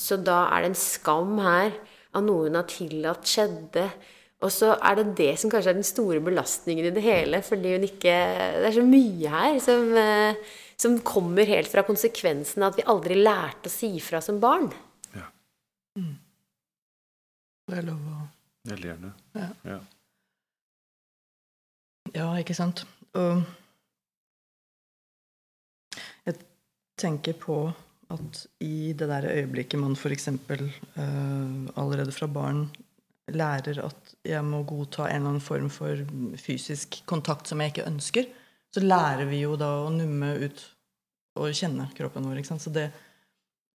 så 0.00 0.16
da 0.16 0.46
er 0.48 0.62
det 0.62 0.70
en 0.70 0.80
skam 0.80 1.36
her 1.44 1.74
av 2.16 2.24
noe 2.24 2.48
hun 2.48 2.56
har 2.56 2.68
tillatt 2.70 3.28
skjedde. 3.28 3.84
Og 4.40 4.52
så 4.54 4.72
er 4.78 4.96
det 4.96 5.10
det 5.18 5.34
som 5.36 5.52
kanskje 5.52 5.74
er 5.74 5.76
den 5.76 5.86
store 5.86 6.22
belastningen 6.24 6.88
i 6.88 6.94
det 6.96 7.02
hele, 7.04 7.42
fordi 7.44 7.74
hun 7.74 7.84
ikke 7.84 8.14
Det 8.62 8.70
er 8.70 8.76
så 8.78 8.86
mye 8.86 9.32
her 9.34 9.58
som, 9.60 9.92
eh, 9.92 10.56
som 10.80 10.96
kommer 11.04 11.44
helt 11.44 11.68
fra 11.68 11.84
konsekvensen 11.84 12.62
av 12.62 12.72
at 12.72 12.80
vi 12.80 12.88
aldri 12.88 13.20
lærte 13.20 13.68
å 13.68 13.74
si 13.74 13.92
fra 14.00 14.22
som 14.24 14.40
barn. 14.40 14.72
Ja. 15.12 15.28
Mm. 15.98 16.16
Det 17.70 17.78
er 17.78 17.86
lov 17.86 18.06
å 18.10 18.18
Veldig 18.68 18.88
gjerne. 18.90 19.10
Ja. 19.38 19.46
ja. 19.64 19.78
ja 22.12 22.26
ikke 22.42 22.56
sant. 22.56 22.82
Og 23.16 23.40
jeg 26.26 26.36
tenker 27.00 27.38
på 27.40 27.62
at 28.10 28.42
i 28.66 28.92
det 28.92 29.08
der 29.08 29.30
øyeblikket 29.30 29.80
man 29.80 29.96
f.eks. 29.96 30.28
Uh, 30.28 31.70
allerede 31.78 32.12
fra 32.12 32.28
barn 32.28 32.66
lærer 33.30 33.78
at 33.86 34.14
jeg 34.26 34.42
må 34.44 34.64
godta 34.66 35.06
en 35.06 35.20
eller 35.22 35.36
annen 35.36 35.44
form 35.44 35.70
for 35.72 36.02
fysisk 36.42 37.00
kontakt 37.08 37.48
som 37.48 37.62
jeg 37.62 37.72
ikke 37.72 37.86
ønsker, 37.88 38.26
så 38.74 38.82
lærer 38.82 39.28
vi 39.30 39.44
jo 39.44 39.54
da 39.58 39.70
å 39.84 39.92
numme 39.94 40.34
ut 40.42 40.64
og 41.40 41.54
kjenne 41.54 41.86
kroppen 41.96 42.26
vår. 42.26 42.40
ikke 42.40 42.50
sant? 42.52 42.64
Så 42.66 42.74
det 42.74 42.90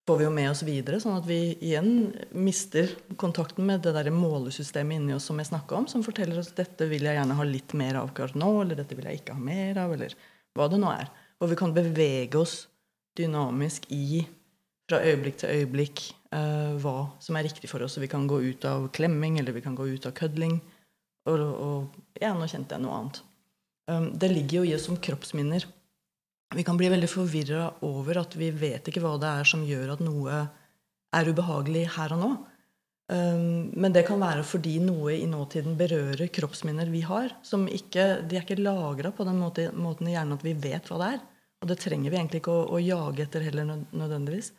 får 0.06 0.18
vi 0.20 0.28
jo 0.28 0.32
med 0.34 0.52
oss 0.52 0.62
videre, 0.66 1.00
sånn 1.02 1.18
at 1.18 1.26
vi 1.26 1.56
igjen 1.66 2.12
mister 2.38 2.92
kontakten 3.18 3.66
med 3.66 3.82
det 3.86 3.96
der 3.96 4.12
målesystemet 4.14 5.00
inni 5.00 5.16
oss 5.16 5.26
som 5.32 5.40
jeg 5.42 5.50
snakka 5.50 5.80
om, 5.80 5.88
som 5.90 6.06
forteller 6.06 6.38
oss 6.42 6.54
dette 6.58 6.86
vil 6.92 7.08
jeg 7.08 7.18
gjerne 7.18 7.38
ha 7.40 7.48
litt 7.50 7.74
mer 7.78 7.98
av 8.00 8.12
akkurat 8.12 8.38
nå, 8.38 8.52
eller 8.62 8.78
dette 8.80 8.98
vil 8.98 9.10
jeg 9.10 9.24
ikke 9.24 9.38
ha 9.38 9.42
mer 9.42 9.82
av, 9.82 9.96
eller 9.98 10.14
hva 10.56 10.70
det 10.70 10.80
nå 10.82 10.92
er. 10.94 11.10
Og 11.42 11.52
vi 11.52 11.58
kan 11.60 11.74
bevege 11.76 12.40
oss 12.40 12.60
dynamisk 13.18 13.90
i 13.96 14.26
fra 14.86 15.02
øyeblikk 15.02 15.40
til 15.42 15.50
øyeblikk 15.50 16.02
uh, 16.36 16.76
hva 16.82 16.96
som 17.24 17.38
er 17.38 17.48
riktig 17.48 17.70
for 17.72 17.82
oss. 17.82 17.96
Så 17.98 18.04
vi 18.04 18.12
kan 18.12 18.28
gå 18.30 18.38
ut 18.44 18.66
av 18.70 18.90
klemming, 18.94 19.40
eller 19.42 19.56
vi 19.56 19.64
kan 19.66 19.78
gå 19.78 19.88
ut 19.90 20.06
av 20.06 20.14
kødling. 20.18 20.60
Og, 21.26 21.42
og 21.42 22.22
ja, 22.22 22.36
nå 22.38 22.46
kjente 22.52 22.78
jeg 22.78 22.86
noe 22.86 23.00
annet. 23.00 23.24
Um, 23.90 24.12
det 24.14 24.30
ligger 24.30 24.62
jo 24.62 24.70
i 24.70 24.76
oss 24.78 24.86
som 24.90 25.00
kroppsminner. 25.02 25.66
Vi 26.54 26.64
kan 26.64 26.78
bli 26.78 26.92
veldig 26.92 27.10
forvirra 27.10 27.64
over 27.88 28.22
at 28.22 28.36
vi 28.38 28.52
vet 28.54 28.86
ikke 28.88 29.02
hva 29.04 29.16
det 29.22 29.32
er 29.42 29.48
som 29.50 29.64
gjør 29.66 29.96
at 29.96 30.04
noe 30.06 30.44
er 31.16 31.32
ubehagelig 31.32 31.88
her 31.96 32.14
og 32.16 32.22
nå. 32.22 32.34
Um, 33.06 33.70
men 33.78 33.94
det 33.94 34.02
kan 34.08 34.18
være 34.22 34.42
fordi 34.46 34.80
noe 34.82 35.14
i 35.14 35.28
nåtiden 35.30 35.76
berører 35.78 36.30
kroppsminner 36.34 36.90
vi 36.90 37.04
har. 37.06 37.36
som 37.46 37.68
ikke, 37.68 38.26
De 38.26 38.38
er 38.38 38.46
ikke 38.46 38.62
lagra 38.62 39.12
på 39.12 39.26
den 39.28 39.38
måten, 39.38 40.08
i 40.08 40.16
hjernen 40.16 40.38
at 40.38 40.46
vi 40.46 40.54
vet 40.54 40.90
hva 40.90 41.02
det 41.02 41.10
er. 41.16 41.20
Og 41.62 41.70
det 41.70 41.80
trenger 41.82 42.12
vi 42.12 42.18
egentlig 42.18 42.42
ikke 42.42 42.54
å, 42.54 42.66
å 42.78 42.82
jage 42.82 43.26
etter 43.26 43.46
heller 43.46 43.86
nødvendigvis. 43.92 44.52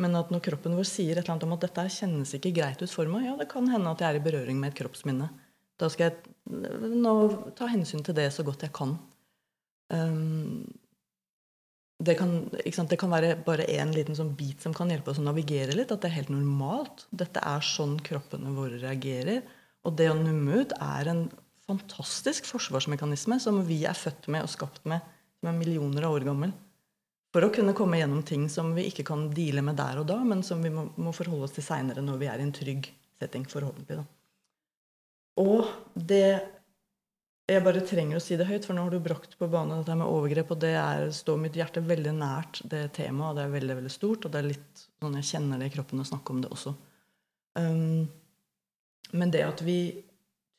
Men 0.00 0.16
at 0.16 0.30
når 0.32 0.40
kroppen 0.40 0.76
vår 0.76 0.88
sier 0.88 1.18
et 1.18 1.20
eller 1.20 1.34
annet 1.34 1.46
om 1.46 1.54
at 1.58 1.64
dette 1.66 1.84
kjennes 1.92 2.32
ikke 2.36 2.54
greit 2.56 2.80
ut 2.80 2.92
for 2.92 3.08
meg, 3.12 3.26
ja, 3.28 3.36
det 3.36 3.48
kan 3.50 3.68
hende 3.68 3.92
at 3.92 4.00
jeg 4.00 4.08
er 4.08 4.20
i 4.20 4.24
berøring 4.24 4.60
med 4.60 4.72
et 4.72 4.78
kroppsminne. 4.80 5.28
Da 5.76 5.88
skal 5.92 6.08
jeg 6.08 6.96
nå 6.96 7.14
ta 7.58 7.68
hensyn 7.68 8.04
til 8.04 8.16
det 8.16 8.30
så 8.32 8.44
godt 8.46 8.64
jeg 8.64 8.72
kan. 8.76 8.96
Um, 9.92 10.64
det 12.02 12.16
kan, 12.18 12.32
det 12.50 12.98
kan, 12.98 13.12
være 13.12 13.36
bare 13.46 13.68
en 13.78 13.92
liten 13.94 14.16
sånn 14.18 14.32
bit 14.34 14.64
som 14.64 14.74
kan 14.74 14.90
hjelpe 14.90 15.12
oss 15.12 15.20
å 15.22 15.26
navigere 15.26 15.76
litt. 15.76 15.92
At 15.94 16.02
det 16.02 16.10
er 16.10 16.18
helt 16.18 16.32
normalt. 16.34 17.06
Dette 17.14 17.42
er 17.46 17.62
sånn 17.66 17.98
kroppene 18.02 18.54
våre 18.56 18.80
reagerer. 18.82 19.42
Og 19.86 19.94
det 19.98 20.08
å 20.10 20.18
numme 20.18 20.62
ut 20.62 20.74
er 20.78 21.10
en 21.12 21.22
fantastisk 21.68 22.48
forsvarsmekanisme 22.50 23.38
som 23.42 23.60
vi 23.66 23.82
er 23.88 23.98
født 23.98 24.28
med 24.32 24.46
og 24.46 24.50
skapt 24.50 24.84
med, 24.90 25.02
som 25.38 25.50
er 25.50 25.58
millioner 25.58 26.08
av 26.08 26.16
år 26.16 26.26
gammel. 26.26 26.54
For 27.32 27.46
å 27.46 27.52
kunne 27.54 27.74
komme 27.76 28.00
gjennom 28.00 28.24
ting 28.28 28.48
som 28.52 28.74
vi 28.76 28.88
ikke 28.90 29.06
kan 29.08 29.28
deale 29.32 29.62
med 29.64 29.78
der 29.78 30.02
og 30.02 30.08
da, 30.10 30.18
men 30.26 30.42
som 30.44 30.60
vi 30.64 30.72
må, 30.74 30.88
må 31.00 31.14
forholde 31.16 31.48
oss 31.48 31.54
til 31.56 31.64
seinere 31.64 32.04
når 32.04 32.18
vi 32.20 32.28
er 32.28 32.42
i 32.42 32.44
en 32.44 32.52
trygg 32.56 32.90
setting, 33.22 33.46
forhåpentlig. 33.48 34.02
Da. 34.02 34.04
Og 35.40 35.70
det 35.94 36.26
jeg 37.50 37.62
bare 37.64 37.82
trenger 37.84 38.18
å 38.18 38.22
si 38.22 38.36
det 38.38 38.46
høyt, 38.46 38.66
for 38.66 38.76
nå 38.76 38.84
har 38.86 38.94
du 38.94 39.02
brakt 39.02 39.34
på 39.38 39.48
banen 39.50 39.80
dette 39.80 39.96
med 39.98 40.06
overgrep, 40.08 40.54
og 40.54 40.60
det 40.62 40.72
er, 40.78 41.08
står 41.14 41.40
mitt 41.42 41.58
hjerte 41.58 41.82
veldig 41.84 42.14
nært 42.14 42.62
det 42.70 42.84
temaet, 42.96 43.32
og 43.32 43.38
det 43.38 43.44
er 43.44 43.54
veldig 43.56 43.76
veldig 43.80 43.92
stort, 43.92 44.26
og 44.26 44.32
det 44.32 44.40
er 44.40 44.50
litt 44.52 44.84
sånn 45.02 45.18
jeg 45.18 45.28
kjenner 45.32 45.60
det 45.60 45.68
i 45.68 45.74
kroppen 45.74 46.02
å 46.04 46.06
snakke 46.06 46.34
om 46.34 46.42
det 46.44 46.52
også. 46.54 46.74
Um, 47.58 48.06
men 49.18 49.34
det 49.34 49.42
at 49.44 49.60
vi 49.66 49.78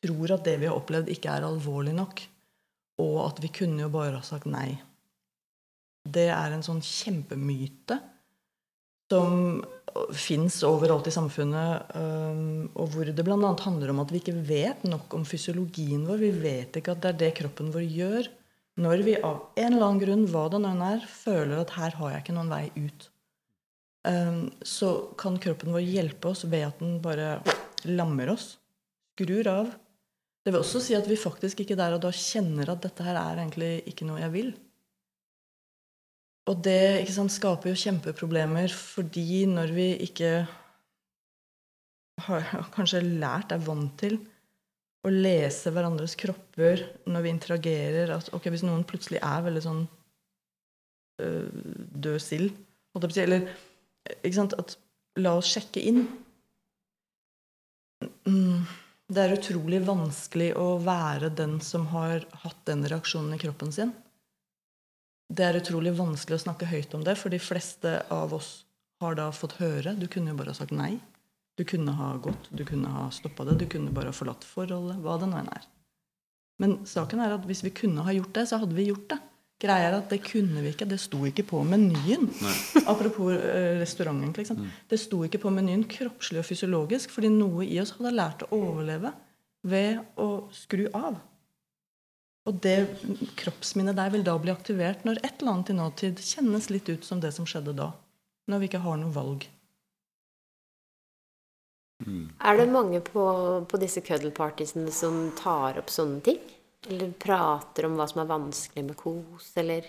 tror 0.03 0.35
at 0.35 0.43
det 0.45 0.57
vi 0.61 0.67
har 0.69 0.77
opplevd, 0.77 1.11
ikke 1.13 1.31
er 1.31 1.47
alvorlig 1.47 1.95
nok, 1.95 2.25
og 3.03 3.15
at 3.25 3.39
vi 3.41 3.53
kunne 3.55 3.85
jo 3.85 3.93
bare 3.93 4.19
ha 4.19 4.25
sagt 4.25 4.49
nei, 4.51 4.75
det 6.03 6.27
er 6.35 6.51
en 6.51 6.65
sånn 6.65 6.83
kjempemyte 6.83 7.97
som 9.11 9.63
fins 10.15 10.55
overalt 10.65 11.07
i 11.09 11.13
samfunnet, 11.13 11.91
um, 11.97 12.69
og 12.79 12.93
hvor 12.93 13.09
det 13.09 13.25
bl.a. 13.25 13.51
handler 13.61 13.91
om 13.93 14.01
at 14.01 14.13
vi 14.13 14.21
ikke 14.23 14.39
vet 14.47 14.87
nok 14.87 15.13
om 15.13 15.25
fysiologien 15.27 16.07
vår. 16.07 16.21
Vi 16.23 16.31
vet 16.43 16.79
ikke 16.79 16.95
at 16.95 17.03
det 17.03 17.11
er 17.11 17.19
det 17.19 17.35
kroppen 17.41 17.69
vår 17.75 17.85
gjør 17.85 18.31
når 18.81 19.03
vi 19.05 19.13
av 19.21 19.53
en 19.53 19.75
eller 19.75 19.85
annen 19.85 20.01
grunn, 20.01 20.23
hva 20.31 20.47
det 20.49 20.61
nå 20.63 20.71
er, 20.87 21.03
føler 21.05 21.61
at 21.61 21.75
her 21.77 21.93
har 21.99 22.13
jeg 22.13 22.23
ikke 22.23 22.37
noen 22.37 22.49
vei 22.49 22.63
ut. 22.73 23.07
Um, 24.03 24.39
så 24.65 24.89
kan 25.19 25.37
kroppen 25.39 25.75
vår 25.75 25.85
hjelpe 25.85 26.31
oss 26.33 26.43
ved 26.49 26.65
at 26.67 26.81
den 26.81 26.97
bare 27.03 27.37
lammer 27.85 28.33
oss. 28.33 28.55
Skrur 29.13 29.47
av. 29.51 29.69
Det 30.43 30.51
vil 30.51 30.59
også 30.59 30.81
si 30.83 30.97
at 30.97 31.05
vi 31.07 31.19
faktisk 31.19 31.61
ikke 31.63 31.77
der 31.79 31.95
og 31.95 32.01
da 32.03 32.09
kjenner 32.11 32.73
at 32.73 32.81
dette 32.83 33.05
her 33.05 33.19
er 33.19 33.43
egentlig 33.43 33.75
ikke 33.93 34.07
noe 34.09 34.23
jeg 34.23 34.33
vil. 34.33 34.49
Og 36.51 36.59
det 36.65 37.07
sant, 37.13 37.31
skaper 37.31 37.71
jo 37.71 37.79
kjempeproblemer, 37.79 38.71
fordi 38.75 39.45
når 39.47 39.71
vi 39.75 39.87
ikke 40.07 40.31
har 42.27 42.47
kanskje 42.75 43.03
lært, 43.05 43.55
er 43.55 43.63
vant 43.63 43.95
til 44.01 44.19
å 45.03 45.11
lese 45.11 45.71
hverandres 45.75 46.15
kropper 46.19 46.83
når 47.11 47.25
vi 47.25 47.33
interagerer. 47.33 48.13
At 48.15 48.31
ok, 48.35 48.49
hvis 48.51 48.65
noen 48.67 48.85
plutselig 48.87 49.21
er 49.23 49.47
veldig 49.47 49.63
sånn 49.63 49.81
øh, 51.23 51.63
død 52.03 52.19
sild, 52.23 52.53
holdt 52.93 53.07
jeg 53.07 53.09
på 53.09 53.13
å 53.13 53.17
si, 53.17 53.25
eller 53.27 54.21
ikke 54.21 54.37
sant, 54.37 54.55
at 54.59 54.77
la 55.23 55.35
oss 55.39 55.51
sjekke 55.51 55.83
inn. 55.83 56.05
Mm, 58.27 58.63
det 59.13 59.23
er 59.23 59.35
utrolig 59.37 59.79
vanskelig 59.87 60.53
å 60.59 60.73
være 60.83 61.31
den 61.35 61.59
som 61.63 61.87
har 61.93 62.25
hatt 62.43 62.63
den 62.67 62.83
reaksjonen 62.87 63.35
i 63.35 63.41
kroppen 63.41 63.71
sin. 63.75 63.93
Det 65.29 65.45
er 65.47 65.57
utrolig 65.57 65.93
vanskelig 65.97 66.37
å 66.39 66.43
snakke 66.45 66.69
høyt 66.69 66.93
om 66.97 67.03
det, 67.05 67.15
for 67.19 67.33
de 67.33 67.39
fleste 67.41 67.95
av 68.13 68.33
oss 68.35 68.63
har 69.03 69.17
da 69.19 69.29
fått 69.35 69.57
høre. 69.59 69.95
Du 69.97 70.07
kunne 70.11 70.33
jo 70.33 70.39
bare 70.39 70.53
ha 70.53 70.57
sagt 70.57 70.75
nei. 70.75 70.97
Du 71.57 71.63
kunne 71.69 71.93
ha 71.97 72.15
gått, 72.17 72.49
du 72.49 72.63
kunne 72.65 72.89
ha 72.89 73.07
stoppa 73.13 73.45
det, 73.45 73.59
du 73.61 73.67
kunne 73.69 73.93
bare 73.93 74.09
ha 74.09 74.15
forlatt 74.15 74.45
forholdet. 74.47 75.01
Hva 75.03 75.19
det 75.21 75.29
nå 75.29 75.37
enn 75.41 75.51
er. 75.53 75.67
Men 76.61 76.79
saken 76.87 77.21
er 77.21 77.35
at 77.35 77.45
hvis 77.49 77.63
vi 77.65 77.73
kunne 77.75 78.05
ha 78.05 78.13
gjort 78.15 78.33
det, 78.37 78.47
så 78.49 78.59
hadde 78.61 78.77
vi 78.77 78.87
gjort 78.89 79.09
det. 79.13 79.19
Greia 79.63 79.87
er 79.87 79.95
at 79.95 80.09
det 80.11 80.19
kunne 80.25 80.63
vi 80.63 80.73
ikke. 80.73 80.87
Det 80.89 80.99
sto 80.99 81.21
ikke 81.27 81.45
på 81.47 81.61
menyen. 81.67 82.25
Nei. 82.43 82.55
Apropos 82.89 83.31
eh, 83.35 83.77
restauranten. 83.79 84.33
Liksom. 84.35 84.63
Det 84.89 84.99
sto 84.99 85.21
ikke 85.23 85.39
på 85.45 85.53
menyen 85.55 85.85
kroppslig 85.89 86.41
og 86.41 86.47
fysiologisk 86.47 87.13
fordi 87.13 87.31
noe 87.31 87.67
i 87.67 87.79
oss 87.81 87.93
hadde 87.95 88.15
lært 88.17 88.43
å 88.47 88.51
overleve 88.57 89.13
ved 89.63 90.01
å 90.19 90.49
skru 90.55 90.87
av. 90.91 91.15
Og 92.49 92.59
det 92.63 92.77
kroppsminnet 93.39 93.95
der 93.95 94.11
vil 94.11 94.25
da 94.27 94.35
bli 94.41 94.51
aktivert 94.51 95.05
når 95.07 95.21
et 95.23 95.39
eller 95.39 95.53
annet 95.53 95.71
i 95.71 95.77
nåtid 95.77 96.19
kjennes 96.19 96.69
litt 96.73 96.89
ut 96.91 97.05
som 97.07 97.21
det 97.23 97.31
som 97.35 97.47
skjedde 97.47 97.75
da. 97.77 97.93
Når 98.51 98.59
vi 98.59 98.67
ikke 98.67 98.83
har 98.83 98.97
noe 98.99 99.15
valg. 99.15 99.47
Er 102.03 102.57
det 102.59 102.67
mange 102.67 102.99
på, 102.99 103.23
på 103.63 103.79
disse 103.79 104.03
cuddle-partiesene 104.03 104.91
som 104.91 105.29
tar 105.39 105.79
opp 105.79 105.91
sånne 105.93 106.19
ting? 106.25 106.41
Eller 106.91 107.13
prater 107.15 107.87
om 107.87 107.95
hva 107.95 108.09
som 108.11 108.19
er 108.25 108.31
vanskelig 108.33 108.83
med 108.89 108.97
kos, 108.99 109.53
eller 109.61 109.87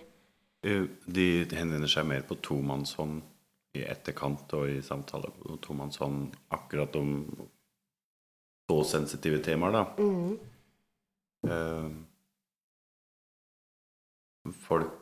Eh, 0.65 0.87
De 1.07 1.27
henvender 1.53 1.91
seg 1.91 2.07
mer 2.09 2.25
på 2.25 2.39
tomannshånd 2.41 3.21
i 3.77 3.83
etterkant 3.85 4.53
og 4.57 4.71
i 4.71 4.81
samtale 4.87 5.29
på 5.37 5.59
tomannshånd 5.65 6.37
akkurat 6.55 6.97
om 6.97 7.11
så 8.71 8.79
sensitive 8.89 9.43
temaer, 9.45 9.75
da. 9.75 9.83
Eh, 11.51 11.89
Folk 14.53 15.01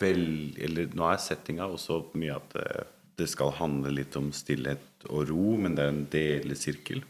vel 0.00 0.54
Eller 0.60 0.92
nå 0.94 1.06
er 1.10 1.18
settinga 1.18 1.66
også 1.66 1.96
mye 2.20 2.36
at 2.36 2.52
det, 2.54 2.82
det 3.18 3.26
skal 3.28 3.56
handle 3.58 3.90
litt 3.92 4.14
om 4.16 4.30
stillhet 4.32 5.06
og 5.08 5.28
ro, 5.28 5.56
men 5.60 5.74
det 5.76 5.84
er 5.84 5.90
en 5.92 6.04
delesirkel. 6.12 7.02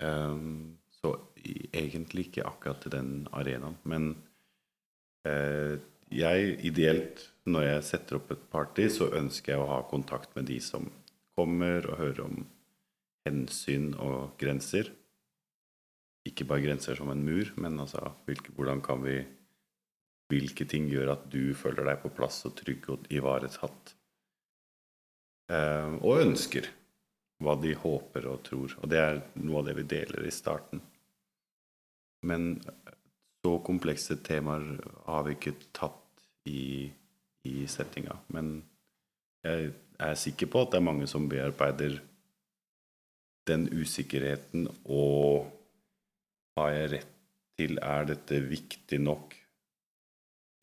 Um, 0.00 0.78
så 1.00 1.12
egentlig 1.76 2.28
ikke 2.28 2.46
akkurat 2.48 2.80
til 2.84 2.94
den 2.94 3.10
arenaen. 3.36 3.76
Men 3.88 4.14
eh, 5.28 5.76
jeg, 6.10 6.54
ideelt, 6.66 7.26
når 7.48 7.66
jeg 7.66 7.86
setter 7.90 8.18
opp 8.20 8.32
et 8.34 8.46
party, 8.52 8.88
så 8.92 9.10
ønsker 9.16 9.54
jeg 9.54 9.62
å 9.62 9.70
ha 9.70 9.82
kontakt 9.90 10.34
med 10.36 10.48
de 10.50 10.58
som 10.64 10.88
kommer, 11.38 11.86
og 11.88 12.00
høre 12.00 12.26
om 12.26 12.42
hensyn 13.28 13.92
og 14.00 14.34
grenser. 14.40 14.90
Ikke 16.28 16.44
bare 16.48 16.64
grenser 16.64 16.98
som 16.98 17.10
en 17.12 17.22
mur, 17.24 17.52
men 17.56 17.78
altså 17.80 18.12
hvilke, 18.28 18.52
hvordan 18.56 18.82
kan 18.84 19.04
vi 19.04 19.20
Hvilke 20.30 20.62
ting 20.62 20.84
gjør 20.86 21.08
at 21.16 21.24
du 21.26 21.56
føler 21.58 21.88
deg 21.88 21.96
på 22.04 22.12
plass 22.14 22.36
og 22.46 22.52
trygg 22.54 22.84
og 22.92 23.08
ivaretatt? 23.10 23.96
Eh, 25.50 25.96
og 26.06 26.20
ønsker 26.22 26.68
hva 27.42 27.56
de 27.58 27.72
håper 27.74 28.28
og 28.30 28.44
tror. 28.46 28.76
Og 28.78 28.92
det 28.92 29.00
er 29.02 29.18
noe 29.42 29.58
av 29.58 29.66
det 29.66 29.74
vi 29.80 29.88
deler 29.90 30.28
i 30.28 30.30
starten. 30.30 30.78
Men 32.22 32.60
så 33.42 33.56
komplekse 33.64 34.20
temaer 34.22 34.78
har 35.06 35.26
vi 35.26 35.34
ikke 35.34 35.56
tatt 35.74 36.24
i, 36.46 36.86
i 37.50 37.66
settinga. 37.66 38.18
Men 38.30 38.60
jeg 39.42 39.72
er 39.98 40.18
sikker 40.20 40.50
på 40.52 40.62
at 40.62 40.72
det 40.72 40.80
er 40.80 40.88
mange 40.92 41.08
som 41.10 41.28
bearbeider 41.30 41.98
den 43.48 43.66
usikkerheten 43.72 44.68
og 44.84 45.48
har 46.58 46.70
jeg 46.74 46.90
rett 46.96 47.16
til, 47.60 47.78
er 47.78 48.08
dette 48.08 48.40
viktig 48.50 49.00
nok? 49.02 49.36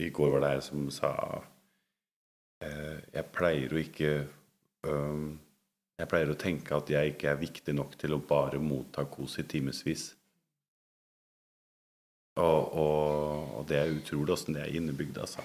I 0.01 0.09
går 0.13 0.33
var 0.35 0.43
det 0.43 0.49
ei 0.53 0.61
som 0.61 0.89
sa 0.93 1.11
eh, 2.61 2.97
Jeg 3.13 3.23
pleier 3.33 3.73
å 3.73 3.79
ikke 3.81 4.11
um, 4.85 5.31
jeg 5.97 6.09
pleier 6.11 6.29
å 6.29 6.37
tenke 6.37 6.75
at 6.77 6.89
jeg 6.93 7.15
ikke 7.15 7.31
er 7.31 7.39
viktig 7.41 7.73
nok 7.73 7.95
til 7.97 8.13
å 8.13 8.21
bare 8.21 8.59
motta 8.61 9.07
kos 9.09 9.39
i 9.41 9.45
timevis. 9.49 10.11
Og, 12.37 12.73
og, 12.77 13.55
og 13.57 13.63
det 13.69 13.79
er 13.79 13.95
utrolig 13.95 14.35
åssen 14.35 14.53
det 14.53 14.67
er 14.67 14.75
innebygd, 14.77 15.17
altså. 15.17 15.41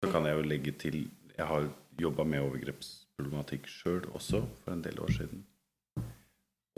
Så 0.00 0.10
kan 0.10 0.26
jeg 0.26 0.40
jo 0.40 0.48
legge 0.48 0.72
til 0.80 0.96
Jeg 1.36 1.46
har 1.46 1.68
jobba 2.00 2.24
med 2.24 2.42
overgrepsproblematikk 2.48 3.68
sjøl 3.70 4.08
også 4.10 4.42
for 4.64 4.74
en 4.74 4.82
del 4.82 4.98
år 5.00 5.14
siden. 5.14 5.46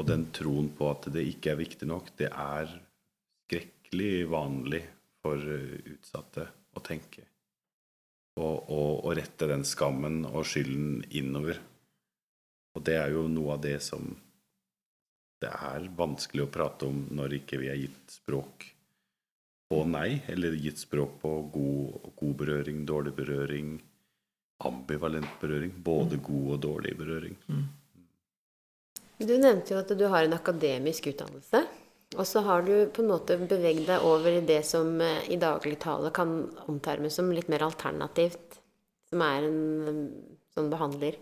Og 0.03 0.09
den 0.09 0.24
troen 0.34 0.72
på 0.74 0.88
at 0.90 1.07
det 1.14 1.22
ikke 1.30 1.53
er 1.53 1.61
viktig 1.61 1.86
nok, 1.86 2.09
det 2.18 2.32
er 2.34 2.66
skrekkelig 3.46 4.14
vanlig 4.32 4.82
for 5.22 5.38
eh, 5.38 5.76
utsatte 5.94 6.48
å 6.74 6.82
tenke 6.82 7.22
og, 8.40 8.57
og, 8.72 9.05
og 9.05 9.14
rette 9.18 9.46
den 9.46 9.62
skammen 9.68 10.22
og 10.24 10.46
skylden 10.48 11.03
innover. 11.14 11.59
Og 12.72 12.84
det 12.86 12.96
er 12.96 13.12
jo 13.12 13.26
noe 13.28 13.59
av 13.59 13.64
det 13.64 13.76
som 13.84 14.07
det 15.42 15.50
er 15.50 15.88
vanskelig 15.98 16.46
å 16.46 16.53
prate 16.55 16.88
om 16.88 17.03
når 17.18 17.38
ikke 17.40 17.59
vi 17.61 17.68
er 17.68 17.80
gitt 17.80 18.14
språk 18.14 18.68
på 19.72 19.82
nei, 19.88 20.22
eller 20.30 20.55
gitt 20.55 20.82
språk 20.82 21.16
på 21.22 21.32
god, 21.53 22.11
god 22.18 22.34
berøring, 22.42 22.82
dårlig 22.88 23.14
berøring, 23.16 23.70
ambivalent 24.68 25.38
berøring. 25.40 25.72
Både 25.82 26.20
god 26.22 26.57
og 26.57 26.61
dårlig 26.66 26.92
berøring. 26.98 27.38
Du 29.23 29.37
nevnte 29.39 29.75
jo 29.75 29.81
at 29.81 29.93
du 29.95 30.05
har 30.11 30.27
en 30.27 30.37
akademisk 30.37 31.07
utdannelse. 31.12 31.62
Og 32.12 32.27
så 32.29 32.43
har 32.45 32.64
du 32.66 32.75
på 32.93 33.01
en 33.01 33.09
måte 33.09 33.39
beveget 33.41 33.87
deg 33.89 34.05
over 34.05 34.35
i 34.35 34.45
det 34.45 34.61
som 34.68 34.99
i 35.01 35.12
i 35.33 35.39
dagligtale 35.41 36.11
kan 36.12 36.35
omtermes 36.68 37.16
som 37.16 37.31
litt 37.33 37.49
mer 37.49 37.64
alternativt. 37.64 38.59
Som 39.09 39.23
er 39.25 39.47
en 39.47 39.62
eh, 39.89 40.03
sånn 40.57 40.70
behandler. 40.73 41.16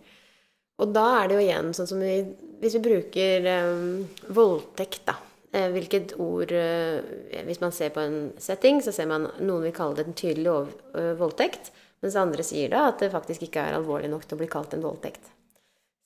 Og 0.81 0.95
da 0.95 1.07
er 1.21 1.29
det 1.29 1.37
jo 1.37 1.45
igjen 1.45 1.75
sånn 1.77 1.91
som 1.91 2.01
vi 2.03 2.15
Hvis 2.61 2.77
vi 2.77 2.83
bruker 2.85 3.47
um, 3.65 4.07
voldtekt, 4.37 5.03
da. 5.09 5.17
Eh, 5.53 5.67
hvilket 5.75 6.13
ord 6.21 6.53
eh, 6.55 7.43
Hvis 7.47 7.63
man 7.63 7.73
ser 7.73 7.91
på 7.95 8.03
en 8.05 8.19
setting, 8.39 8.83
så 8.85 8.93
ser 8.95 9.09
man 9.11 9.27
noen 9.41 9.65
vil 9.67 9.75
kalle 9.75 9.99
det 9.99 10.07
en 10.07 10.19
tydelig 10.19 10.53
eh, 10.95 11.13
voldtekt. 11.19 11.73
Mens 12.05 12.17
andre 12.17 12.45
sier 12.47 12.71
da 12.73 12.87
at 12.91 13.03
det 13.03 13.11
faktisk 13.13 13.45
ikke 13.47 13.65
er 13.65 13.77
alvorlig 13.77 14.11
nok 14.13 14.27
til 14.27 14.39
å 14.39 14.41
bli 14.41 14.49
kalt 14.51 14.77
en 14.77 14.85
voldtekt. 14.85 15.33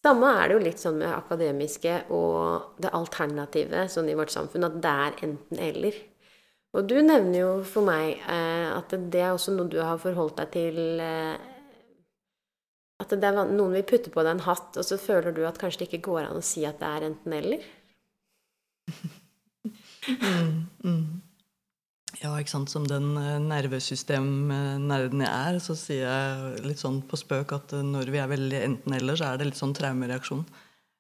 Samme 0.05 0.29
er 0.37 0.51
det 0.51 0.57
jo 0.59 0.65
litt 0.67 0.83
sånn 0.83 0.99
med 1.01 1.09
akademiske 1.15 1.95
og 2.13 2.77
det 2.83 2.91
alternative 2.93 3.87
sånn 3.89 4.11
i 4.13 4.17
vårt 4.19 4.35
samfunn, 4.35 4.67
at 4.69 4.77
det 4.85 4.93
er 5.07 5.17
enten-eller. 5.25 5.97
Og 6.75 6.89
du 6.91 6.97
nevner 7.01 7.39
jo 7.39 7.51
for 7.65 7.87
meg 7.87 8.19
eh, 8.21 8.69
at 8.75 8.93
det 8.93 9.23
er 9.23 9.33
også 9.33 9.55
noe 9.55 9.71
du 9.71 9.79
har 9.81 10.03
forholdt 10.03 10.41
deg 10.43 10.49
til 10.57 11.01
eh, 11.01 11.37
At 13.01 13.15
det 13.15 13.27
er 13.31 13.37
noen 13.39 13.73
vil 13.75 13.87
putte 13.89 14.11
på 14.13 14.23
deg 14.27 14.33
en 14.37 14.45
hatt, 14.45 14.77
og 14.77 14.85
så 14.85 14.99
føler 15.01 15.33
du 15.33 15.43
at 15.49 15.59
kanskje 15.61 15.85
det 15.85 15.89
ikke 15.89 16.07
går 16.11 16.23
an 16.27 16.41
å 16.41 16.45
si 16.45 16.67
at 16.69 16.81
det 16.83 16.91
er 16.91 17.09
enten-eller? 17.09 17.61
Ja, 22.23 22.35
ikke 22.39 22.53
sant. 22.53 22.71
Som 22.73 22.87
den 22.89 23.15
eh, 23.19 23.39
nervesystemnerden 23.43 25.25
jeg 25.25 25.31
er, 25.31 25.59
så 25.63 25.77
sier 25.79 26.05
jeg 26.05 26.67
litt 26.69 26.83
sånn 26.83 27.01
på 27.09 27.19
spøk 27.19 27.57
at 27.57 27.75
eh, 27.75 27.87
når 27.87 28.13
vi 28.15 28.21
er 28.23 28.31
veldig 28.31 28.61
enten-eller, 28.69 29.19
så 29.19 29.31
er 29.31 29.41
det 29.41 29.49
litt 29.51 29.61
sånn 29.61 29.75
traumereaksjon. 29.77 30.45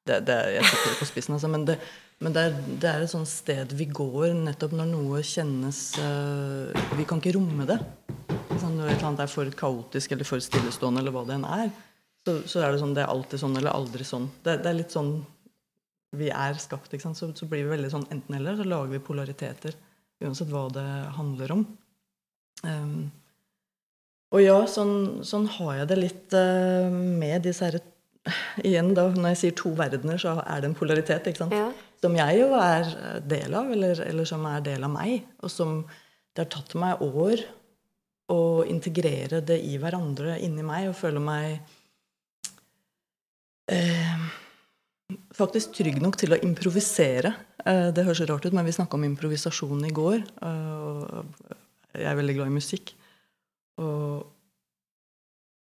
Det, 0.04 0.18
det, 0.28 0.38
jeg 0.56 0.66
setter 0.68 0.90
det 0.90 0.98
på 1.00 1.08
spissen, 1.08 1.36
altså. 1.36 1.50
Men, 1.52 1.66
det, 1.68 1.78
men 2.24 2.34
det, 2.34 2.42
er, 2.48 2.56
det 2.82 2.90
er 2.90 3.04
et 3.04 3.12
sånt 3.12 3.30
sted 3.30 3.72
vi 3.78 3.86
går 3.88 4.34
nettopp 4.36 4.74
når 4.76 4.90
noe 4.90 5.22
kjennes 5.24 5.78
uh, 5.96 6.68
Vi 6.98 7.06
kan 7.08 7.22
ikke 7.22 7.32
romme 7.38 7.64
det. 7.68 7.78
Sånn? 8.60 8.76
Når 8.76 8.90
et 8.90 8.98
eller 8.98 9.08
annet 9.08 9.24
er 9.24 9.32
for 9.32 9.54
kaotisk 9.56 10.12
eller 10.12 10.28
for 10.28 10.44
stillestående, 10.44 11.00
eller 11.00 11.14
hva 11.14 11.24
det 11.28 11.38
enn 11.38 11.48
er, 11.48 11.72
så, 12.24 12.36
så 12.48 12.60
er 12.64 12.74
det 12.74 12.82
sånn 12.82 12.92
det 12.96 13.04
er 13.04 13.14
alltid 13.14 13.40
sånn 13.40 13.56
eller 13.60 13.72
aldri 13.72 14.04
sånn. 14.08 14.28
Det, 14.44 14.58
det 14.64 14.70
er 14.70 14.78
litt 14.82 14.92
sånn 14.92 15.14
vi 16.14 16.28
er 16.30 16.60
skapt. 16.60 16.92
Ikke? 16.94 17.14
Så, 17.16 17.32
så 17.36 17.48
blir 17.48 17.64
vi 17.64 17.72
veldig 17.74 17.90
sånn 17.92 18.06
enten-eller. 18.12 18.60
Så 18.60 18.68
lager 18.68 18.92
vi 18.92 19.02
polariteter 19.08 19.76
uansett 20.24 20.50
hva 20.52 20.66
det 20.74 20.86
handler 21.18 21.54
om. 21.54 21.64
Um, 22.64 23.10
og 24.34 24.42
ja, 24.42 24.56
sånn, 24.70 25.24
sånn 25.26 25.46
har 25.58 25.80
jeg 25.80 25.90
det 25.90 25.98
litt 26.00 26.36
uh, 26.36 26.88
med 26.92 27.44
disse 27.46 27.66
herre 27.66 27.84
Igjen, 28.64 28.94
da, 28.96 29.02
når 29.12 29.34
jeg 29.34 29.36
sier 29.36 29.56
to 29.60 29.70
verdener, 29.76 30.16
så 30.16 30.38
er 30.40 30.62
det 30.62 30.70
en 30.70 30.76
polaritet. 30.78 31.26
ikke 31.28 31.42
sant? 31.42 31.52
Ja. 31.52 31.66
Som 32.00 32.14
jeg 32.16 32.38
jo 32.38 32.46
er 32.56 32.86
del 33.20 33.52
av, 33.52 33.68
eller, 33.74 34.00
eller 34.00 34.24
som 34.24 34.46
er 34.48 34.62
del 34.64 34.86
av 34.86 34.94
meg. 34.94 35.26
Og 35.44 35.52
som 35.52 35.74
det 35.84 36.46
har 36.46 36.48
tatt 36.54 36.72
meg 36.80 37.02
år 37.04 37.42
å 38.32 38.38
integrere 38.64 39.42
det 39.44 39.58
i 39.68 39.76
hverandre 39.76 40.38
inni 40.40 40.64
meg 40.64 40.88
og 40.88 40.96
føle 40.96 41.20
meg 41.20 41.60
Eh, 43.66 44.24
faktisk 45.36 45.74
trygg 45.78 46.00
nok 46.02 46.18
til 46.20 46.34
å 46.34 46.40
improvisere. 46.44 47.34
Eh, 47.64 47.88
det 47.94 48.04
høres 48.06 48.22
rart 48.28 48.46
ut, 48.46 48.54
men 48.56 48.66
vi 48.66 48.76
snakka 48.76 48.98
om 48.98 49.06
improvisasjon 49.08 49.84
i 49.88 49.92
går. 49.94 50.22
Eh, 50.48 51.58
jeg 52.00 52.08
er 52.10 52.18
veldig 52.18 52.38
glad 52.38 52.52
i 52.52 52.56
musikk. 52.58 52.94
Og, 53.82 54.24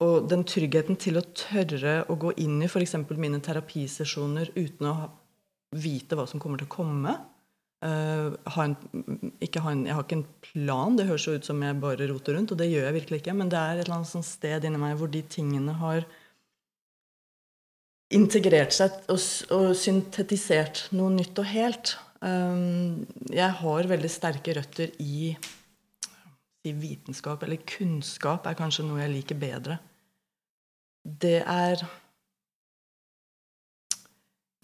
og 0.04 0.30
den 0.30 0.45
tryggheten 0.49 0.97
til 1.01 1.20
å 1.20 1.28
tørre 1.38 1.99
å 2.10 2.18
gå 2.20 2.34
inn 2.43 2.62
i 2.62 2.70
f.eks. 2.70 2.97
mine 3.16 3.41
terapisesjoner 3.43 4.54
uten 4.58 4.89
å 4.89 4.95
vite 5.74 6.18
hva 6.18 6.26
som 6.30 6.41
kommer 6.41 6.62
til 6.62 6.70
å 6.70 6.76
komme. 6.76 7.16
Uh, 7.84 8.32
ha 8.56 8.64
en, 8.64 8.78
ha 8.80 9.72
en, 9.74 9.82
jeg 9.84 9.95
har 9.97 10.06
ikke 10.06 10.20
en 10.22 10.28
plan. 10.45 10.95
Det 10.95 11.08
høres 11.10 11.26
jo 11.28 11.34
ut 11.36 11.47
som 11.47 11.60
jeg 11.66 11.80
bare 11.84 12.08
roter 12.08 12.38
rundt, 12.38 12.54
og 12.54 12.60
det 12.62 12.70
gjør 12.70 12.88
jeg 12.88 12.97
virkelig 12.99 13.20
ikke. 13.20 13.36
Men 13.39 13.51
det 13.51 13.60
er 13.60 13.80
et 13.80 13.86
eller 13.86 13.97
annet 13.99 14.28
sted 14.28 14.68
inni 14.68 14.80
meg 14.80 14.95
hvor 14.99 15.12
de 15.12 15.24
tingene 15.28 15.76
har 15.82 16.08
integrert 18.16 18.76
seg 18.76 18.95
og, 19.11 19.20
og 19.55 19.74
syntetisert 19.78 20.88
noe 20.95 21.14
nytt 21.16 21.39
og 21.41 21.49
helt. 21.49 21.95
Um, 22.24 23.03
jeg 23.34 23.51
har 23.59 23.89
veldig 23.89 24.11
sterke 24.11 24.55
røtter 24.55 24.93
i, 25.03 25.34
i 26.64 26.72
vitenskap, 26.78 27.43
eller 27.43 27.66
kunnskap 27.68 28.47
er 28.47 28.57
kanskje 28.59 28.86
noe 28.88 29.01
jeg 29.03 29.14
liker 29.18 29.39
bedre. 29.39 29.82
Det 31.03 31.41
er 31.43 31.84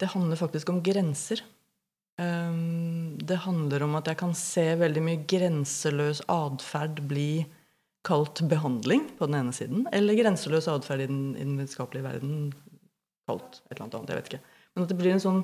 Det 0.00 0.08
handler 0.14 0.38
faktisk 0.40 0.70
om 0.72 0.80
grenser. 0.80 1.42
Um, 2.16 3.18
det 3.20 3.42
handler 3.44 3.82
om 3.84 3.98
at 3.98 4.06
jeg 4.08 4.16
kan 4.16 4.32
se 4.36 4.64
veldig 4.80 5.02
mye 5.04 5.24
grenseløs 5.28 6.22
atferd 6.32 7.02
bli 7.08 7.44
kalt 8.04 8.40
behandling 8.48 9.10
på 9.18 9.28
den 9.28 9.36
ene 9.36 9.52
siden, 9.52 9.84
eller 9.92 10.16
grenseløs 10.16 10.68
atferd 10.72 11.04
i 11.04 11.08
i 11.10 11.10
den 11.44 11.58
vitenskapelige 11.58 12.06
verden 12.06 12.52
kalt 13.30 13.62
et 13.62 13.74
eller 13.76 13.86
annet 13.86 13.98
annet. 13.98 14.12
Jeg 14.12 14.20
vet 14.20 14.30
ikke. 14.32 14.60
Men 14.74 14.84
at 14.84 14.92
det 14.92 14.98
blir 15.00 15.14
en 15.14 15.24
sånn 15.24 15.40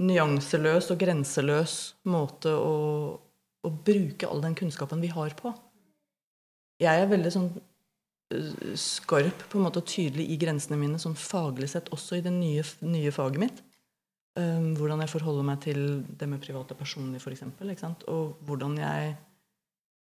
nyanseløs 0.00 0.90
og 0.94 1.00
grenseløs 1.00 1.74
måte 2.08 2.52
å, 2.56 2.76
å 3.66 3.72
bruke 3.88 4.28
all 4.28 4.44
den 4.44 4.56
kunnskapen 4.58 5.02
vi 5.02 5.12
har 5.12 5.34
på. 5.38 5.52
Jeg 6.80 7.02
er 7.02 7.10
veldig 7.10 7.32
sånn 7.34 7.48
eh, 8.32 8.76
skarp 8.80 9.44
på 9.50 9.58
en 9.58 9.66
måte 9.66 9.82
og 9.82 9.88
tydelig 9.90 10.30
i 10.32 10.38
grensene 10.40 10.78
mine 10.80 11.00
sånn 11.02 11.18
faglig 11.18 11.68
sett, 11.74 11.90
også 11.92 12.16
i 12.16 12.24
det 12.24 12.32
nye, 12.32 12.64
nye 12.86 13.12
faget 13.14 13.42
mitt. 13.42 13.64
Um, 14.38 14.76
hvordan 14.78 15.02
jeg 15.02 15.10
forholder 15.10 15.44
meg 15.44 15.58
til 15.64 15.80
det 16.16 16.28
med 16.30 16.40
private 16.40 16.76
personlig, 16.78 17.18
f.eks. 17.18 17.42
Og 18.08 18.38
hvordan 18.46 18.78
jeg 18.78 19.16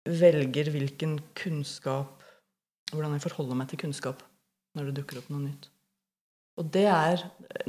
velger 0.04 0.72
hvilken 0.74 1.20
kunnskap 1.38 2.18
Hvordan 2.92 3.14
jeg 3.16 3.22
forholder 3.24 3.56
meg 3.56 3.70
til 3.70 3.78
kunnskap 3.80 4.18
når 4.76 4.90
det 4.90 4.98
dukker 4.98 5.22
opp 5.22 5.28
noe 5.32 5.46
nytt. 5.46 5.70
Og 6.60 6.68
det 6.74 6.84
er 6.84 7.22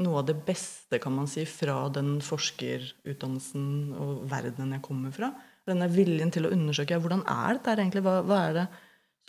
noe 0.04 0.20
av 0.20 0.28
det 0.28 0.36
beste, 0.46 1.00
kan 1.02 1.14
man 1.16 1.30
si, 1.32 1.46
fra 1.48 1.86
den 1.94 2.18
forskerutdannelsen 2.24 3.68
og 3.96 4.26
verdenen 4.32 4.76
jeg 4.78 4.86
kommer 4.86 5.14
fra. 5.16 5.32
Denne 5.68 5.88
viljen 5.92 6.34
til 6.34 6.48
å 6.48 6.52
undersøke 6.52 7.00
hvordan 7.00 7.24
er 7.24 7.56
dette 7.58 7.78
egentlig, 7.78 8.04
hva, 8.04 8.18
hva 8.28 8.42
er 8.50 8.58
det 8.58 8.66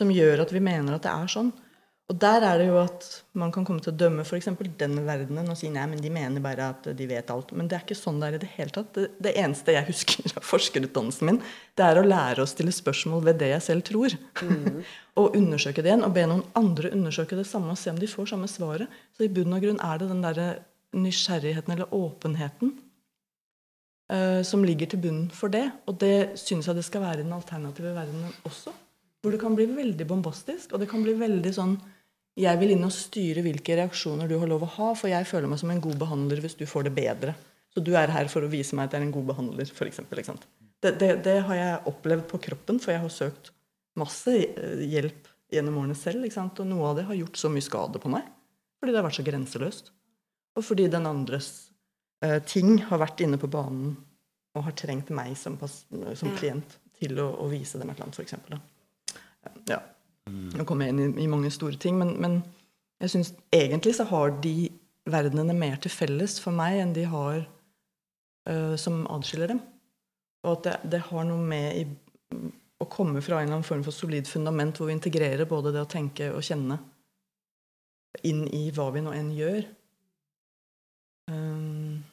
som 0.01 0.11
gjør 0.11 0.43
at 0.43 0.51
vi 0.51 0.63
mener 0.63 0.97
at 0.97 1.05
det 1.05 1.13
er 1.13 1.31
sånn? 1.31 1.53
Og 2.05 2.17
der 2.21 2.43
er 2.45 2.59
det 2.61 2.67
jo 2.67 2.75
at 2.77 3.05
man 3.33 3.49
kan 3.53 3.65
komme 3.65 3.81
til 3.81 3.89
å 3.89 3.97
dømme 3.97 4.21
f.eks. 4.21 4.51
den 4.77 4.99
verdenen 5.07 5.47
og 5.49 5.57
si 5.57 5.71
nei, 5.73 5.87
men 5.89 6.03
de 6.03 6.11
mener 6.13 6.43
bare 6.43 6.67
at 6.75 6.89
de 6.93 7.07
vet 7.09 7.31
alt. 7.33 7.49
Men 7.57 7.65
det 7.65 7.79
er 7.79 7.85
ikke 7.87 7.97
sånn 7.97 8.19
det 8.21 8.27
er 8.27 8.37
i 8.37 8.41
det 8.43 8.49
hele 8.53 8.73
tatt. 8.75 8.91
Det, 8.93 9.07
det 9.25 9.33
eneste 9.41 9.73
jeg 9.73 9.87
husker 9.87 10.35
av 10.37 10.45
forskerutdannelsen 10.45 11.31
min, 11.31 11.39
det 11.73 11.87
er 11.87 11.97
å 11.97 12.05
lære 12.05 12.45
å 12.45 12.51
stille 12.51 12.75
spørsmål 12.75 13.25
ved 13.25 13.41
det 13.41 13.49
jeg 13.55 13.65
selv 13.71 13.87
tror. 13.89 14.13
Mm. 14.45 14.83
og 15.19 15.39
undersøke 15.39 15.81
det 15.81 15.89
igjen, 15.89 16.05
og 16.05 16.13
be 16.13 16.27
noen 16.29 16.45
andre 16.61 16.93
undersøke 16.93 17.39
det 17.39 17.47
samme 17.49 17.73
og 17.73 17.81
se 17.81 17.89
om 17.89 17.97
de 17.97 18.11
får 18.11 18.29
samme 18.35 18.51
svaret. 18.53 19.01
Så 19.17 19.25
i 19.25 19.31
bunn 19.33 19.57
og 19.57 19.65
grunn 19.65 19.81
er 19.81 20.03
det 20.03 20.11
den 20.13 20.21
derre 20.27 20.49
nysgjerrigheten 20.95 21.73
eller 21.73 21.89
åpenheten 21.95 22.75
uh, 24.13 24.45
som 24.45 24.61
ligger 24.61 24.93
til 24.93 25.01
bunnen 25.07 25.33
for 25.33 25.49
det. 25.49 25.65
Og 25.89 25.97
det 26.05 26.37
syns 26.37 26.69
jeg 26.69 26.77
det 26.77 26.85
skal 26.85 27.01
være 27.07 27.23
i 27.23 27.25
den 27.25 27.33
alternative 27.33 27.97
verdenen 27.97 28.37
også. 28.45 28.77
Hvor 29.25 29.33
det 29.33 29.41
kan 29.41 29.57
bli 29.57 29.65
veldig 29.73 30.05
bombastisk, 30.05 30.75
og 30.75 30.85
det 30.85 30.91
kan 30.91 31.01
bli 31.01 31.17
veldig 31.17 31.57
sånn 31.57 31.79
jeg 32.35 32.59
vil 32.59 32.73
inn 32.75 32.83
og 32.83 32.91
styre 32.91 33.43
hvilke 33.45 33.77
reaksjoner 33.79 34.27
du 34.27 34.35
har 34.41 34.49
lov 34.51 34.65
å 34.65 34.71
ha, 34.75 34.89
for 34.99 35.11
jeg 35.11 35.27
føler 35.29 35.47
meg 35.51 35.61
som 35.61 35.71
en 35.71 35.83
god 35.83 35.99
behandler 36.01 36.41
hvis 36.43 36.57
du 36.59 36.65
får 36.67 36.89
det 36.89 36.95
bedre. 36.97 37.35
Så 37.71 37.83
du 37.83 37.93
er 37.95 38.11
her 38.11 38.27
for 38.31 38.43
å 38.43 38.51
vise 38.51 38.75
meg 38.75 38.87
at 38.87 38.95
jeg 38.95 39.03
er 39.03 39.07
en 39.07 39.15
god 39.15 39.29
behandler, 39.31 39.71
f.eks. 39.71 40.01
Det, 40.83 40.91
det, 40.99 41.11
det 41.25 41.37
har 41.47 41.59
jeg 41.59 41.83
opplevd 41.91 42.25
på 42.31 42.39
kroppen, 42.47 42.79
for 42.83 42.93
jeg 42.93 43.03
har 43.03 43.13
søkt 43.13 43.51
masse 43.99 44.35
eh, 44.35 44.83
hjelp 44.91 45.29
gjennom 45.51 45.79
årene 45.81 45.97
selv. 45.97 46.27
Og 46.27 46.61
noe 46.67 46.91
av 46.91 46.99
det 46.99 47.07
har 47.09 47.19
gjort 47.19 47.39
så 47.39 47.51
mye 47.51 47.65
skade 47.65 48.01
på 48.01 48.11
meg 48.11 48.31
fordi 48.75 48.93
det 48.93 48.99
har 48.99 49.05
vært 49.07 49.17
så 49.17 49.23
grenseløst. 49.25 49.87
Og 50.59 50.63
fordi 50.67 50.83
den 50.93 51.07
andres 51.09 51.47
eh, 52.21 52.37
ting 52.45 52.83
har 52.85 52.99
vært 53.01 53.23
inne 53.25 53.39
på 53.41 53.49
banen 53.49 53.95
og 54.55 54.67
har 54.67 54.75
trengt 54.77 55.09
meg 55.15 55.33
som, 55.39 55.55
som 55.57 56.35
klient 56.37 56.77
til 56.99 57.17
å, 57.19 57.31
å, 57.41 57.47
vise 57.49 57.79
dem 57.81 57.89
et 57.89 57.97
eller 57.97 58.11
annet, 58.11 58.19
f.eks. 58.21 59.63
Ja. 59.71 59.79
Nå 60.25 60.65
kommer 60.65 60.87
jeg 60.87 60.95
inn 60.95 61.03
i, 61.03 61.25
i 61.25 61.29
mange 61.29 61.51
store 61.53 61.77
ting, 61.81 61.99
men, 62.01 62.15
men 62.21 62.39
jeg 63.03 63.13
syns 63.13 63.33
egentlig 63.53 63.93
så 63.97 64.07
har 64.09 64.33
de 64.41 64.71
verdenene 65.05 65.53
mer 65.57 65.77
til 65.81 65.93
felles 65.93 66.39
for 66.41 66.55
meg 66.55 66.79
enn 66.81 66.95
de 66.95 67.05
har 67.11 67.43
uh, 68.49 68.73
som 68.81 69.03
adskiller 69.11 69.53
dem. 69.53 69.61
Og 70.45 70.57
at 70.57 70.65
det, 70.65 70.75
det, 70.95 71.03
har 71.11 71.27
noe 71.27 71.41
med 71.41 71.77
i, 71.77 71.85
å 72.81 72.89
komme 72.89 73.21
fra 73.25 73.39
en 73.39 73.47
eller 73.47 73.59
annen 73.59 73.67
form 73.67 73.85
for 73.85 73.95
solid 73.95 74.29
fundament 74.29 74.77
hvor 74.77 74.89
vi 74.89 74.97
integrerer 74.97 75.49
både 75.49 75.73
det 75.75 75.85
å 75.85 75.89
tenke 75.89 76.31
og 76.33 76.45
kjenne 76.45 76.79
inn 78.25 78.45
i 78.55 78.69
hva 78.73 78.89
vi 78.95 79.03
nå 79.03 79.13
enn 79.13 79.31
gjør. 79.35 79.65
Um, 81.29 82.03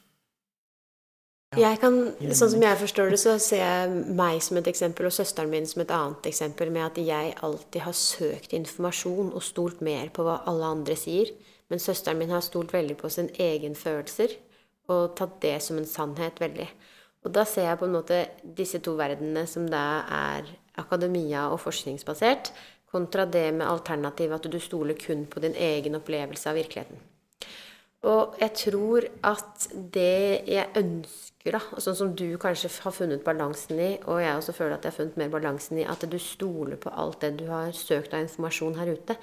jeg 1.59 1.79
kan, 1.81 1.97
sånn 2.33 2.51
som 2.53 2.63
jeg 2.65 2.79
forstår 2.79 3.13
det, 3.13 3.19
så 3.21 3.35
ser 3.41 3.61
jeg 3.61 4.13
meg 4.17 4.41
som 4.45 4.59
et 4.59 4.69
eksempel 4.71 5.09
og 5.09 5.15
søsteren 5.15 5.51
min 5.51 5.67
som 5.69 5.83
et 5.83 5.93
annet 5.93 6.29
eksempel 6.29 6.71
med 6.73 6.85
at 6.85 6.99
jeg 7.01 7.35
alltid 7.45 7.85
har 7.85 7.97
søkt 7.97 8.55
informasjon 8.57 9.33
og 9.33 9.45
stolt 9.45 9.83
mer 9.85 10.11
på 10.13 10.25
hva 10.25 10.41
alle 10.49 10.71
andre 10.77 10.97
sier. 10.99 11.31
Men 11.71 11.81
søsteren 11.81 12.19
min 12.19 12.33
har 12.33 12.43
stolt 12.45 12.73
veldig 12.73 12.97
på 12.99 13.11
sin 13.11 13.29
egen 13.41 13.77
følelser 13.79 14.35
og 14.91 15.15
tatt 15.17 15.39
det 15.43 15.55
som 15.63 15.79
en 15.79 15.87
sannhet 15.87 16.41
veldig. 16.43 16.67
Og 17.23 17.31
da 17.31 17.45
ser 17.47 17.69
jeg 17.69 17.79
på 17.79 17.87
en 17.87 17.95
måte 17.95 18.19
disse 18.43 18.81
to 18.83 18.97
verdenene 18.99 19.45
som 19.47 19.65
da 19.71 20.03
er 20.11 20.49
akademia 20.79 21.47
og 21.53 21.61
forskningsbasert, 21.63 22.51
kontra 22.93 23.25
det 23.25 23.47
med 23.55 23.65
alternativet 23.65 24.37
at 24.37 24.51
du 24.51 24.59
stoler 24.61 24.97
kun 24.99 25.25
på 25.25 25.41
din 25.41 25.55
egen 25.57 25.97
opplevelse 25.97 26.51
av 26.51 26.59
virkeligheten. 26.59 26.99
Og 28.03 28.35
jeg 28.41 28.51
tror 28.59 29.07
at 29.23 29.69
det 29.71 30.43
jeg 30.51 30.67
ønsker, 30.75 31.31
da, 31.51 31.59
sånn 31.83 31.97
som 31.99 32.11
du 32.15 32.37
kanskje 32.39 32.69
har 32.85 32.93
funnet 32.95 33.23
balansen 33.25 33.79
i, 33.83 33.89
og 34.07 34.21
jeg 34.23 34.35
også 34.39 34.53
føler 34.55 34.77
at 34.77 34.85
jeg 34.85 34.93
har 34.93 34.99
funnet 35.01 35.17
mer 35.19 35.31
balansen 35.33 35.81
i, 35.81 35.87
at 35.87 36.05
du 36.07 36.15
stoler 36.21 36.79
på 36.79 36.93
alt 36.95 37.19
det 37.25 37.33
du 37.41 37.49
har 37.49 37.73
søkt 37.75 38.15
av 38.15 38.23
informasjon 38.23 38.77
her 38.79 38.93
ute, 38.95 39.17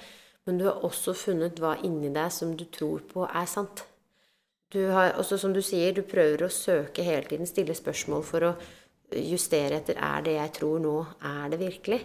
men 0.45 0.59
du 0.59 0.67
har 0.67 0.85
også 0.85 1.15
funnet 1.17 1.57
hva 1.61 1.75
inni 1.85 2.11
deg 2.13 2.29
som 2.33 2.53
du 2.57 2.67
tror 2.69 3.01
på 3.09 3.25
er 3.25 3.49
sant. 3.49 3.87
Du 4.71 4.83
har 4.93 5.17
også, 5.19 5.39
som 5.41 5.53
du 5.53 5.63
sier, 5.65 5.91
du 5.97 6.05
prøver 6.07 6.45
å 6.45 6.53
søke 6.53 7.03
hele 7.03 7.25
tiden, 7.27 7.49
stille 7.49 7.73
spørsmål 7.75 8.23
for 8.23 8.47
å 8.51 8.53
justere 9.17 9.81
etter 9.81 9.97
er 9.99 10.21
det 10.23 10.37
jeg 10.37 10.53
tror 10.61 10.77
nå, 10.83 10.95
er 11.27 11.49
det 11.51 11.59
virkelig? 11.59 11.99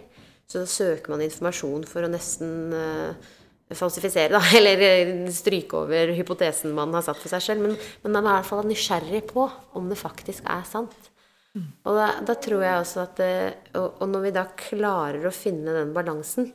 Så 0.47 0.63
da 0.63 0.71
søker 0.71 1.13
man 1.13 1.23
informasjon 1.23 1.85
for 1.87 2.03
å 2.03 2.11
nesten 2.11 2.73
uh, 2.73 3.29
falsifisere, 3.75 4.31
da, 4.31 4.41
eller 4.57 4.83
eh, 4.85 5.13
stryke 5.33 5.81
over 5.81 6.13
hypotesen 6.15 6.75
man 6.75 6.93
har 6.95 7.03
satt 7.05 7.19
for 7.19 7.31
seg 7.31 7.43
selv. 7.43 7.65
Men, 7.65 7.75
men 8.03 8.15
man 8.15 8.25
er 8.25 8.37
i 8.37 8.39
hvert 8.39 8.51
fall 8.51 8.67
nysgjerrig 8.69 9.23
på 9.31 9.47
om 9.77 9.91
det 9.91 9.99
faktisk 9.99 10.47
er 10.47 10.63
sant. 10.69 10.95
Mm. 11.57 11.67
Og 11.89 11.97
da, 11.97 12.07
da, 12.27 12.35
tror 12.39 12.63
jeg 12.63 12.81
også 12.81 13.03
at 13.03 13.21
eh, 13.25 13.53
og, 13.75 14.01
og, 14.01 14.09
når 14.13 14.27
vi 14.27 14.33
da 14.35 14.45
klarer 14.59 15.27
å 15.27 15.35
finne 15.35 15.75
den 15.75 15.93
balansen, 15.95 16.51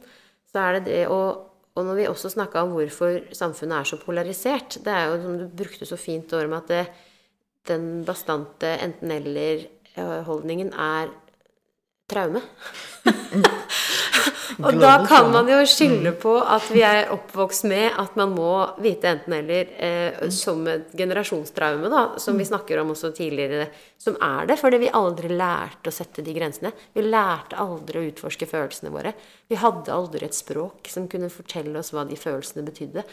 så 0.53 0.67
er 0.67 0.79
det 0.79 0.85
det 0.89 1.03
og, 1.13 1.49
og 1.73 1.89
når 1.89 1.99
vi 1.99 2.09
også 2.11 2.33
snakka 2.35 2.65
om 2.65 2.75
hvorfor 2.77 3.23
samfunnet 3.35 3.79
er 3.79 3.89
så 3.89 3.97
polarisert 3.97 4.77
Det 4.85 4.93
er 4.93 5.07
jo 5.09 5.23
som 5.23 5.39
du 5.41 5.47
brukte 5.63 5.89
så 5.89 5.97
fint 6.01 6.33
ord 6.37 6.51
med 6.53 6.61
at 6.61 6.73
det, 6.73 6.85
den 7.73 7.85
bastante 8.05 8.75
enten-eller-holdningen 8.85 10.73
er 10.77 11.13
traume. 12.11 12.43
Og 14.63 14.79
da 14.81 14.93
kan 15.07 15.31
man 15.33 15.49
jo 15.51 15.59
skylde 15.69 16.13
mm. 16.15 16.19
på 16.23 16.35
at 16.41 16.67
vi 16.73 16.83
er 16.87 17.11
oppvokst 17.15 17.67
med 17.71 17.99
at 18.01 18.17
man 18.19 18.35
må 18.35 18.53
vite 18.83 19.11
enten-eller 19.11 19.73
eh, 19.77 20.19
mm. 20.19 20.35
som 20.35 20.63
et 20.71 20.93
generasjonstraume, 20.99 21.91
da, 21.93 22.05
som 22.23 22.39
vi 22.39 22.47
mm. 22.47 22.51
snakker 22.51 22.83
om 22.83 22.93
også 22.95 23.13
tidligere, 23.17 23.69
som 24.01 24.19
er 24.19 24.51
det. 24.51 24.59
Fordi 24.61 24.83
vi 24.83 24.93
aldri 25.03 25.33
lærte 25.33 25.93
å 25.93 25.95
sette 25.95 26.25
de 26.27 26.37
grensene. 26.37 26.75
Vi 26.95 27.07
lærte 27.07 27.61
aldri 27.63 28.01
å 28.01 28.09
utforske 28.11 28.49
følelsene 28.51 28.93
våre. 28.95 29.15
Vi 29.49 29.61
hadde 29.61 29.95
aldri 29.95 30.27
et 30.29 30.39
språk 30.39 30.91
som 30.93 31.11
kunne 31.11 31.33
fortelle 31.33 31.79
oss 31.79 31.93
hva 31.95 32.07
de 32.09 32.19
følelsene 32.19 32.67
betydde. 32.67 33.07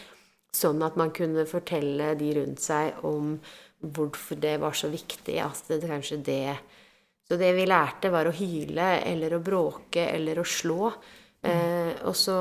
Sånn 0.55 0.81
at 0.81 0.95
man 0.97 1.11
kunne 1.13 1.45
fortelle 1.49 2.15
de 2.17 2.33
rundt 2.39 2.63
seg 2.63 3.03
om 3.05 3.35
hvorfor 3.79 4.39
det 4.41 4.57
var 4.59 4.75
så 4.75 4.89
viktig 4.91 5.37
at 5.43 5.69
det 5.69 5.87
kanskje 5.87 6.19
det 6.25 6.57
Så 7.29 7.37
det 7.37 7.51
vi 7.53 7.65
lærte, 7.69 8.09
var 8.09 8.25
å 8.25 8.33
hyle 8.33 9.03
eller 9.05 9.35
å 9.35 9.39
bråke 9.39 10.01
eller 10.01 10.39
å 10.41 10.43
slå. 10.43 10.89
Eh, 11.45 11.93
og 12.07 12.15
så 12.19 12.37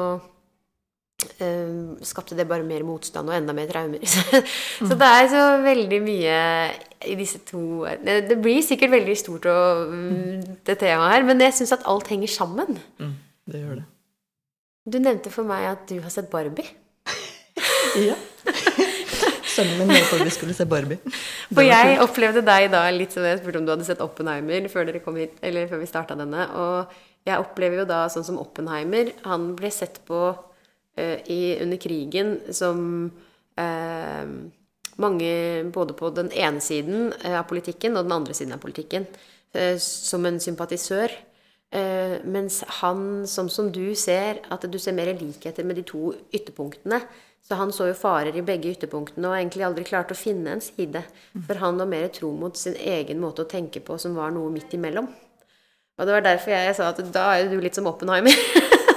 eh, 1.38 1.98
skapte 2.06 2.36
det 2.38 2.48
bare 2.50 2.66
mer 2.66 2.82
motstand 2.86 3.30
og 3.30 3.36
enda 3.36 3.54
mer 3.56 3.70
traumer. 3.70 4.02
så 4.88 4.98
det 4.98 5.10
er 5.10 5.28
så 5.32 5.44
veldig 5.64 6.00
mye 6.04 6.40
i 7.06 7.14
disse 7.18 7.38
to 7.46 7.86
Det, 8.02 8.40
blir 8.42 8.62
sikkert 8.66 8.96
veldig 8.96 9.14
stort, 9.18 9.46
og, 9.46 9.92
mm, 9.92 10.58
det 10.66 10.78
temaet 10.80 11.14
her, 11.14 11.28
men 11.28 11.46
jeg 11.46 11.54
syns 11.60 11.76
at 11.78 11.86
alt 11.86 12.10
henger 12.10 12.32
sammen. 12.32 12.80
Mm, 12.98 13.14
det 13.52 13.62
gjør 13.62 13.78
det. 13.82 13.86
Du 14.88 14.98
nevnte 14.98 15.30
for 15.30 15.46
meg 15.46 15.68
at 15.68 15.88
du 15.90 15.98
har 16.00 16.12
sett 16.12 16.30
Barbie. 16.32 16.68
Ja. 17.98 18.14
Sønnen 19.48 19.80
min 19.80 19.90
lovte 19.90 20.18
at 20.20 20.26
vi 20.26 20.30
skulle 20.30 20.54
se 20.54 20.66
Barbie. 20.68 20.98
For 21.50 21.64
jeg 21.64 21.94
kult. 21.96 22.02
opplevde 22.04 22.42
deg 22.46 22.68
da 22.70 22.84
litt 22.94 23.14
som 23.14 23.24
jeg 23.26 23.40
spurte 23.40 23.58
om 23.58 23.66
du 23.66 23.72
hadde 23.72 23.86
sett 23.88 24.02
Oppenheimer 24.04 24.68
før 24.70 24.86
dere 24.86 25.00
kom 25.02 25.16
hit, 25.18 25.34
eller 25.42 25.66
før 25.70 25.80
vi 25.82 25.88
starta 25.88 26.14
denne. 26.18 26.44
Og 26.60 26.92
jeg 27.26 27.42
opplever 27.42 27.82
jo 27.82 27.88
da 27.88 28.04
sånn 28.12 28.26
som 28.26 28.38
Oppenheimer 28.40 29.10
Han 29.26 29.50
ble 29.58 29.70
sett 29.74 30.00
på 30.08 30.20
uh, 30.32 31.18
i, 31.26 31.58
under 31.62 31.80
krigen 31.80 32.36
som 32.54 33.10
uh, 33.58 34.26
mange 34.98 35.32
både 35.74 35.94
på 35.94 36.10
den 36.10 36.30
ene 36.34 36.58
siden 36.64 37.12
eh, 37.22 37.36
av 37.38 37.44
politikken 37.46 37.94
og 37.94 38.08
den 38.08 38.16
andre 38.16 38.34
siden 38.34 38.56
av 38.56 38.62
politikken. 38.64 39.04
som 39.78 40.26
en 40.26 40.40
sympatisør. 40.42 41.12
Mens 42.26 42.58
han, 42.80 43.24
sånn 43.30 43.48
som 43.48 43.70
du 43.72 43.94
ser, 43.94 44.42
at 44.50 44.66
du 44.66 44.78
ser 44.78 44.96
mer 44.98 45.12
likheter 45.14 45.64
med 45.64 45.78
de 45.78 45.84
to 45.86 46.10
ytterpunktene. 46.34 46.98
Så 47.46 47.54
han 47.54 47.72
så 47.72 47.86
jo 47.88 47.94
farer 47.94 48.34
i 48.36 48.42
begge 48.44 48.74
ytterpunktene 48.74 49.30
og 49.30 49.38
egentlig 49.38 49.64
aldri 49.64 49.86
klarte 49.88 50.12
å 50.12 50.18
finne 50.18 50.56
en 50.56 50.60
side. 50.66 51.00
For 51.46 51.62
han 51.62 51.78
var 51.78 51.88
mer 51.88 52.10
tro 52.12 52.34
mot 52.36 52.58
sin 52.58 52.74
egen 52.74 53.22
måte 53.22 53.46
å 53.46 53.48
tenke 53.48 53.80
på, 53.80 53.96
som 54.02 54.18
var 54.18 54.34
noe 54.34 54.50
midt 54.52 54.74
imellom. 54.76 55.08
Og 55.98 56.06
det 56.06 56.14
var 56.14 56.24
derfor 56.24 56.54
jeg 56.54 56.76
sa 56.78 56.90
at 56.92 57.00
da 57.14 57.24
er 57.34 57.44
jo 57.44 57.56
du 57.56 57.64
litt 57.64 57.78
som 57.78 57.88
Oppenheimer. 57.90 58.34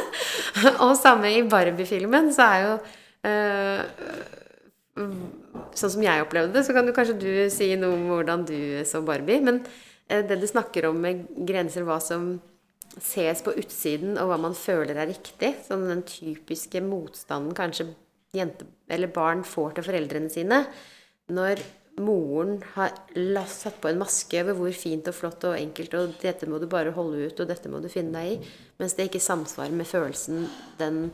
og 0.85 0.93
samme 0.99 1.31
i 1.33 1.41
Barbie-filmen, 1.49 2.29
så 2.35 2.47
er 2.47 2.67
jo 2.67 2.75
eh, 3.29 3.81
Sånn 5.71 5.93
som 5.93 6.03
jeg 6.03 6.21
opplevde 6.21 6.53
det, 6.53 6.65
så 6.67 6.75
kan 6.75 6.85
du 6.85 6.91
kanskje 6.93 7.15
du 7.17 7.31
si 7.49 7.69
noe 7.79 7.95
om 7.95 8.09
hvordan 8.11 8.43
du 8.45 8.57
så 8.85 9.01
Barbie. 9.05 9.41
Men 9.43 9.63
eh, 10.11 10.21
det 10.27 10.37
du 10.41 10.47
snakker 10.49 10.89
om 10.91 10.99
med 11.01 11.25
grenser, 11.47 11.87
hva 11.87 11.97
som 12.03 12.35
ses 12.99 13.41
på 13.41 13.53
utsiden, 13.57 14.17
og 14.19 14.29
hva 14.29 14.37
man 14.41 14.55
føler 14.57 14.99
er 14.99 15.09
riktig, 15.09 15.55
sånn 15.65 15.87
den 15.89 16.03
typiske 16.07 16.83
motstanden 16.83 17.55
kanskje 17.57 17.87
jente 18.35 18.67
eller 18.91 19.11
barn 19.11 19.45
får 19.47 19.77
til 19.77 19.87
foreldrene 19.87 20.31
sine, 20.31 20.65
når 21.31 21.63
moren 21.99 22.61
har 22.73 22.93
satt 23.51 23.81
på 23.81 23.89
en 23.89 23.99
maske 23.99 24.39
over 24.43 24.55
hvor 24.57 24.71
fint 24.75 25.09
og 25.11 25.17
flott 25.17 25.43
og 25.49 25.57
enkelt 25.57 25.93
og 25.99 26.15
'dette 26.21 26.47
må 26.47 26.59
du 26.59 26.67
bare 26.71 26.95
holde 26.95 27.27
ut', 27.27 27.39
og 27.39 27.47
'dette 27.47 27.69
må 27.69 27.81
du 27.81 27.89
finne 27.89 28.13
deg 28.15 28.31
i', 28.31 28.49
mens 28.79 28.93
det 28.93 29.09
ikke 29.09 29.19
samsvarer 29.19 29.75
med 29.75 29.85
følelsen 29.85 30.47
den 30.79 31.11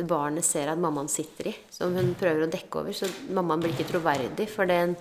det 0.00 0.08
barnet 0.08 0.46
ser 0.46 0.70
at 0.72 0.80
mammaen 0.80 1.10
sitter 1.12 1.50
i, 1.50 1.54
som 1.72 1.92
hun 1.96 2.14
prøver 2.18 2.46
å 2.46 2.50
dekke 2.50 2.80
over. 2.80 2.96
Så 2.96 3.08
mammaen 3.36 3.60
blir 3.60 3.74
ikke 3.74 3.90
troverdig 3.92 4.48
for, 4.48 4.64
den, 4.70 4.96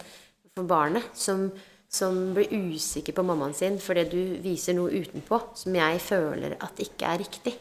for 0.56 0.68
barnet, 0.68 1.08
som, 1.16 1.48
som 1.88 2.34
blir 2.36 2.52
usikker 2.52 3.16
på 3.16 3.24
mammaen 3.24 3.56
sin 3.56 3.80
fordi 3.80 4.06
du 4.12 4.22
viser 4.44 4.76
noe 4.78 4.92
utenpå 4.92 5.40
som 5.56 5.80
jeg 5.80 6.04
føler 6.04 6.58
at 6.60 6.84
ikke 6.84 7.14
er 7.14 7.24
riktig. 7.24 7.56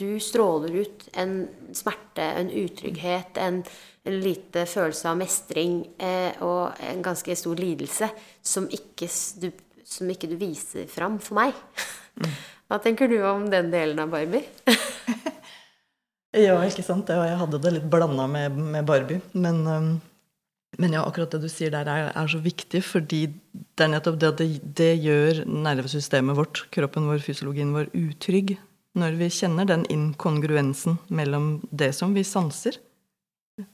Du 0.00 0.08
stråler 0.20 0.74
ut 0.82 1.04
en 1.14 1.34
smerte, 1.72 2.24
en 2.24 2.50
utrygghet, 2.50 3.36
en, 3.38 3.60
en 4.02 4.16
lite 4.20 4.64
følelse 4.66 5.12
av 5.12 5.20
mestring 5.20 5.84
eh, 6.02 6.34
og 6.42 6.80
en 6.82 7.04
ganske 7.04 7.36
stor 7.38 7.60
lidelse 7.60 8.08
som 8.42 8.66
ikke, 8.66 9.06
du, 9.38 9.52
som 9.86 10.10
ikke 10.10 10.32
du 10.32 10.34
viser 10.40 10.90
fram 10.90 11.20
for 11.22 11.38
meg. 11.38 11.54
Hva 12.66 12.80
tenker 12.82 13.06
du 13.10 13.20
om 13.28 13.46
den 13.52 13.70
delen 13.74 14.02
av 14.02 14.10
Barbie? 14.14 14.42
Ja, 16.34 16.56
ikke 16.66 16.82
sant. 16.82 17.10
Ja, 17.12 17.22
jeg 17.28 17.38
hadde 17.38 17.60
det 17.62 17.70
litt 17.76 17.86
blanda 17.86 18.26
med, 18.26 18.56
med 18.58 18.86
Barbie. 18.88 19.20
Men, 19.38 19.60
um, 19.70 19.90
men 20.82 20.96
ja, 20.96 21.04
akkurat 21.06 21.30
det 21.30 21.44
du 21.44 21.50
sier 21.52 21.70
der, 21.70 21.86
er, 21.86 22.08
er 22.10 22.30
så 22.30 22.40
viktig, 22.42 22.80
fordi 22.82 23.20
det 23.54 23.86
er 23.86 23.92
nettopp 23.92 24.18
det 24.18 24.30
at 24.32 24.40
det, 24.42 24.48
det 24.80 24.90
gjør 25.04 25.44
nervesystemet 25.46 26.34
vårt, 26.34 26.64
kroppen 26.74 27.06
vår, 27.06 27.22
fysiologien 27.22 27.70
vår, 27.76 27.92
utrygg. 27.94 28.56
Når 28.94 29.16
vi 29.18 29.30
kjenner 29.34 29.66
den 29.66 29.84
inkongruensen 29.90 31.00
mellom 31.10 31.56
det 31.70 31.92
som 31.96 32.14
vi 32.14 32.22
sanser, 32.26 32.76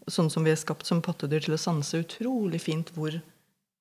sånn 0.08 0.30
som 0.32 0.44
vi 0.44 0.52
er 0.52 0.60
skapt 0.60 0.88
som 0.88 1.02
pattedyr 1.04 1.44
til 1.44 1.56
å 1.56 1.60
sanse 1.60 2.00
utrolig 2.00 2.60
fint 2.64 2.92
hvor, 2.96 3.18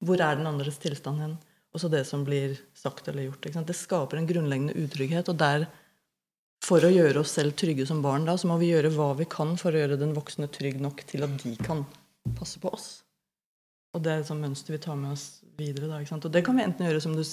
hvor 0.03 0.24
er 0.24 0.40
den 0.40 0.49
andres 0.49 0.80
tilstand 0.84 1.24
hen, 1.24 1.38
og 1.70 1.84
så 1.84 1.91
det 1.91 2.03
som 2.10 2.26
blir 2.28 2.57
sagt 2.76 3.07
eller 3.07 3.30
gjort. 3.30 3.48
Det 3.68 3.78
skaper 3.78 4.20
en 4.20 4.28
grunnleggende 4.28 4.76
utrygghet, 4.80 5.32
og 5.32 5.40
der 5.40 5.68
for 6.66 6.84
å 6.84 6.91
gjøre 6.91 7.22
oss 7.22 7.38
selv 7.38 7.56
trygge 7.60 7.86
som 7.88 8.02
barn, 8.03 8.26
da, 8.28 8.36
så 8.38 8.49
må 8.49 8.57
vi 8.60 8.74
gjøre 8.74 8.91
hva 8.95 9.14
vi 9.20 9.28
kan 9.30 9.56
for 9.60 9.72
å 9.72 9.80
gjøre 9.80 9.99
den 10.02 10.16
voksne 10.18 10.49
trygg 10.52 10.82
nok 10.84 11.06
til 11.07 11.24
at 11.24 11.38
de 11.44 11.53
kan 11.64 11.86
passe 12.36 12.60
på 12.61 12.72
oss. 12.74 12.90
Og 13.95 14.03
det 14.06 14.11
er 14.11 14.22
et 14.22 14.28
sånt 14.28 14.44
mønster 14.44 14.76
vi 14.76 14.82
tar 14.84 14.98
med 14.99 15.16
oss 15.16 15.40
videre. 15.57 15.88
Da? 15.90 16.02
Og 16.20 16.34
det 16.34 16.44
kan 16.45 16.57
vi 16.60 16.66
enten 16.66 16.86
gjøre 16.86 17.02
som 17.02 17.16
du 17.16 17.24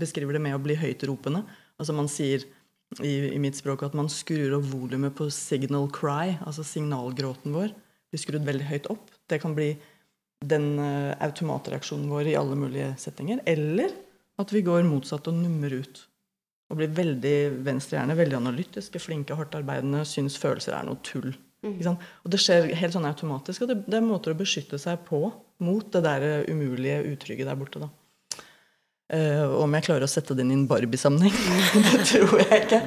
beskriver 0.00 0.34
det 0.34 0.42
med 0.42 0.56
å 0.56 0.62
bli 0.62 0.74
høytropende. 0.80 1.44
Altså 1.78 1.94
man 1.94 2.10
sier 2.10 2.48
i, 2.98 3.30
i 3.30 3.38
mitt 3.38 3.58
språk 3.58 3.84
at 3.86 3.94
man 3.96 4.10
skrur 4.10 4.58
opp 4.58 4.66
volumet 4.72 5.14
på 5.16 5.28
signal 5.34 5.86
cry, 5.94 6.36
altså 6.42 6.64
signalgråten 6.66 7.54
vår. 7.54 7.72
Blir 8.10 8.22
skrudd 8.22 8.46
veldig 8.48 8.66
høyt 8.66 8.90
opp. 8.90 9.12
Det 9.30 9.38
kan 9.42 9.54
bli 9.54 9.72
den 10.50 10.72
uh, 10.80 11.14
automatreaksjonen 11.22 12.10
vår 12.10 12.32
i 12.32 12.38
alle 12.40 12.56
mulige 12.58 12.94
settinger. 12.98 13.42
Eller 13.48 13.94
at 14.40 14.54
vi 14.54 14.64
går 14.66 14.88
motsatt 14.88 15.28
og 15.30 15.38
nummer 15.38 15.72
ut 15.72 16.06
og 16.70 16.78
blir 16.78 16.90
veldig 16.94 17.36
venstrehjerne, 17.66 18.14
veldig 18.14 18.36
analytiske, 18.38 19.00
flinke, 19.02 19.34
hardt 19.34 19.56
arbeidende, 19.58 20.04
syns 20.06 20.36
følelser 20.38 20.76
er 20.76 20.84
noe 20.86 21.00
tull. 21.02 21.32
Sant? 21.82 22.04
Og 22.22 22.30
det 22.32 22.38
skjer 22.40 22.70
helt 22.78 22.94
sånn 22.94 23.08
automatisk, 23.08 23.64
og 23.64 23.72
det, 23.72 23.80
det 23.90 23.98
er 23.98 24.06
måter 24.06 24.32
å 24.32 24.38
beskytte 24.38 24.78
seg 24.80 25.02
på 25.08 25.24
mot 25.66 25.90
det 25.92 26.04
der 26.06 26.46
umulige 26.46 27.02
utrygge 27.10 27.48
der 27.48 27.58
borte. 27.58 27.82
da. 27.82 27.90
Og 29.10 29.64
om 29.64 29.72
jeg 29.74 29.86
klarer 29.88 30.06
å 30.06 30.10
sette 30.10 30.36
det 30.36 30.44
inn 30.44 30.52
i 30.52 30.56
en 30.58 30.66
Barbie-sammenheng, 30.70 31.34
det 31.88 32.04
tror 32.06 32.36
jeg 32.44 32.60
ikke. 32.62 32.80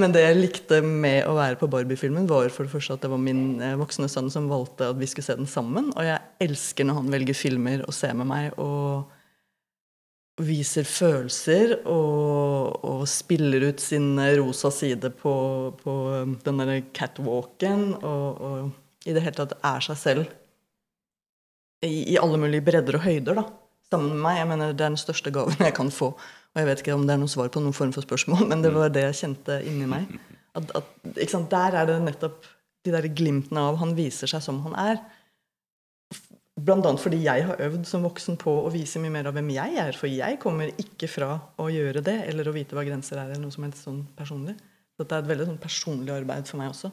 Men 0.00 0.14
det 0.14 0.24
jeg 0.24 0.38
likte 0.38 0.80
med 0.80 1.28
å 1.28 1.34
være 1.36 1.58
på 1.60 1.68
Barbie-filmen, 1.72 2.28
var 2.30 2.48
for 2.54 2.64
det 2.64 2.72
første 2.72 2.96
at 2.96 3.04
det 3.04 3.12
var 3.12 3.20
min 3.20 3.60
eh, 3.60 3.76
voksne 3.80 4.08
sønn 4.08 4.32
som 4.32 4.48
valgte 4.48 4.88
at 4.94 5.00
vi 5.00 5.08
skulle 5.10 5.28
se 5.28 5.36
den 5.36 5.50
sammen. 5.50 5.92
Og 5.92 6.08
jeg 6.08 6.48
elsker 6.48 6.88
når 6.88 7.02
han 7.02 7.12
velger 7.12 7.36
filmer 7.36 7.84
og 7.84 7.96
ser 7.96 8.16
med 8.16 8.30
meg 8.32 8.56
og 8.56 9.10
viser 10.40 10.86
følelser 10.88 11.74
og, 11.84 12.80
og 12.86 13.02
spiller 13.10 13.68
ut 13.70 13.82
sin 13.82 14.14
rosa 14.40 14.70
side 14.72 15.12
på, 15.20 15.34
på 15.82 15.96
den 16.46 16.62
derre 16.62 16.80
catwalken. 16.96 17.90
Og, 18.00 18.40
og 18.40 19.08
i 19.08 19.16
det 19.16 19.24
hele 19.24 19.36
tatt 19.36 19.58
er 19.60 19.84
seg 19.84 20.00
selv 20.00 20.28
i, 21.84 22.14
i 22.14 22.18
alle 22.20 22.40
mulige 22.40 22.64
bredder 22.64 22.98
og 22.98 23.04
høyder, 23.06 23.40
da. 23.40 23.46
Sammen 23.90 24.14
med 24.14 24.22
meg. 24.22 24.38
Jeg 24.38 24.48
mener 24.52 24.72
Det 24.72 24.84
er 24.84 24.94
den 24.94 25.00
største 25.00 25.32
gaven 25.34 25.58
jeg 25.66 25.74
kan 25.76 25.90
få. 25.94 26.12
Og 26.50 26.58
jeg 26.58 26.66
vet 26.66 26.82
ikke 26.82 26.96
om 26.96 27.06
det 27.06 27.14
er 27.14 27.22
noe 27.22 27.30
svar 27.30 27.50
på 27.52 27.62
noen 27.62 27.76
form 27.76 27.92
for 27.94 28.06
spørsmål, 28.06 28.46
men 28.50 28.62
det 28.64 28.72
var 28.74 28.90
det 28.94 29.06
jeg 29.08 29.20
kjente 29.22 29.60
inni 29.66 29.86
meg. 29.90 30.10
At, 30.58 30.72
at? 30.74 30.88
Der 31.50 31.76
er 31.78 31.86
det 31.86 32.00
nettopp 32.02 32.46
de 32.86 32.94
der 32.94 33.06
glimtene 33.12 33.62
av 33.70 33.76
Han 33.78 33.94
viser 33.94 34.30
seg 34.30 34.42
som 34.42 34.62
han 34.66 34.74
er. 34.78 35.02
Blant 36.60 36.84
annet 36.84 37.00
fordi 37.00 37.20
jeg 37.22 37.44
har 37.48 37.60
øvd 37.66 37.86
som 37.88 38.02
voksen 38.04 38.36
på 38.40 38.52
å 38.64 38.72
vise 38.72 39.00
mye 39.00 39.12
mer 39.14 39.30
av 39.30 39.36
hvem 39.36 39.52
jeg 39.54 39.78
er. 39.80 39.96
For 39.96 40.10
jeg 40.10 40.40
kommer 40.42 40.72
ikke 40.80 41.08
fra 41.08 41.30
å 41.60 41.68
gjøre 41.72 42.02
det, 42.04 42.18
eller 42.32 42.50
å 42.50 42.54
vite 42.56 42.76
hva 42.76 42.84
grenser 42.86 43.20
er, 43.20 43.30
eller 43.30 43.44
noe 43.44 43.54
som 43.54 43.64
helst 43.64 43.86
sånn 43.86 44.02
personlig. 44.18 44.56
Så 44.98 45.06
det 45.06 45.16
er 45.16 45.22
et 45.22 45.30
veldig 45.30 45.46
sånn 45.48 45.62
personlig 45.62 46.12
arbeid 46.12 46.50
for 46.50 46.60
meg 46.60 46.74
også. 46.74 46.90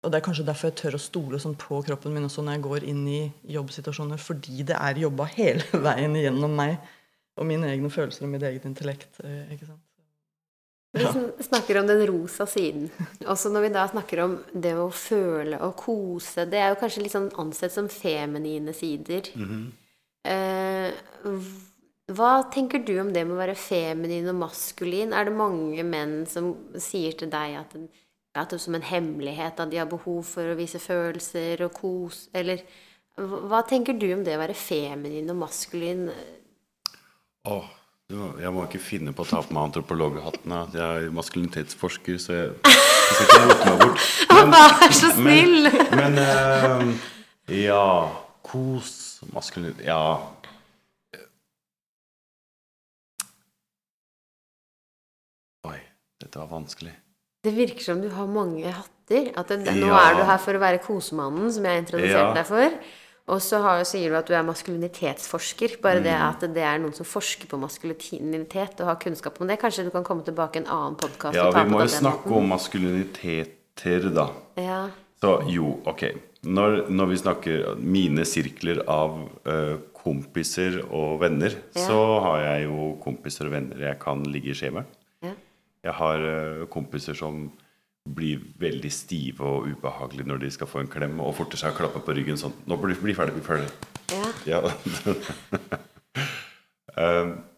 Og 0.00 0.08
det 0.08 0.16
er 0.16 0.24
kanskje 0.24 0.46
derfor 0.48 0.70
jeg 0.70 0.78
tør 0.80 0.96
å 0.96 1.02
stole 1.02 1.40
sånn 1.42 1.58
på 1.60 1.82
kroppen 1.84 2.14
min 2.14 2.24
også 2.24 2.44
når 2.44 2.56
jeg 2.56 2.64
går 2.64 2.86
inn 2.88 3.02
i 3.10 3.20
jobbsituasjoner, 3.52 4.20
fordi 4.22 4.64
det 4.70 4.78
er 4.78 5.02
jobba 5.02 5.28
hele 5.34 5.66
veien 5.86 6.16
gjennom 6.16 6.56
meg 6.56 6.78
og 7.40 7.46
mine 7.48 7.68
egne 7.72 7.92
følelser 7.92 8.26
og 8.26 8.32
mitt 8.32 8.44
eget 8.48 8.66
intellekt. 8.68 9.20
eh, 9.24 9.52
ikke 9.54 9.68
sant? 9.68 9.84
Vi 10.92 11.04
snakker 11.44 11.78
om 11.78 11.86
den 11.86 12.00
rosa 12.08 12.46
siden. 12.50 12.88
Også 13.30 13.50
når 13.52 13.62
vi 13.62 13.68
da 13.76 13.84
snakker 13.86 14.24
om 14.24 14.32
det 14.50 14.72
å 14.74 14.88
føle 14.90 15.60
og 15.62 15.76
kose, 15.78 16.48
det 16.50 16.58
er 16.58 16.72
jo 16.72 16.80
kanskje 16.80 17.04
litt 17.04 17.14
sånn 17.14 17.28
ansett 17.38 17.74
som 17.74 17.88
feminine 17.88 18.74
sider. 18.74 19.30
Mm 19.34 19.46
-hmm. 19.48 19.68
hva 22.10 22.42
tenker 22.52 22.78
du 22.78 22.98
om 23.00 23.12
det 23.12 23.24
med 23.24 23.36
å 23.36 23.38
være 23.38 23.54
feminin 23.54 24.28
og 24.28 24.34
maskulin? 24.34 25.12
Er 25.12 25.24
det 25.24 25.32
mange 25.32 25.82
menn 25.82 26.26
som 26.26 26.56
sier 26.76 27.12
til 27.12 27.30
deg 27.30 27.54
at, 27.54 27.76
at 28.34 28.52
det 28.52 28.60
er 28.60 28.62
som 28.62 28.76
en 28.78 28.86
hemmelighet 28.86 29.58
at 29.58 29.72
de 29.72 29.80
har 29.80 29.90
behov 29.90 30.22
for 30.28 30.52
å 30.52 30.58
vise 30.58 30.78
følelser 30.82 31.64
og 31.66 31.74
kos, 31.74 32.28
eller 32.36 32.62
hva 33.18 33.60
tenker 33.66 33.96
du 33.98 34.06
om 34.14 34.22
det 34.24 34.36
å 34.36 34.40
være 34.40 34.56
feminin 34.56 35.32
og 35.32 35.40
maskulin? 35.42 36.06
Åh, 37.50 37.66
du 38.10 38.16
jeg 38.40 38.52
må 38.54 38.64
ikke 38.66 38.80
finne 38.82 39.12
på 39.14 39.26
å 39.26 39.28
ta 39.28 39.42
på 39.44 39.54
meg 39.54 39.68
antropologhatten. 39.68 40.54
Jeg 40.74 41.04
er 41.06 41.12
maskulinitetsforsker, 41.14 42.16
så 42.22 42.36
jeg, 42.36 42.54
jeg 42.70 43.18
skal 43.18 43.26
ikke 43.26 43.42
rote 43.50 43.68
meg 43.68 43.84
bort. 43.84 44.08
Men, 44.30 44.50
Vær 44.54 44.96
så 44.96 45.12
snill! 45.18 45.70
men 45.98 46.18
eh, 46.22 47.08
ja 47.66 47.84
Kos, 48.46 49.20
maskulin 49.34 49.76
Ja. 49.84 50.00
Oi, 55.68 55.78
dette 56.22 56.40
var 56.40 56.50
vanskelig. 56.54 56.94
Det 57.42 57.52
virker 57.56 57.80
som 57.84 58.00
du 58.02 58.08
har 58.12 58.26
mange 58.28 58.68
hatter. 58.68 59.30
At 59.36 59.48
det, 59.48 59.62
nå 59.64 59.86
Ja. 59.88 60.10
er 60.10 60.16
du 60.18 60.24
her 60.28 60.38
for 60.38 60.52
å 60.54 60.60
være 60.60 60.78
kosemannen, 60.84 61.50
som 61.52 61.64
jeg 61.64 61.84
introduserte 61.84 62.26
Ja. 62.28 62.34
deg 62.34 62.46
for. 62.46 62.70
Og 63.28 63.38
så 63.40 63.60
har, 63.62 63.84
sier 63.84 64.10
du 64.10 64.16
at 64.16 64.26
du 64.26 64.34
er 64.34 64.42
maskulinitetsforsker. 64.42 65.80
Bare 65.80 66.00
det 66.02 66.12
Mm. 66.12 66.28
at 66.28 66.40
det 66.40 66.56
er 66.62 66.78
noen 66.78 66.94
som 66.94 67.06
forsker 67.06 67.46
på 67.46 67.58
maskulinitet 67.58 68.80
og 68.80 68.86
har 68.86 68.96
kunnskap 68.96 69.40
om 69.40 69.46
det. 69.46 69.58
Kanskje 69.60 69.84
du 69.84 69.90
kan 69.90 70.04
komme 70.04 70.24
tilbake 70.24 70.56
i 70.56 70.58
en 70.58 70.66
annen 70.66 70.96
podkast 70.96 71.34
Ja, 71.34 71.50
vi 71.50 71.70
må 71.70 71.80
jo 71.80 71.86
snakke 71.86 72.26
måten. 72.26 72.36
om 72.36 72.48
maskuliniteter, 72.48 74.14
da. 74.14 74.30
Ja. 74.56 74.88
Så 75.22 75.42
jo, 75.50 75.80
ok. 75.86 76.12
Når, 76.44 76.88
når 76.88 77.06
vi 77.08 77.16
snakker 77.16 77.76
mine 77.78 78.24
sirkler 78.24 78.82
av 78.88 79.28
uh, 79.46 79.76
kompiser 79.94 80.80
og 80.90 81.20
venner, 81.20 81.50
så 81.76 82.20
har 82.22 82.38
jeg 82.40 82.64
jo 82.68 82.98
kompiser 83.04 83.46
og 83.46 83.52
venner 83.52 83.76
jeg 83.78 83.98
kan 84.00 84.22
ligge 84.24 84.50
i 84.50 84.54
skje 84.54 84.72
med. 84.72 84.84
Jeg 85.84 85.96
har 85.96 86.24
eh, 86.28 86.64
kompiser 86.72 87.16
som 87.16 87.46
blir 88.08 88.40
veldig 88.60 88.90
stive 88.92 89.44
og 89.44 89.68
ubehagelige 89.68 90.28
når 90.28 90.42
de 90.44 90.50
skal 90.54 90.68
få 90.68 90.82
en 90.82 90.90
klem, 90.90 91.20
og 91.20 91.36
forter 91.36 91.60
seg 91.60 91.74
å 91.74 91.78
klappe 91.78 92.02
på 92.04 92.16
ryggen 92.16 92.40
sånn 92.40 92.56
'Nå 92.66 92.78
blir 92.80 92.98
bli 93.00 93.14
ferdig, 93.16 93.36
bli 93.36 93.44
ferdig'. 93.44 93.70
ja. 94.10 94.24
Ja. 94.48 94.60
um, 96.96 97.38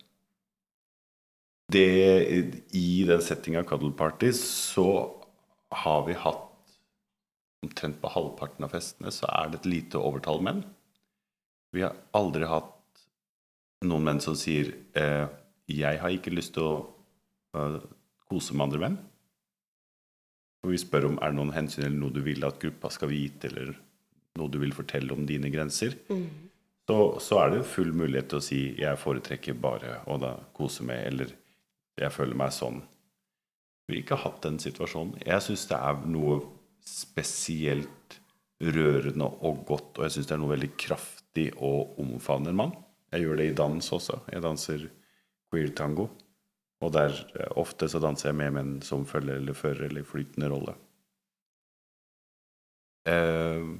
det, 1.73 1.86
I 2.74 3.05
den 3.09 3.23
settinga 3.23 3.65
Cuddle 3.65 3.94
Party 3.97 4.32
så 4.36 4.89
har 5.73 6.07
vi 6.07 6.19
hatt 6.19 6.49
Omtrent 7.62 8.01
på 8.03 8.11
halvparten 8.11 8.65
av 8.66 8.73
festene 8.74 9.12
så 9.15 9.28
er 9.31 9.53
det 9.53 9.61
et 9.61 9.66
lite 9.70 10.01
overtall 10.03 10.40
menn. 10.43 10.65
Vi 11.70 11.85
har 11.85 11.94
aldri 12.11 12.49
hatt 12.51 13.05
noen 13.86 14.03
menn 14.09 14.20
som 14.24 14.35
sier 14.35 14.73
eh, 14.99 15.28
'Jeg 15.70 16.01
har 16.03 16.11
ikke 16.11 16.35
lyst 16.35 16.57
til 16.57 16.66
å 16.66 16.74
eh, 17.55 17.78
kose 18.33 18.57
med 18.57 18.67
andre 18.67 18.83
menn'. 18.83 19.01
Og 20.63 20.71
vi 20.71 20.79
spør 20.79 21.09
om 21.11 21.19
er 21.19 21.33
det 21.33 21.39
noen 21.39 21.57
hensyn 21.57 21.85
eller 21.85 21.99
noe 21.99 22.15
du 22.15 22.23
vil 22.23 22.45
at 22.47 22.61
gruppa 22.63 22.91
skal 22.95 23.11
vite, 23.11 23.51
eller 23.51 23.75
noe 24.39 24.49
du 24.49 24.61
vil 24.63 24.75
fortelle 24.75 25.13
om 25.13 25.27
dine 25.27 25.51
grenser. 25.51 25.97
Så, 26.89 26.99
så 27.23 27.39
er 27.43 27.51
det 27.51 27.67
full 27.67 27.93
mulighet 27.95 28.29
til 28.31 28.39
å 28.39 28.47
si 28.47 28.61
'jeg 28.79 28.99
foretrekker 28.99 29.55
bare 29.55 30.01
å 30.07 30.19
da 30.19 30.37
kose 30.55 30.83
med', 30.83 31.07
eller 31.07 31.29
'jeg 31.99 32.13
føler 32.13 32.35
meg 32.35 32.51
sånn'. 32.51 32.83
Vi 33.89 33.95
har 33.95 34.03
ikke 34.03 34.23
hatt 34.25 34.43
den 34.43 34.59
situasjonen. 34.59 35.19
Jeg 35.27 35.43
syns 35.43 35.67
det 35.67 35.79
er 35.79 36.07
noe 36.07 36.41
spesielt 36.87 38.21
rørende 38.63 39.27
og 39.43 39.65
godt, 39.67 39.99
og 39.99 40.05
jeg 40.05 40.13
syns 40.13 40.27
det 40.27 40.35
er 40.37 40.43
noe 40.43 40.55
veldig 40.55 40.73
kraftig 40.79 41.53
å 41.59 41.73
omfavne 41.99 42.49
en 42.49 42.57
mann. 42.57 42.77
Jeg 43.13 43.27
gjør 43.27 43.37
det 43.37 43.47
i 43.51 43.55
dans 43.55 43.93
også. 43.93 44.21
Jeg 44.33 44.43
danser 44.43 44.91
queer 45.51 45.75
tango. 45.77 46.09
Og 46.83 46.93
der 46.95 47.15
eh, 47.39 47.53
ofte 47.61 47.89
så 47.91 48.01
danser 48.03 48.31
jeg 48.31 48.39
med 48.41 48.57
menn 48.57 48.75
som 48.85 49.07
følger 49.09 49.39
eller 49.41 49.57
fører 49.57 49.89
eller 49.89 50.07
flytende 50.09 50.51
rolle. 50.53 50.77
Eh, 53.09 53.73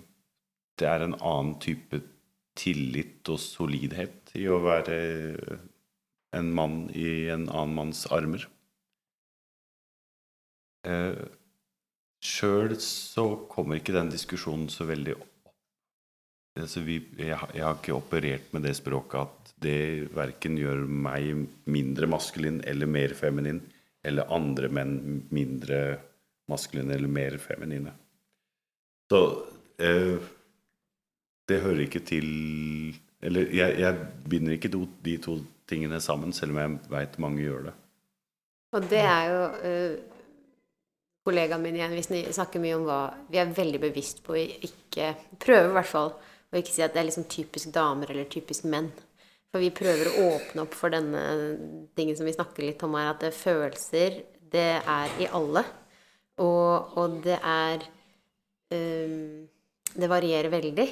det 0.79 0.89
er 0.89 1.05
en 1.05 1.19
annen 1.19 1.57
type 1.63 2.03
tillit 2.59 3.29
og 3.33 3.41
solidhet 3.41 4.33
i 4.39 4.47
å 4.51 4.61
være 4.63 4.97
en 6.37 6.51
mann 6.57 6.87
i 6.97 7.29
en 7.33 7.47
annen 7.49 7.77
manns 7.77 8.07
armer. 8.13 8.45
Eh, 10.89 11.23
Sjøl 12.23 12.77
så 12.79 13.25
kommer 13.51 13.81
ikke 13.81 13.95
den 13.97 14.13
diskusjonen 14.13 14.69
så 14.71 14.87
veldig 14.87 15.17
opp. 15.19 15.32
Altså 16.61 16.83
vi, 16.85 16.99
jeg, 17.17 17.33
jeg 17.33 17.65
har 17.65 17.79
ikke 17.79 17.97
operert 17.97 18.51
med 18.53 18.67
det 18.67 18.75
språket 18.77 19.23
at 19.23 19.53
det 19.63 20.09
verken 20.13 20.59
gjør 20.61 20.83
meg 20.85 21.47
mindre 21.71 22.09
maskulin 22.11 22.61
eller 22.69 22.91
mer 22.91 23.15
feminin, 23.17 23.63
eller 24.05 24.29
andre 24.35 24.69
menn 24.69 25.23
mindre 25.33 25.79
maskuline 26.51 26.93
eller 26.93 27.09
mer 27.09 27.39
feminine. 27.41 27.95
Så 29.13 29.23
eh, 29.81 30.19
det 31.49 31.61
hører 31.63 31.87
ikke 31.87 32.05
til 32.07 32.29
Eller 33.23 33.53
jeg, 33.55 33.77
jeg 33.79 34.07
binder 34.27 34.57
ikke 34.57 34.71
de 34.73 35.17
to 35.23 35.37
tingene 35.71 36.01
sammen, 36.03 36.33
selv 36.35 36.57
om 36.57 36.59
jeg 36.59 36.79
veit 36.91 37.19
mange 37.23 37.45
gjør 37.45 37.69
det. 37.69 37.75
Og 38.75 38.89
det 38.91 39.03
er 39.05 39.29
jo 39.31 39.43
eh, 39.69 39.93
kollegaen 41.23 41.63
min 41.63 41.79
igjen, 41.79 41.95
vi 41.95 42.23
snakker 42.35 42.61
mye 42.61 42.81
om 42.81 42.89
hva 42.89 43.01
Vi 43.31 43.39
er 43.39 43.55
veldig 43.55 43.81
bevisst 43.85 44.25
på 44.27 44.35
å 44.35 44.43
ikke 44.43 45.13
Prøver 45.39 45.71
i 45.71 45.77
hvert 45.77 45.93
fall 45.93 46.13
å 46.53 46.61
ikke 46.61 46.75
si 46.75 46.85
at 46.85 46.93
det 46.95 47.03
er 47.03 47.09
liksom 47.09 47.29
typisk 47.33 47.73
damer 47.75 48.13
eller 48.13 48.29
typisk 48.31 48.67
menn. 48.69 48.91
For 49.53 49.61
vi 49.61 49.73
prøver 49.75 50.09
å 50.09 50.27
åpne 50.33 50.65
opp 50.65 50.75
for 50.77 50.93
denne 50.93 51.23
tingen 51.97 52.17
som 52.17 52.29
vi 52.29 52.33
snakker 52.33 52.65
litt 52.65 52.83
om 52.87 52.97
her, 52.97 53.11
at 53.13 53.25
det 53.25 53.35
følelser, 53.37 54.23
det 54.53 54.69
er 54.81 55.17
i 55.21 55.29
alle. 55.33 55.65
Og, 56.41 56.97
og 57.01 57.19
det 57.25 57.37
er 57.37 57.85
um, 58.73 59.49
Det 59.93 60.09
varierer 60.09 60.49
veldig. 60.49 60.87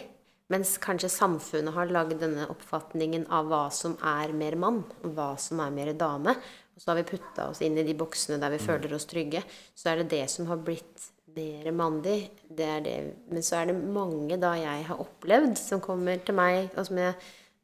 Mens 0.52 0.74
kanskje 0.82 1.08
samfunnet 1.08 1.72
har 1.72 1.92
lagd 1.94 2.18
denne 2.20 2.48
oppfatningen 2.52 3.28
av 3.32 3.46
hva 3.48 3.62
som 3.72 3.94
er 4.04 4.34
mer 4.36 4.58
mann, 4.60 4.82
og 5.04 5.14
hva 5.16 5.30
som 5.40 5.62
er 5.64 5.72
mer 5.72 5.92
dame. 5.96 6.34
Og 6.74 6.82
så 6.82 6.90
har 6.90 6.98
vi 6.98 7.06
putta 7.12 7.46
oss 7.48 7.62
inn 7.64 7.78
i 7.78 7.86
de 7.86 7.94
boksene 7.96 8.40
der 8.42 8.52
vi 8.52 8.60
føler 8.60 8.92
oss 8.96 9.08
trygge. 9.08 9.44
Så 9.72 9.92
er 9.92 10.02
det 10.02 10.10
det 10.12 10.26
som 10.32 10.50
har 10.50 10.60
blitt 10.60 11.06
mer 11.40 11.70
mandig. 11.72 12.18
Det 12.48 12.66
er 12.66 12.84
det. 12.84 12.96
Men 13.30 13.44
så 13.46 13.60
er 13.60 13.70
det 13.70 13.78
mange 13.80 14.36
da 14.40 14.52
jeg 14.58 14.84
har 14.90 15.00
opplevd, 15.00 15.56
som 15.58 15.82
kommer 15.84 16.20
til 16.24 16.36
meg, 16.38 16.68
og 16.76 16.86
som 16.88 17.00
jeg, 17.00 17.16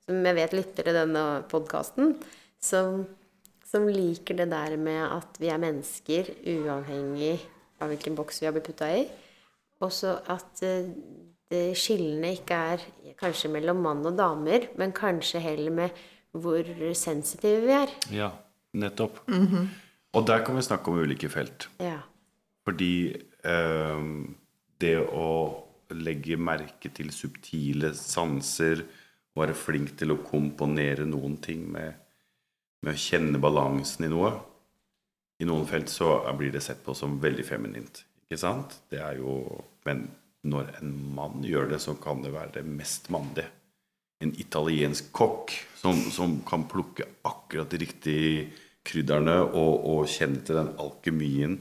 som 0.06 0.26
jeg 0.30 0.38
vet 0.40 0.56
lytter 0.56 0.88
til 0.88 0.96
denne 0.96 1.26
podkasten, 1.50 2.16
som, 2.62 3.04
som 3.66 3.86
liker 3.90 4.40
det 4.40 4.48
der 4.52 4.76
med 4.80 5.02
at 5.04 5.38
vi 5.42 5.52
er 5.52 5.62
mennesker 5.62 6.32
uavhengig 6.56 7.36
av 7.82 7.92
hvilken 7.92 8.16
boks 8.16 8.40
vi 8.40 8.48
har 8.48 8.56
blitt 8.56 8.70
putta 8.70 8.90
i. 8.96 9.06
Og 9.84 9.92
så 9.92 10.16
at 10.32 10.64
eh, 10.64 10.88
det 11.52 11.64
skillene 11.78 12.32
ikke 12.38 12.60
er 12.72 12.84
kanskje 13.20 13.52
mellom 13.52 13.82
mann 13.84 14.06
og 14.08 14.16
damer, 14.18 14.70
men 14.80 14.94
kanskje 14.96 15.42
heller 15.44 15.74
med 15.74 16.04
hvor 16.36 16.66
sensitive 16.96 17.62
vi 17.64 17.74
er. 17.76 17.92
Ja, 18.12 18.30
nettopp. 18.76 19.20
Og 20.16 20.26
der 20.26 20.44
kan 20.44 20.56
vi 20.56 20.64
snakke 20.64 20.90
om 20.90 20.98
ulike 20.98 21.28
felt. 21.28 21.68
Ja. 21.80 22.00
Fordi 22.64 23.14
det 23.46 24.96
å 25.06 25.28
legge 25.94 26.38
merke 26.40 26.90
til 26.94 27.12
subtile 27.14 27.92
sanser, 27.94 28.82
være 29.36 29.54
flink 29.54 29.92
til 30.00 30.14
å 30.14 30.22
komponere 30.24 31.04
noen 31.06 31.36
ting 31.44 31.66
med, 31.70 31.94
med 32.82 32.96
å 32.96 33.00
kjenne 33.00 33.40
balansen 33.42 34.08
i 34.08 34.12
noe 34.12 34.32
I 35.38 35.44
noen 35.44 35.66
felt 35.68 35.92
så 35.92 36.16
blir 36.38 36.54
det 36.54 36.64
sett 36.64 36.80
på 36.84 36.94
som 36.96 37.18
veldig 37.20 37.44
feminint. 37.44 38.00
Ikke 38.24 38.40
sant? 38.40 38.80
Det 38.90 39.02
er 39.02 39.20
jo 39.20 39.60
Men 39.86 40.08
når 40.46 40.72
en 40.80 40.92
mann 41.14 41.44
gjør 41.44 41.68
det, 41.70 41.78
så 41.82 41.94
kan 42.00 42.22
det 42.22 42.32
være 42.34 42.56
det 42.58 42.64
mest 42.66 43.10
mandige. 43.10 43.50
En 44.22 44.32
italiensk 44.40 45.12
kokk 45.14 45.52
som, 45.76 45.98
som 46.10 46.38
kan 46.46 46.64
plukke 46.70 47.04
akkurat 47.26 47.70
de 47.70 47.80
riktige 47.82 48.46
krydderne 48.86 49.36
og, 49.44 49.72
og 49.86 50.10
kjenne 50.10 50.42
til 50.46 50.58
den 50.58 50.72
alkemien 50.80 51.58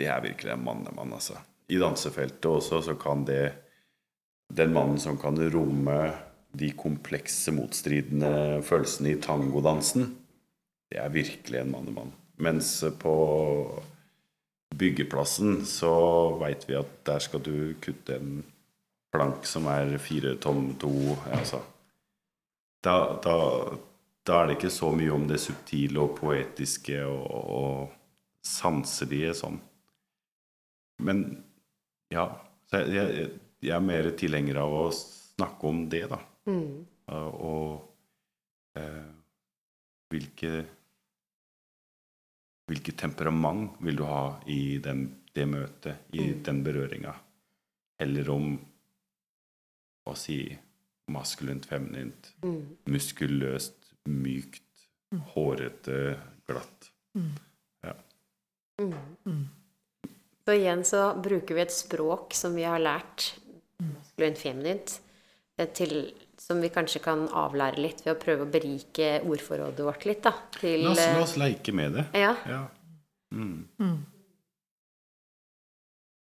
det 0.00 0.08
er 0.08 0.24
virkelig 0.24 0.54
en 0.54 0.64
mannemann, 0.64 1.12
altså. 1.16 1.36
I 1.70 1.78
dansefeltet 1.78 2.48
også 2.50 2.80
så 2.88 2.96
kan 2.98 3.26
det 3.28 3.52
Den 4.50 4.72
mannen 4.74 4.98
som 4.98 5.14
kan 5.14 5.36
romme 5.52 6.10
de 6.58 6.72
komplekse, 6.74 7.52
motstridende 7.54 8.62
følelsene 8.66 9.12
i 9.12 9.20
tangodansen, 9.22 10.08
det 10.90 10.98
er 10.98 11.12
virkelig 11.14 11.60
en 11.60 11.70
mannemann. 11.70 12.10
Mens 12.42 12.80
på 12.98 13.14
byggeplassen 14.74 15.60
så 15.66 15.92
veit 16.40 16.66
vi 16.66 16.74
at 16.80 16.90
der 17.06 17.22
skal 17.22 17.44
du 17.46 17.76
kutte 17.82 18.16
en 18.18 18.42
plank 19.14 19.46
som 19.46 19.68
er 19.70 19.94
fire 20.02 20.36
tonn 20.42 20.74
to 20.80 20.92
altså. 21.30 21.62
da, 22.82 22.96
da, 23.22 23.36
da 24.26 24.40
er 24.40 24.50
det 24.50 24.58
ikke 24.58 24.74
så 24.74 24.90
mye 24.94 25.14
om 25.14 25.26
det 25.30 25.40
subtile 25.42 26.02
og 26.02 26.16
poetiske 26.18 27.02
og, 27.06 27.26
og 27.30 28.46
sanselige 28.46 29.34
sånn. 29.38 29.60
Men 31.00 31.22
ja, 32.12 32.26
så 32.70 32.82
jeg, 32.84 33.14
jeg, 33.16 33.30
jeg 33.64 33.74
er 33.76 33.84
mer 33.84 34.10
tilhenger 34.18 34.60
av 34.62 34.74
å 34.80 34.84
snakke 34.94 35.70
om 35.70 35.84
det, 35.92 36.04
da. 36.10 36.18
Mm. 36.50 36.86
Og, 37.10 37.40
og 37.50 38.80
eh, 38.80 39.08
hvilke 40.12 40.52
Hvilket 42.70 43.00
temperament 43.02 43.80
vil 43.82 43.96
du 43.98 44.04
ha 44.06 44.36
i 44.46 44.78
den, 44.78 45.00
det 45.34 45.42
møtet, 45.50 46.04
i 46.14 46.28
den 46.46 46.60
berøringa? 46.62 47.10
Eller 47.98 48.28
om 48.30 48.52
å 50.06 50.14
si 50.14 50.36
maskulint, 51.10 51.66
feminint, 51.66 52.30
Mm. 52.46 52.76
muskuløst, 52.86 53.90
mykt, 54.06 54.86
hårete, 55.34 55.98
glatt. 56.46 56.92
Ja. 57.82 57.96
Så 60.50 60.54
igjen 60.54 60.80
så 60.84 61.00
bruker 61.14 61.54
vi 61.54 61.62
et 61.62 61.70
språk 61.70 62.34
som 62.34 62.56
vi 62.58 62.64
har 62.66 62.80
lært, 62.82 63.36
maskulint 63.78 64.40
feminint, 64.40 64.96
eh, 65.54 65.68
til, 65.70 65.92
som 66.42 66.58
vi 66.58 66.72
kanskje 66.74 66.98
kan 67.04 67.22
avlære 67.38 67.78
litt 67.78 68.02
ved 68.02 68.16
å 68.16 68.18
prøve 68.18 68.48
å 68.48 68.50
berike 68.50 69.12
ordforrådet 69.30 69.86
vårt 69.86 70.08
litt, 70.10 70.24
da. 70.26 70.32
Til, 70.58 70.88
La 70.88 70.96
oss, 70.96 71.04
la 71.04 71.12
eh, 71.12 71.22
oss 71.22 71.36
leke 71.38 71.76
med 71.76 71.94
det. 72.00 72.04
ja. 72.18 72.34
Ja. 72.50 72.64
Mm. 73.30 73.94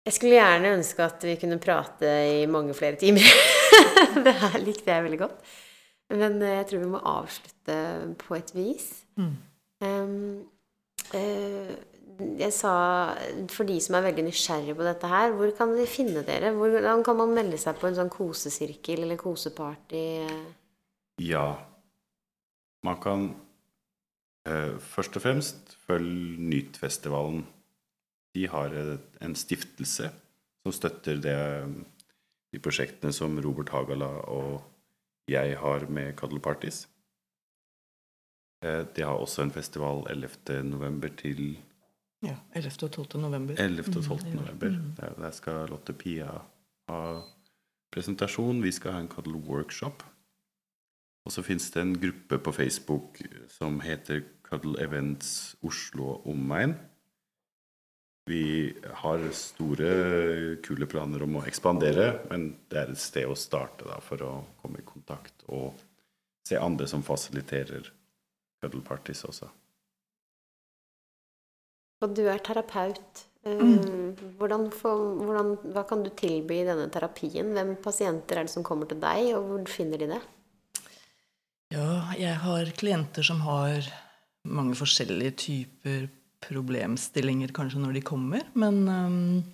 Jeg 0.09 0.19
skulle 0.19 0.40
gjerne 0.40 0.74
ønske 0.81 1.07
at 1.07 1.23
vi 1.31 1.39
kunne 1.39 1.62
prate 1.62 2.11
i 2.43 2.44
mange 2.51 2.74
flere 2.74 2.98
timer. 2.98 3.31
det 4.27 4.36
her 4.43 4.59
likte 4.59 4.90
jeg 4.90 5.07
veldig 5.07 5.23
godt. 5.23 5.57
Men 6.19 6.40
eh, 6.43 6.59
jeg 6.65 6.73
tror 6.73 6.89
vi 6.89 6.94
må 6.98 7.07
avslutte 7.15 7.82
på 8.27 8.43
et 8.43 8.57
vis. 8.59 8.90
Mm. 9.23 9.35
Um, 9.86 10.16
eh, 11.15 11.77
jeg 12.19 12.53
sa 12.55 12.73
For 13.53 13.69
de 13.69 13.77
som 13.83 13.97
er 13.99 14.07
veldig 14.09 14.27
nysgjerrige 14.29 14.77
på 14.79 14.85
dette 14.87 15.11
her, 15.11 15.33
hvor 15.37 15.51
kan 15.57 15.75
de 15.77 15.87
finne 15.91 16.23
dere? 16.27 16.53
Hvordan 16.57 17.05
kan 17.07 17.19
man 17.19 17.35
melde 17.37 17.59
seg 17.61 17.79
på 17.81 17.89
en 17.89 17.99
sånn 17.99 18.13
kosesirkel 18.13 19.05
eller 19.05 19.21
koseparty? 19.21 20.05
Ja. 21.23 21.49
Man 22.87 23.01
kan 23.03 23.29
eh, 24.49 24.77
først 24.79 25.19
og 25.19 25.25
fremst 25.25 25.77
følge 25.87 26.41
Nytfestivalen. 26.53 27.45
De 28.37 28.47
har 28.53 28.75
en 28.77 29.37
stiftelse 29.39 30.11
som 30.63 30.75
støtter 30.75 31.21
det, 31.23 31.39
de 32.53 32.61
prosjektene 32.61 33.15
som 33.15 33.39
Robert 33.43 33.73
Hagala 33.73 34.11
og 34.29 34.61
jeg 35.31 35.57
har 35.59 35.87
med 35.91 36.15
Cuddle 36.19 36.41
Parties. 36.41 36.85
Eh, 38.63 38.85
De 38.95 39.03
har 39.03 39.17
også 39.17 39.43
en 39.43 39.55
festival 39.55 40.05
11. 40.11 40.63
november 40.65 41.09
til 41.09 41.59
Ja, 42.25 42.37
11. 42.55 42.73
og 42.83 42.93
12. 42.93 43.21
november. 43.21 43.55
11. 43.61 43.97
og 43.97 44.05
12. 44.05 44.27
Mm, 44.27 44.37
november. 44.41 44.77
Der, 44.97 45.17
der 45.21 45.31
skal 45.37 45.69
Lotte 45.69 45.93
Pia 45.93 46.31
ha 46.89 47.01
presentasjon. 47.93 48.63
Vi 48.65 48.73
skal 48.73 48.97
ha 48.97 49.01
en 49.05 49.11
Cuddle 49.13 49.37
workshop. 49.37 50.05
Og 51.27 51.33
så 51.33 51.43
fins 51.43 51.71
det 51.75 51.83
en 51.83 51.97
gruppe 52.01 52.39
på 52.39 52.53
Facebook 52.53 53.21
som 53.51 53.81
heter 53.83 54.23
Cuddle 54.47 54.79
Events 54.83 55.57
Oslo 55.63 56.21
omegn. 56.25 56.77
Vi 58.27 58.75
har 59.03 59.23
store, 59.31 59.91
kule 60.63 60.87
planer 60.91 61.23
om 61.23 61.37
å 61.39 61.45
ekspandere, 61.47 62.09
men 62.31 62.49
det 62.71 62.81
er 62.81 62.91
et 62.91 62.99
sted 62.99 63.29
å 63.31 63.37
starte 63.39 63.87
da, 63.87 64.01
for 64.03 64.23
å 64.27 64.33
komme 64.63 64.83
i 64.83 64.87
kontakt 64.87 65.45
og 65.47 65.79
se 66.47 66.59
andre 66.59 66.89
som 66.91 67.05
fasiliterer 67.07 67.87
cuddle 68.63 68.83
parties 68.87 69.23
også. 69.29 69.51
Og 72.05 72.12
du 72.16 72.27
er 72.28 72.43
terapeut. 72.44 73.27
Eh, 73.47 73.62
Mm. 73.62 74.16
Hvordan 74.39 74.70
hvordan, 74.70 75.56
hva 75.73 75.82
kan 75.86 76.02
du 76.02 76.10
tilby 76.10 76.60
i 76.60 76.66
denne 76.66 76.89
terapien? 76.90 77.52
Hvem 77.55 77.77
pasienter 77.82 78.39
er 78.39 78.47
det 78.47 78.51
som 78.51 78.64
kommer 78.64 78.86
til 78.86 78.98
deg, 78.98 79.35
og 79.36 79.44
hvor 79.47 79.68
finner 79.68 79.98
de 79.98 80.06
det? 80.06 80.20
Ja, 81.70 82.12
jeg 82.14 82.35
har 82.43 82.64
klienter 82.78 83.23
som 83.23 83.40
har 83.40 83.86
mange 84.47 84.74
forskjellige 84.78 85.36
typer 85.36 86.09
problemstillinger 86.47 87.52
kanskje 87.55 87.82
når 87.82 87.97
de 87.97 88.02
kommer, 88.06 88.43
men 88.55 88.89
um, 88.89 89.44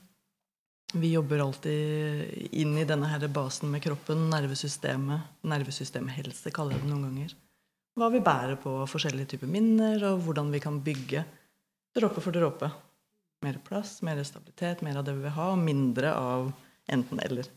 vi 0.92 1.14
jobber 1.14 1.40
alltid 1.40 2.50
inn 2.52 2.76
i 2.76 2.84
denne 2.88 3.08
her 3.08 3.24
basen 3.32 3.70
med 3.72 3.82
kroppen, 3.84 4.26
nervesystemet. 4.32 5.38
Nervesystemhelse 5.48 6.52
kaller 6.52 6.76
jeg 6.76 6.84
det 6.84 6.90
noen 6.90 7.06
ganger. 7.08 7.36
Hva 7.96 8.08
vi 8.12 8.20
bærer 8.24 8.58
på 8.60 8.74
av 8.82 8.90
forskjellige 8.92 9.34
typer 9.34 9.48
minner, 9.52 10.00
og 10.10 10.20
hvordan 10.26 10.52
vi 10.52 10.60
kan 10.60 10.80
bygge 10.84 11.24
dråpe 11.96 12.24
for 12.24 12.34
dråpe. 12.34 12.70
Mer 13.42 13.58
plass, 13.66 14.00
mer 14.06 14.22
stabilitet, 14.24 14.82
mer 14.86 15.00
av 15.00 15.06
det 15.06 15.16
vi 15.16 15.26
vil 15.26 15.36
ha, 15.36 15.50
og 15.54 15.62
mindre 15.62 16.14
av 16.14 16.52
enten-eller. 16.92 17.48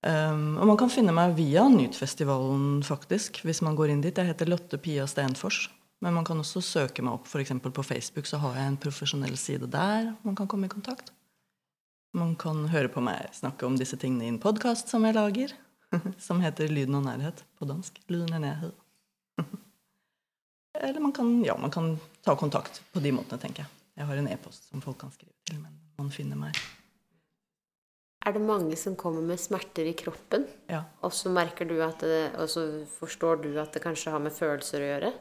Um, 0.00 0.56
og 0.56 0.70
man 0.70 0.78
kan 0.80 0.90
finne 0.92 1.12
meg 1.12 1.34
via 1.36 1.66
Nytfestivalen, 1.68 2.80
faktisk, 2.86 3.42
hvis 3.44 3.60
man 3.64 3.76
går 3.78 3.92
inn 3.92 4.02
dit. 4.04 4.16
Jeg 4.16 4.32
heter 4.32 4.48
Lotte 4.48 4.80
Pia 4.80 5.06
Stenfors. 5.10 5.68
Men 6.00 6.16
man 6.16 6.24
kan 6.24 6.40
også 6.40 6.62
søke 6.64 7.04
meg 7.04 7.18
opp 7.18 7.26
f.eks. 7.28 7.52
på 7.60 7.84
Facebook, 7.84 8.28
så 8.28 8.40
har 8.40 8.56
jeg 8.56 8.70
en 8.70 8.78
profesjonell 8.80 9.36
side 9.36 9.68
der 9.68 10.14
man 10.24 10.36
kan 10.38 10.48
komme 10.48 10.70
i 10.70 10.72
kontakt. 10.72 11.12
Man 12.16 12.32
kan 12.40 12.64
høre 12.72 12.88
på 12.90 13.02
meg 13.04 13.28
snakke 13.36 13.68
om 13.68 13.76
disse 13.78 13.98
tingene 14.00 14.24
i 14.24 14.30
en 14.32 14.40
podkast 14.42 14.88
som 14.90 15.04
jeg 15.06 15.14
lager, 15.14 15.52
som 16.26 16.40
heter 16.42 16.72
Lyden 16.72 16.96
og 16.98 17.04
nærhet 17.04 17.44
på 17.60 17.68
dansk. 17.68 18.00
Lyden 18.08 18.32
og 18.32 18.42
nærhet. 18.46 18.72
Eller 20.74 21.00
man 21.00 21.12
kan, 21.12 21.44
ja, 21.44 21.56
man 21.58 21.70
kan 21.70 21.98
ta 22.24 22.36
kontakt 22.38 22.82
på 22.92 23.00
de 23.02 23.12
måtene, 23.12 23.40
tenker 23.42 23.64
jeg. 23.64 23.70
Jeg 24.00 24.06
har 24.06 24.20
en 24.20 24.28
e-post 24.30 24.68
som 24.70 24.80
folk 24.84 24.98
kan 25.02 25.10
skrive 25.12 25.32
til, 25.48 25.58
men 25.60 25.74
man 25.98 26.10
finner 26.14 26.38
meg. 26.38 26.56
Er 28.26 28.34
det 28.36 28.42
mange 28.44 28.76
som 28.76 28.94
kommer 29.00 29.24
med 29.24 29.40
smerter 29.40 29.88
i 29.88 29.94
kroppen, 29.96 30.44
Ja. 30.68 30.82
og 31.02 31.12
så 31.16 31.32
merker 31.32 31.64
du 31.68 31.80
at 31.82 31.98
det, 32.04 32.32
og 32.36 32.48
så 32.52 32.84
forstår 32.98 33.42
du 33.42 33.58
at 33.60 33.72
det 33.72 33.82
kanskje 33.82 34.12
har 34.12 34.20
med 34.20 34.32
følelser 34.32 34.80
å 34.84 34.90
gjøre? 34.92 35.12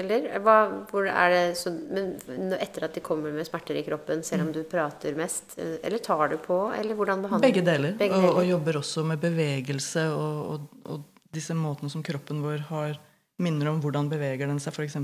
Eller 0.00 0.38
hva, 0.40 0.86
hvor 0.88 1.04
er 1.06 1.30
det 1.30 1.56
så, 1.60 1.70
Men 1.70 2.16
etter 2.56 2.86
at 2.88 2.94
de 2.96 3.00
kommer 3.04 3.30
med 3.30 3.44
smerter 3.46 3.76
i 3.76 3.84
kroppen, 3.84 4.22
selv 4.24 4.46
om 4.46 4.52
du 4.52 4.62
prater 4.64 5.14
mest, 5.14 5.58
eller 5.58 5.98
tar 5.98 6.28
du 6.32 6.38
på, 6.38 6.72
eller 6.72 6.96
hvordan 6.96 7.22
behandler 7.22 7.44
Begge 7.52 7.62
deler. 7.62 7.92
Begge 8.00 8.16
Og, 8.16 8.38
og 8.40 8.46
jobber 8.48 8.80
også 8.80 9.04
med 9.04 9.20
bevegelse 9.20 10.06
og, 10.16 10.38
og, 10.54 10.60
og 10.88 11.04
disse 11.32 11.54
måtene 11.54 11.92
som 11.92 12.02
kroppen 12.02 12.40
vår 12.42 12.64
har 12.72 12.96
minner 13.42 13.70
om 13.72 13.80
hvordan 13.82 14.10
beveger 14.12 14.50
den 14.50 14.60
seg 14.62 14.76
f.eks. 14.76 14.98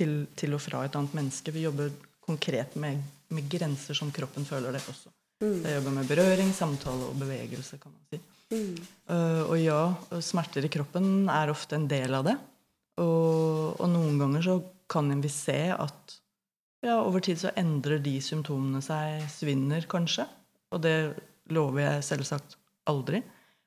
Til, 0.00 0.12
til 0.38 0.56
og 0.56 0.62
fra 0.64 0.86
et 0.86 0.94
annet 0.98 1.14
menneske. 1.14 1.52
Vi 1.54 1.66
jobber 1.66 1.92
konkret 2.24 2.76
med, 2.80 3.02
med 3.34 3.48
grenser 3.50 3.96
som 3.98 4.12
kroppen 4.14 4.46
føler 4.48 4.74
det 4.74 4.80
også. 4.88 5.12
Mm. 5.42 5.58
Jeg 5.66 5.76
jobber 5.76 5.96
med 5.98 6.08
berøring, 6.08 6.52
samtale 6.54 7.10
og 7.10 7.18
bevegelse, 7.18 7.78
kan 7.82 7.92
man 7.92 8.06
si. 8.08 8.20
Mm. 8.52 8.78
Uh, 9.08 9.42
og 9.48 9.56
ja, 9.60 9.80
smerter 10.22 10.66
i 10.66 10.70
kroppen 10.72 11.28
er 11.32 11.52
ofte 11.52 11.76
en 11.78 11.88
del 11.90 12.14
av 12.14 12.26
det. 12.28 12.36
Og, 13.02 13.80
og 13.80 13.86
noen 13.90 14.18
ganger 14.20 14.44
så 14.46 14.56
kan 14.92 15.12
vi 15.22 15.30
se 15.32 15.58
at 15.72 16.16
ja, 16.82 16.98
over 16.98 17.22
tid 17.24 17.40
så 17.40 17.52
endrer 17.58 18.02
de 18.02 18.16
symptomene 18.22 18.82
seg, 18.84 19.22
svinner 19.32 19.86
kanskje. 19.90 20.26
Og 20.74 20.82
det 20.84 20.96
lover 21.52 21.84
jeg 21.84 22.06
selvsagt 22.08 22.56
aldri. 22.90 23.22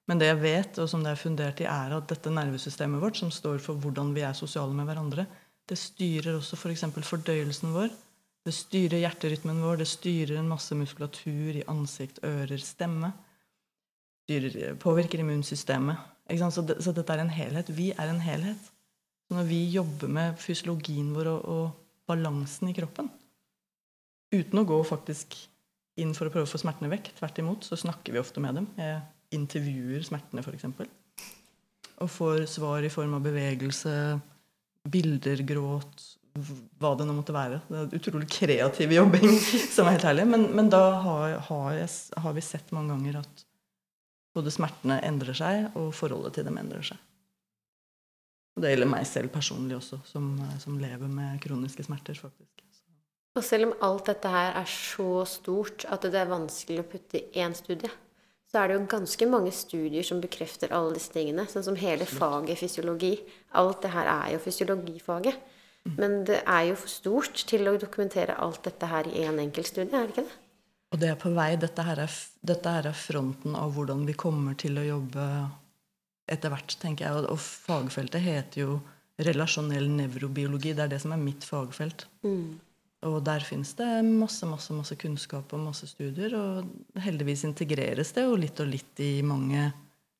Men 0.05 0.21
det 0.21 0.29
jeg 0.29 0.41
vet, 0.41 0.79
og 0.81 0.89
som 0.89 1.01
det 1.01 1.11
er 1.15 1.19
fundert 1.19 1.61
i, 1.63 1.67
er 1.69 1.95
at 1.95 2.09
dette 2.11 2.33
nervesystemet 2.33 3.01
vårt, 3.01 3.17
som 3.17 3.31
står 3.33 3.61
for 3.63 3.81
hvordan 3.81 4.11
vi 4.13 4.21
er 4.25 4.37
sosiale 4.37 4.75
med 4.77 4.85
hverandre, 4.89 5.25
det 5.65 5.77
styrer 5.81 6.35
også 6.37 6.59
f.eks. 6.59 6.85
For 6.93 7.07
fordøyelsen 7.15 7.73
vår. 7.73 7.93
Det 8.45 8.53
styrer 8.53 9.01
hjerterytmen 9.01 9.63
vår, 9.65 9.79
det 9.81 9.87
styrer 9.89 10.37
en 10.37 10.51
masse 10.51 10.75
muskulatur 10.77 11.57
i 11.57 11.63
ansikt, 11.71 12.21
ører, 12.27 12.61
stemme. 12.61 13.09
Styrer, 14.25 14.75
påvirker 14.81 15.23
immunsystemet. 15.23 16.13
Så, 16.29 16.61
det, 16.65 16.77
så 16.85 16.93
dette 16.93 17.13
er 17.13 17.23
en 17.23 17.33
helhet. 17.33 17.73
Vi 17.73 17.89
er 17.93 18.11
en 18.11 18.21
helhet. 18.21 18.69
Så 19.25 19.37
når 19.39 19.49
vi 19.49 19.63
jobber 19.73 20.11
med 20.13 20.37
fysiologien 20.41 21.09
vår 21.17 21.31
og, 21.33 21.49
og 21.49 21.65
balansen 22.05 22.69
i 22.69 22.77
kroppen, 22.77 23.09
uten 24.33 24.61
å 24.61 24.67
gå 24.69 24.77
faktisk 24.85 25.33
inn 25.97 26.13
for 26.13 26.27
å 26.27 26.33
prøve 26.33 26.45
å 26.45 26.51
få 26.51 26.61
smertene 26.61 26.91
vekk, 26.91 27.15
tvert 27.17 27.41
imot, 27.41 27.65
så 27.65 27.77
snakker 27.79 28.13
vi 28.13 28.21
ofte 28.21 28.43
med 28.43 28.59
dem. 28.59 28.69
Jeg 28.77 29.01
intervjuer 29.33 30.03
smertene, 30.05 30.43
f.eks. 30.43 30.67
Og 32.03 32.11
får 32.11 32.45
svar 32.51 32.85
i 32.85 32.91
form 32.91 33.15
av 33.17 33.23
bevegelse, 33.25 33.95
bilder, 34.91 35.41
gråt, 35.47 36.03
hva 36.35 36.91
det 36.99 37.07
nå 37.07 37.15
måtte 37.15 37.35
være. 37.35 37.61
Det 37.69 37.79
er 37.79 37.97
utrolig 37.99 38.27
kreativ 38.29 38.91
jobbing, 38.91 39.31
som 39.75 39.87
er 39.87 39.97
helt 39.97 40.07
herlig. 40.09 40.27
Men, 40.29 40.49
men 40.57 40.71
da 40.71 40.83
har, 41.05 41.37
har, 41.47 41.69
jeg, 41.79 41.91
har 42.21 42.35
vi 42.35 42.43
sett 42.43 42.73
mange 42.75 42.93
ganger 42.93 43.21
at 43.23 43.45
både 44.35 44.51
smertene 44.51 44.99
endrer 45.07 45.37
seg, 45.37 45.69
og 45.79 45.93
forholdet 45.95 46.35
til 46.35 46.47
dem 46.47 46.59
endrer 46.59 46.83
seg. 46.91 46.99
Og 48.55 48.63
det 48.63 48.71
gjelder 48.71 48.91
meg 48.91 49.07
selv 49.07 49.31
personlig 49.33 49.77
også, 49.79 49.99
som, 50.07 50.29
som 50.61 50.77
lever 50.79 51.11
med 51.11 51.39
kroniske 51.43 51.83
smerter, 51.87 52.19
faktisk. 52.19 52.51
Og 53.35 53.43
selv 53.43 53.67
om 53.67 53.73
alt 53.83 54.07
dette 54.07 54.31
her 54.31 54.53
er 54.61 54.67
så 54.71 55.25
stort 55.27 55.83
at 55.91 56.05
det 56.07 56.19
er 56.21 56.29
vanskelig 56.31 56.79
å 56.83 56.87
putte 56.87 57.19
i 57.19 57.43
én 57.43 57.55
studie, 57.55 57.91
så 58.55 58.61
er 58.61 58.71
det 58.71 58.75
jo 58.77 58.85
ganske 58.87 59.25
mange 59.27 59.51
studier 59.51 60.05
som 60.07 60.21
bekrefter 60.23 60.71
alle 60.71 60.93
disse 60.95 61.11
tingene. 61.11 61.43
Sånn 61.51 61.65
som 61.65 61.75
hele 61.75 62.05
faget 62.07 62.55
fysiologi. 62.61 63.17
Alt 63.59 63.81
det 63.83 63.91
her 63.91 64.07
er 64.07 64.29
jo 64.31 64.39
fysiologifaget. 64.45 65.41
Men 65.99 66.23
det 66.25 66.39
er 66.47 66.69
jo 66.69 66.77
for 66.79 66.89
stort 66.89 67.41
til 67.51 67.67
å 67.67 67.75
dokumentere 67.77 68.37
alt 68.41 68.63
dette 68.65 68.87
her 68.89 69.09
i 69.11 69.25
én 69.27 69.41
enkelt 69.43 69.67
studie, 69.69 69.91
er 69.91 70.07
det 70.07 70.15
ikke 70.15 70.23
det? 70.29 70.37
Og 70.95 71.01
det 71.01 71.09
er 71.11 71.19
på 71.19 71.33
vei. 71.35 71.49
Dette 71.59 71.83
her 71.83 71.99
er, 72.05 72.15
dette 72.47 72.73
her 72.77 72.87
er 72.87 72.95
fronten 72.95 73.57
av 73.59 73.75
hvordan 73.75 74.05
vi 74.07 74.15
kommer 74.17 74.55
til 74.57 74.79
å 74.79 74.87
jobbe 74.87 75.27
etter 76.31 76.53
hvert, 76.53 76.77
tenker 76.81 77.05
jeg. 77.05 77.25
Og, 77.27 77.41
fagfeltet 77.43 78.23
heter 78.23 78.63
jo 78.63 78.79
relasjonell 79.27 79.91
nevrobiologi. 79.99 80.71
Det 80.73 80.87
er 80.87 80.95
det 80.95 81.03
som 81.03 81.13
er 81.13 81.21
mitt 81.21 81.43
fagfelt. 81.45 82.07
Og 83.05 83.19
der 83.25 83.43
fins 83.45 83.73
det 83.77 83.87
masse, 84.05 84.47
masse, 84.49 84.73
masse 84.73 84.95
kunnskap 84.97 85.51
og 85.53 85.65
masse 85.67 85.87
studier. 85.89 86.33
Og 86.39 87.01
heldigvis 87.03 87.45
integreres 87.47 88.13
det 88.15 88.23
jo 88.25 88.37
litt 88.39 88.59
og 88.63 88.71
litt 88.71 89.03
i 89.03 89.19
mange 89.25 89.67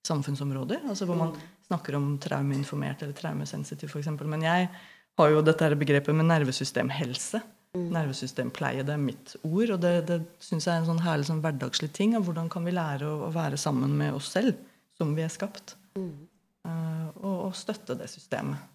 samfunnsområder. 0.06 0.84
Altså 0.90 1.08
hvor 1.10 1.18
man 1.18 1.34
snakker 1.66 1.98
om 1.98 2.14
traumeinformert 2.22 3.02
eller 3.02 3.18
traumesensitiv, 3.18 3.90
f.eks. 3.90 4.12
Men 4.22 4.46
jeg 4.46 4.70
har 5.18 5.32
jo 5.32 5.44
dette 5.46 5.66
her 5.66 5.78
begrepet 5.80 6.18
med 6.18 6.30
nervesystemhelse. 6.30 7.42
Nervesystempleie, 7.76 8.86
det 8.88 8.94
er 8.94 9.02
mitt 9.02 9.34
ord. 9.42 9.74
Og 9.76 9.82
det, 9.82 9.96
det 10.12 10.20
syns 10.44 10.68
jeg 10.68 10.76
er 10.76 10.84
en 10.84 10.92
sånn 10.92 11.04
herlig 11.08 11.30
sånn 11.32 11.42
hverdagslig 11.44 11.92
ting. 11.96 12.16
av 12.16 12.28
Hvordan 12.28 12.52
kan 12.52 12.68
vi 12.68 12.76
lære 12.76 13.10
å, 13.10 13.26
å 13.28 13.34
være 13.36 13.60
sammen 13.60 13.98
med 13.98 14.16
oss 14.16 14.30
selv 14.36 14.60
som 15.00 15.16
vi 15.18 15.26
er 15.26 15.34
skapt? 15.34 15.76
Eh, 15.98 17.08
og, 17.24 17.50
og 17.50 17.58
støtte 17.58 17.98
det 18.00 18.12
systemet. 18.12 18.75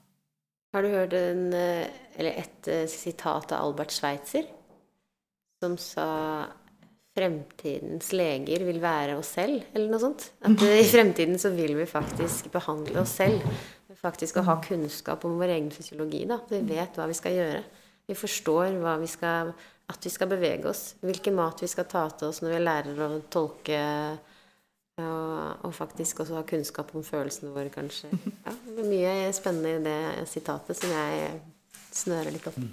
Har 0.71 0.87
du 0.87 0.93
hørt 0.93 1.15
en, 1.19 1.53
eh, 1.53 1.91
eller 2.15 2.39
et 2.45 2.69
eh, 2.71 2.87
sitat 2.87 3.53
av 3.53 3.65
Albert 3.65 3.91
Schweitzer, 3.91 4.47
som 5.61 5.75
sa 5.81 6.47
fremtidens 7.17 8.13
leger 8.15 8.63
vil 8.69 8.79
være 8.83 9.17
oss 9.19 9.33
selv, 9.35 9.65
eller 9.75 9.91
noe 9.91 10.03
sånt. 10.03 10.29
At 10.47 10.63
i 10.63 10.87
fremtiden 10.95 11.41
så 11.43 11.51
vil 11.57 11.75
vi 11.79 11.89
faktisk 11.91 12.53
behandle 12.55 13.03
oss 13.03 13.17
selv. 13.19 13.43
Faktisk 14.01 14.39
å 14.41 14.47
ha 14.47 14.57
kunnskap 14.63 15.27
om 15.29 15.35
vår 15.41 15.57
egen 15.57 15.73
fysiologi. 15.75 16.23
da. 16.31 16.39
Vi 16.49 16.63
vet 16.71 16.97
hva 16.97 17.09
vi 17.11 17.19
skal 17.19 17.35
gjøre. 17.37 17.65
Vi 18.09 18.17
forstår 18.17 18.79
vi 19.03 19.09
skal, 19.11 19.51
at 19.91 20.07
vi 20.07 20.13
skal 20.15 20.31
bevege 20.31 20.71
oss. 20.71 20.95
Hvilken 21.03 21.35
mat 21.37 21.61
vi 21.61 21.69
skal 21.69 21.91
ta 21.91 22.07
til 22.15 22.31
oss 22.31 22.41
når 22.43 22.55
vi 22.55 22.63
lærer 22.63 23.03
å 23.05 23.11
tolke 23.29 23.83
og, 25.07 25.65
og 25.67 25.75
faktisk 25.75 26.23
også 26.25 26.39
ha 26.39 26.45
kunnskap 26.49 26.93
om 26.97 27.05
følelsene 27.07 27.53
våre, 27.55 27.73
kanskje. 27.73 28.11
Ja, 28.47 28.55
det 28.67 28.85
er 28.85 28.91
mye 28.91 29.33
spennende 29.37 29.75
i 29.77 29.83
det 29.85 30.29
sitatet 30.31 30.79
som 30.79 30.93
jeg 30.95 31.33
snører 31.95 32.35
litt 32.35 32.47
opp. 32.51 32.59
Mm. 32.61 32.71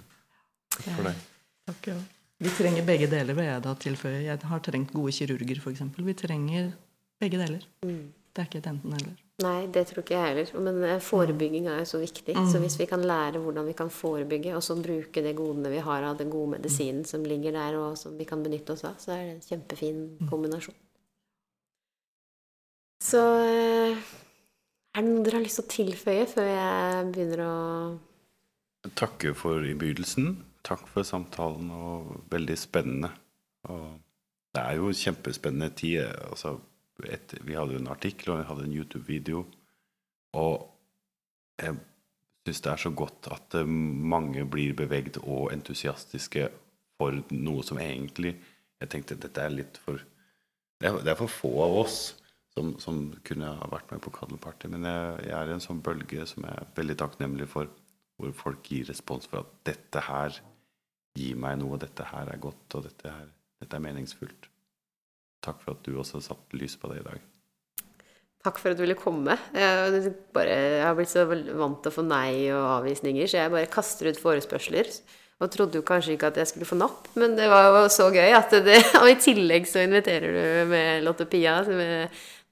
Takk 0.78 0.90
for 0.92 1.10
deg. 1.10 1.26
Takk, 1.68 1.90
ja. 1.94 1.98
Vi 2.38 2.54
trenger 2.54 2.86
begge 2.86 3.08
deler, 3.10 3.34
vil 3.34 3.48
jeg 3.50 3.64
da 3.66 3.74
tilføye. 3.82 4.20
Jeg 4.28 4.50
har 4.52 4.60
trengt 4.66 4.94
gode 4.94 5.14
kirurger, 5.18 5.62
f.eks. 5.64 5.86
Vi 5.98 6.18
trenger 6.18 6.70
begge 7.22 7.40
deler. 7.42 7.64
Mm. 7.86 8.04
Det 8.30 8.44
er 8.44 8.50
ikke 8.52 8.62
et 8.62 8.70
enten-eller. 8.70 9.16
Nei, 9.42 9.68
det 9.70 9.84
tror 9.90 10.02
ikke 10.02 10.16
jeg 10.16 10.30
heller. 10.32 10.52
Men 10.66 10.84
eh, 10.86 11.00
forebygging 11.02 11.68
er 11.70 11.82
jo 11.82 11.90
så 11.92 12.02
viktig. 12.02 12.34
Mm. 12.38 12.48
Så 12.50 12.62
hvis 12.62 12.78
vi 12.80 12.88
kan 12.90 13.04
lære 13.06 13.42
hvordan 13.42 13.66
vi 13.70 13.74
kan 13.78 13.90
forebygge, 13.94 14.56
og 14.58 14.64
så 14.66 14.78
bruke 14.78 15.22
det 15.26 15.36
godene 15.38 15.70
vi 15.74 15.82
har 15.86 16.06
av 16.06 16.18
den 16.18 16.30
gode 16.34 16.56
medisinen 16.56 17.06
som 17.06 17.26
ligger 17.26 17.54
der, 17.58 17.78
og 17.82 17.98
som 17.98 18.18
vi 18.18 18.26
kan 18.30 18.42
benytte 18.46 18.74
oss 18.74 18.86
av, 18.86 18.98
så 19.02 19.14
er 19.14 19.24
det 19.24 19.36
en 19.36 19.46
kjempefin 19.46 20.04
mm. 20.18 20.30
kombinasjon. 20.30 20.78
Så 23.08 23.22
eh, 23.46 23.96
er 23.96 25.06
det 25.06 25.08
noe 25.08 25.24
dere 25.24 25.40
har 25.40 25.46
lyst 25.46 25.62
til 25.62 25.68
å 25.68 25.74
tilføye 25.76 26.28
før 26.28 26.52
jeg 26.52 27.08
begynner 27.14 27.46
å 27.46 27.56
Takke 28.96 29.34
for 29.36 29.66
innbydelsen 29.68 30.38
takk 30.68 30.88
for 30.92 31.06
samtalen, 31.08 31.70
og 31.72 32.24
veldig 32.32 32.58
spennende. 32.60 33.12
Og 33.72 34.00
det 34.56 34.64
er 34.64 34.80
jo 34.80 34.96
kjempespennende 34.96 35.70
tid. 35.78 36.02
Altså, 36.30 36.58
et, 37.06 37.36
vi 37.46 37.56
hadde 37.58 37.78
jo 37.78 37.84
en 37.84 37.94
artikkel, 37.94 38.34
og 38.34 38.42
vi 38.42 38.50
hadde 38.50 38.68
en 38.68 38.76
YouTube-video. 38.76 39.46
Og 40.38 40.68
jeg 41.62 41.78
syns 42.48 42.64
det 42.64 42.72
er 42.74 42.84
så 42.84 42.94
godt 42.96 43.30
at 43.34 43.58
eh, 43.60 43.68
mange 43.68 44.46
blir 44.48 44.76
bevegd 44.78 45.22
og 45.24 45.52
entusiastiske 45.56 46.50
for 46.98 47.18
noe 47.34 47.64
som 47.66 47.80
egentlig 47.82 48.36
Jeg 48.78 48.90
tenkte 48.94 49.18
dette 49.18 49.42
er 49.42 49.54
litt 49.54 49.78
for 49.82 49.98
Det 50.78 50.90
er, 50.90 51.00
det 51.02 51.12
er 51.12 51.18
for 51.18 51.34
få 51.34 51.52
av 51.66 51.76
oss 51.80 51.98
som, 52.58 52.74
som, 52.82 53.02
kunne 53.28 53.54
ha 53.60 53.70
vært 53.72 53.94
med 53.94 54.02
på 54.04 54.12
Cuddle 54.16 54.40
Men 54.74 54.88
jeg, 54.90 55.16
jeg 55.30 55.38
er 55.38 55.52
i 55.52 55.56
en 55.56 55.64
sånn 55.64 55.84
bølge 55.86 56.26
som 56.30 56.46
jeg 56.48 56.58
er 56.58 56.76
veldig 56.78 56.98
takknemlig 57.04 57.50
for, 57.52 57.70
hvor 58.18 58.34
folk 58.34 58.72
gir 58.72 58.88
respons 58.90 59.30
for 59.30 59.44
at 59.44 59.52
dette 59.70 60.02
her 60.08 60.40
gir 61.18 61.38
meg 61.38 61.60
noe. 61.62 61.80
Dette 61.82 62.08
her 62.10 62.30
er 62.34 62.42
godt, 62.42 62.66
og 62.74 62.88
dette, 62.88 63.14
her, 63.14 63.30
dette 63.62 63.78
er 63.78 63.84
meningsfullt. 63.86 64.50
Takk 65.46 65.62
for 65.64 65.78
at 65.78 65.86
du 65.86 65.98
også 65.98 66.22
satte 66.26 66.58
lys 66.58 66.78
på 66.82 66.90
det 66.92 67.04
i 67.04 67.08
dag. 67.08 67.22
Takk 68.48 68.60
for 68.62 68.72
at 68.72 68.80
du 68.80 68.84
ville 68.86 68.98
komme. 68.98 69.36
Jeg, 69.54 70.12
bare, 70.36 70.58
jeg 70.78 70.84
har 70.86 70.98
blitt 70.98 71.14
så 71.14 71.26
vant 71.28 71.80
til 71.84 71.92
å 71.92 71.96
få 71.96 72.04
nei 72.06 72.50
og 72.56 72.66
avvisninger, 72.80 73.30
så 73.30 73.44
jeg 73.44 73.54
bare 73.54 73.72
kaster 73.72 74.10
ut 74.10 74.22
forespørsler. 74.22 74.92
Og 75.38 75.52
trodde 75.54 75.78
jo 75.78 75.86
kanskje 75.86 76.16
ikke 76.16 76.32
at 76.32 76.40
jeg 76.42 76.50
skulle 76.50 76.66
få 76.66 76.80
napp, 76.80 77.12
men 77.20 77.36
det 77.38 77.46
var 77.52 77.68
jo 77.70 77.84
så 77.94 78.08
gøy 78.10 78.34
at 78.34 78.56
det 78.66 78.80
Og 79.04 79.12
i 79.12 79.20
tillegg 79.22 79.68
så 79.70 79.84
inviterer 79.86 80.34
du 80.34 80.72
med 80.72 81.06
Lotte 81.06 81.28
Pia. 81.30 81.60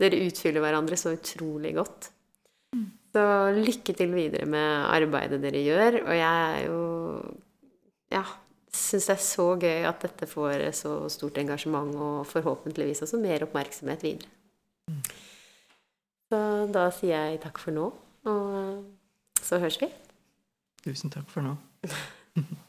Dere 0.01 0.19
utfyller 0.25 0.63
hverandre 0.63 0.97
så 0.99 1.13
utrolig 1.15 1.75
godt. 1.77 2.09
Så 3.15 3.21
lykke 3.55 3.93
til 3.95 4.11
videre 4.11 4.47
med 4.49 4.89
arbeidet 4.91 5.39
dere 5.43 5.61
gjør. 5.63 6.01
Og 6.03 6.17
jeg 6.17 6.47
er 6.55 6.65
jo 6.67 6.81
Ja, 8.11 8.23
syns 8.75 9.07
det 9.07 9.15
er 9.15 9.23
så 9.23 9.45
gøy 9.59 9.87
at 9.87 10.03
dette 10.03 10.27
får 10.29 10.65
så 10.77 10.91
stort 11.09 11.39
engasjement, 11.41 11.95
og 11.95 12.27
forhåpentligvis 12.27 13.01
også 13.01 13.17
mer 13.21 13.43
oppmerksomhet 13.47 14.03
videre. 14.03 14.29
Så 16.29 16.41
da 16.73 16.89
sier 16.93 17.15
jeg 17.31 17.41
takk 17.43 17.57
for 17.61 17.75
nå, 17.75 17.87
og 18.29 18.85
så 19.41 19.59
høres 19.63 19.79
vi. 19.81 19.89
Tusen 20.85 21.13
takk 21.13 21.29
for 21.31 21.45
nå. 21.45 21.55